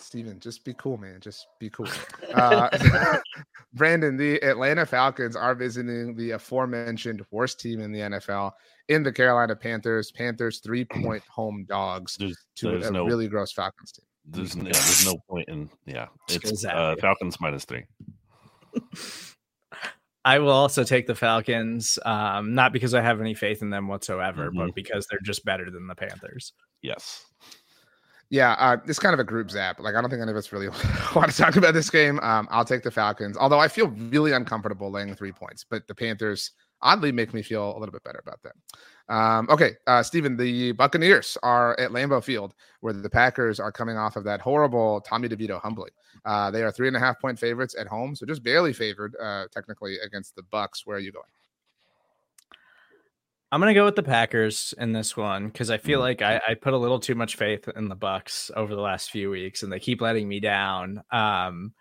Stephen, 0.00 0.40
just 0.40 0.64
be 0.64 0.74
cool, 0.74 0.96
man. 0.96 1.18
Just 1.20 1.46
be 1.58 1.70
cool. 1.70 1.88
Uh, 2.34 2.68
Brandon, 3.74 4.16
the 4.16 4.42
Atlanta 4.42 4.84
Falcons 4.84 5.36
are 5.36 5.54
visiting 5.54 6.14
the 6.16 6.32
aforementioned 6.32 7.24
worst 7.30 7.60
team 7.60 7.80
in 7.80 7.92
the 7.92 8.00
NFL 8.00 8.52
in 8.88 9.02
the 9.02 9.12
Carolina 9.12 9.54
Panthers. 9.54 10.10
Panthers 10.10 10.60
three 10.60 10.84
point 10.84 11.22
home 11.30 11.64
dogs 11.68 12.16
there's, 12.18 12.36
to 12.56 12.70
there's 12.70 12.86
a 12.86 12.92
no, 12.92 13.04
really 13.04 13.28
gross 13.28 13.52
Falcons 13.52 13.92
team. 13.92 14.04
There's, 14.26 14.56
yeah, 14.56 14.62
there's 14.64 15.06
no 15.06 15.16
point 15.28 15.48
in, 15.48 15.70
yeah, 15.86 16.06
it's 16.28 16.64
uh, 16.64 16.96
Falcons 17.00 17.40
minus 17.40 17.64
three. 17.64 17.84
I 20.24 20.38
will 20.38 20.50
also 20.50 20.84
take 20.84 21.06
the 21.06 21.14
Falcons, 21.14 21.98
um, 22.04 22.54
not 22.54 22.72
because 22.72 22.92
I 22.92 23.00
have 23.00 23.20
any 23.20 23.34
faith 23.34 23.62
in 23.62 23.70
them 23.70 23.88
whatsoever, 23.88 24.48
mm-hmm. 24.48 24.58
but 24.58 24.74
because 24.74 25.06
they're 25.10 25.20
just 25.24 25.44
better 25.44 25.70
than 25.70 25.86
the 25.86 25.94
Panthers. 25.94 26.52
Yes. 26.82 27.24
Yeah, 28.30 28.52
uh, 28.52 28.76
it's 28.86 29.00
kind 29.00 29.12
of 29.12 29.18
a 29.18 29.24
group 29.24 29.50
zap. 29.50 29.80
Like, 29.80 29.96
I 29.96 30.00
don't 30.00 30.08
think 30.08 30.22
any 30.22 30.30
of 30.30 30.36
us 30.36 30.52
really 30.52 30.68
want 31.16 31.32
to 31.32 31.36
talk 31.36 31.56
about 31.56 31.74
this 31.74 31.90
game. 31.90 32.20
Um, 32.20 32.46
I'll 32.50 32.64
take 32.64 32.84
the 32.84 32.90
Falcons, 32.90 33.36
although 33.36 33.58
I 33.58 33.66
feel 33.66 33.88
really 33.88 34.32
uncomfortable 34.32 34.90
laying 34.90 35.14
three 35.16 35.32
points. 35.32 35.64
But 35.68 35.88
the 35.88 35.94
Panthers 35.96 36.52
oddly 36.80 37.10
make 37.10 37.34
me 37.34 37.42
feel 37.42 37.76
a 37.76 37.78
little 37.78 37.92
bit 37.92 38.04
better 38.04 38.22
about 38.22 38.40
that. 38.44 39.12
Um, 39.12 39.48
okay, 39.50 39.72
uh, 39.88 40.04
Stephen, 40.04 40.36
the 40.36 40.70
Buccaneers 40.72 41.36
are 41.42 41.78
at 41.80 41.90
Lambeau 41.90 42.22
Field, 42.22 42.54
where 42.80 42.92
the 42.92 43.10
Packers 43.10 43.58
are 43.58 43.72
coming 43.72 43.96
off 43.96 44.14
of 44.14 44.22
that 44.24 44.40
horrible 44.40 45.00
Tommy 45.00 45.28
DeVito 45.28 45.60
humbling. 45.60 45.90
Uh, 46.24 46.52
they 46.52 46.62
are 46.62 46.70
three 46.70 46.86
and 46.86 46.96
a 46.96 47.00
half 47.00 47.20
point 47.20 47.36
favorites 47.36 47.74
at 47.78 47.88
home, 47.88 48.14
so 48.14 48.24
just 48.24 48.44
barely 48.44 48.72
favored, 48.72 49.16
uh, 49.20 49.46
technically, 49.52 49.98
against 50.04 50.36
the 50.36 50.44
Bucks. 50.44 50.86
Where 50.86 50.96
are 50.96 51.00
you 51.00 51.10
going? 51.10 51.24
I'm 53.52 53.60
gonna 53.60 53.74
go 53.74 53.84
with 53.84 53.96
the 53.96 54.02
Packers 54.02 54.74
in 54.78 54.92
this 54.92 55.16
one 55.16 55.48
because 55.48 55.70
I 55.70 55.78
feel 55.78 55.98
mm. 55.98 56.02
like 56.02 56.22
I, 56.22 56.40
I, 56.48 56.54
put 56.54 56.72
a 56.72 56.78
little 56.78 57.00
too 57.00 57.16
much 57.16 57.34
faith 57.36 57.68
in 57.74 57.88
the 57.88 57.96
Bucks 57.96 58.50
over 58.54 58.74
the 58.74 58.80
last 58.80 59.10
few 59.10 59.28
weeks, 59.28 59.62
and 59.62 59.72
they 59.72 59.80
keep 59.80 60.00
letting 60.00 60.28
me 60.28 60.38
down. 60.38 61.02
Um, 61.10 61.72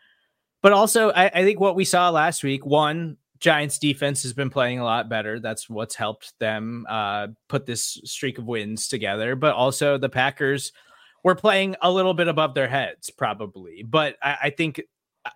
but 0.61 0.73
also, 0.73 1.11
I, 1.11 1.27
I 1.27 1.43
think 1.43 1.59
what 1.59 1.75
we 1.75 1.85
saw 1.85 2.09
last 2.09 2.43
week, 2.43 2.65
one 2.65 3.17
Giants 3.39 3.77
defense 3.77 4.23
has 4.23 4.33
been 4.33 4.49
playing 4.49 4.79
a 4.79 4.83
lot 4.83 5.09
better. 5.09 5.39
That's 5.39 5.69
what's 5.69 5.95
helped 5.95 6.37
them 6.39 6.85
uh, 6.89 7.27
put 7.47 7.65
this 7.65 8.01
streak 8.03 8.37
of 8.37 8.45
wins 8.45 8.87
together. 8.87 9.35
But 9.35 9.53
also, 9.53 9.97
the 9.97 10.09
Packers 10.09 10.71
were 11.23 11.35
playing 11.35 11.75
a 11.81 11.91
little 11.91 12.13
bit 12.13 12.27
above 12.27 12.55
their 12.55 12.67
heads, 12.67 13.09
probably. 13.11 13.83
But 13.83 14.17
I, 14.23 14.37
I 14.43 14.49
think 14.49 14.81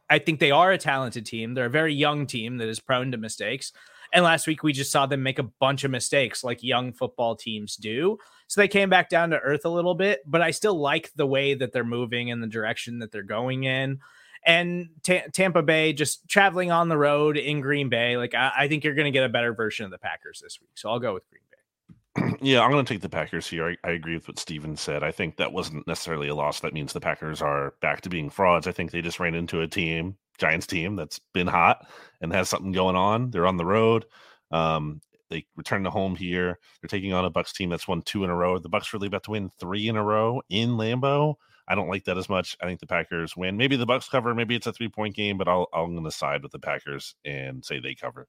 I 0.10 0.20
think 0.20 0.40
they 0.40 0.52
are 0.52 0.72
a 0.72 0.78
talented 0.78 1.26
team. 1.26 1.54
They're 1.54 1.66
a 1.66 1.70
very 1.70 1.94
young 1.94 2.26
team 2.26 2.58
that 2.58 2.68
is 2.68 2.80
prone 2.80 3.12
to 3.12 3.18
mistakes. 3.18 3.72
And 4.14 4.24
last 4.24 4.46
week 4.46 4.62
we 4.62 4.74
just 4.74 4.92
saw 4.92 5.08
them 5.08 5.24
make 5.24 5.40
a 5.40 5.44
bunch 5.44 5.84
of 5.84 5.92
mistakes 5.92 6.44
like 6.44 6.64
young 6.64 6.94
football 6.94 7.36
teams 7.36 7.76
do. 7.76 8.20
So 8.48 8.62
they 8.62 8.68
came 8.68 8.90
back 8.90 9.10
down 9.10 9.32
to 9.32 9.40
earth 9.40 9.66
a 9.66 9.70
little 9.70 9.96
bit, 9.96 10.22
but 10.26 10.42
I 10.42 10.52
still 10.52 10.80
like 10.80 11.12
the 11.16 11.26
way 11.26 11.56
that 11.56 11.74
they're 11.74 11.84
moving 11.84 12.30
and 12.30 12.42
the 12.42 12.48
direction 12.48 13.00
that 13.00 13.12
they're 13.12 13.24
going 13.24 13.64
in. 13.64 14.00
And 14.46 14.90
T- 15.02 15.24
Tampa 15.32 15.64
Bay 15.64 15.94
just 15.94 16.28
traveling 16.28 16.70
on 16.70 16.90
the 16.90 16.98
road 16.98 17.38
in 17.38 17.62
Green 17.62 17.90
Bay, 17.90 18.18
like 18.18 18.36
I, 18.36 18.52
I 18.56 18.68
think 18.68 18.84
you're 18.84 18.94
going 18.94 19.06
to 19.06 19.12
get 19.12 19.24
a 19.24 19.30
better 19.30 19.54
version 19.54 19.86
of 19.86 19.92
the 19.92 19.98
Packers 19.98 20.42
this 20.44 20.60
week. 20.62 20.72
So 20.76 20.90
I'll 20.90 21.00
go 21.00 21.16
with 21.16 21.24
Green 21.30 21.40
Bay. 21.40 22.38
Yeah, 22.42 22.62
I'm 22.62 22.72
going 22.72 22.86
to 22.86 22.94
take 22.94 23.02
the 23.02 23.10
Packers 23.10 23.48
here. 23.48 23.70
I, 23.70 23.88
I, 23.88 23.92
agree 23.94 24.16
with 24.16 24.28
what 24.28 24.38
Stephen 24.38 24.76
said. 24.76 25.02
I 25.02 25.12
think 25.12 25.38
that 25.38 25.54
wasn't 25.54 25.88
necessarily 25.88 26.28
a 26.28 26.36
loss. 26.36 26.60
That 26.60 26.74
means 26.74 26.92
the 26.92 27.00
Packers 27.00 27.42
are 27.42 27.74
back 27.82 28.02
to 28.02 28.10
being 28.10 28.30
frauds. 28.30 28.68
I 28.68 28.74
think 28.74 28.92
they 28.92 29.02
just 29.02 29.20
ran 29.20 29.34
into 29.34 29.62
a 29.62 29.68
team 29.68 30.18
Giants 30.38 30.68
team 30.68 30.96
that's 30.96 31.20
been 31.34 31.48
hot 31.48 31.88
and 32.22 32.34
has 32.34 32.50
something 32.50 32.72
going 32.72 32.96
on. 32.96 33.32
They're 33.32 33.48
on 33.48 33.58
the 33.58 33.66
road. 33.66 34.06
Um, 34.52 35.02
they 35.30 35.46
return 35.56 35.84
to 35.84 35.90
home 35.90 36.16
here. 36.16 36.60
They're 36.82 36.88
taking 36.88 37.14
on 37.14 37.26
a 37.26 37.30
Bucks 37.30 37.54
team 37.54 37.70
that's 37.70 37.88
won 37.88 38.02
two 38.04 38.24
in 38.24 38.30
a 38.30 38.36
row. 38.36 38.60
The 38.60 38.70
Bucks 38.70 38.94
really 38.94 39.08
about 39.08 39.24
to 39.24 39.32
win 39.32 39.50
three 39.60 39.88
in 39.88 39.96
a 39.96 40.04
row 40.04 40.42
in 40.50 40.72
Lambeau. 40.72 41.36
I 41.68 41.76
don't 41.76 41.90
like 41.90 42.04
that 42.06 42.18
as 42.18 42.30
much. 42.30 42.58
I 42.62 42.66
think 42.66 42.80
the 42.80 42.88
Packers 42.88 43.38
win. 43.38 43.58
Maybe 43.58 43.76
the 43.76 43.86
Bucks 43.86 44.10
cover. 44.10 44.36
Maybe 44.36 44.56
it's 44.56 44.68
a 44.68 44.74
three 44.74 44.90
point 44.90 45.16
game, 45.16 45.38
but 45.38 45.48
I'll 45.48 45.70
I'm 45.74 45.94
going 45.94 46.04
to 46.04 46.12
side 46.12 46.44
with 46.44 46.52
the 46.52 46.60
Packers 46.60 47.16
and 47.26 47.64
say 47.64 47.80
they 47.80 47.96
cover. 47.96 48.28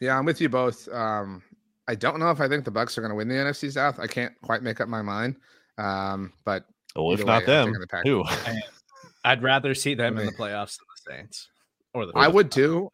Yeah, 0.00 0.18
I'm 0.18 0.24
with 0.24 0.40
you 0.40 0.48
both. 0.48 0.88
Um, 0.88 1.42
I 1.88 1.94
don't 1.94 2.18
know 2.18 2.30
if 2.30 2.40
I 2.40 2.48
think 2.48 2.64
the 2.64 2.70
Bucks 2.70 2.98
are 2.98 3.00
going 3.00 3.10
to 3.10 3.16
win 3.16 3.28
the 3.28 3.34
NFC 3.34 3.72
South. 3.72 3.98
I 3.98 4.06
can't 4.06 4.32
quite 4.42 4.62
make 4.62 4.80
up 4.80 4.88
my 4.88 5.02
mind. 5.02 5.36
Um, 5.78 6.32
but 6.44 6.64
well, 6.94 7.12
if 7.12 7.24
not 7.24 7.42
way, 7.42 7.46
them, 7.46 7.72
the 7.72 8.02
who? 8.04 8.24
I'd 9.24 9.42
rather 9.42 9.74
see 9.74 9.94
them 9.94 10.18
in 10.18 10.26
the 10.26 10.32
playoffs 10.32 10.78
than 10.78 10.86
the 10.96 11.12
Saints. 11.12 11.48
Or 11.92 12.06
the 12.06 12.12
I 12.14 12.28
would 12.28 12.50
too. 12.50 12.90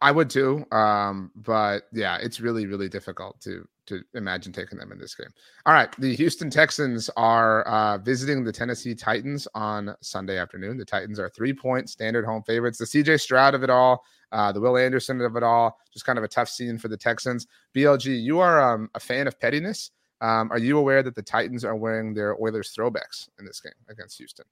I 0.00 0.10
would 0.10 0.30
too. 0.30 0.64
Um, 0.72 1.30
but 1.36 1.84
yeah, 1.92 2.18
it's 2.20 2.40
really, 2.40 2.66
really 2.66 2.88
difficult 2.88 3.40
to 3.42 3.66
to 3.86 4.02
imagine 4.14 4.52
taking 4.52 4.78
them 4.78 4.92
in 4.92 4.98
this 4.98 5.14
game. 5.14 5.28
All 5.66 5.74
right, 5.74 5.90
the 5.98 6.14
Houston 6.14 6.50
Texans 6.50 7.10
are 7.16 7.62
uh, 7.62 7.98
visiting 7.98 8.44
the 8.44 8.52
Tennessee 8.52 8.94
Titans 8.94 9.48
on 9.54 9.94
Sunday 10.00 10.38
afternoon. 10.38 10.76
The 10.76 10.84
Titans 10.84 11.18
are 11.18 11.28
three 11.28 11.52
point 11.52 11.90
standard 11.90 12.24
home 12.24 12.42
favorites. 12.44 12.78
The 12.78 12.84
CJ 12.84 13.20
Stroud 13.20 13.54
of 13.54 13.62
it 13.62 13.70
all, 13.70 14.04
uh, 14.30 14.52
the 14.52 14.60
Will 14.60 14.76
Anderson 14.76 15.20
of 15.20 15.36
it 15.36 15.42
all, 15.42 15.78
just 15.92 16.06
kind 16.06 16.18
of 16.18 16.24
a 16.24 16.28
tough 16.28 16.48
scene 16.48 16.78
for 16.78 16.88
the 16.88 16.96
Texans. 16.96 17.46
BLG, 17.74 18.22
you 18.22 18.38
are 18.38 18.74
um, 18.74 18.88
a 18.94 19.00
fan 19.00 19.26
of 19.26 19.38
pettiness. 19.40 19.90
Um, 20.20 20.52
are 20.52 20.58
you 20.58 20.78
aware 20.78 21.02
that 21.02 21.16
the 21.16 21.22
Titans 21.22 21.64
are 21.64 21.74
wearing 21.74 22.14
their 22.14 22.40
Oilers 22.40 22.72
throwbacks 22.76 23.28
in 23.40 23.44
this 23.44 23.60
game 23.60 23.72
against 23.88 24.18
Houston? 24.18 24.46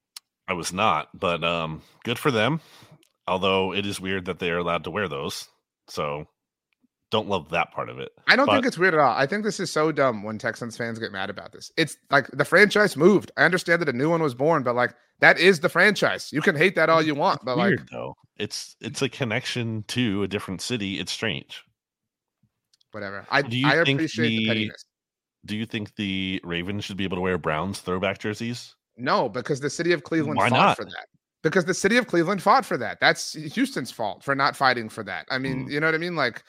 I 0.51 0.53
was 0.53 0.73
not, 0.73 1.09
but 1.15 1.45
um, 1.45 1.81
good 2.03 2.19
for 2.19 2.33
them. 2.33 2.61
Although 3.29 3.73
it 3.73 3.87
is 3.87 4.01
weird 4.01 4.25
that 4.25 4.41
they 4.41 4.51
are 4.51 4.59
allowed 4.59 4.83
to 4.83 4.91
wear 4.91 5.07
those. 5.07 5.47
So 5.87 6.27
don't 7.13 7.29
love 7.29 7.51
that 7.51 7.71
part 7.71 7.89
of 7.89 8.01
it. 8.01 8.11
I 8.27 8.35
don't 8.35 8.47
but, 8.47 8.55
think 8.55 8.67
it's 8.67 8.77
weird 8.77 8.95
at 8.95 8.99
all. 8.99 9.17
I 9.17 9.27
think 9.27 9.45
this 9.45 9.61
is 9.61 9.71
so 9.71 9.93
dumb 9.93 10.25
when 10.25 10.39
Texans 10.39 10.77
fans 10.77 10.99
get 10.99 11.13
mad 11.13 11.31
about 11.31 11.53
this. 11.53 11.71
It's 11.77 11.97
like 12.11 12.27
the 12.33 12.45
franchise 12.45 12.97
moved. 12.97 13.31
I 13.37 13.45
understand 13.45 13.81
that 13.81 13.89
a 13.89 13.93
new 13.93 14.11
one 14.11 14.25
was 14.25 14.35
born, 14.35 14.65
but 14.65 14.75
like 14.75 14.93
that 15.21 15.39
is 15.39 15.61
the 15.61 15.69
franchise. 15.69 16.33
You 16.33 16.41
can 16.41 16.57
hate 16.57 16.75
that 16.75 16.91
all 16.91 17.01
you 17.01 17.15
want, 17.15 17.45
but 17.45 17.57
weird, 17.57 17.79
like 17.79 17.91
though. 17.91 18.15
It's 18.37 18.75
it's 18.81 19.03
a 19.03 19.09
connection 19.09 19.85
to 19.89 20.25
a 20.25 20.29
different 20.29 20.63
city. 20.63 20.99
It's 20.99 21.13
strange. 21.13 21.63
Whatever. 22.91 23.25
I 23.31 23.43
do 23.43 23.57
you 23.57 23.69
I 23.69 23.75
appreciate 23.77 24.29
the, 24.29 24.39
the 24.39 24.49
pettiness. 24.49 24.85
Do 25.47 25.57
you 25.57 25.67
think 25.67 25.95
the 25.95 26.41
Ravens 26.43 26.85
should 26.85 26.97
be 26.97 27.05
able 27.05 27.19
to 27.19 27.23
wear 27.23 27.39
Browns 27.39 27.79
throwback 27.79 28.19
jerseys? 28.19 28.75
No, 29.01 29.29
because 29.29 29.61
the 29.61 29.71
city 29.71 29.93
of 29.93 30.03
Cleveland 30.03 30.37
Why 30.37 30.49
fought 30.49 30.57
not? 30.57 30.77
for 30.77 30.85
that 30.85 31.07
because 31.43 31.65
the 31.65 31.75
city 31.75 31.97
of 31.97 32.07
Cleveland 32.07 32.43
fought 32.43 32.65
for 32.65 32.77
that. 32.79 33.01
That's 33.01 33.33
Houston's 33.55 33.91
fault 33.91 34.23
for 34.23 34.35
not 34.35 34.57
fighting 34.57 34.89
for 34.89 35.03
that. 35.05 35.27
I 35.31 35.39
mean, 35.39 35.67
mm. 35.67 35.73
you 35.73 35.81
know 35.81 35.87
what 35.87 35.95
I 35.95 35.99
mean? 35.99 36.17
Like 36.17 36.43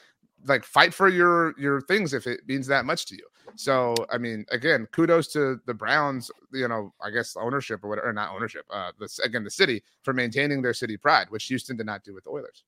like 0.46 0.64
fight 0.64 0.92
for 0.92 1.08
your 1.08 1.58
your 1.58 1.80
things 1.82 2.14
if 2.14 2.26
it 2.26 2.40
means 2.46 2.66
that 2.66 2.84
much 2.84 3.06
to 3.06 3.14
you. 3.14 3.26
So 3.54 3.94
I 4.10 4.18
mean, 4.18 4.44
again, 4.50 4.86
kudos 4.92 5.28
to 5.32 5.58
the 5.66 5.74
Browns. 5.74 6.30
You 6.52 6.68
know, 6.68 6.92
I 7.00 7.10
guess 7.10 7.36
ownership 7.36 7.84
or 7.84 7.90
whatever, 7.90 8.08
or 8.08 8.12
not 8.12 8.34
ownership. 8.34 8.64
Uh, 8.70 8.92
this 8.98 9.18
again, 9.20 9.44
the 9.44 9.50
city 9.50 9.82
for 10.02 10.12
maintaining 10.12 10.62
their 10.62 10.74
city 10.74 10.96
pride, 10.96 11.26
which 11.30 11.44
Houston 11.44 11.76
did 11.76 11.86
not 11.86 12.04
do 12.04 12.14
with 12.14 12.24
the 12.24 12.30
Oilers. 12.30 12.64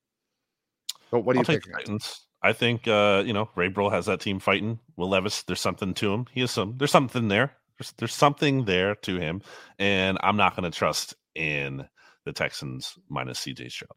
But 1.11 1.21
what 1.21 1.35
do 1.35 1.41
you 1.41 1.45
think? 1.45 1.71
Titans. 1.71 2.27
I 2.43 2.53
think 2.53 2.87
uh, 2.87 3.23
you 3.25 3.33
know 3.33 3.49
Ray 3.55 3.71
Vrabel 3.71 3.91
has 3.91 4.07
that 4.07 4.21
team 4.21 4.39
fighting. 4.39 4.79
Will 4.97 5.09
Levis, 5.09 5.43
there's 5.43 5.61
something 5.61 5.95
to 5.95 6.13
him. 6.13 6.27
He 6.33 6.41
has 6.41 6.51
some. 6.51 6.75
There's 6.77 6.91
something 6.91 7.29
there. 7.29 7.57
There's, 7.79 7.93
there's 7.99 8.15
something 8.15 8.65
there 8.65 8.95
to 8.97 9.19
him, 9.19 9.43
and 9.79 10.19
I'm 10.23 10.37
not 10.37 10.57
going 10.57 10.71
to 10.71 10.77
trust 10.77 11.15
in 11.35 11.85
the 12.25 12.33
Texans 12.33 12.97
minus 13.09 13.41
CJ 13.41 13.71
Stroud. 13.71 13.91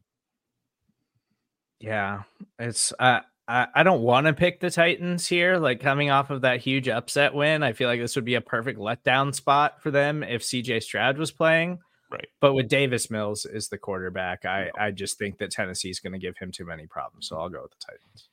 Yeah, 1.80 2.22
it's 2.58 2.92
uh, 2.98 3.20
I, 3.46 3.66
I 3.74 3.82
don't 3.82 4.02
want 4.02 4.26
to 4.26 4.34
pick 4.34 4.60
the 4.60 4.70
Titans 4.70 5.26
here. 5.26 5.58
Like 5.58 5.80
coming 5.80 6.10
off 6.10 6.30
of 6.30 6.42
that 6.42 6.60
huge 6.60 6.88
upset 6.88 7.34
win, 7.34 7.62
I 7.62 7.72
feel 7.72 7.88
like 7.88 8.00
this 8.00 8.16
would 8.16 8.24
be 8.24 8.34
a 8.34 8.40
perfect 8.40 8.78
letdown 8.78 9.34
spot 9.34 9.80
for 9.82 9.90
them 9.90 10.22
if 10.22 10.42
CJ 10.42 10.82
Stroud 10.82 11.18
was 11.18 11.30
playing. 11.30 11.78
Right. 12.10 12.26
But 12.40 12.54
with 12.54 12.68
Davis 12.68 13.10
Mills 13.10 13.44
is 13.44 13.68
the 13.68 13.78
quarterback, 13.78 14.44
I, 14.44 14.70
I 14.78 14.90
just 14.90 15.18
think 15.18 15.38
that 15.38 15.50
Tennessee 15.50 15.90
is 15.90 16.00
going 16.00 16.14
to 16.14 16.18
give 16.18 16.36
him 16.38 16.50
too 16.50 16.64
many 16.64 16.86
problems. 16.86 17.28
So 17.28 17.38
I'll 17.38 17.50
go 17.50 17.62
with 17.62 17.72
the 17.72 17.86
Titans. 17.86 18.28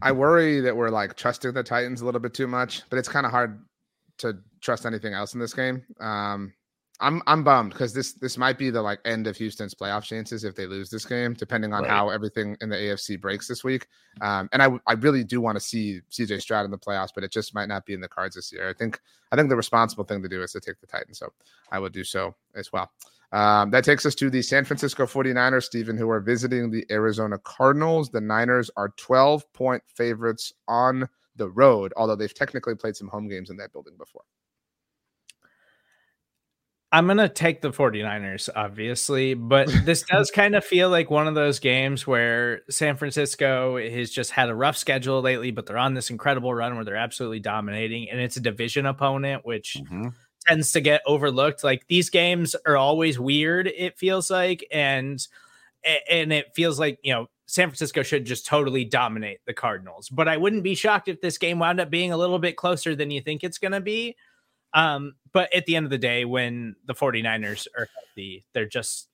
I 0.00 0.12
worry 0.12 0.60
that 0.60 0.76
we're 0.76 0.90
like 0.90 1.16
trusting 1.16 1.52
the 1.52 1.62
Titans 1.62 2.00
a 2.00 2.04
little 2.04 2.20
bit 2.20 2.34
too 2.34 2.46
much, 2.46 2.82
but 2.90 2.98
it's 2.98 3.08
kind 3.08 3.26
of 3.26 3.32
hard 3.32 3.64
to 4.18 4.38
trust 4.60 4.86
anything 4.86 5.14
else 5.14 5.34
in 5.34 5.40
this 5.40 5.54
game. 5.54 5.84
Um, 6.00 6.52
I'm 7.00 7.20
I'm 7.26 7.42
bummed 7.42 7.72
because 7.72 7.92
this 7.92 8.12
this 8.12 8.38
might 8.38 8.56
be 8.56 8.70
the 8.70 8.80
like 8.80 9.00
end 9.04 9.26
of 9.26 9.36
Houston's 9.36 9.74
playoff 9.74 10.04
chances 10.04 10.44
if 10.44 10.54
they 10.54 10.66
lose 10.66 10.88
this 10.88 11.04
game, 11.04 11.34
depending 11.34 11.72
on 11.72 11.82
right. 11.82 11.90
how 11.90 12.10
everything 12.10 12.56
in 12.60 12.68
the 12.68 12.76
AFC 12.76 13.20
breaks 13.20 13.48
this 13.48 13.64
week. 13.64 13.88
Um, 14.20 14.48
and 14.52 14.62
I 14.62 14.70
I 14.86 14.92
really 14.94 15.24
do 15.24 15.40
want 15.40 15.56
to 15.56 15.60
see 15.60 16.00
CJ 16.10 16.40
Stroud 16.40 16.64
in 16.64 16.70
the 16.70 16.78
playoffs, 16.78 17.10
but 17.14 17.24
it 17.24 17.32
just 17.32 17.54
might 17.54 17.66
not 17.66 17.84
be 17.84 17.92
in 17.92 18.00
the 18.00 18.08
cards 18.08 18.36
this 18.36 18.52
year. 18.52 18.68
I 18.68 18.72
think 18.72 19.00
I 19.32 19.36
think 19.36 19.48
the 19.48 19.56
responsible 19.56 20.04
thing 20.04 20.22
to 20.22 20.28
do 20.28 20.42
is 20.42 20.52
to 20.52 20.60
take 20.60 20.80
the 20.80 20.86
Titans, 20.86 21.18
so 21.18 21.32
I 21.72 21.80
will 21.80 21.88
do 21.88 22.04
so 22.04 22.36
as 22.54 22.72
well. 22.72 22.90
Um, 23.32 23.70
that 23.70 23.84
takes 23.84 24.04
us 24.04 24.14
to 24.16 24.28
the 24.28 24.42
San 24.42 24.64
Francisco 24.64 25.06
49ers, 25.06 25.64
Stephen, 25.64 25.96
who 25.96 26.10
are 26.10 26.20
visiting 26.20 26.70
the 26.70 26.84
Arizona 26.90 27.38
Cardinals. 27.38 28.10
The 28.10 28.20
Niners 28.20 28.70
are 28.76 28.90
12 28.98 29.50
point 29.54 29.82
favorites 29.86 30.52
on 30.68 31.08
the 31.36 31.48
road, 31.48 31.94
although 31.96 32.16
they've 32.16 32.34
technically 32.34 32.74
played 32.74 32.94
some 32.94 33.08
home 33.08 33.28
games 33.28 33.48
in 33.48 33.56
that 33.56 33.72
building 33.72 33.94
before. 33.96 34.22
I'm 36.94 37.06
going 37.06 37.16
to 37.16 37.28
take 37.30 37.62
the 37.62 37.70
49ers, 37.70 38.50
obviously, 38.54 39.32
but 39.32 39.66
this 39.84 40.02
does 40.02 40.30
kind 40.30 40.54
of 40.54 40.62
feel 40.62 40.90
like 40.90 41.10
one 41.10 41.26
of 41.26 41.34
those 41.34 41.58
games 41.58 42.06
where 42.06 42.60
San 42.68 42.96
Francisco 42.98 43.78
has 43.78 44.10
just 44.10 44.30
had 44.30 44.50
a 44.50 44.54
rough 44.54 44.76
schedule 44.76 45.22
lately, 45.22 45.50
but 45.52 45.64
they're 45.64 45.78
on 45.78 45.94
this 45.94 46.10
incredible 46.10 46.52
run 46.52 46.74
where 46.74 46.84
they're 46.84 46.96
absolutely 46.96 47.40
dominating. 47.40 48.10
And 48.10 48.20
it's 48.20 48.36
a 48.36 48.40
division 48.40 48.84
opponent, 48.84 49.46
which 49.46 49.78
mm-hmm. 49.80 50.08
Tends 50.46 50.72
to 50.72 50.80
get 50.80 51.02
overlooked. 51.06 51.64
Like 51.64 51.86
these 51.88 52.10
games 52.10 52.54
are 52.66 52.76
always 52.76 53.18
weird, 53.18 53.66
it 53.66 53.98
feels 53.98 54.30
like. 54.30 54.66
And 54.70 55.26
and 56.08 56.32
it 56.32 56.54
feels 56.54 56.78
like, 56.78 56.98
you 57.02 57.12
know, 57.12 57.28
San 57.46 57.68
Francisco 57.68 58.02
should 58.02 58.24
just 58.24 58.46
totally 58.46 58.84
dominate 58.84 59.40
the 59.46 59.52
Cardinals. 59.52 60.08
But 60.08 60.28
I 60.28 60.36
wouldn't 60.36 60.62
be 60.62 60.74
shocked 60.74 61.08
if 61.08 61.20
this 61.20 61.38
game 61.38 61.58
wound 61.58 61.80
up 61.80 61.90
being 61.90 62.12
a 62.12 62.16
little 62.16 62.38
bit 62.38 62.56
closer 62.56 62.94
than 62.94 63.10
you 63.10 63.20
think 63.20 63.44
it's 63.44 63.58
going 63.58 63.72
to 63.72 63.80
be. 63.80 64.16
Um, 64.74 65.16
but 65.32 65.52
at 65.54 65.66
the 65.66 65.76
end 65.76 65.84
of 65.84 65.90
the 65.90 65.98
day, 65.98 66.24
when 66.24 66.76
the 66.86 66.94
49ers 66.94 67.66
are 67.76 67.88
healthy, 67.94 68.44
they're 68.54 68.64
just 68.64 69.08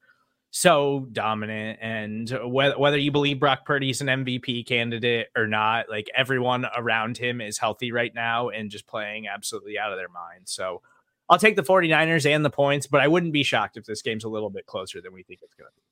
so 0.50 1.06
dominant. 1.12 1.78
And 1.82 2.30
whether, 2.44 2.78
whether 2.78 2.96
you 2.96 3.10
believe 3.10 3.40
Brock 3.40 3.66
Purdy's 3.66 4.00
an 4.00 4.06
MVP 4.06 4.66
candidate 4.66 5.28
or 5.36 5.46
not, 5.46 5.88
like 5.90 6.08
everyone 6.14 6.66
around 6.76 7.18
him 7.18 7.40
is 7.40 7.58
healthy 7.58 7.92
right 7.92 8.14
now 8.14 8.50
and 8.50 8.70
just 8.70 8.86
playing 8.86 9.26
absolutely 9.26 9.78
out 9.78 9.92
of 9.92 9.98
their 9.98 10.08
mind. 10.08 10.42
So 10.44 10.82
I'll 11.30 11.38
take 11.38 11.56
the 11.56 11.62
49ers 11.62 12.28
and 12.28 12.44
the 12.44 12.50
points, 12.50 12.86
but 12.86 13.00
I 13.00 13.08
wouldn't 13.08 13.32
be 13.32 13.42
shocked 13.42 13.76
if 13.76 13.84
this 13.84 14.02
game's 14.02 14.24
a 14.24 14.28
little 14.28 14.50
bit 14.50 14.66
closer 14.66 15.00
than 15.00 15.12
we 15.12 15.22
think 15.22 15.40
it's 15.42 15.54
going 15.54 15.68
to 15.68 15.76
be. 15.76 15.82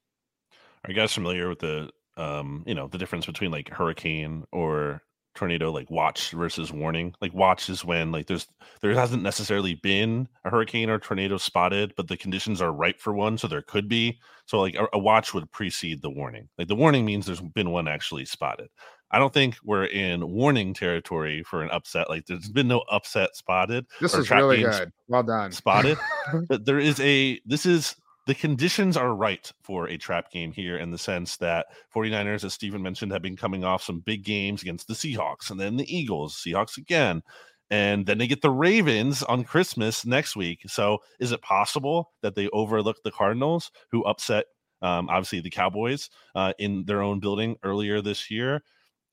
Are 0.84 0.90
you 0.90 0.96
guys 0.96 1.12
familiar 1.12 1.48
with 1.48 1.58
the 1.58 1.90
um, 2.16 2.64
you 2.66 2.74
know, 2.74 2.88
the 2.88 2.98
difference 2.98 3.26
between 3.26 3.50
like 3.50 3.68
hurricane 3.68 4.44
or 4.50 5.02
tornado 5.34 5.70
like 5.70 5.90
watch 5.90 6.30
versus 6.30 6.72
warning? 6.72 7.14
Like 7.20 7.34
watch 7.34 7.68
is 7.68 7.84
when 7.84 8.12
like 8.12 8.26
there's 8.26 8.46
there 8.80 8.94
hasn't 8.94 9.22
necessarily 9.22 9.74
been 9.74 10.28
a 10.44 10.50
hurricane 10.50 10.88
or 10.88 10.98
tornado 10.98 11.36
spotted 11.36 11.92
but 11.96 12.08
the 12.08 12.16
conditions 12.16 12.62
are 12.62 12.72
right 12.72 12.98
for 12.98 13.12
one 13.12 13.36
so 13.36 13.46
there 13.46 13.62
could 13.62 13.88
be. 13.88 14.18
So 14.46 14.60
like 14.60 14.76
a, 14.76 14.86
a, 14.92 14.98
watch 14.98 15.34
would 15.34 15.50
precede 15.50 16.00
the 16.00 16.10
warning. 16.10 16.48
Like 16.56 16.68
the 16.68 16.76
warning 16.76 17.04
means 17.04 17.26
there's 17.26 17.40
been 17.40 17.70
one 17.70 17.88
actually 17.88 18.24
spotted 18.24 18.68
i 19.10 19.18
don't 19.18 19.32
think 19.32 19.56
we're 19.64 19.84
in 19.84 20.28
warning 20.28 20.74
territory 20.74 21.42
for 21.42 21.62
an 21.62 21.70
upset 21.70 22.08
like 22.08 22.26
there's 22.26 22.48
been 22.48 22.68
no 22.68 22.82
upset 22.90 23.34
spotted 23.36 23.86
this 24.00 24.14
is 24.14 24.30
really 24.30 24.62
good 24.62 24.92
well 25.08 25.22
done 25.22 25.52
spotted 25.52 25.98
but 26.48 26.64
there 26.64 26.78
is 26.78 27.00
a 27.00 27.40
this 27.46 27.66
is 27.66 27.96
the 28.26 28.34
conditions 28.34 28.96
are 28.96 29.14
right 29.14 29.52
for 29.62 29.88
a 29.88 29.96
trap 29.96 30.30
game 30.32 30.52
here 30.52 30.76
in 30.76 30.90
the 30.90 30.98
sense 30.98 31.36
that 31.36 31.66
49ers, 31.94 32.44
as 32.44 32.52
Stephen 32.52 32.82
mentioned, 32.82 33.12
have 33.12 33.22
been 33.22 33.36
coming 33.36 33.64
off 33.64 33.84
some 33.84 34.00
big 34.00 34.24
games 34.24 34.62
against 34.62 34.88
the 34.88 34.94
Seahawks 34.94 35.50
and 35.50 35.60
then 35.60 35.76
the 35.76 35.96
Eagles, 35.96 36.34
Seahawks 36.34 36.76
again. 36.76 37.22
And 37.70 38.06
then 38.06 38.18
they 38.18 38.26
get 38.26 38.42
the 38.42 38.50
Ravens 38.50 39.22
on 39.22 39.44
Christmas 39.44 40.04
next 40.04 40.36
week. 40.36 40.62
So 40.66 40.98
is 41.20 41.32
it 41.32 41.42
possible 41.42 42.12
that 42.22 42.34
they 42.34 42.48
overlook 42.48 42.96
the 43.02 43.10
Cardinals, 43.10 43.70
who 43.90 44.04
upset, 44.04 44.46
um, 44.82 45.08
obviously, 45.08 45.40
the 45.40 45.50
Cowboys 45.50 46.10
uh, 46.34 46.52
in 46.58 46.84
their 46.84 47.02
own 47.02 47.18
building 47.18 47.56
earlier 47.62 48.00
this 48.00 48.30
year? 48.30 48.62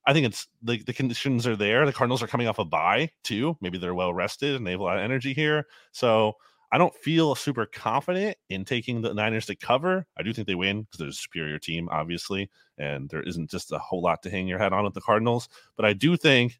I 0.06 0.14
think 0.14 0.26
it's 0.26 0.48
the, 0.62 0.82
the 0.84 0.94
conditions 0.94 1.48
are 1.48 1.56
there. 1.56 1.86
The 1.86 1.94
Cardinals 1.94 2.22
are 2.22 2.28
coming 2.28 2.48
off 2.48 2.60
a 2.60 2.66
bye, 2.66 3.10
too. 3.24 3.58
Maybe 3.62 3.78
they're 3.78 3.96
well 3.96 4.14
rested 4.14 4.56
and 4.56 4.68
they 4.68 4.72
have 4.72 4.80
a 4.80 4.84
lot 4.84 4.98
of 4.98 5.04
energy 5.04 5.34
here. 5.34 5.66
So 5.92 6.34
I 6.74 6.78
don't 6.78 6.96
feel 6.96 7.36
super 7.36 7.68
confident 7.68 8.36
in 8.50 8.66
taking 8.66 9.02
the 9.02 9.14
Niners 9.14 9.46
to 9.46 9.56
cover. 9.56 10.08
I 10.18 10.24
do 10.24 10.34
think 10.34 10.48
they 10.48 10.56
win 10.56 10.82
because 10.82 10.98
they're 10.98 11.08
a 11.10 11.14
superior 11.14 11.60
team, 11.60 11.88
obviously, 11.92 12.50
and 12.78 13.08
there 13.10 13.22
isn't 13.22 13.50
just 13.50 13.72
a 13.72 13.78
whole 13.78 14.02
lot 14.02 14.24
to 14.24 14.30
hang 14.30 14.48
your 14.48 14.58
hat 14.58 14.74
on 14.74 14.84
with 14.84 14.96
the 14.96 15.02
Cardinals. 15.02 15.48
But 15.78 15.86
I 15.86 15.94
do 15.94 16.18
think 16.18 16.60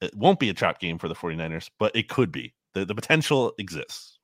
it 0.00 0.14
won't 0.14 0.38
be 0.38 0.50
a 0.50 0.54
trap 0.54 0.80
game 0.80 0.98
for 0.98 1.08
the 1.08 1.14
49ers, 1.14 1.70
but 1.78 1.96
it 1.96 2.08
could 2.08 2.30
be. 2.30 2.54
The, 2.74 2.84
the 2.84 2.94
potential 2.94 3.54
exists. 3.58 4.18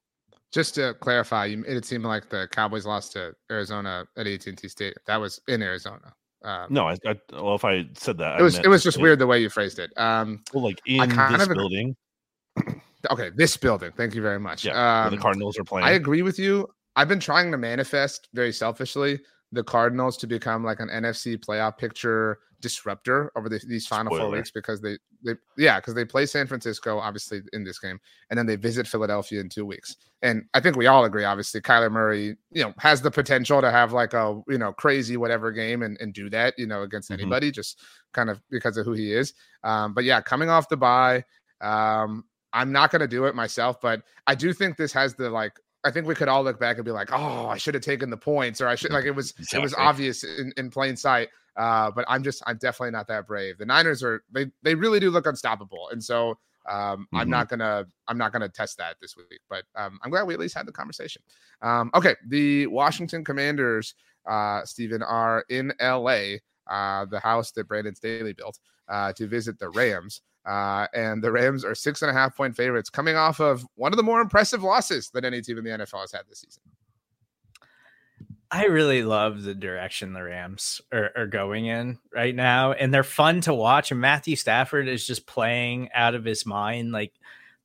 Just 0.53 0.75
to 0.77 0.95
clarify, 1.01 1.47
it 1.67 1.85
seem 1.85 2.03
like 2.03 2.29
the 2.29 2.47
Cowboys 2.53 2.87
lost 2.87 3.13
to 3.13 3.35
Arizona 3.51 4.07
at 4.17 4.27
AT&T 4.27 4.69
Stadium. 4.69 4.95
That 5.07 5.17
was 5.17 5.41
in 5.49 5.63
Arizona. 5.63 6.15
Um, 6.43 6.67
no, 6.71 6.89
I, 6.89 6.97
I, 7.07 7.17
well, 7.33 7.55
if 7.55 7.65
I 7.65 7.87
said 7.95 8.19
that, 8.19 8.41
it 8.41 8.43
was 8.43 8.59
it 8.59 8.69
was 8.69 8.83
just 8.83 8.99
weird 8.99 9.19
the 9.19 9.27
way 9.27 9.41
you 9.41 9.49
phrased 9.49 9.79
it. 9.79 9.91
Um, 9.97 10.43
well, 10.53 10.65
like 10.65 10.81
in 10.87 11.09
this 11.09 11.49
building. 11.49 11.97
Okay, 13.11 13.31
this 13.37 13.57
building. 13.57 13.93
Thank 13.97 14.17
you 14.17 14.23
very 14.23 14.41
much. 14.41 14.65
Yeah, 14.65 15.05
um, 15.05 15.15
the 15.15 15.21
Cardinals 15.21 15.57
are 15.59 15.65
playing. 15.65 15.87
I 15.87 15.93
agree 15.93 16.23
with 16.23 16.41
you. 16.41 16.67
I've 16.97 17.07
been 17.07 17.21
trying 17.21 17.53
to 17.53 17.59
manifest 17.59 18.29
very 18.33 18.53
selfishly 18.53 19.21
the 19.53 19.65
Cardinals 19.65 20.17
to 20.19 20.27
become 20.27 20.65
like 20.65 20.81
an 20.81 20.89
NFC 20.89 21.39
playoff 21.39 21.79
picture 21.79 22.39
disruptor 22.61 23.31
over 23.37 23.49
the, 23.49 23.61
these 23.67 23.87
final 23.87 24.11
Spoiler. 24.11 24.31
four 24.31 24.37
weeks 24.37 24.51
because 24.51 24.81
they 24.81 24.97
they 25.23 25.35
yeah 25.59 25.79
because 25.79 25.95
they 25.95 26.05
play 26.05 26.25
San 26.27 26.47
Francisco 26.47 26.99
obviously 26.99 27.43
in 27.53 27.65
this 27.65 27.79
game 27.79 28.01
and 28.31 28.39
then 28.39 28.47
they 28.47 28.57
visit 28.57 28.87
Philadelphia 28.87 29.41
in 29.41 29.49
two 29.49 29.67
weeks 29.67 29.97
and 30.23 30.45
I 30.55 30.61
think 30.61 30.77
we 30.77 30.87
all 30.87 31.05
agree 31.05 31.25
obviously 31.25 31.61
Kyler 31.61 31.91
Murray 31.91 32.37
you 32.51 32.63
know 32.65 32.73
has 32.79 33.03
the 33.03 33.11
potential 33.11 33.61
to 33.61 33.71
have 33.71 33.93
like 33.93 34.15
a 34.15 34.41
you 34.49 34.59
know 34.59 34.73
crazy 34.73 35.17
whatever 35.17 35.53
game 35.53 35.83
and, 35.83 35.99
and 36.01 36.15
do 36.15 36.31
that 36.31 36.55
you 36.57 36.67
know 36.67 36.83
against 36.83 37.11
mm-hmm. 37.11 37.21
anybody 37.21 37.51
just 37.51 37.79
kind 38.15 38.31
of 38.31 38.41
because 38.51 38.77
of 38.77 38.87
who 38.87 38.93
he 38.93 39.13
is 39.13 39.35
um, 39.63 39.93
but 39.93 40.05
yeah 40.05 40.21
coming 40.21 40.49
off 40.49 40.69
the 40.69 40.77
bye 40.77 41.23
um, 41.61 42.25
I'm 42.53 42.73
not 42.73 42.91
going 42.91 43.01
to 43.01 43.09
do 43.09 43.27
it 43.27 43.35
myself 43.35 43.81
but 43.83 44.03
I 44.27 44.35
do 44.35 44.53
think 44.53 44.77
this 44.77 44.93
has 44.93 45.15
the 45.15 45.29
like 45.29 45.61
I 45.87 45.91
think 45.93 46.07
we 46.07 46.15
could 46.15 46.29
all 46.29 46.43
look 46.43 46.59
back 46.59 46.77
and 46.77 46.85
be 46.85 46.91
like, 46.91 47.11
"Oh, 47.13 47.47
I 47.47 47.57
should 47.57 47.75
have 47.75 47.83
taken 47.83 48.11
the 48.11 48.17
points," 48.17 48.61
or 48.61 48.67
I 48.67 48.75
should 48.75 48.93
like 48.93 49.05
it 49.05 49.13
was 49.13 49.31
exactly. 49.31 49.59
it 49.59 49.63
was 49.63 49.75
obvious 49.75 50.25
in, 50.25 50.53
in 50.57 50.69
plain 50.69 50.97
sight. 50.97 51.29
Uh, 51.57 51.91
but 51.91 52.05
I'm 52.09 52.23
just 52.23 52.43
I'm 52.47 52.59
definitely 52.59 52.91
not 52.91 53.07
that 53.07 53.27
brave. 53.27 53.59
The 53.59 53.67
Niners 53.67 54.03
are 54.03 54.23
they 54.33 54.47
they 54.63 54.75
really 54.75 55.01
do 55.01 55.11
look 55.11 55.27
unstoppable, 55.27 55.89
and 55.91 56.03
so 56.03 56.31
um, 56.69 57.03
mm-hmm. 57.03 57.17
I'm 57.17 57.31
not 57.31 57.49
gonna 57.49 57.87
I'm 58.09 58.19
not 58.19 58.33
gonna 58.33 58.49
test 58.49 58.79
that 58.79 58.97
this 59.01 59.17
week. 59.17 59.41
But 59.49 59.65
um, 59.77 59.99
I'm 60.03 60.11
glad 60.11 60.27
we 60.27 60.35
at 60.35 60.41
least 60.41 60.57
had 60.57 60.67
the 60.67 60.73
conversation. 60.73 61.23
Um, 61.63 61.91
okay, 61.95 62.17
the 62.27 62.67
Washington 62.67 63.25
Commanders, 63.25 63.95
uh, 64.29 64.65
Stephen, 64.65 65.03
are 65.03 65.45
in 65.49 65.73
L.A. 65.79 66.41
Uh, 66.69 67.05
the 67.05 67.21
house 67.21 67.53
that 67.53 67.69
Brandon 67.69 67.95
Staley 67.95 68.33
built 68.33 68.59
uh, 68.89 69.13
to 69.13 69.27
visit 69.27 69.59
the 69.59 69.71
Rams. 69.71 70.23
Uh, 70.47 70.87
and 70.95 71.23
the 71.23 71.33
Rams 71.33 71.65
are 71.65 71.75
six 71.75 72.03
and 72.03 72.11
a 72.11 72.15
half 72.15 72.37
point 72.37 72.57
favorites 72.57 72.89
coming 72.89 73.17
off 73.17 73.41
of 73.41 73.67
one 73.75 73.93
of 73.93 73.97
the 73.97 74.03
more 74.03 74.21
impressive 74.21 74.63
losses 74.63 75.11
that 75.11 75.25
any 75.25 75.43
team 75.43 75.59
in 75.59 75.65
the 75.65 75.71
NFL 75.71 76.01
has 76.01 76.13
had 76.13 76.23
this 76.29 76.41
season. 76.41 76.63
I 78.51 78.67
really 78.67 79.03
love 79.03 79.43
the 79.43 79.55
direction 79.55 80.13
the 80.13 80.23
Rams 80.23 80.81
are, 80.93 81.11
are, 81.17 81.27
going 81.27 81.67
in 81.67 81.99
right 82.15 82.35
now, 82.35 82.73
and 82.73 82.95
they're 82.95 83.03
fun 83.03 83.41
to 83.43 83.53
watch. 83.53 83.91
And 83.91 84.01
Matthew 84.01 84.37
Stafford 84.37 84.87
is 84.87 85.05
just 85.05 85.27
playing 85.27 85.91
out 85.93 86.15
of 86.15 86.25
his 86.25 86.47
mind. 86.47 86.93
Like 86.93 87.13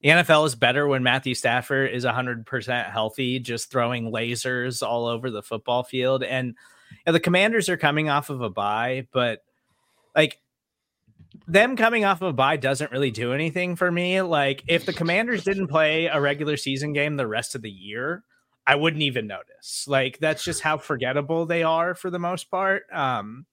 the 0.02 0.10
NFL 0.10 0.48
is 0.48 0.56
better 0.56 0.88
when 0.88 1.04
Matthew 1.04 1.36
Stafford 1.36 1.92
is 1.92 2.04
100% 2.04 2.92
healthy, 2.92 3.38
just 3.38 3.70
throwing 3.70 4.12
lasers 4.12 4.86
all 4.86 5.06
over 5.06 5.30
the 5.30 5.44
football 5.44 5.84
field. 5.84 6.24
And 6.24 6.56
you 6.90 6.98
know, 7.06 7.14
the 7.14 7.20
Commanders 7.20 7.70
are 7.70 7.78
coming 7.78 8.10
off 8.10 8.32
of 8.32 8.42
a 8.42 8.50
bye, 8.50 9.08
but 9.12 9.44
like 10.16 10.40
them 11.48 11.76
coming 11.76 12.06
off 12.06 12.22
of 12.22 12.30
a 12.30 12.34
bye 12.34 12.58
doesn't 12.58 12.92
really 12.92 13.12
do 13.12 13.34
anything 13.34 13.76
for 13.76 13.92
me. 13.92 14.22
Like 14.22 14.64
if 14.68 14.86
the 14.86 14.94
Commanders 14.94 15.44
didn't 15.44 15.68
play 15.68 16.06
a 16.06 16.20
regular 16.20 16.58
season 16.58 16.94
game 16.94 17.16
the 17.16 17.28
rest 17.28 17.56
of 17.56 17.62
the 17.62 17.72
year, 17.72 18.24
I 18.66 18.76
wouldn't 18.76 19.04
even 19.04 19.28
notice. 19.28 19.86
Like 19.88 20.20
that's 20.20 20.44
just 20.44 20.62
how 20.62 20.78
forgettable 20.78 21.46
they 21.46 21.64
are 21.64 21.96
for 21.96 22.10
the 22.10 22.20
most 22.20 22.52
part. 22.52 22.84
Um, 22.92 23.46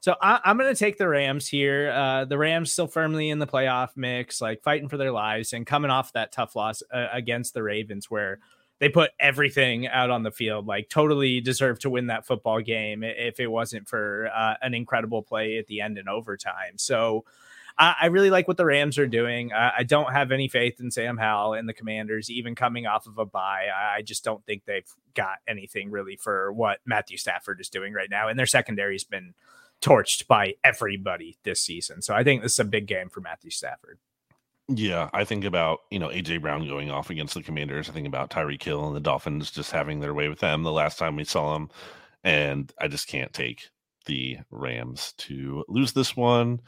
so 0.00 0.16
I, 0.20 0.40
am 0.44 0.58
going 0.58 0.72
to 0.72 0.78
take 0.78 0.98
the 0.98 1.08
Rams 1.08 1.46
here. 1.46 1.90
Uh, 1.90 2.24
the 2.24 2.36
Rams 2.36 2.72
still 2.72 2.88
firmly 2.88 3.30
in 3.30 3.38
the 3.38 3.46
playoff 3.46 3.90
mix, 3.94 4.40
like 4.40 4.62
fighting 4.62 4.88
for 4.88 4.96
their 4.96 5.12
lives 5.12 5.52
and 5.52 5.64
coming 5.64 5.92
off 5.92 6.12
that 6.14 6.32
tough 6.32 6.56
loss 6.56 6.82
uh, 6.92 7.06
against 7.12 7.54
the 7.54 7.62
Ravens, 7.62 8.10
where 8.10 8.40
they 8.82 8.88
put 8.88 9.12
everything 9.20 9.86
out 9.86 10.10
on 10.10 10.24
the 10.24 10.32
field, 10.32 10.66
like 10.66 10.88
totally 10.88 11.40
deserved 11.40 11.82
to 11.82 11.88
win 11.88 12.08
that 12.08 12.26
football 12.26 12.60
game 12.60 13.04
if 13.04 13.38
it 13.38 13.46
wasn't 13.46 13.88
for 13.88 14.28
uh, 14.34 14.54
an 14.60 14.74
incredible 14.74 15.22
play 15.22 15.56
at 15.56 15.68
the 15.68 15.80
end 15.80 15.98
in 15.98 16.08
overtime. 16.08 16.78
So 16.78 17.24
I, 17.78 17.94
I 18.02 18.06
really 18.06 18.28
like 18.28 18.48
what 18.48 18.56
the 18.56 18.64
Rams 18.64 18.98
are 18.98 19.06
doing. 19.06 19.52
I, 19.52 19.72
I, 19.78 19.82
don't 19.84 20.12
have 20.12 20.32
any 20.32 20.48
faith 20.48 20.80
in 20.80 20.90
Sam 20.90 21.16
Howell 21.16 21.54
and 21.54 21.68
the 21.68 21.72
Commanders, 21.72 22.28
even 22.28 22.56
coming 22.56 22.84
off 22.84 23.06
of 23.06 23.18
a 23.18 23.24
bye. 23.24 23.68
I, 23.72 23.98
I 23.98 24.02
just 24.02 24.24
don't 24.24 24.44
think 24.46 24.64
they've 24.64 24.92
got 25.14 25.38
anything 25.46 25.92
really 25.92 26.16
for 26.16 26.52
what 26.52 26.80
Matthew 26.84 27.18
Stafford 27.18 27.60
is 27.60 27.68
doing 27.68 27.92
right 27.92 28.10
now, 28.10 28.26
and 28.26 28.36
their 28.36 28.46
secondary's 28.46 29.04
been 29.04 29.34
torched 29.80 30.26
by 30.26 30.54
everybody 30.64 31.38
this 31.44 31.60
season. 31.60 32.02
So 32.02 32.14
I 32.14 32.24
think 32.24 32.42
this 32.42 32.54
is 32.54 32.58
a 32.58 32.64
big 32.64 32.88
game 32.88 33.10
for 33.10 33.20
Matthew 33.20 33.52
Stafford. 33.52 34.00
Yeah, 34.68 35.10
I 35.12 35.24
think 35.24 35.44
about 35.44 35.80
you 35.90 35.98
know 35.98 36.08
AJ 36.08 36.40
Brown 36.40 36.66
going 36.66 36.90
off 36.90 37.10
against 37.10 37.34
the 37.34 37.42
Commanders. 37.42 37.88
I 37.88 37.92
think 37.92 38.06
about 38.06 38.30
Tyreek 38.30 38.62
Hill 38.62 38.86
and 38.86 38.94
the 38.94 39.00
Dolphins 39.00 39.50
just 39.50 39.72
having 39.72 40.00
their 40.00 40.14
way 40.14 40.28
with 40.28 40.38
them 40.38 40.62
the 40.62 40.72
last 40.72 40.98
time 40.98 41.16
we 41.16 41.24
saw 41.24 41.54
them, 41.54 41.68
and 42.22 42.72
I 42.80 42.88
just 42.88 43.08
can't 43.08 43.32
take 43.32 43.68
the 44.06 44.38
Rams 44.50 45.14
to 45.18 45.64
lose 45.68 45.92
this 45.92 46.16
one. 46.16 46.60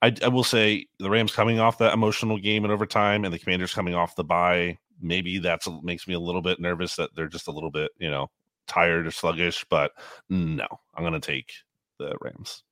I, 0.00 0.14
I 0.22 0.28
will 0.28 0.44
say 0.44 0.86
the 0.98 1.10
Rams 1.10 1.32
coming 1.32 1.60
off 1.60 1.78
that 1.78 1.94
emotional 1.94 2.38
game 2.38 2.64
in 2.64 2.70
overtime, 2.70 3.24
and 3.24 3.32
the 3.32 3.38
Commanders 3.38 3.74
coming 3.74 3.94
off 3.94 4.16
the 4.16 4.24
bye. 4.24 4.78
Maybe 5.00 5.38
that's 5.38 5.68
makes 5.82 6.08
me 6.08 6.14
a 6.14 6.20
little 6.20 6.42
bit 6.42 6.58
nervous 6.58 6.96
that 6.96 7.10
they're 7.14 7.28
just 7.28 7.48
a 7.48 7.52
little 7.52 7.70
bit 7.70 7.90
you 7.98 8.10
know 8.10 8.30
tired 8.66 9.06
or 9.06 9.10
sluggish. 9.10 9.64
But 9.68 9.92
no, 10.30 10.66
I'm 10.94 11.02
going 11.02 11.12
to 11.12 11.20
take 11.20 11.52
the 11.98 12.16
Rams. 12.20 12.62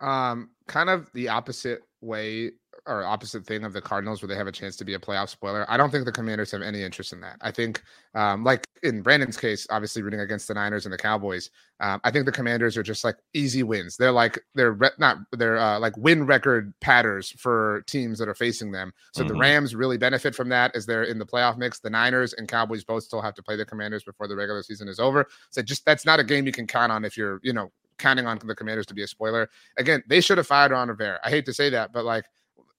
Um, 0.00 0.50
kind 0.66 0.90
of 0.90 1.10
the 1.12 1.28
opposite 1.28 1.82
way 2.00 2.50
or 2.86 3.04
opposite 3.04 3.46
thing 3.46 3.64
of 3.64 3.72
the 3.72 3.80
Cardinals, 3.80 4.22
where 4.22 4.28
they 4.28 4.36
have 4.36 4.46
a 4.46 4.52
chance 4.52 4.76
to 4.76 4.84
be 4.84 4.94
a 4.94 4.98
playoff 4.98 5.28
spoiler. 5.28 5.64
I 5.68 5.76
don't 5.76 5.90
think 5.90 6.04
the 6.04 6.12
Commanders 6.12 6.50
have 6.50 6.62
any 6.62 6.82
interest 6.82 7.12
in 7.12 7.20
that. 7.20 7.36
I 7.40 7.50
think, 7.50 7.82
um, 8.14 8.44
like 8.44 8.66
in 8.82 9.02
Brandon's 9.02 9.36
case, 9.36 9.66
obviously 9.70 10.02
rooting 10.02 10.20
against 10.20 10.48
the 10.48 10.54
Niners 10.54 10.86
and 10.86 10.92
the 10.92 10.98
Cowboys, 10.98 11.50
um, 11.80 12.00
I 12.04 12.10
think 12.10 12.26
the 12.26 12.32
Commanders 12.32 12.76
are 12.76 12.82
just 12.82 13.04
like 13.04 13.16
easy 13.32 13.62
wins. 13.62 13.96
They're 13.96 14.12
like 14.12 14.38
they're 14.54 14.72
re- 14.72 14.90
not 14.98 15.18
they're 15.32 15.58
uh, 15.58 15.78
like 15.78 15.96
win 15.96 16.26
record 16.26 16.72
patterns 16.80 17.30
for 17.30 17.82
teams 17.86 18.18
that 18.18 18.28
are 18.28 18.34
facing 18.34 18.70
them. 18.70 18.92
So 19.12 19.22
mm-hmm. 19.22 19.32
the 19.32 19.38
Rams 19.38 19.74
really 19.74 19.98
benefit 19.98 20.34
from 20.34 20.48
that 20.50 20.74
as 20.76 20.86
they're 20.86 21.04
in 21.04 21.18
the 21.18 21.26
playoff 21.26 21.56
mix. 21.56 21.80
The 21.80 21.90
Niners 21.90 22.32
and 22.34 22.46
Cowboys 22.48 22.84
both 22.84 23.04
still 23.04 23.22
have 23.22 23.34
to 23.34 23.42
play 23.42 23.56
the 23.56 23.64
Commanders 23.66 24.04
before 24.04 24.28
the 24.28 24.36
regular 24.36 24.62
season 24.62 24.88
is 24.88 25.00
over. 25.00 25.26
So 25.50 25.62
just 25.62 25.84
that's 25.84 26.06
not 26.06 26.20
a 26.20 26.24
game 26.24 26.46
you 26.46 26.52
can 26.52 26.66
count 26.66 26.92
on 26.92 27.04
if 27.04 27.16
you're 27.16 27.40
you 27.42 27.52
know 27.52 27.72
counting 27.98 28.26
on 28.26 28.38
the 28.44 28.54
Commanders 28.54 28.86
to 28.86 28.94
be 28.94 29.02
a 29.02 29.06
spoiler. 29.06 29.48
Again, 29.78 30.02
they 30.06 30.20
should 30.20 30.38
have 30.38 30.46
fired 30.46 30.72
Ron 30.72 30.88
Rivera. 30.88 31.20
I 31.24 31.30
hate 31.30 31.46
to 31.46 31.54
say 31.54 31.70
that, 31.70 31.92
but 31.92 32.04
like 32.04 32.24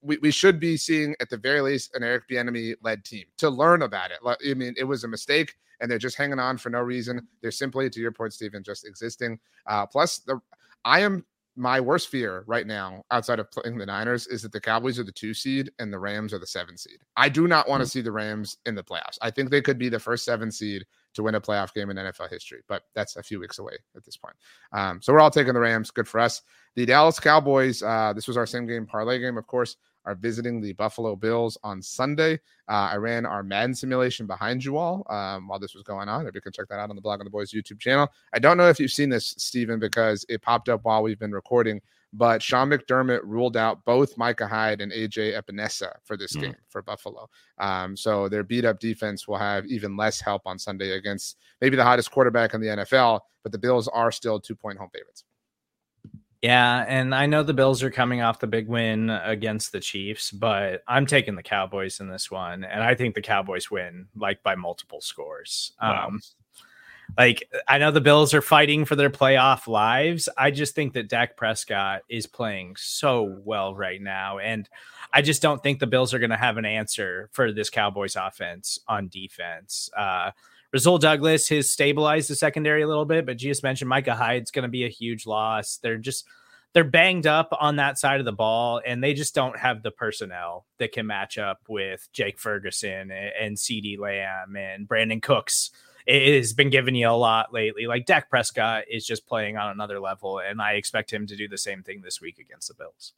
we, 0.05 0.17
we 0.17 0.31
should 0.31 0.59
be 0.59 0.77
seeing 0.77 1.15
at 1.19 1.29
the 1.29 1.37
very 1.37 1.61
least 1.61 1.95
an 1.95 2.03
Eric 2.03 2.29
Bieniemy 2.29 2.75
led 2.83 3.03
team 3.03 3.25
to 3.37 3.49
learn 3.49 3.81
about 3.81 4.11
it. 4.11 4.19
I 4.25 4.53
mean, 4.53 4.73
it 4.77 4.83
was 4.83 5.03
a 5.03 5.07
mistake, 5.07 5.55
and 5.81 5.89
they're 5.89 5.97
just 5.97 6.15
hanging 6.15 6.39
on 6.39 6.57
for 6.57 6.69
no 6.69 6.79
reason. 6.79 7.27
They're 7.41 7.51
simply, 7.51 7.89
to 7.89 7.99
your 7.99 8.11
point, 8.11 8.33
Stephen, 8.33 8.63
just 8.63 8.87
existing. 8.87 9.39
Uh, 9.65 9.85
plus, 9.85 10.19
the 10.19 10.39
I 10.83 10.99
am 10.99 11.25
my 11.57 11.79
worst 11.79 12.09
fear 12.09 12.43
right 12.47 12.67
now, 12.67 13.03
outside 13.11 13.39
of 13.39 13.49
playing 13.49 13.77
the 13.77 13.85
Niners, 13.85 14.27
is 14.27 14.41
that 14.41 14.51
the 14.51 14.59
Cowboys 14.59 14.99
are 14.99 15.03
the 15.03 15.11
two 15.11 15.33
seed 15.33 15.71
and 15.79 15.91
the 15.91 15.97
Rams 15.97 16.33
are 16.33 16.39
the 16.39 16.45
seven 16.45 16.77
seed. 16.77 16.99
I 17.15 17.29
do 17.29 17.47
not 17.47 17.69
want 17.69 17.79
to 17.79 17.85
mm-hmm. 17.85 17.91
see 17.91 18.01
the 18.01 18.11
Rams 18.11 18.57
in 18.65 18.75
the 18.75 18.83
playoffs. 18.83 19.17
I 19.21 19.31
think 19.31 19.49
they 19.49 19.61
could 19.61 19.79
be 19.79 19.89
the 19.89 19.99
first 19.99 20.25
seven 20.25 20.51
seed 20.51 20.85
to 21.13 21.23
win 21.23 21.35
a 21.35 21.41
playoff 21.41 21.73
game 21.73 21.89
in 21.89 21.95
NFL 21.95 22.29
history, 22.29 22.61
but 22.67 22.83
that's 22.93 23.15
a 23.15 23.23
few 23.23 23.39
weeks 23.39 23.57
away 23.57 23.73
at 23.95 24.03
this 24.03 24.17
point. 24.17 24.35
Um, 24.73 25.01
so 25.01 25.13
we're 25.13 25.21
all 25.21 25.31
taking 25.31 25.53
the 25.53 25.59
Rams. 25.61 25.91
Good 25.91 26.09
for 26.09 26.19
us. 26.19 26.41
The 26.75 26.85
Dallas 26.85 27.21
Cowboys. 27.21 27.81
Uh, 27.81 28.11
this 28.13 28.27
was 28.27 28.35
our 28.35 28.45
same 28.45 28.67
game 28.67 28.85
parlay 28.85 29.19
game, 29.19 29.37
of 29.37 29.47
course 29.47 29.77
are 30.05 30.15
visiting 30.15 30.61
the 30.61 30.73
Buffalo 30.73 31.15
Bills 31.15 31.57
on 31.63 31.81
Sunday. 31.81 32.33
Uh, 32.67 32.89
I 32.91 32.95
ran 32.95 33.25
our 33.25 33.43
Madden 33.43 33.75
simulation 33.75 34.25
behind 34.25 34.63
you 34.63 34.77
all 34.77 35.05
um, 35.09 35.47
while 35.47 35.59
this 35.59 35.73
was 35.73 35.83
going 35.83 36.09
on. 36.09 36.27
If 36.27 36.35
you 36.35 36.41
can 36.41 36.51
check 36.51 36.67
that 36.69 36.79
out 36.79 36.89
on 36.89 36.95
the 36.95 37.01
Blogging 37.01 37.23
the 37.23 37.29
Boys 37.29 37.51
YouTube 37.51 37.79
channel. 37.79 38.07
I 38.33 38.39
don't 38.39 38.57
know 38.57 38.69
if 38.69 38.79
you've 38.79 38.91
seen 38.91 39.09
this, 39.09 39.35
Stephen, 39.37 39.79
because 39.79 40.25
it 40.29 40.41
popped 40.41 40.69
up 40.69 40.81
while 40.83 41.03
we've 41.03 41.19
been 41.19 41.31
recording. 41.31 41.81
But 42.13 42.41
Sean 42.41 42.69
McDermott 42.69 43.21
ruled 43.23 43.57
out 43.57 43.83
both 43.83 44.17
Micah 44.17 44.47
Hyde 44.47 44.79
and 44.79 44.91
AJ 44.91 45.37
Epenesa 45.37 45.91
for 46.03 46.15
this 46.15 46.33
mm. 46.35 46.41
game 46.41 46.55
for 46.69 46.81
Buffalo. 46.81 47.29
Um, 47.57 47.97
so 47.97 48.29
their 48.29 48.43
beat 48.43 48.63
up 48.63 48.79
defense 48.79 49.27
will 49.27 49.37
have 49.37 49.65
even 49.65 49.97
less 49.97 50.21
help 50.21 50.43
on 50.45 50.57
Sunday 50.57 50.91
against 50.91 51.37
maybe 51.59 51.75
the 51.75 51.83
hottest 51.83 52.11
quarterback 52.11 52.53
in 52.53 52.61
the 52.61 52.67
NFL. 52.67 53.19
But 53.43 53.51
the 53.51 53.57
Bills 53.57 53.89
are 53.89 54.11
still 54.11 54.39
two 54.39 54.55
point 54.55 54.77
home 54.77 54.89
favorites. 54.93 55.25
Yeah, 56.45 56.85
and 56.87 57.15
I 57.15 57.25
know 57.25 57.41
the 57.41 57.55
Bills 57.55 57.81
are 57.81 57.89
coming 57.89 58.21
off 58.21 58.37
the 58.37 58.45
big 58.45 58.67
win 58.67 59.09
against 59.09 59.71
the 59.71 59.79
Chiefs, 59.79 60.29
but 60.29 60.83
I'm 60.87 61.07
taking 61.07 61.33
the 61.33 61.41
Cowboys 61.41 61.99
in 61.99 62.07
this 62.07 62.29
one, 62.29 62.63
and 62.63 62.83
I 62.83 62.93
think 62.93 63.15
the 63.15 63.21
Cowboys 63.23 63.71
win 63.71 64.05
like 64.15 64.43
by 64.43 64.53
multiple 64.53 65.01
scores. 65.01 65.71
Wow. 65.81 66.09
Um, 66.09 66.21
like 67.17 67.49
I 67.67 67.79
know 67.79 67.89
the 67.89 67.99
Bills 67.99 68.35
are 68.35 68.43
fighting 68.43 68.85
for 68.85 68.95
their 68.95 69.09
playoff 69.09 69.65
lives. 69.65 70.29
I 70.37 70.51
just 70.51 70.75
think 70.75 70.93
that 70.93 71.09
Dak 71.09 71.35
Prescott 71.35 72.03
is 72.09 72.27
playing 72.27 72.75
so 72.75 73.41
well 73.43 73.73
right 73.73 73.99
now, 73.99 74.37
and 74.37 74.69
I 75.11 75.23
just 75.23 75.41
don't 75.41 75.63
think 75.63 75.79
the 75.79 75.87
Bills 75.87 76.13
are 76.13 76.19
going 76.19 76.29
to 76.29 76.37
have 76.37 76.57
an 76.57 76.65
answer 76.65 77.31
for 77.31 77.51
this 77.53 77.71
Cowboys 77.71 78.15
offense 78.15 78.77
on 78.87 79.07
defense. 79.07 79.89
Uh, 79.97 80.29
Rasul 80.73 80.97
Douglas 80.97 81.47
has 81.49 81.71
stabilized 81.71 82.29
the 82.29 82.35
secondary 82.35 82.81
a 82.81 82.87
little 82.87 83.05
bit, 83.05 83.25
but 83.25 83.37
just 83.37 83.63
mentioned 83.63 83.89
Micah 83.89 84.15
Hyde's 84.15 84.51
going 84.51 84.63
to 84.63 84.69
be 84.69 84.85
a 84.85 84.89
huge 84.89 85.25
loss. 85.25 85.77
They're 85.81 85.97
just 85.97 86.25
they're 86.73 86.83
banged 86.83 87.25
up 87.25 87.55
on 87.57 87.77
that 87.77 87.97
side 87.97 88.19
of 88.19 88.25
the 88.25 88.33
ball, 88.33 88.81
and 88.85 89.01
they 89.01 89.13
just 89.13 89.33
don't 89.33 89.57
have 89.57 89.81
the 89.81 89.91
personnel 89.91 90.65
that 90.77 90.91
can 90.91 91.07
match 91.07 91.37
up 91.37 91.61
with 91.69 92.09
Jake 92.11 92.37
Ferguson 92.37 93.11
and 93.11 93.55
CeeDee 93.55 93.97
Lamb 93.97 94.57
and 94.57 94.87
Brandin 94.87 95.21
Cooks. 95.21 95.71
It 96.05 96.35
has 96.35 96.51
been 96.51 96.69
giving 96.69 96.93
you 96.93 97.09
a 97.09 97.11
lot 97.11 97.53
lately. 97.53 97.87
Like 97.87 98.05
Dak 98.05 98.29
Prescott 98.29 98.83
is 98.91 99.05
just 99.05 99.25
playing 99.25 99.55
on 99.55 99.71
another 99.71 100.01
level, 100.01 100.39
and 100.39 100.61
I 100.61 100.73
expect 100.73 101.13
him 101.13 101.25
to 101.27 101.37
do 101.37 101.47
the 101.47 101.57
same 101.57 101.81
thing 101.81 102.01
this 102.03 102.19
week 102.19 102.39
against 102.39 102.67
the 102.67 102.73
Bills. 102.73 103.13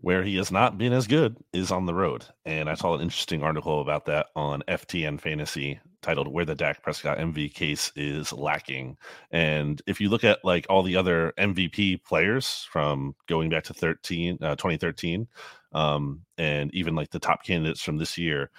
Where 0.00 0.22
he 0.22 0.36
has 0.36 0.52
not 0.52 0.78
been 0.78 0.92
as 0.92 1.08
good 1.08 1.36
is 1.52 1.72
on 1.72 1.86
the 1.86 1.94
road. 1.94 2.24
And 2.44 2.70
I 2.70 2.74
saw 2.74 2.94
an 2.94 3.00
interesting 3.00 3.42
article 3.42 3.80
about 3.80 4.04
that 4.06 4.26
on 4.36 4.62
FTN 4.68 5.20
Fantasy 5.20 5.80
titled 6.02 6.28
Where 6.28 6.44
the 6.44 6.54
Dak 6.54 6.82
Prescott 6.82 7.18
MV 7.18 7.52
Case 7.52 7.90
is 7.96 8.32
Lacking. 8.32 8.96
And 9.32 9.82
if 9.86 10.00
you 10.00 10.08
look 10.08 10.22
at 10.22 10.44
like 10.44 10.66
all 10.70 10.84
the 10.84 10.94
other 10.94 11.32
MVP 11.36 12.04
players 12.04 12.68
from 12.70 13.16
going 13.26 13.50
back 13.50 13.64
to 13.64 13.74
13, 13.74 14.38
uh, 14.40 14.54
2013, 14.54 15.26
um, 15.72 16.22
and 16.38 16.72
even 16.72 16.94
like 16.94 17.10
the 17.10 17.18
top 17.18 17.44
candidates 17.44 17.82
from 17.82 17.98
this 17.98 18.16
year, 18.16 18.50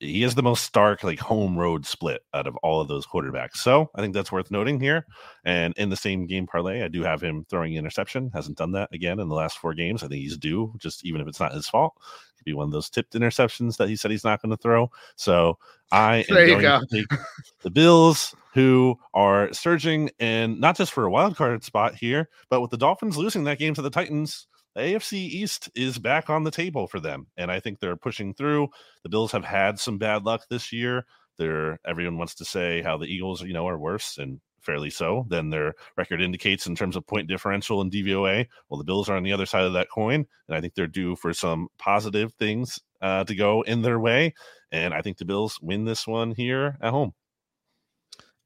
he 0.00 0.22
has 0.22 0.34
the 0.34 0.42
most 0.42 0.64
stark 0.64 1.02
like 1.02 1.18
home 1.18 1.56
road 1.58 1.84
split 1.84 2.22
out 2.32 2.46
of 2.46 2.56
all 2.56 2.80
of 2.80 2.88
those 2.88 3.06
quarterbacks. 3.06 3.56
So 3.56 3.90
I 3.94 4.00
think 4.00 4.14
that's 4.14 4.30
worth 4.30 4.50
noting 4.50 4.78
here. 4.80 5.06
And 5.44 5.74
in 5.76 5.90
the 5.90 5.96
same 5.96 6.26
game 6.26 6.46
parlay, 6.46 6.82
I 6.82 6.88
do 6.88 7.02
have 7.02 7.20
him 7.20 7.44
throwing 7.48 7.74
interception. 7.74 8.30
Hasn't 8.32 8.58
done 8.58 8.72
that 8.72 8.90
again 8.92 9.18
in 9.18 9.28
the 9.28 9.34
last 9.34 9.58
four 9.58 9.74
games. 9.74 10.02
I 10.02 10.08
think 10.08 10.20
he's 10.22 10.36
due, 10.36 10.72
just 10.78 11.04
even 11.04 11.20
if 11.20 11.26
it's 11.26 11.40
not 11.40 11.52
his 11.52 11.68
fault. 11.68 11.94
Could 12.36 12.44
be 12.44 12.52
one 12.52 12.66
of 12.66 12.72
those 12.72 12.88
tipped 12.88 13.14
interceptions 13.14 13.76
that 13.78 13.88
he 13.88 13.96
said 13.96 14.12
he's 14.12 14.22
not 14.22 14.40
going 14.40 14.50
to 14.50 14.62
throw. 14.62 14.90
So 15.16 15.58
I 15.90 16.18
am 16.18 16.24
There 16.28 16.46
you 16.46 16.60
going 16.60 16.62
go. 16.62 16.80
to 16.80 16.86
take 16.86 17.20
the 17.62 17.70
Bills, 17.70 18.36
who 18.54 18.98
are 19.14 19.52
surging 19.52 20.10
and 20.20 20.60
not 20.60 20.76
just 20.76 20.92
for 20.92 21.04
a 21.04 21.10
wild 21.10 21.36
card 21.36 21.64
spot 21.64 21.94
here, 21.94 22.28
but 22.50 22.60
with 22.60 22.70
the 22.70 22.76
Dolphins 22.76 23.16
losing 23.16 23.44
that 23.44 23.58
game 23.58 23.74
to 23.74 23.82
the 23.82 23.90
Titans. 23.90 24.46
AFC 24.78 25.14
East 25.14 25.70
is 25.74 25.98
back 25.98 26.30
on 26.30 26.44
the 26.44 26.50
table 26.50 26.86
for 26.86 27.00
them, 27.00 27.26
and 27.36 27.50
I 27.50 27.60
think 27.60 27.78
they're 27.78 27.96
pushing 27.96 28.34
through. 28.34 28.68
The 29.02 29.08
Bills 29.08 29.32
have 29.32 29.44
had 29.44 29.78
some 29.78 29.98
bad 29.98 30.24
luck 30.24 30.46
this 30.48 30.72
year. 30.72 31.04
They're 31.36 31.78
everyone 31.86 32.18
wants 32.18 32.34
to 32.36 32.44
say 32.44 32.82
how 32.82 32.98
the 32.98 33.06
Eagles, 33.06 33.42
you 33.42 33.52
know, 33.52 33.68
are 33.68 33.78
worse 33.78 34.18
and 34.18 34.40
fairly 34.60 34.90
so 34.90 35.24
than 35.28 35.50
their 35.50 35.74
record 35.96 36.20
indicates 36.20 36.66
in 36.66 36.74
terms 36.74 36.96
of 36.96 37.06
point 37.06 37.28
differential 37.28 37.80
and 37.80 37.90
DVOA. 37.90 38.46
Well, 38.68 38.78
the 38.78 38.84
Bills 38.84 39.08
are 39.08 39.16
on 39.16 39.22
the 39.22 39.32
other 39.32 39.46
side 39.46 39.64
of 39.64 39.72
that 39.74 39.90
coin, 39.90 40.26
and 40.46 40.56
I 40.56 40.60
think 40.60 40.74
they're 40.74 40.86
due 40.86 41.16
for 41.16 41.32
some 41.32 41.68
positive 41.78 42.34
things 42.34 42.78
uh, 43.00 43.24
to 43.24 43.34
go 43.34 43.62
in 43.62 43.82
their 43.82 43.98
way. 43.98 44.34
And 44.70 44.92
I 44.92 45.00
think 45.02 45.18
the 45.18 45.24
Bills 45.24 45.58
win 45.62 45.84
this 45.84 46.06
one 46.06 46.32
here 46.32 46.76
at 46.82 46.90
home. 46.90 47.14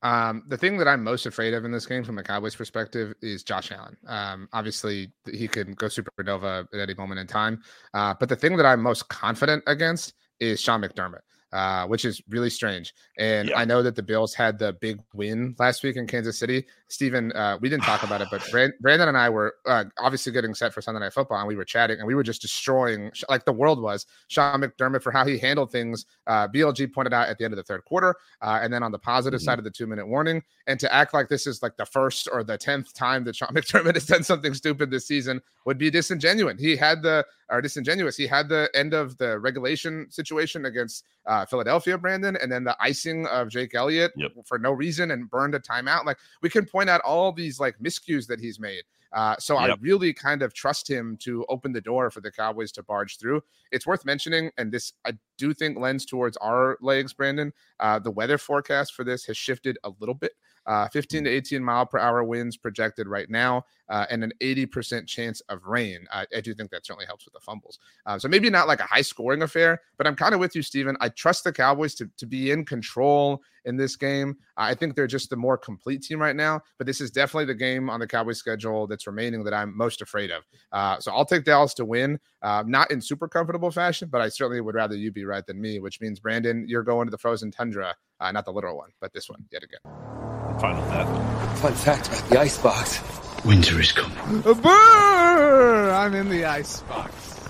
Um, 0.02 0.42
the 0.48 0.56
thing 0.56 0.76
that 0.78 0.88
I'm 0.88 1.04
most 1.04 1.26
afraid 1.26 1.54
of 1.54 1.64
in 1.64 1.70
this 1.70 1.86
game 1.86 2.02
from 2.02 2.18
a 2.18 2.22
Cowboys 2.22 2.56
perspective 2.56 3.14
is 3.22 3.42
Josh 3.44 3.70
Allen. 3.70 3.96
Um, 4.06 4.48
obviously, 4.52 5.12
he 5.30 5.46
can 5.46 5.74
go 5.74 5.86
supernova 5.86 6.66
at 6.72 6.80
any 6.80 6.94
moment 6.94 7.20
in 7.20 7.26
time. 7.26 7.62
Uh, 7.94 8.14
but 8.18 8.28
the 8.28 8.36
thing 8.36 8.56
that 8.56 8.66
I'm 8.66 8.82
most 8.82 9.08
confident 9.08 9.62
against 9.66 10.14
is 10.40 10.60
Sean 10.60 10.82
McDermott. 10.82 11.20
Uh, 11.52 11.86
which 11.86 12.06
is 12.06 12.22
really 12.30 12.48
strange. 12.48 12.94
And 13.18 13.50
Yeah. 13.50 13.58
I 13.58 13.66
know 13.66 13.82
that 13.82 13.94
the 13.94 14.02
Bills 14.02 14.32
had 14.32 14.58
the 14.58 14.72
big 14.72 15.00
win 15.12 15.54
last 15.58 15.82
week 15.82 15.96
in 15.96 16.06
Kansas 16.06 16.38
City. 16.38 16.64
Stephen, 16.88 17.30
uh, 17.32 17.58
we 17.60 17.68
didn't 17.68 17.82
talk 17.84 18.02
about 18.02 18.22
it, 18.22 18.28
but 18.30 18.42
Brand- 18.50 18.72
Brandon 18.80 19.08
and 19.08 19.18
I 19.18 19.28
were 19.28 19.54
uh, 19.66 19.84
obviously 19.98 20.32
getting 20.32 20.54
set 20.54 20.72
for 20.72 20.80
Sunday 20.80 21.00
Night 21.00 21.12
Football, 21.12 21.38
and 21.40 21.46
we 21.48 21.54
were 21.56 21.64
chatting, 21.66 21.98
and 21.98 22.06
we 22.06 22.14
were 22.14 22.22
just 22.22 22.40
destroying, 22.40 23.12
like 23.28 23.44
the 23.44 23.52
world 23.52 23.82
was, 23.82 24.06
Sean 24.28 24.62
McDermott 24.62 25.02
for 25.02 25.12
how 25.12 25.26
he 25.26 25.36
handled 25.36 25.70
things. 25.70 26.06
Uh, 26.26 26.48
BLG 26.48 26.86
pointed 26.90 27.12
out 27.12 27.28
at 27.28 27.36
the 27.36 27.44
end 27.44 27.52
of 27.52 27.56
the 27.58 27.62
third 27.64 27.84
quarter, 27.84 28.14
uh, 28.40 28.58
and 28.62 28.72
then 28.72 28.82
on 28.82 28.90
the 28.92 28.98
positive 28.98 29.40
Mhm. 29.40 29.44
side 29.44 29.58
of 29.58 29.64
the 29.64 29.70
two 29.70 29.86
minute 29.86 30.06
warning, 30.08 30.42
and 30.66 30.80
to 30.80 30.90
act 30.92 31.12
like 31.12 31.28
this 31.28 31.46
is 31.46 31.62
like 31.62 31.76
the 31.76 31.84
first 31.86 32.28
or 32.32 32.42
the 32.44 32.56
tenth 32.56 32.94
time 32.94 33.24
that 33.24 33.36
Sean 33.36 33.48
McDermott 33.54 33.94
has 33.94 34.06
done 34.06 34.22
something 34.22 34.54
stupid 34.54 34.90
this 34.90 35.06
season 35.06 35.42
would 35.66 35.76
be 35.76 35.90
disingenuous. 35.90 36.58
He 36.58 36.76
had 36.76 37.02
the 37.02 37.26
or 37.52 37.60
disingenuous. 37.60 38.16
He 38.16 38.26
had 38.26 38.48
the 38.48 38.68
end 38.74 38.94
of 38.94 39.16
the 39.18 39.38
regulation 39.38 40.10
situation 40.10 40.64
against 40.64 41.04
uh, 41.26 41.44
Philadelphia, 41.44 41.98
Brandon, 41.98 42.36
and 42.40 42.50
then 42.50 42.64
the 42.64 42.76
icing 42.80 43.26
of 43.26 43.48
Jake 43.48 43.74
Elliott 43.74 44.12
Yep. 44.16 44.32
for 44.44 44.58
no 44.58 44.72
reason 44.72 45.10
and 45.12 45.30
burned 45.30 45.54
a 45.54 45.60
timeout. 45.60 46.04
Like 46.04 46.18
we 46.40 46.48
can 46.48 46.64
point 46.64 46.88
out 46.90 47.00
all 47.02 47.30
these 47.30 47.60
like 47.60 47.78
miscues 47.78 48.26
that 48.26 48.40
he's 48.40 48.58
made. 48.58 48.82
Uh, 49.12 49.36
so 49.38 49.58
I 49.58 49.74
really 49.80 50.14
kind 50.14 50.40
of 50.40 50.54
trust 50.54 50.88
him 50.88 51.18
to 51.18 51.44
open 51.50 51.72
the 51.72 51.82
door 51.82 52.10
for 52.10 52.22
the 52.22 52.30
Cowboys 52.32 52.72
to 52.72 52.82
barge 52.82 53.18
through. 53.18 53.42
It's 53.70 53.86
worth 53.86 54.06
mentioning, 54.06 54.50
and 54.56 54.72
this 54.72 54.94
I 55.04 55.12
do 55.36 55.52
think 55.52 55.78
lends 55.78 56.06
towards 56.06 56.38
our 56.38 56.78
legs, 56.80 57.12
Brandon. 57.12 57.52
Uh, 57.78 57.98
the 57.98 58.10
weather 58.10 58.38
forecast 58.38 58.94
for 58.94 59.04
this 59.04 59.26
has 59.26 59.36
shifted 59.36 59.76
a 59.84 59.90
little 60.00 60.14
bit. 60.14 60.32
Uh, 60.64 60.88
15 60.88 61.24
to 61.24 61.30
18 61.30 61.62
mile 61.62 61.84
per 61.84 61.98
hour 61.98 62.24
winds 62.24 62.56
projected 62.56 63.06
right 63.06 63.28
now, 63.28 63.64
uh, 63.92 64.06
and 64.08 64.24
an 64.24 64.32
80% 64.40 65.06
chance 65.06 65.42
of 65.50 65.66
rain. 65.66 66.06
I, 66.10 66.24
I 66.34 66.40
do 66.40 66.54
think 66.54 66.70
that 66.70 66.86
certainly 66.86 67.04
helps 67.04 67.26
with 67.26 67.34
the 67.34 67.40
fumbles. 67.40 67.78
Uh, 68.06 68.18
so 68.18 68.26
maybe 68.26 68.48
not 68.48 68.66
like 68.66 68.80
a 68.80 68.84
high 68.84 69.02
scoring 69.02 69.42
affair, 69.42 69.82
but 69.98 70.06
I'm 70.06 70.16
kind 70.16 70.32
of 70.32 70.40
with 70.40 70.56
you, 70.56 70.62
Stephen. 70.62 70.96
I 71.00 71.10
trust 71.10 71.44
the 71.44 71.52
Cowboys 71.52 71.94
to, 71.96 72.10
to 72.16 72.26
be 72.26 72.50
in 72.50 72.64
control 72.64 73.42
in 73.66 73.76
this 73.76 73.94
game. 73.94 74.34
I 74.56 74.74
think 74.74 74.96
they're 74.96 75.06
just 75.06 75.28
the 75.28 75.36
more 75.36 75.58
complete 75.58 76.02
team 76.02 76.22
right 76.22 76.34
now, 76.34 76.62
but 76.78 76.86
this 76.86 77.02
is 77.02 77.10
definitely 77.10 77.44
the 77.44 77.54
game 77.54 77.90
on 77.90 78.00
the 78.00 78.06
Cowboys 78.06 78.38
schedule 78.38 78.86
that's 78.86 79.06
remaining 79.06 79.44
that 79.44 79.52
I'm 79.52 79.76
most 79.76 80.00
afraid 80.00 80.30
of. 80.30 80.42
Uh, 80.72 80.98
so 80.98 81.12
I'll 81.12 81.26
take 81.26 81.44
Dallas 81.44 81.74
to 81.74 81.84
win, 81.84 82.18
uh, 82.40 82.64
not 82.66 82.90
in 82.90 82.98
super 82.98 83.28
comfortable 83.28 83.70
fashion, 83.70 84.08
but 84.10 84.22
I 84.22 84.30
certainly 84.30 84.62
would 84.62 84.74
rather 84.74 84.96
you 84.96 85.12
be 85.12 85.26
right 85.26 85.46
than 85.46 85.60
me, 85.60 85.80
which 85.80 86.00
means 86.00 86.18
Brandon, 86.18 86.64
you're 86.66 86.82
going 86.82 87.06
to 87.06 87.10
the 87.10 87.18
frozen 87.18 87.50
tundra, 87.50 87.94
uh, 88.20 88.32
not 88.32 88.46
the 88.46 88.52
literal 88.52 88.78
one, 88.78 88.90
but 89.02 89.12
this 89.12 89.28
one 89.28 89.44
yet 89.52 89.62
again. 89.62 89.80
I'm 89.84 90.58
fine 90.58 90.76
with 90.76 90.88
that. 90.88 91.58
Fun 91.58 91.74
fact 91.74 92.08
about 92.08 92.30
the 92.30 92.40
icebox. 92.40 93.31
Winter 93.44 93.80
is 93.80 93.90
coming. 93.92 94.16
I'm 94.56 96.14
in 96.14 96.28
the 96.28 96.44
ice 96.44 96.80
box. 96.82 97.40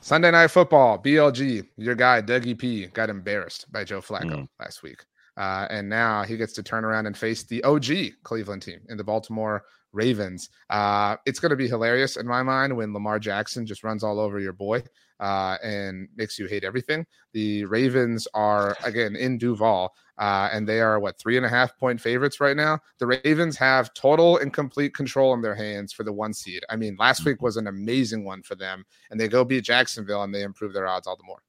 Sunday 0.00 0.30
night 0.30 0.48
football, 0.48 0.98
BLG, 0.98 1.66
your 1.76 1.94
guy 1.94 2.20
Dougie 2.22 2.56
P 2.56 2.86
got 2.86 3.08
embarrassed 3.10 3.70
by 3.72 3.82
Joe 3.84 4.00
Flacco 4.00 4.30
Mm. 4.30 4.48
last 4.60 4.82
week. 4.82 5.04
Uh, 5.36 5.66
and 5.70 5.88
now 5.88 6.22
he 6.22 6.36
gets 6.36 6.52
to 6.54 6.62
turn 6.62 6.84
around 6.84 7.06
and 7.06 7.16
face 7.16 7.42
the 7.44 7.62
OG 7.64 8.12
Cleveland 8.22 8.62
team 8.62 8.80
in 8.88 8.96
the 8.96 9.04
Baltimore 9.04 9.64
Ravens. 9.92 10.48
Uh, 10.70 11.16
it's 11.26 11.40
going 11.40 11.50
to 11.50 11.56
be 11.56 11.68
hilarious 11.68 12.16
in 12.16 12.26
my 12.26 12.42
mind 12.42 12.76
when 12.76 12.92
Lamar 12.92 13.18
Jackson 13.18 13.66
just 13.66 13.82
runs 13.84 14.04
all 14.04 14.20
over 14.20 14.38
your 14.38 14.52
boy 14.52 14.82
uh, 15.20 15.56
and 15.62 16.08
makes 16.16 16.38
you 16.38 16.46
hate 16.46 16.64
everything. 16.64 17.06
The 17.32 17.64
Ravens 17.64 18.26
are, 18.34 18.76
again, 18.84 19.16
in 19.16 19.38
Duval, 19.38 19.94
uh, 20.18 20.48
and 20.52 20.68
they 20.68 20.80
are 20.80 20.98
what 20.98 21.18
three 21.18 21.36
and 21.36 21.46
a 21.46 21.48
half 21.48 21.76
point 21.78 22.00
favorites 22.00 22.40
right 22.40 22.56
now. 22.56 22.80
The 22.98 23.06
Ravens 23.06 23.56
have 23.58 23.94
total 23.94 24.38
and 24.38 24.52
complete 24.52 24.94
control 24.94 25.34
in 25.34 25.42
their 25.42 25.54
hands 25.54 25.92
for 25.92 26.04
the 26.04 26.12
one 26.12 26.34
seed. 26.34 26.62
I 26.70 26.76
mean, 26.76 26.96
last 26.98 27.24
week 27.24 27.42
was 27.42 27.56
an 27.56 27.66
amazing 27.66 28.24
one 28.24 28.42
for 28.42 28.54
them, 28.54 28.84
and 29.10 29.20
they 29.20 29.28
go 29.28 29.44
beat 29.44 29.64
Jacksonville 29.64 30.22
and 30.22 30.34
they 30.34 30.42
improve 30.42 30.72
their 30.72 30.86
odds 30.86 31.06
all 31.06 31.16
the 31.16 31.24
more. 31.24 31.42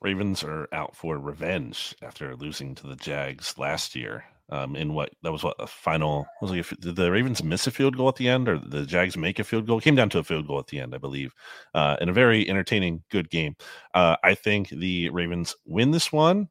Ravens 0.00 0.44
are 0.44 0.68
out 0.72 0.94
for 0.94 1.18
revenge 1.18 1.94
after 2.02 2.36
losing 2.36 2.74
to 2.76 2.86
the 2.86 2.96
Jags 2.96 3.58
last 3.58 3.96
year. 3.96 4.24
Um, 4.50 4.76
in 4.76 4.94
what 4.94 5.10
that 5.22 5.30
was 5.30 5.44
what 5.44 5.56
a 5.58 5.66
final 5.66 6.26
was 6.40 6.50
like. 6.50 6.66
Did 6.80 6.96
the 6.96 7.10
Ravens 7.10 7.44
miss 7.44 7.66
a 7.66 7.70
field 7.70 7.98
goal 7.98 8.08
at 8.08 8.16
the 8.16 8.30
end, 8.30 8.48
or 8.48 8.58
the 8.58 8.86
Jags 8.86 9.14
make 9.14 9.38
a 9.38 9.44
field 9.44 9.66
goal? 9.66 9.76
It 9.76 9.84
came 9.84 9.94
down 9.94 10.08
to 10.10 10.20
a 10.20 10.24
field 10.24 10.46
goal 10.46 10.58
at 10.58 10.68
the 10.68 10.80
end, 10.80 10.94
I 10.94 10.98
believe. 10.98 11.34
Uh, 11.74 11.96
in 12.00 12.08
a 12.08 12.14
very 12.14 12.48
entertaining, 12.48 13.02
good 13.10 13.28
game. 13.28 13.56
Uh, 13.92 14.16
I 14.24 14.34
think 14.34 14.70
the 14.70 15.10
Ravens 15.10 15.54
win 15.66 15.90
this 15.90 16.10
one. 16.12 16.48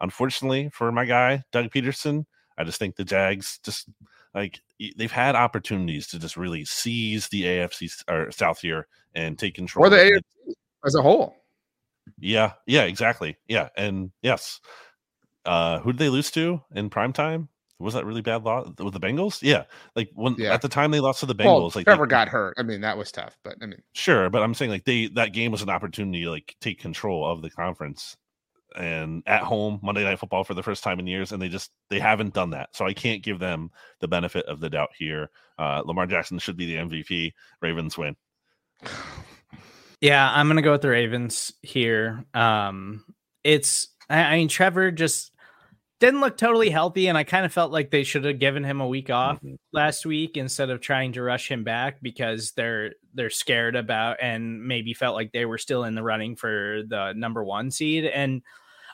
Unfortunately 0.00 0.70
for 0.72 0.90
my 0.90 1.04
guy 1.04 1.44
Doug 1.52 1.70
Pederson, 1.70 2.24
I 2.56 2.64
just 2.64 2.80
think 2.80 2.96
the 2.96 3.04
Jags 3.04 3.60
just 3.62 3.88
like 4.34 4.60
they've 4.96 5.10
had 5.10 5.36
opportunities 5.36 6.06
to 6.08 6.18
just 6.18 6.36
really 6.36 6.64
seize 6.64 7.28
the 7.28 7.44
AFC 7.44 8.02
or 8.08 8.30
South 8.32 8.60
here 8.60 8.86
and 9.14 9.38
take 9.38 9.54
control. 9.54 9.86
Or 9.86 9.90
the 9.90 9.96
AFC 9.96 10.54
as 10.84 10.94
a 10.94 11.02
whole. 11.02 11.36
yeah, 12.18 12.52
yeah, 12.66 12.82
exactly. 12.82 13.36
Yeah, 13.46 13.68
and 13.76 14.10
yes. 14.22 14.60
Uh 15.48 15.78
who 15.80 15.92
did 15.92 15.98
they 15.98 16.08
lose 16.10 16.30
to 16.32 16.60
in 16.74 16.90
prime 16.90 17.12
time? 17.12 17.48
Was 17.80 17.94
that 17.94 18.04
really 18.04 18.22
bad 18.22 18.42
loss 18.42 18.66
with 18.78 18.92
the 18.92 19.00
Bengals? 19.00 19.40
Yeah. 19.40 19.64
Like 19.94 20.10
when 20.14 20.34
Yeah. 20.36 20.52
at 20.52 20.62
the 20.62 20.68
time 20.68 20.90
they 20.90 20.98
lost 21.00 21.20
to 21.20 21.26
the 21.26 21.34
Bengals, 21.34 21.44
Well, 21.60 21.72
like 21.76 21.84
Trevor 21.86 22.06
they- 22.06 22.10
got 22.10 22.28
hurt. 22.28 22.54
I 22.58 22.62
mean, 22.64 22.80
that 22.80 22.98
was 22.98 23.12
tough, 23.12 23.38
but 23.44 23.54
I 23.62 23.66
mean, 23.66 23.80
sure, 23.94 24.28
but 24.30 24.42
I'm 24.42 24.52
saying 24.54 24.70
like 24.70 24.84
they 24.84 25.06
that 25.14 25.32
game 25.32 25.52
was 25.52 25.62
an 25.62 25.70
opportunity 25.70 26.24
to 26.24 26.30
like 26.30 26.56
take 26.60 26.80
control 26.80 27.24
of 27.24 27.40
the 27.40 27.50
conference 27.50 28.16
and 28.76 29.22
at 29.26 29.42
home 29.42 29.78
Monday 29.82 30.04
night 30.04 30.18
football 30.18 30.44
for 30.44 30.52
the 30.54 30.62
first 30.62 30.84
time 30.84 30.98
in 30.98 31.06
years 31.06 31.32
and 31.32 31.40
they 31.40 31.48
just 31.48 31.70
they 31.88 31.98
haven't 32.00 32.34
done 32.34 32.50
that. 32.50 32.68
So 32.76 32.84
I 32.84 32.92
can't 32.92 33.22
give 33.22 33.38
them 33.38 33.70
the 34.00 34.08
benefit 34.08 34.44
of 34.46 34.60
the 34.60 34.68
doubt 34.68 34.90
here. 34.98 35.30
Uh 35.58 35.82
Lamar 35.84 36.06
Jackson 36.06 36.38
should 36.38 36.56
be 36.56 36.66
the 36.66 36.76
MVP. 36.76 37.32
Ravens 37.62 37.96
win. 37.96 38.16
Yeah, 40.00 40.30
I'm 40.32 40.46
gonna 40.48 40.62
go 40.62 40.72
with 40.72 40.82
the 40.82 40.88
Ravens 40.90 41.52
here. 41.62 42.24
Um, 42.34 43.04
it's 43.42 43.88
I, 44.08 44.20
I 44.22 44.36
mean 44.36 44.48
Trevor 44.48 44.90
just 44.90 45.32
didn't 46.00 46.20
look 46.20 46.36
totally 46.36 46.70
healthy, 46.70 47.08
and 47.08 47.18
I 47.18 47.24
kind 47.24 47.44
of 47.44 47.52
felt 47.52 47.72
like 47.72 47.90
they 47.90 48.04
should 48.04 48.24
have 48.24 48.38
given 48.38 48.62
him 48.64 48.80
a 48.80 48.86
week 48.86 49.10
off 49.10 49.40
Mhm. 49.40 49.58
last 49.72 50.06
week 50.06 50.36
instead 50.36 50.70
of 50.70 50.80
trying 50.80 51.12
to 51.14 51.22
rush 51.22 51.50
him 51.50 51.64
back 51.64 52.00
because 52.00 52.52
they're 52.52 52.94
they're 53.14 53.30
scared 53.30 53.74
about 53.74 54.18
and 54.22 54.62
maybe 54.66 54.94
felt 54.94 55.16
like 55.16 55.32
they 55.32 55.44
were 55.44 55.58
still 55.58 55.82
in 55.84 55.96
the 55.96 56.02
running 56.02 56.36
for 56.36 56.82
the 56.86 57.12
number 57.14 57.42
one 57.42 57.70
seed. 57.72 58.04
And 58.04 58.42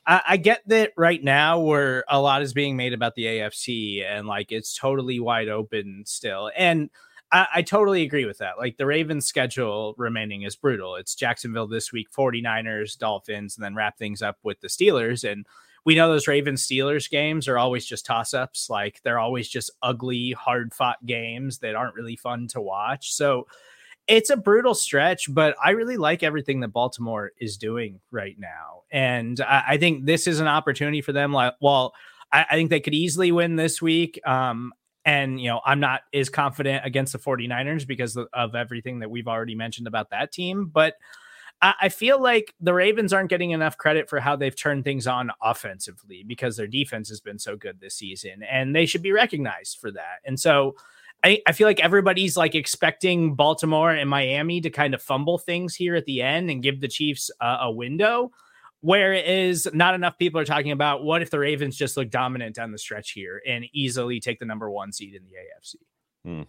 I, 0.06 0.22
I 0.28 0.36
get 0.38 0.62
that 0.68 0.92
right 0.96 1.22
now 1.22 1.60
where 1.60 2.04
a 2.08 2.20
lot 2.20 2.40
is 2.42 2.54
being 2.54 2.76
made 2.76 2.94
about 2.94 3.14
the 3.16 3.26
AFC 3.26 4.02
and 4.02 4.26
like 4.26 4.50
it's 4.50 4.74
totally 4.76 5.20
wide 5.20 5.48
open 5.48 6.04
still. 6.06 6.50
And 6.56 6.88
I, 7.32 7.46
I 7.56 7.62
totally 7.62 8.02
agree 8.02 8.24
with 8.24 8.38
that. 8.38 8.56
Like 8.56 8.78
the 8.78 8.86
Ravens 8.86 9.26
schedule 9.26 9.94
remaining 9.98 10.42
is 10.42 10.56
brutal. 10.56 10.96
It's 10.96 11.14
Jacksonville 11.14 11.66
this 11.66 11.92
week, 11.92 12.08
49ers, 12.16 12.96
Dolphins, 12.98 13.56
and 13.56 13.64
then 13.64 13.74
wrap 13.74 13.98
things 13.98 14.22
up 14.22 14.38
with 14.42 14.60
the 14.60 14.68
Steelers. 14.68 15.30
And 15.30 15.44
we 15.84 15.94
know 15.94 16.08
those 16.08 16.28
Ravens 16.28 16.66
Steelers 16.66 17.10
games 17.10 17.46
are 17.46 17.58
always 17.58 17.84
just 17.84 18.06
toss 18.06 18.32
ups. 18.32 18.70
Like 18.70 19.02
they're 19.02 19.18
always 19.18 19.48
just 19.48 19.70
ugly, 19.82 20.32
hard 20.32 20.72
fought 20.72 21.04
games 21.04 21.58
that 21.58 21.74
aren't 21.74 21.94
really 21.94 22.16
fun 22.16 22.48
to 22.48 22.60
watch. 22.60 23.12
So 23.12 23.46
it's 24.06 24.30
a 24.30 24.36
brutal 24.36 24.74
stretch, 24.74 25.32
but 25.32 25.56
I 25.62 25.70
really 25.70 25.96
like 25.96 26.22
everything 26.22 26.60
that 26.60 26.68
Baltimore 26.68 27.32
is 27.38 27.56
doing 27.56 28.00
right 28.10 28.36
now. 28.38 28.82
And 28.90 29.40
I, 29.40 29.64
I 29.68 29.78
think 29.78 30.04
this 30.04 30.26
is 30.26 30.40
an 30.40 30.46
opportunity 30.46 31.00
for 31.00 31.12
them. 31.12 31.32
Like, 31.32 31.54
well, 31.60 31.94
I, 32.32 32.46
I, 32.50 32.54
think 32.54 32.70
they 32.70 32.80
could 32.80 32.94
easily 32.94 33.32
win 33.32 33.56
this 33.56 33.80
week. 33.80 34.20
Um, 34.26 34.72
and, 35.06 35.40
you 35.40 35.48
know, 35.48 35.60
I'm 35.64 35.80
not 35.80 36.02
as 36.12 36.28
confident 36.28 36.84
against 36.84 37.12
the 37.12 37.18
49ers 37.18 37.86
because 37.86 38.16
of, 38.16 38.28
of 38.32 38.54
everything 38.54 39.00
that 39.00 39.10
we've 39.10 39.28
already 39.28 39.54
mentioned 39.54 39.86
about 39.86 40.10
that 40.10 40.32
team. 40.32 40.70
But 40.72 40.94
I, 41.62 41.74
I 41.82 41.88
feel 41.88 42.20
like 42.20 42.54
the 42.60 42.74
Ravens 42.74 43.12
aren't 43.12 43.30
getting 43.30 43.50
enough 43.50 43.76
credit 43.76 44.08
for 44.08 44.20
how 44.20 44.36
they've 44.36 44.56
turned 44.56 44.84
things 44.84 45.06
on 45.06 45.30
offensively 45.42 46.24
because 46.26 46.56
their 46.56 46.66
defense 46.66 47.08
has 47.08 47.20
been 47.20 47.38
so 47.38 47.56
good 47.56 47.80
this 47.80 47.94
season. 47.94 48.42
And 48.42 48.74
they 48.74 48.86
should 48.86 49.02
be 49.02 49.12
recognized 49.12 49.78
for 49.78 49.90
that. 49.92 50.20
And 50.24 50.38
so, 50.38 50.76
I, 51.24 51.40
I 51.46 51.52
feel 51.52 51.66
like 51.66 51.80
everybody's 51.80 52.36
like 52.36 52.54
expecting 52.54 53.34
Baltimore 53.34 53.90
and 53.90 54.10
Miami 54.10 54.60
to 54.60 54.68
kind 54.68 54.92
of 54.92 55.02
fumble 55.02 55.38
things 55.38 55.74
here 55.74 55.96
at 55.96 56.04
the 56.04 56.20
end 56.20 56.50
and 56.50 56.62
give 56.62 56.82
the 56.82 56.88
Chiefs 56.88 57.30
uh, 57.40 57.58
a 57.62 57.72
window. 57.72 58.30
Whereas 58.82 59.66
not 59.72 59.94
enough 59.94 60.18
people 60.18 60.38
are 60.38 60.44
talking 60.44 60.70
about 60.70 61.02
what 61.02 61.22
if 61.22 61.30
the 61.30 61.38
Ravens 61.38 61.78
just 61.78 61.96
look 61.96 62.10
dominant 62.10 62.54
down 62.54 62.70
the 62.70 62.78
stretch 62.78 63.12
here 63.12 63.40
and 63.46 63.64
easily 63.72 64.20
take 64.20 64.38
the 64.38 64.44
number 64.44 64.70
one 64.70 64.92
seed 64.92 65.14
in 65.14 65.22
the 65.24 65.30
AFC. 65.30 65.76
Hmm. 66.26 66.42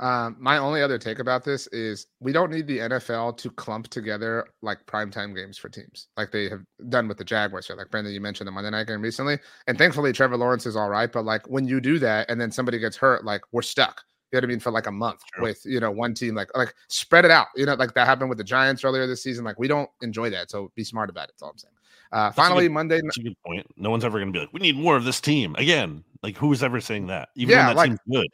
Um, 0.00 0.36
my 0.40 0.56
only 0.56 0.80
other 0.80 0.98
take 0.98 1.18
about 1.18 1.44
this 1.44 1.66
is 1.68 2.06
we 2.20 2.32
don't 2.32 2.50
need 2.50 2.66
the 2.66 2.78
NFL 2.78 3.36
to 3.36 3.50
clump 3.50 3.88
together 3.88 4.46
like 4.62 4.84
primetime 4.86 5.36
games 5.36 5.58
for 5.58 5.68
teams, 5.68 6.08
like 6.16 6.32
they 6.32 6.48
have 6.48 6.62
done 6.88 7.06
with 7.06 7.18
the 7.18 7.24
Jaguars 7.24 7.66
here. 7.66 7.76
Like 7.76 7.90
Brandon, 7.90 8.12
you 8.12 8.20
mentioned 8.20 8.48
the 8.48 8.52
Monday 8.52 8.70
night 8.70 8.86
game 8.86 9.02
recently, 9.02 9.38
and 9.66 9.76
thankfully 9.76 10.12
Trevor 10.12 10.38
Lawrence 10.38 10.64
is 10.64 10.74
all 10.74 10.88
right. 10.88 11.12
But 11.12 11.26
like 11.26 11.46
when 11.50 11.68
you 11.68 11.82
do 11.82 11.98
that, 11.98 12.30
and 12.30 12.40
then 12.40 12.50
somebody 12.50 12.78
gets 12.78 12.96
hurt, 12.96 13.26
like 13.26 13.42
we're 13.52 13.60
stuck. 13.60 14.02
You 14.32 14.36
know 14.36 14.38
what 14.38 14.44
I 14.44 14.48
mean 14.48 14.60
for 14.60 14.70
like 14.70 14.86
a 14.86 14.92
month 14.92 15.20
True. 15.34 15.44
with 15.44 15.60
you 15.66 15.80
know 15.80 15.90
one 15.90 16.14
team. 16.14 16.34
Like 16.34 16.48
like 16.56 16.74
spread 16.88 17.26
it 17.26 17.30
out. 17.30 17.48
You 17.54 17.66
know 17.66 17.74
like 17.74 17.92
that 17.92 18.06
happened 18.06 18.30
with 18.30 18.38
the 18.38 18.44
Giants 18.44 18.84
earlier 18.84 19.06
this 19.06 19.22
season. 19.22 19.44
Like 19.44 19.58
we 19.58 19.68
don't 19.68 19.90
enjoy 20.00 20.30
that, 20.30 20.50
so 20.50 20.72
be 20.76 20.84
smart 20.84 21.10
about 21.10 21.24
it. 21.28 21.32
That's 21.34 21.42
all 21.42 21.50
I'm 21.50 21.58
saying. 21.58 21.74
Uh, 22.12 22.32
finally, 22.32 22.64
good, 22.64 22.72
Monday. 22.72 23.00
That's 23.04 23.18
a 23.18 23.22
good 23.22 23.36
point. 23.46 23.66
No 23.76 23.90
one's 23.90 24.04
ever 24.04 24.18
going 24.18 24.32
to 24.32 24.32
be 24.32 24.40
like, 24.40 24.52
we 24.52 24.60
need 24.60 24.76
more 24.76 24.96
of 24.96 25.04
this 25.04 25.20
team 25.20 25.54
again. 25.56 26.02
Like 26.22 26.38
who's 26.38 26.62
ever 26.62 26.80
saying 26.80 27.08
that? 27.08 27.28
Even 27.36 27.52
yeah, 27.52 27.66
when 27.66 27.76
that 27.76 27.76
like, 27.76 27.90
team's 27.90 28.00
good 28.10 28.28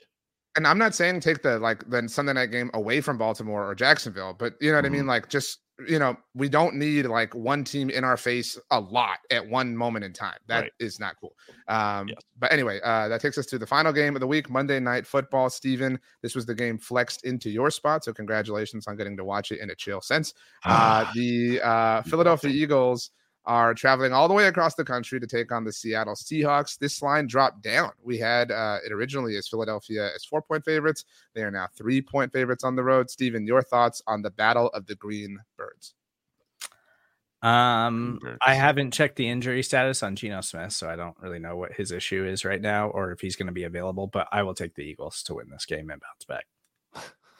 and 0.57 0.66
I'm 0.66 0.78
not 0.78 0.95
saying 0.95 1.20
take 1.20 1.43
the 1.43 1.59
like 1.59 1.89
the 1.89 2.09
Sunday 2.09 2.33
night 2.33 2.51
game 2.51 2.70
away 2.74 3.01
from 3.01 3.19
Baltimore 3.19 3.69
or 3.69 3.74
Jacksonville, 3.74 4.35
but 4.37 4.55
you 4.61 4.70
know 4.70 4.78
what 4.78 4.85
mm-hmm. 4.85 4.95
I 4.95 4.99
mean? 4.99 5.07
Like 5.07 5.28
just 5.28 5.61
you 5.87 5.99
know, 5.99 6.16
we 6.35 6.49
don't 6.49 6.74
need 6.77 7.05
like 7.05 7.35
one 7.35 7.62
team 7.62 7.91
in 7.91 8.03
our 8.03 8.16
face 8.16 8.59
a 8.70 8.81
lot 8.81 9.19
at 9.31 9.47
one 9.47 9.77
moment 9.77 10.07
in 10.07 10.12
time. 10.12 10.39
That 10.47 10.61
right. 10.61 10.73
is 10.81 10.99
not 10.99 11.16
cool. 11.20 11.35
Um, 11.69 12.09
yes. 12.09 12.19
but 12.39 12.51
anyway, 12.51 12.81
uh, 12.83 13.09
that 13.09 13.20
takes 13.20 13.37
us 13.37 13.45
to 13.47 13.59
the 13.59 13.66
final 13.66 13.93
game 13.93 14.16
of 14.16 14.20
the 14.20 14.27
week, 14.27 14.49
Monday 14.49 14.81
night 14.81 15.07
football. 15.07 15.51
Stephen, 15.51 16.01
this 16.23 16.35
was 16.35 16.47
the 16.47 16.55
game 16.55 16.78
flexed 16.78 17.24
into 17.24 17.51
your 17.51 17.70
spot. 17.70 18.05
So 18.05 18.15
congratulations 18.15 18.87
on 18.87 18.97
getting 18.97 19.16
to 19.19 19.24
watch 19.24 19.53
it 19.53 19.61
in 19.61 19.69
a 19.69 19.74
chill 19.74 20.01
sense. 20.01 20.33
Uh, 20.65 21.05
the 21.15 21.61
uh, 21.61 22.03
Philadelphia 22.03 22.51
Eagles 22.51 23.11
are 23.47 23.74
traveling 23.74 24.12
all 24.12 24.28
the 24.28 24.35
way 24.35 24.47
across 24.47 24.74
the 24.74 24.85
country 24.85 25.20
to 25.20 25.27
take 25.27 25.52
on 25.52 25.64
the 25.64 25.73
Seattle 25.73 26.14
Seahawks. 26.14 26.78
This 26.78 27.01
line 27.01 27.27
dropped 27.27 27.62
down. 27.62 27.93
We 28.02 28.18
had 28.18 28.51
uh, 28.51 28.78
it 28.85 28.93
originally 28.93 29.36
as 29.36 29.48
Philadelphia 29.48 30.10
as 30.14 30.24
four 30.24 30.43
point 30.43 30.64
favorites. 30.64 31.05
They 31.35 31.43
are 31.43 31.51
now 31.51 31.68
three 31.77 32.02
point 32.02 32.32
favorites 32.32 32.64
on 32.64 32.77
the 32.77 32.85
road. 32.85 33.10
Stephen, 33.10 33.47
your 33.47 33.62
thoughts 33.62 34.02
on 34.06 34.23
the 34.23 34.31
Battle 34.31 34.68
of 34.68 34.86
the 34.86 34.97
Green 34.97 35.39
Birds? 35.56 35.94
Um, 37.43 38.18
I 38.44 38.55
haven't 38.55 38.90
checked 38.93 39.16
the 39.16 39.28
injury 39.28 39.62
status 39.62 40.02
on 40.02 40.16
Geno 40.16 40.40
Smith, 40.40 40.73
so 40.73 40.89
I 40.89 40.97
don't 40.97 41.16
really 41.20 41.39
know 41.39 41.55
what 41.56 41.74
his 41.74 41.93
issue 41.93 42.27
is 42.27 42.44
right 42.44 42.60
now 42.60 42.89
or 42.89 43.12
if 43.12 43.20
he's 43.20 43.36
going 43.36 43.47
to 43.47 43.52
be 43.52 43.64
available. 43.64 44.09
But 44.09 44.27
I 44.32 44.43
will 44.43 44.55
take 44.55 44.74
the 44.74 44.82
Eagles 44.82 45.23
to 45.24 45.35
win 45.35 45.51
this 45.51 45.66
game 45.66 45.90
and 45.90 46.01
bounce 46.01 46.24
back. 46.27 46.47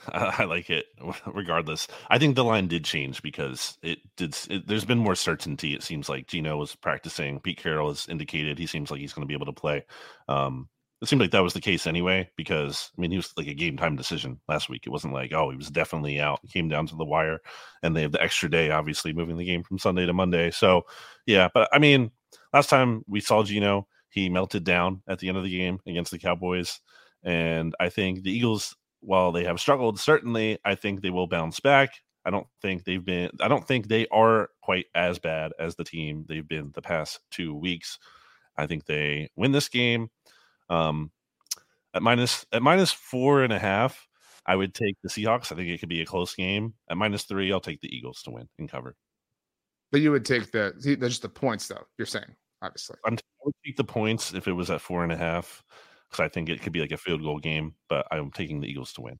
I 0.13 0.45
like 0.45 0.71
it 0.71 0.87
regardless. 1.27 1.89
I 2.11 2.19
think 2.19 2.35
the 2.35 2.45
line 2.45 2.69
did 2.69 2.85
change 2.85 3.23
because 3.23 3.79
it 3.83 3.99
did. 4.17 4.37
It, 4.51 4.67
there's 4.67 4.85
been 4.85 4.99
more 4.99 5.15
certainty. 5.15 5.75
It 5.75 5.83
seems 5.83 6.09
like 6.09 6.27
Geno 6.27 6.57
was 6.57 6.75
practicing. 6.75 7.41
Pete 7.41 7.59
Carroll 7.59 7.89
has 7.89 8.07
indicated 8.09 8.59
he 8.59 8.67
seems 8.67 8.91
like 8.91 9.01
he's 9.01 9.13
going 9.13 9.23
to 9.23 9.29
be 9.29 9.35
able 9.35 9.47
to 9.47 9.53
play. 9.53 9.85
Um, 10.29 10.69
it 11.03 11.09
seemed 11.09 11.21
like 11.21 11.31
that 11.33 11.43
was 11.43 11.53
the 11.53 11.61
case 11.61 11.87
anyway 11.87 12.29
because 12.37 12.91
I 12.97 13.01
mean 13.01 13.11
he 13.11 13.19
was 13.19 13.33
like 13.37 13.49
a 13.49 13.55
game 13.55 13.77
time 13.77 13.97
decision 13.97 14.41
last 14.49 14.69
week. 14.69 14.87
It 14.87 14.91
wasn't 14.91 15.13
like 15.13 15.33
oh 15.33 15.51
he 15.51 15.57
was 15.57 15.71
definitely 15.71 16.21
out. 16.21 16.41
He 16.43 16.49
came 16.49 16.69
down 16.69 16.87
to 16.87 16.97
the 16.97 17.05
wire, 17.05 17.41
and 17.83 17.95
they 17.95 18.03
have 18.03 18.13
the 18.13 18.23
extra 18.23 18.51
day 18.51 18.71
obviously 18.71 19.13
moving 19.13 19.37
the 19.37 19.45
game 19.45 19.63
from 19.63 19.79
Sunday 19.79 20.07
to 20.07 20.13
Monday. 20.13 20.51
So 20.51 20.83
yeah, 21.27 21.49
but 21.53 21.69
I 21.73 21.79
mean 21.79 22.11
last 22.53 22.71
time 22.71 23.03
we 23.07 23.21
saw 23.21 23.43
Geno, 23.43 23.87
he 24.09 24.31
melted 24.31 24.65
down 24.65 25.03
at 25.07 25.19
the 25.19 25.29
end 25.29 25.37
of 25.37 25.45
the 25.45 25.57
game 25.57 25.81
against 25.87 26.13
the 26.13 26.19
Cowboys, 26.19 26.81
and 27.23 27.75
I 27.79 27.91
think 27.91 28.23
the 28.23 28.33
Eagles 28.33 28.75
while 29.07 29.33
they 29.33 29.45
have 29.45 29.61
struggled, 29.61 29.99
certainly 30.01 30.59
I 30.65 30.75
think 30.75 31.01
they 31.01 31.11
will 31.11 31.29
bounce 31.29 31.61
back. 31.61 31.91
I 32.25 32.31
don't 32.31 32.47
think 32.61 32.85
they've 32.85 33.05
been 33.05 33.31
I 33.41 33.49
don't 33.49 33.67
think 33.67 33.87
they 33.87 34.09
are 34.09 34.51
quite 34.61 34.87
as 34.95 35.19
bad 35.19 35.53
as 35.61 35.77
the 35.77 35.85
team 35.85 36.25
they've 36.29 36.47
been 36.47 36.73
the 36.75 36.83
past 36.83 37.21
two 37.31 37.55
weeks. 37.55 37.99
I 38.57 38.67
think 38.67 38.85
they 38.85 39.31
win 39.37 39.53
this 39.53 39.69
game. 39.69 40.09
Um 40.69 41.13
at 41.95 42.03
minus 42.03 42.45
at 42.53 42.63
minus 42.63 42.91
four 42.91 43.45
and 43.45 43.53
a 43.53 43.59
half, 43.59 44.09
I 44.45 44.57
would 44.57 44.75
take 44.75 44.97
the 45.03 45.09
Seahawks. 45.09 45.53
I 45.53 45.55
think 45.55 45.69
it 45.69 45.79
could 45.79 45.89
be 45.89 46.03
a 46.03 46.07
close 46.07 46.35
game. 46.35 46.75
At 46.91 46.97
minus 46.97 47.23
three, 47.23 47.53
I'll 47.53 47.61
take 47.61 47.81
the 47.81 47.97
Eagles 47.97 48.23
to 48.23 48.33
win 48.33 48.49
and 48.59 48.69
cover. 48.69 48.97
But 49.93 50.01
you 50.01 50.11
would 50.11 50.25
take 50.25 50.51
the 50.51 50.75
just 50.83 51.23
the 51.23 51.29
points 51.29 51.69
though, 51.69 51.87
you're 51.97 52.07
saying, 52.07 52.35
obviously. 52.61 52.97
I 53.07 53.11
would 53.11 53.55
take 53.65 53.77
the 53.77 53.85
points 53.85 54.35
if 54.35 54.49
it 54.49 54.53
was 54.53 54.69
at 54.69 54.81
four 54.81 55.05
and 55.05 55.13
a 55.13 55.17
half 55.17 55.63
because 56.11 56.25
I 56.25 56.29
think 56.29 56.49
it 56.49 56.63
could 56.63 56.73
be 56.73 56.81
like 56.81 56.93
a 56.93 56.97
field 56.97 57.23
goal 57.23 57.39
game, 57.39 57.75
but 57.89 58.07
I'm 58.11 58.31
taking 58.31 58.61
the 58.61 58.69
Eagles 58.69 58.93
to 58.95 59.03
win. 59.03 59.19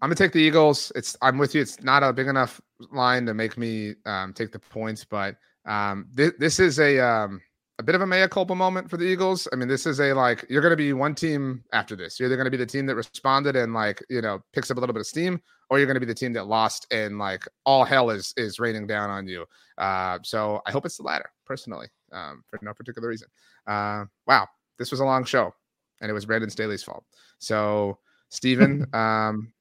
I'm 0.00 0.08
gonna 0.08 0.14
take 0.14 0.32
the 0.32 0.40
Eagles. 0.40 0.92
It's 0.94 1.16
I'm 1.22 1.38
with 1.38 1.54
you. 1.54 1.60
It's 1.60 1.82
not 1.82 2.02
a 2.02 2.12
big 2.12 2.28
enough 2.28 2.60
line 2.92 3.26
to 3.26 3.34
make 3.34 3.58
me 3.58 3.94
um, 4.06 4.32
take 4.32 4.52
the 4.52 4.58
points, 4.58 5.04
but 5.04 5.36
um, 5.66 6.06
th- 6.16 6.34
this 6.38 6.60
is 6.60 6.78
a 6.78 7.00
um, 7.00 7.40
a 7.80 7.82
bit 7.82 7.94
of 7.94 8.00
a 8.00 8.06
mea 8.06 8.28
culpa 8.28 8.54
moment 8.54 8.88
for 8.88 8.96
the 8.96 9.04
Eagles. 9.04 9.48
I 9.52 9.56
mean, 9.56 9.68
this 9.68 9.86
is 9.86 10.00
a 10.00 10.12
like 10.12 10.44
you're 10.48 10.62
to 10.68 10.76
be 10.76 10.92
one 10.92 11.14
team 11.14 11.64
after 11.72 11.96
this. 11.96 12.18
You're 12.18 12.28
either 12.32 12.42
to 12.44 12.50
be 12.50 12.56
the 12.56 12.66
team 12.66 12.86
that 12.86 12.94
responded 12.94 13.56
and 13.56 13.74
like 13.74 14.02
you 14.08 14.20
know 14.20 14.40
picks 14.52 14.70
up 14.70 14.76
a 14.76 14.80
little 14.80 14.94
bit 14.94 15.00
of 15.00 15.06
steam, 15.06 15.40
or 15.70 15.78
you're 15.78 15.92
to 15.92 16.00
be 16.00 16.06
the 16.06 16.14
team 16.14 16.32
that 16.34 16.46
lost 16.46 16.86
and 16.92 17.18
like 17.18 17.44
all 17.66 17.84
hell 17.84 18.10
is 18.10 18.32
is 18.36 18.58
raining 18.58 18.86
down 18.86 19.10
on 19.10 19.26
you. 19.26 19.44
Uh, 19.78 20.18
so 20.22 20.60
I 20.66 20.70
hope 20.70 20.86
it's 20.86 20.96
the 20.96 21.02
latter, 21.04 21.30
personally, 21.44 21.88
um, 22.12 22.42
for 22.48 22.58
no 22.62 22.72
particular 22.72 23.08
reason. 23.08 23.28
Uh, 23.66 24.04
wow, 24.26 24.46
this 24.78 24.90
was 24.90 25.00
a 25.00 25.04
long 25.04 25.24
show, 25.24 25.54
and 26.00 26.10
it 26.10 26.14
was 26.14 26.26
Brandon 26.26 26.50
Staley's 26.50 26.82
fault. 26.82 27.04
So, 27.38 27.98
Stephen, 28.28 28.86
um, 28.94 29.52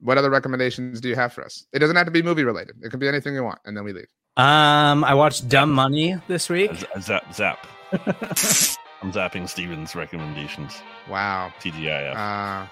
what 0.00 0.18
other 0.18 0.30
recommendations 0.30 1.00
do 1.00 1.08
you 1.08 1.14
have 1.16 1.32
for 1.32 1.44
us? 1.44 1.66
It 1.72 1.78
doesn't 1.78 1.96
have 1.96 2.06
to 2.06 2.12
be 2.12 2.22
movie 2.22 2.44
related. 2.44 2.76
It 2.82 2.90
can 2.90 3.00
be 3.00 3.08
anything 3.08 3.34
you 3.34 3.44
want, 3.44 3.60
and 3.64 3.76
then 3.76 3.84
we 3.84 3.92
leave. 3.92 4.08
Um, 4.36 5.04
I 5.04 5.14
watched 5.14 5.48
Dumb 5.48 5.70
Money 5.70 6.16
this 6.26 6.48
week. 6.50 6.72
Zap, 7.00 7.32
zap. 7.32 7.66
I'm 7.92 9.12
zapping 9.12 9.48
Stephen's 9.48 9.94
recommendations. 9.94 10.80
Wow. 11.08 11.52
TGIF. 11.60 12.16
Uh, 12.16 12.66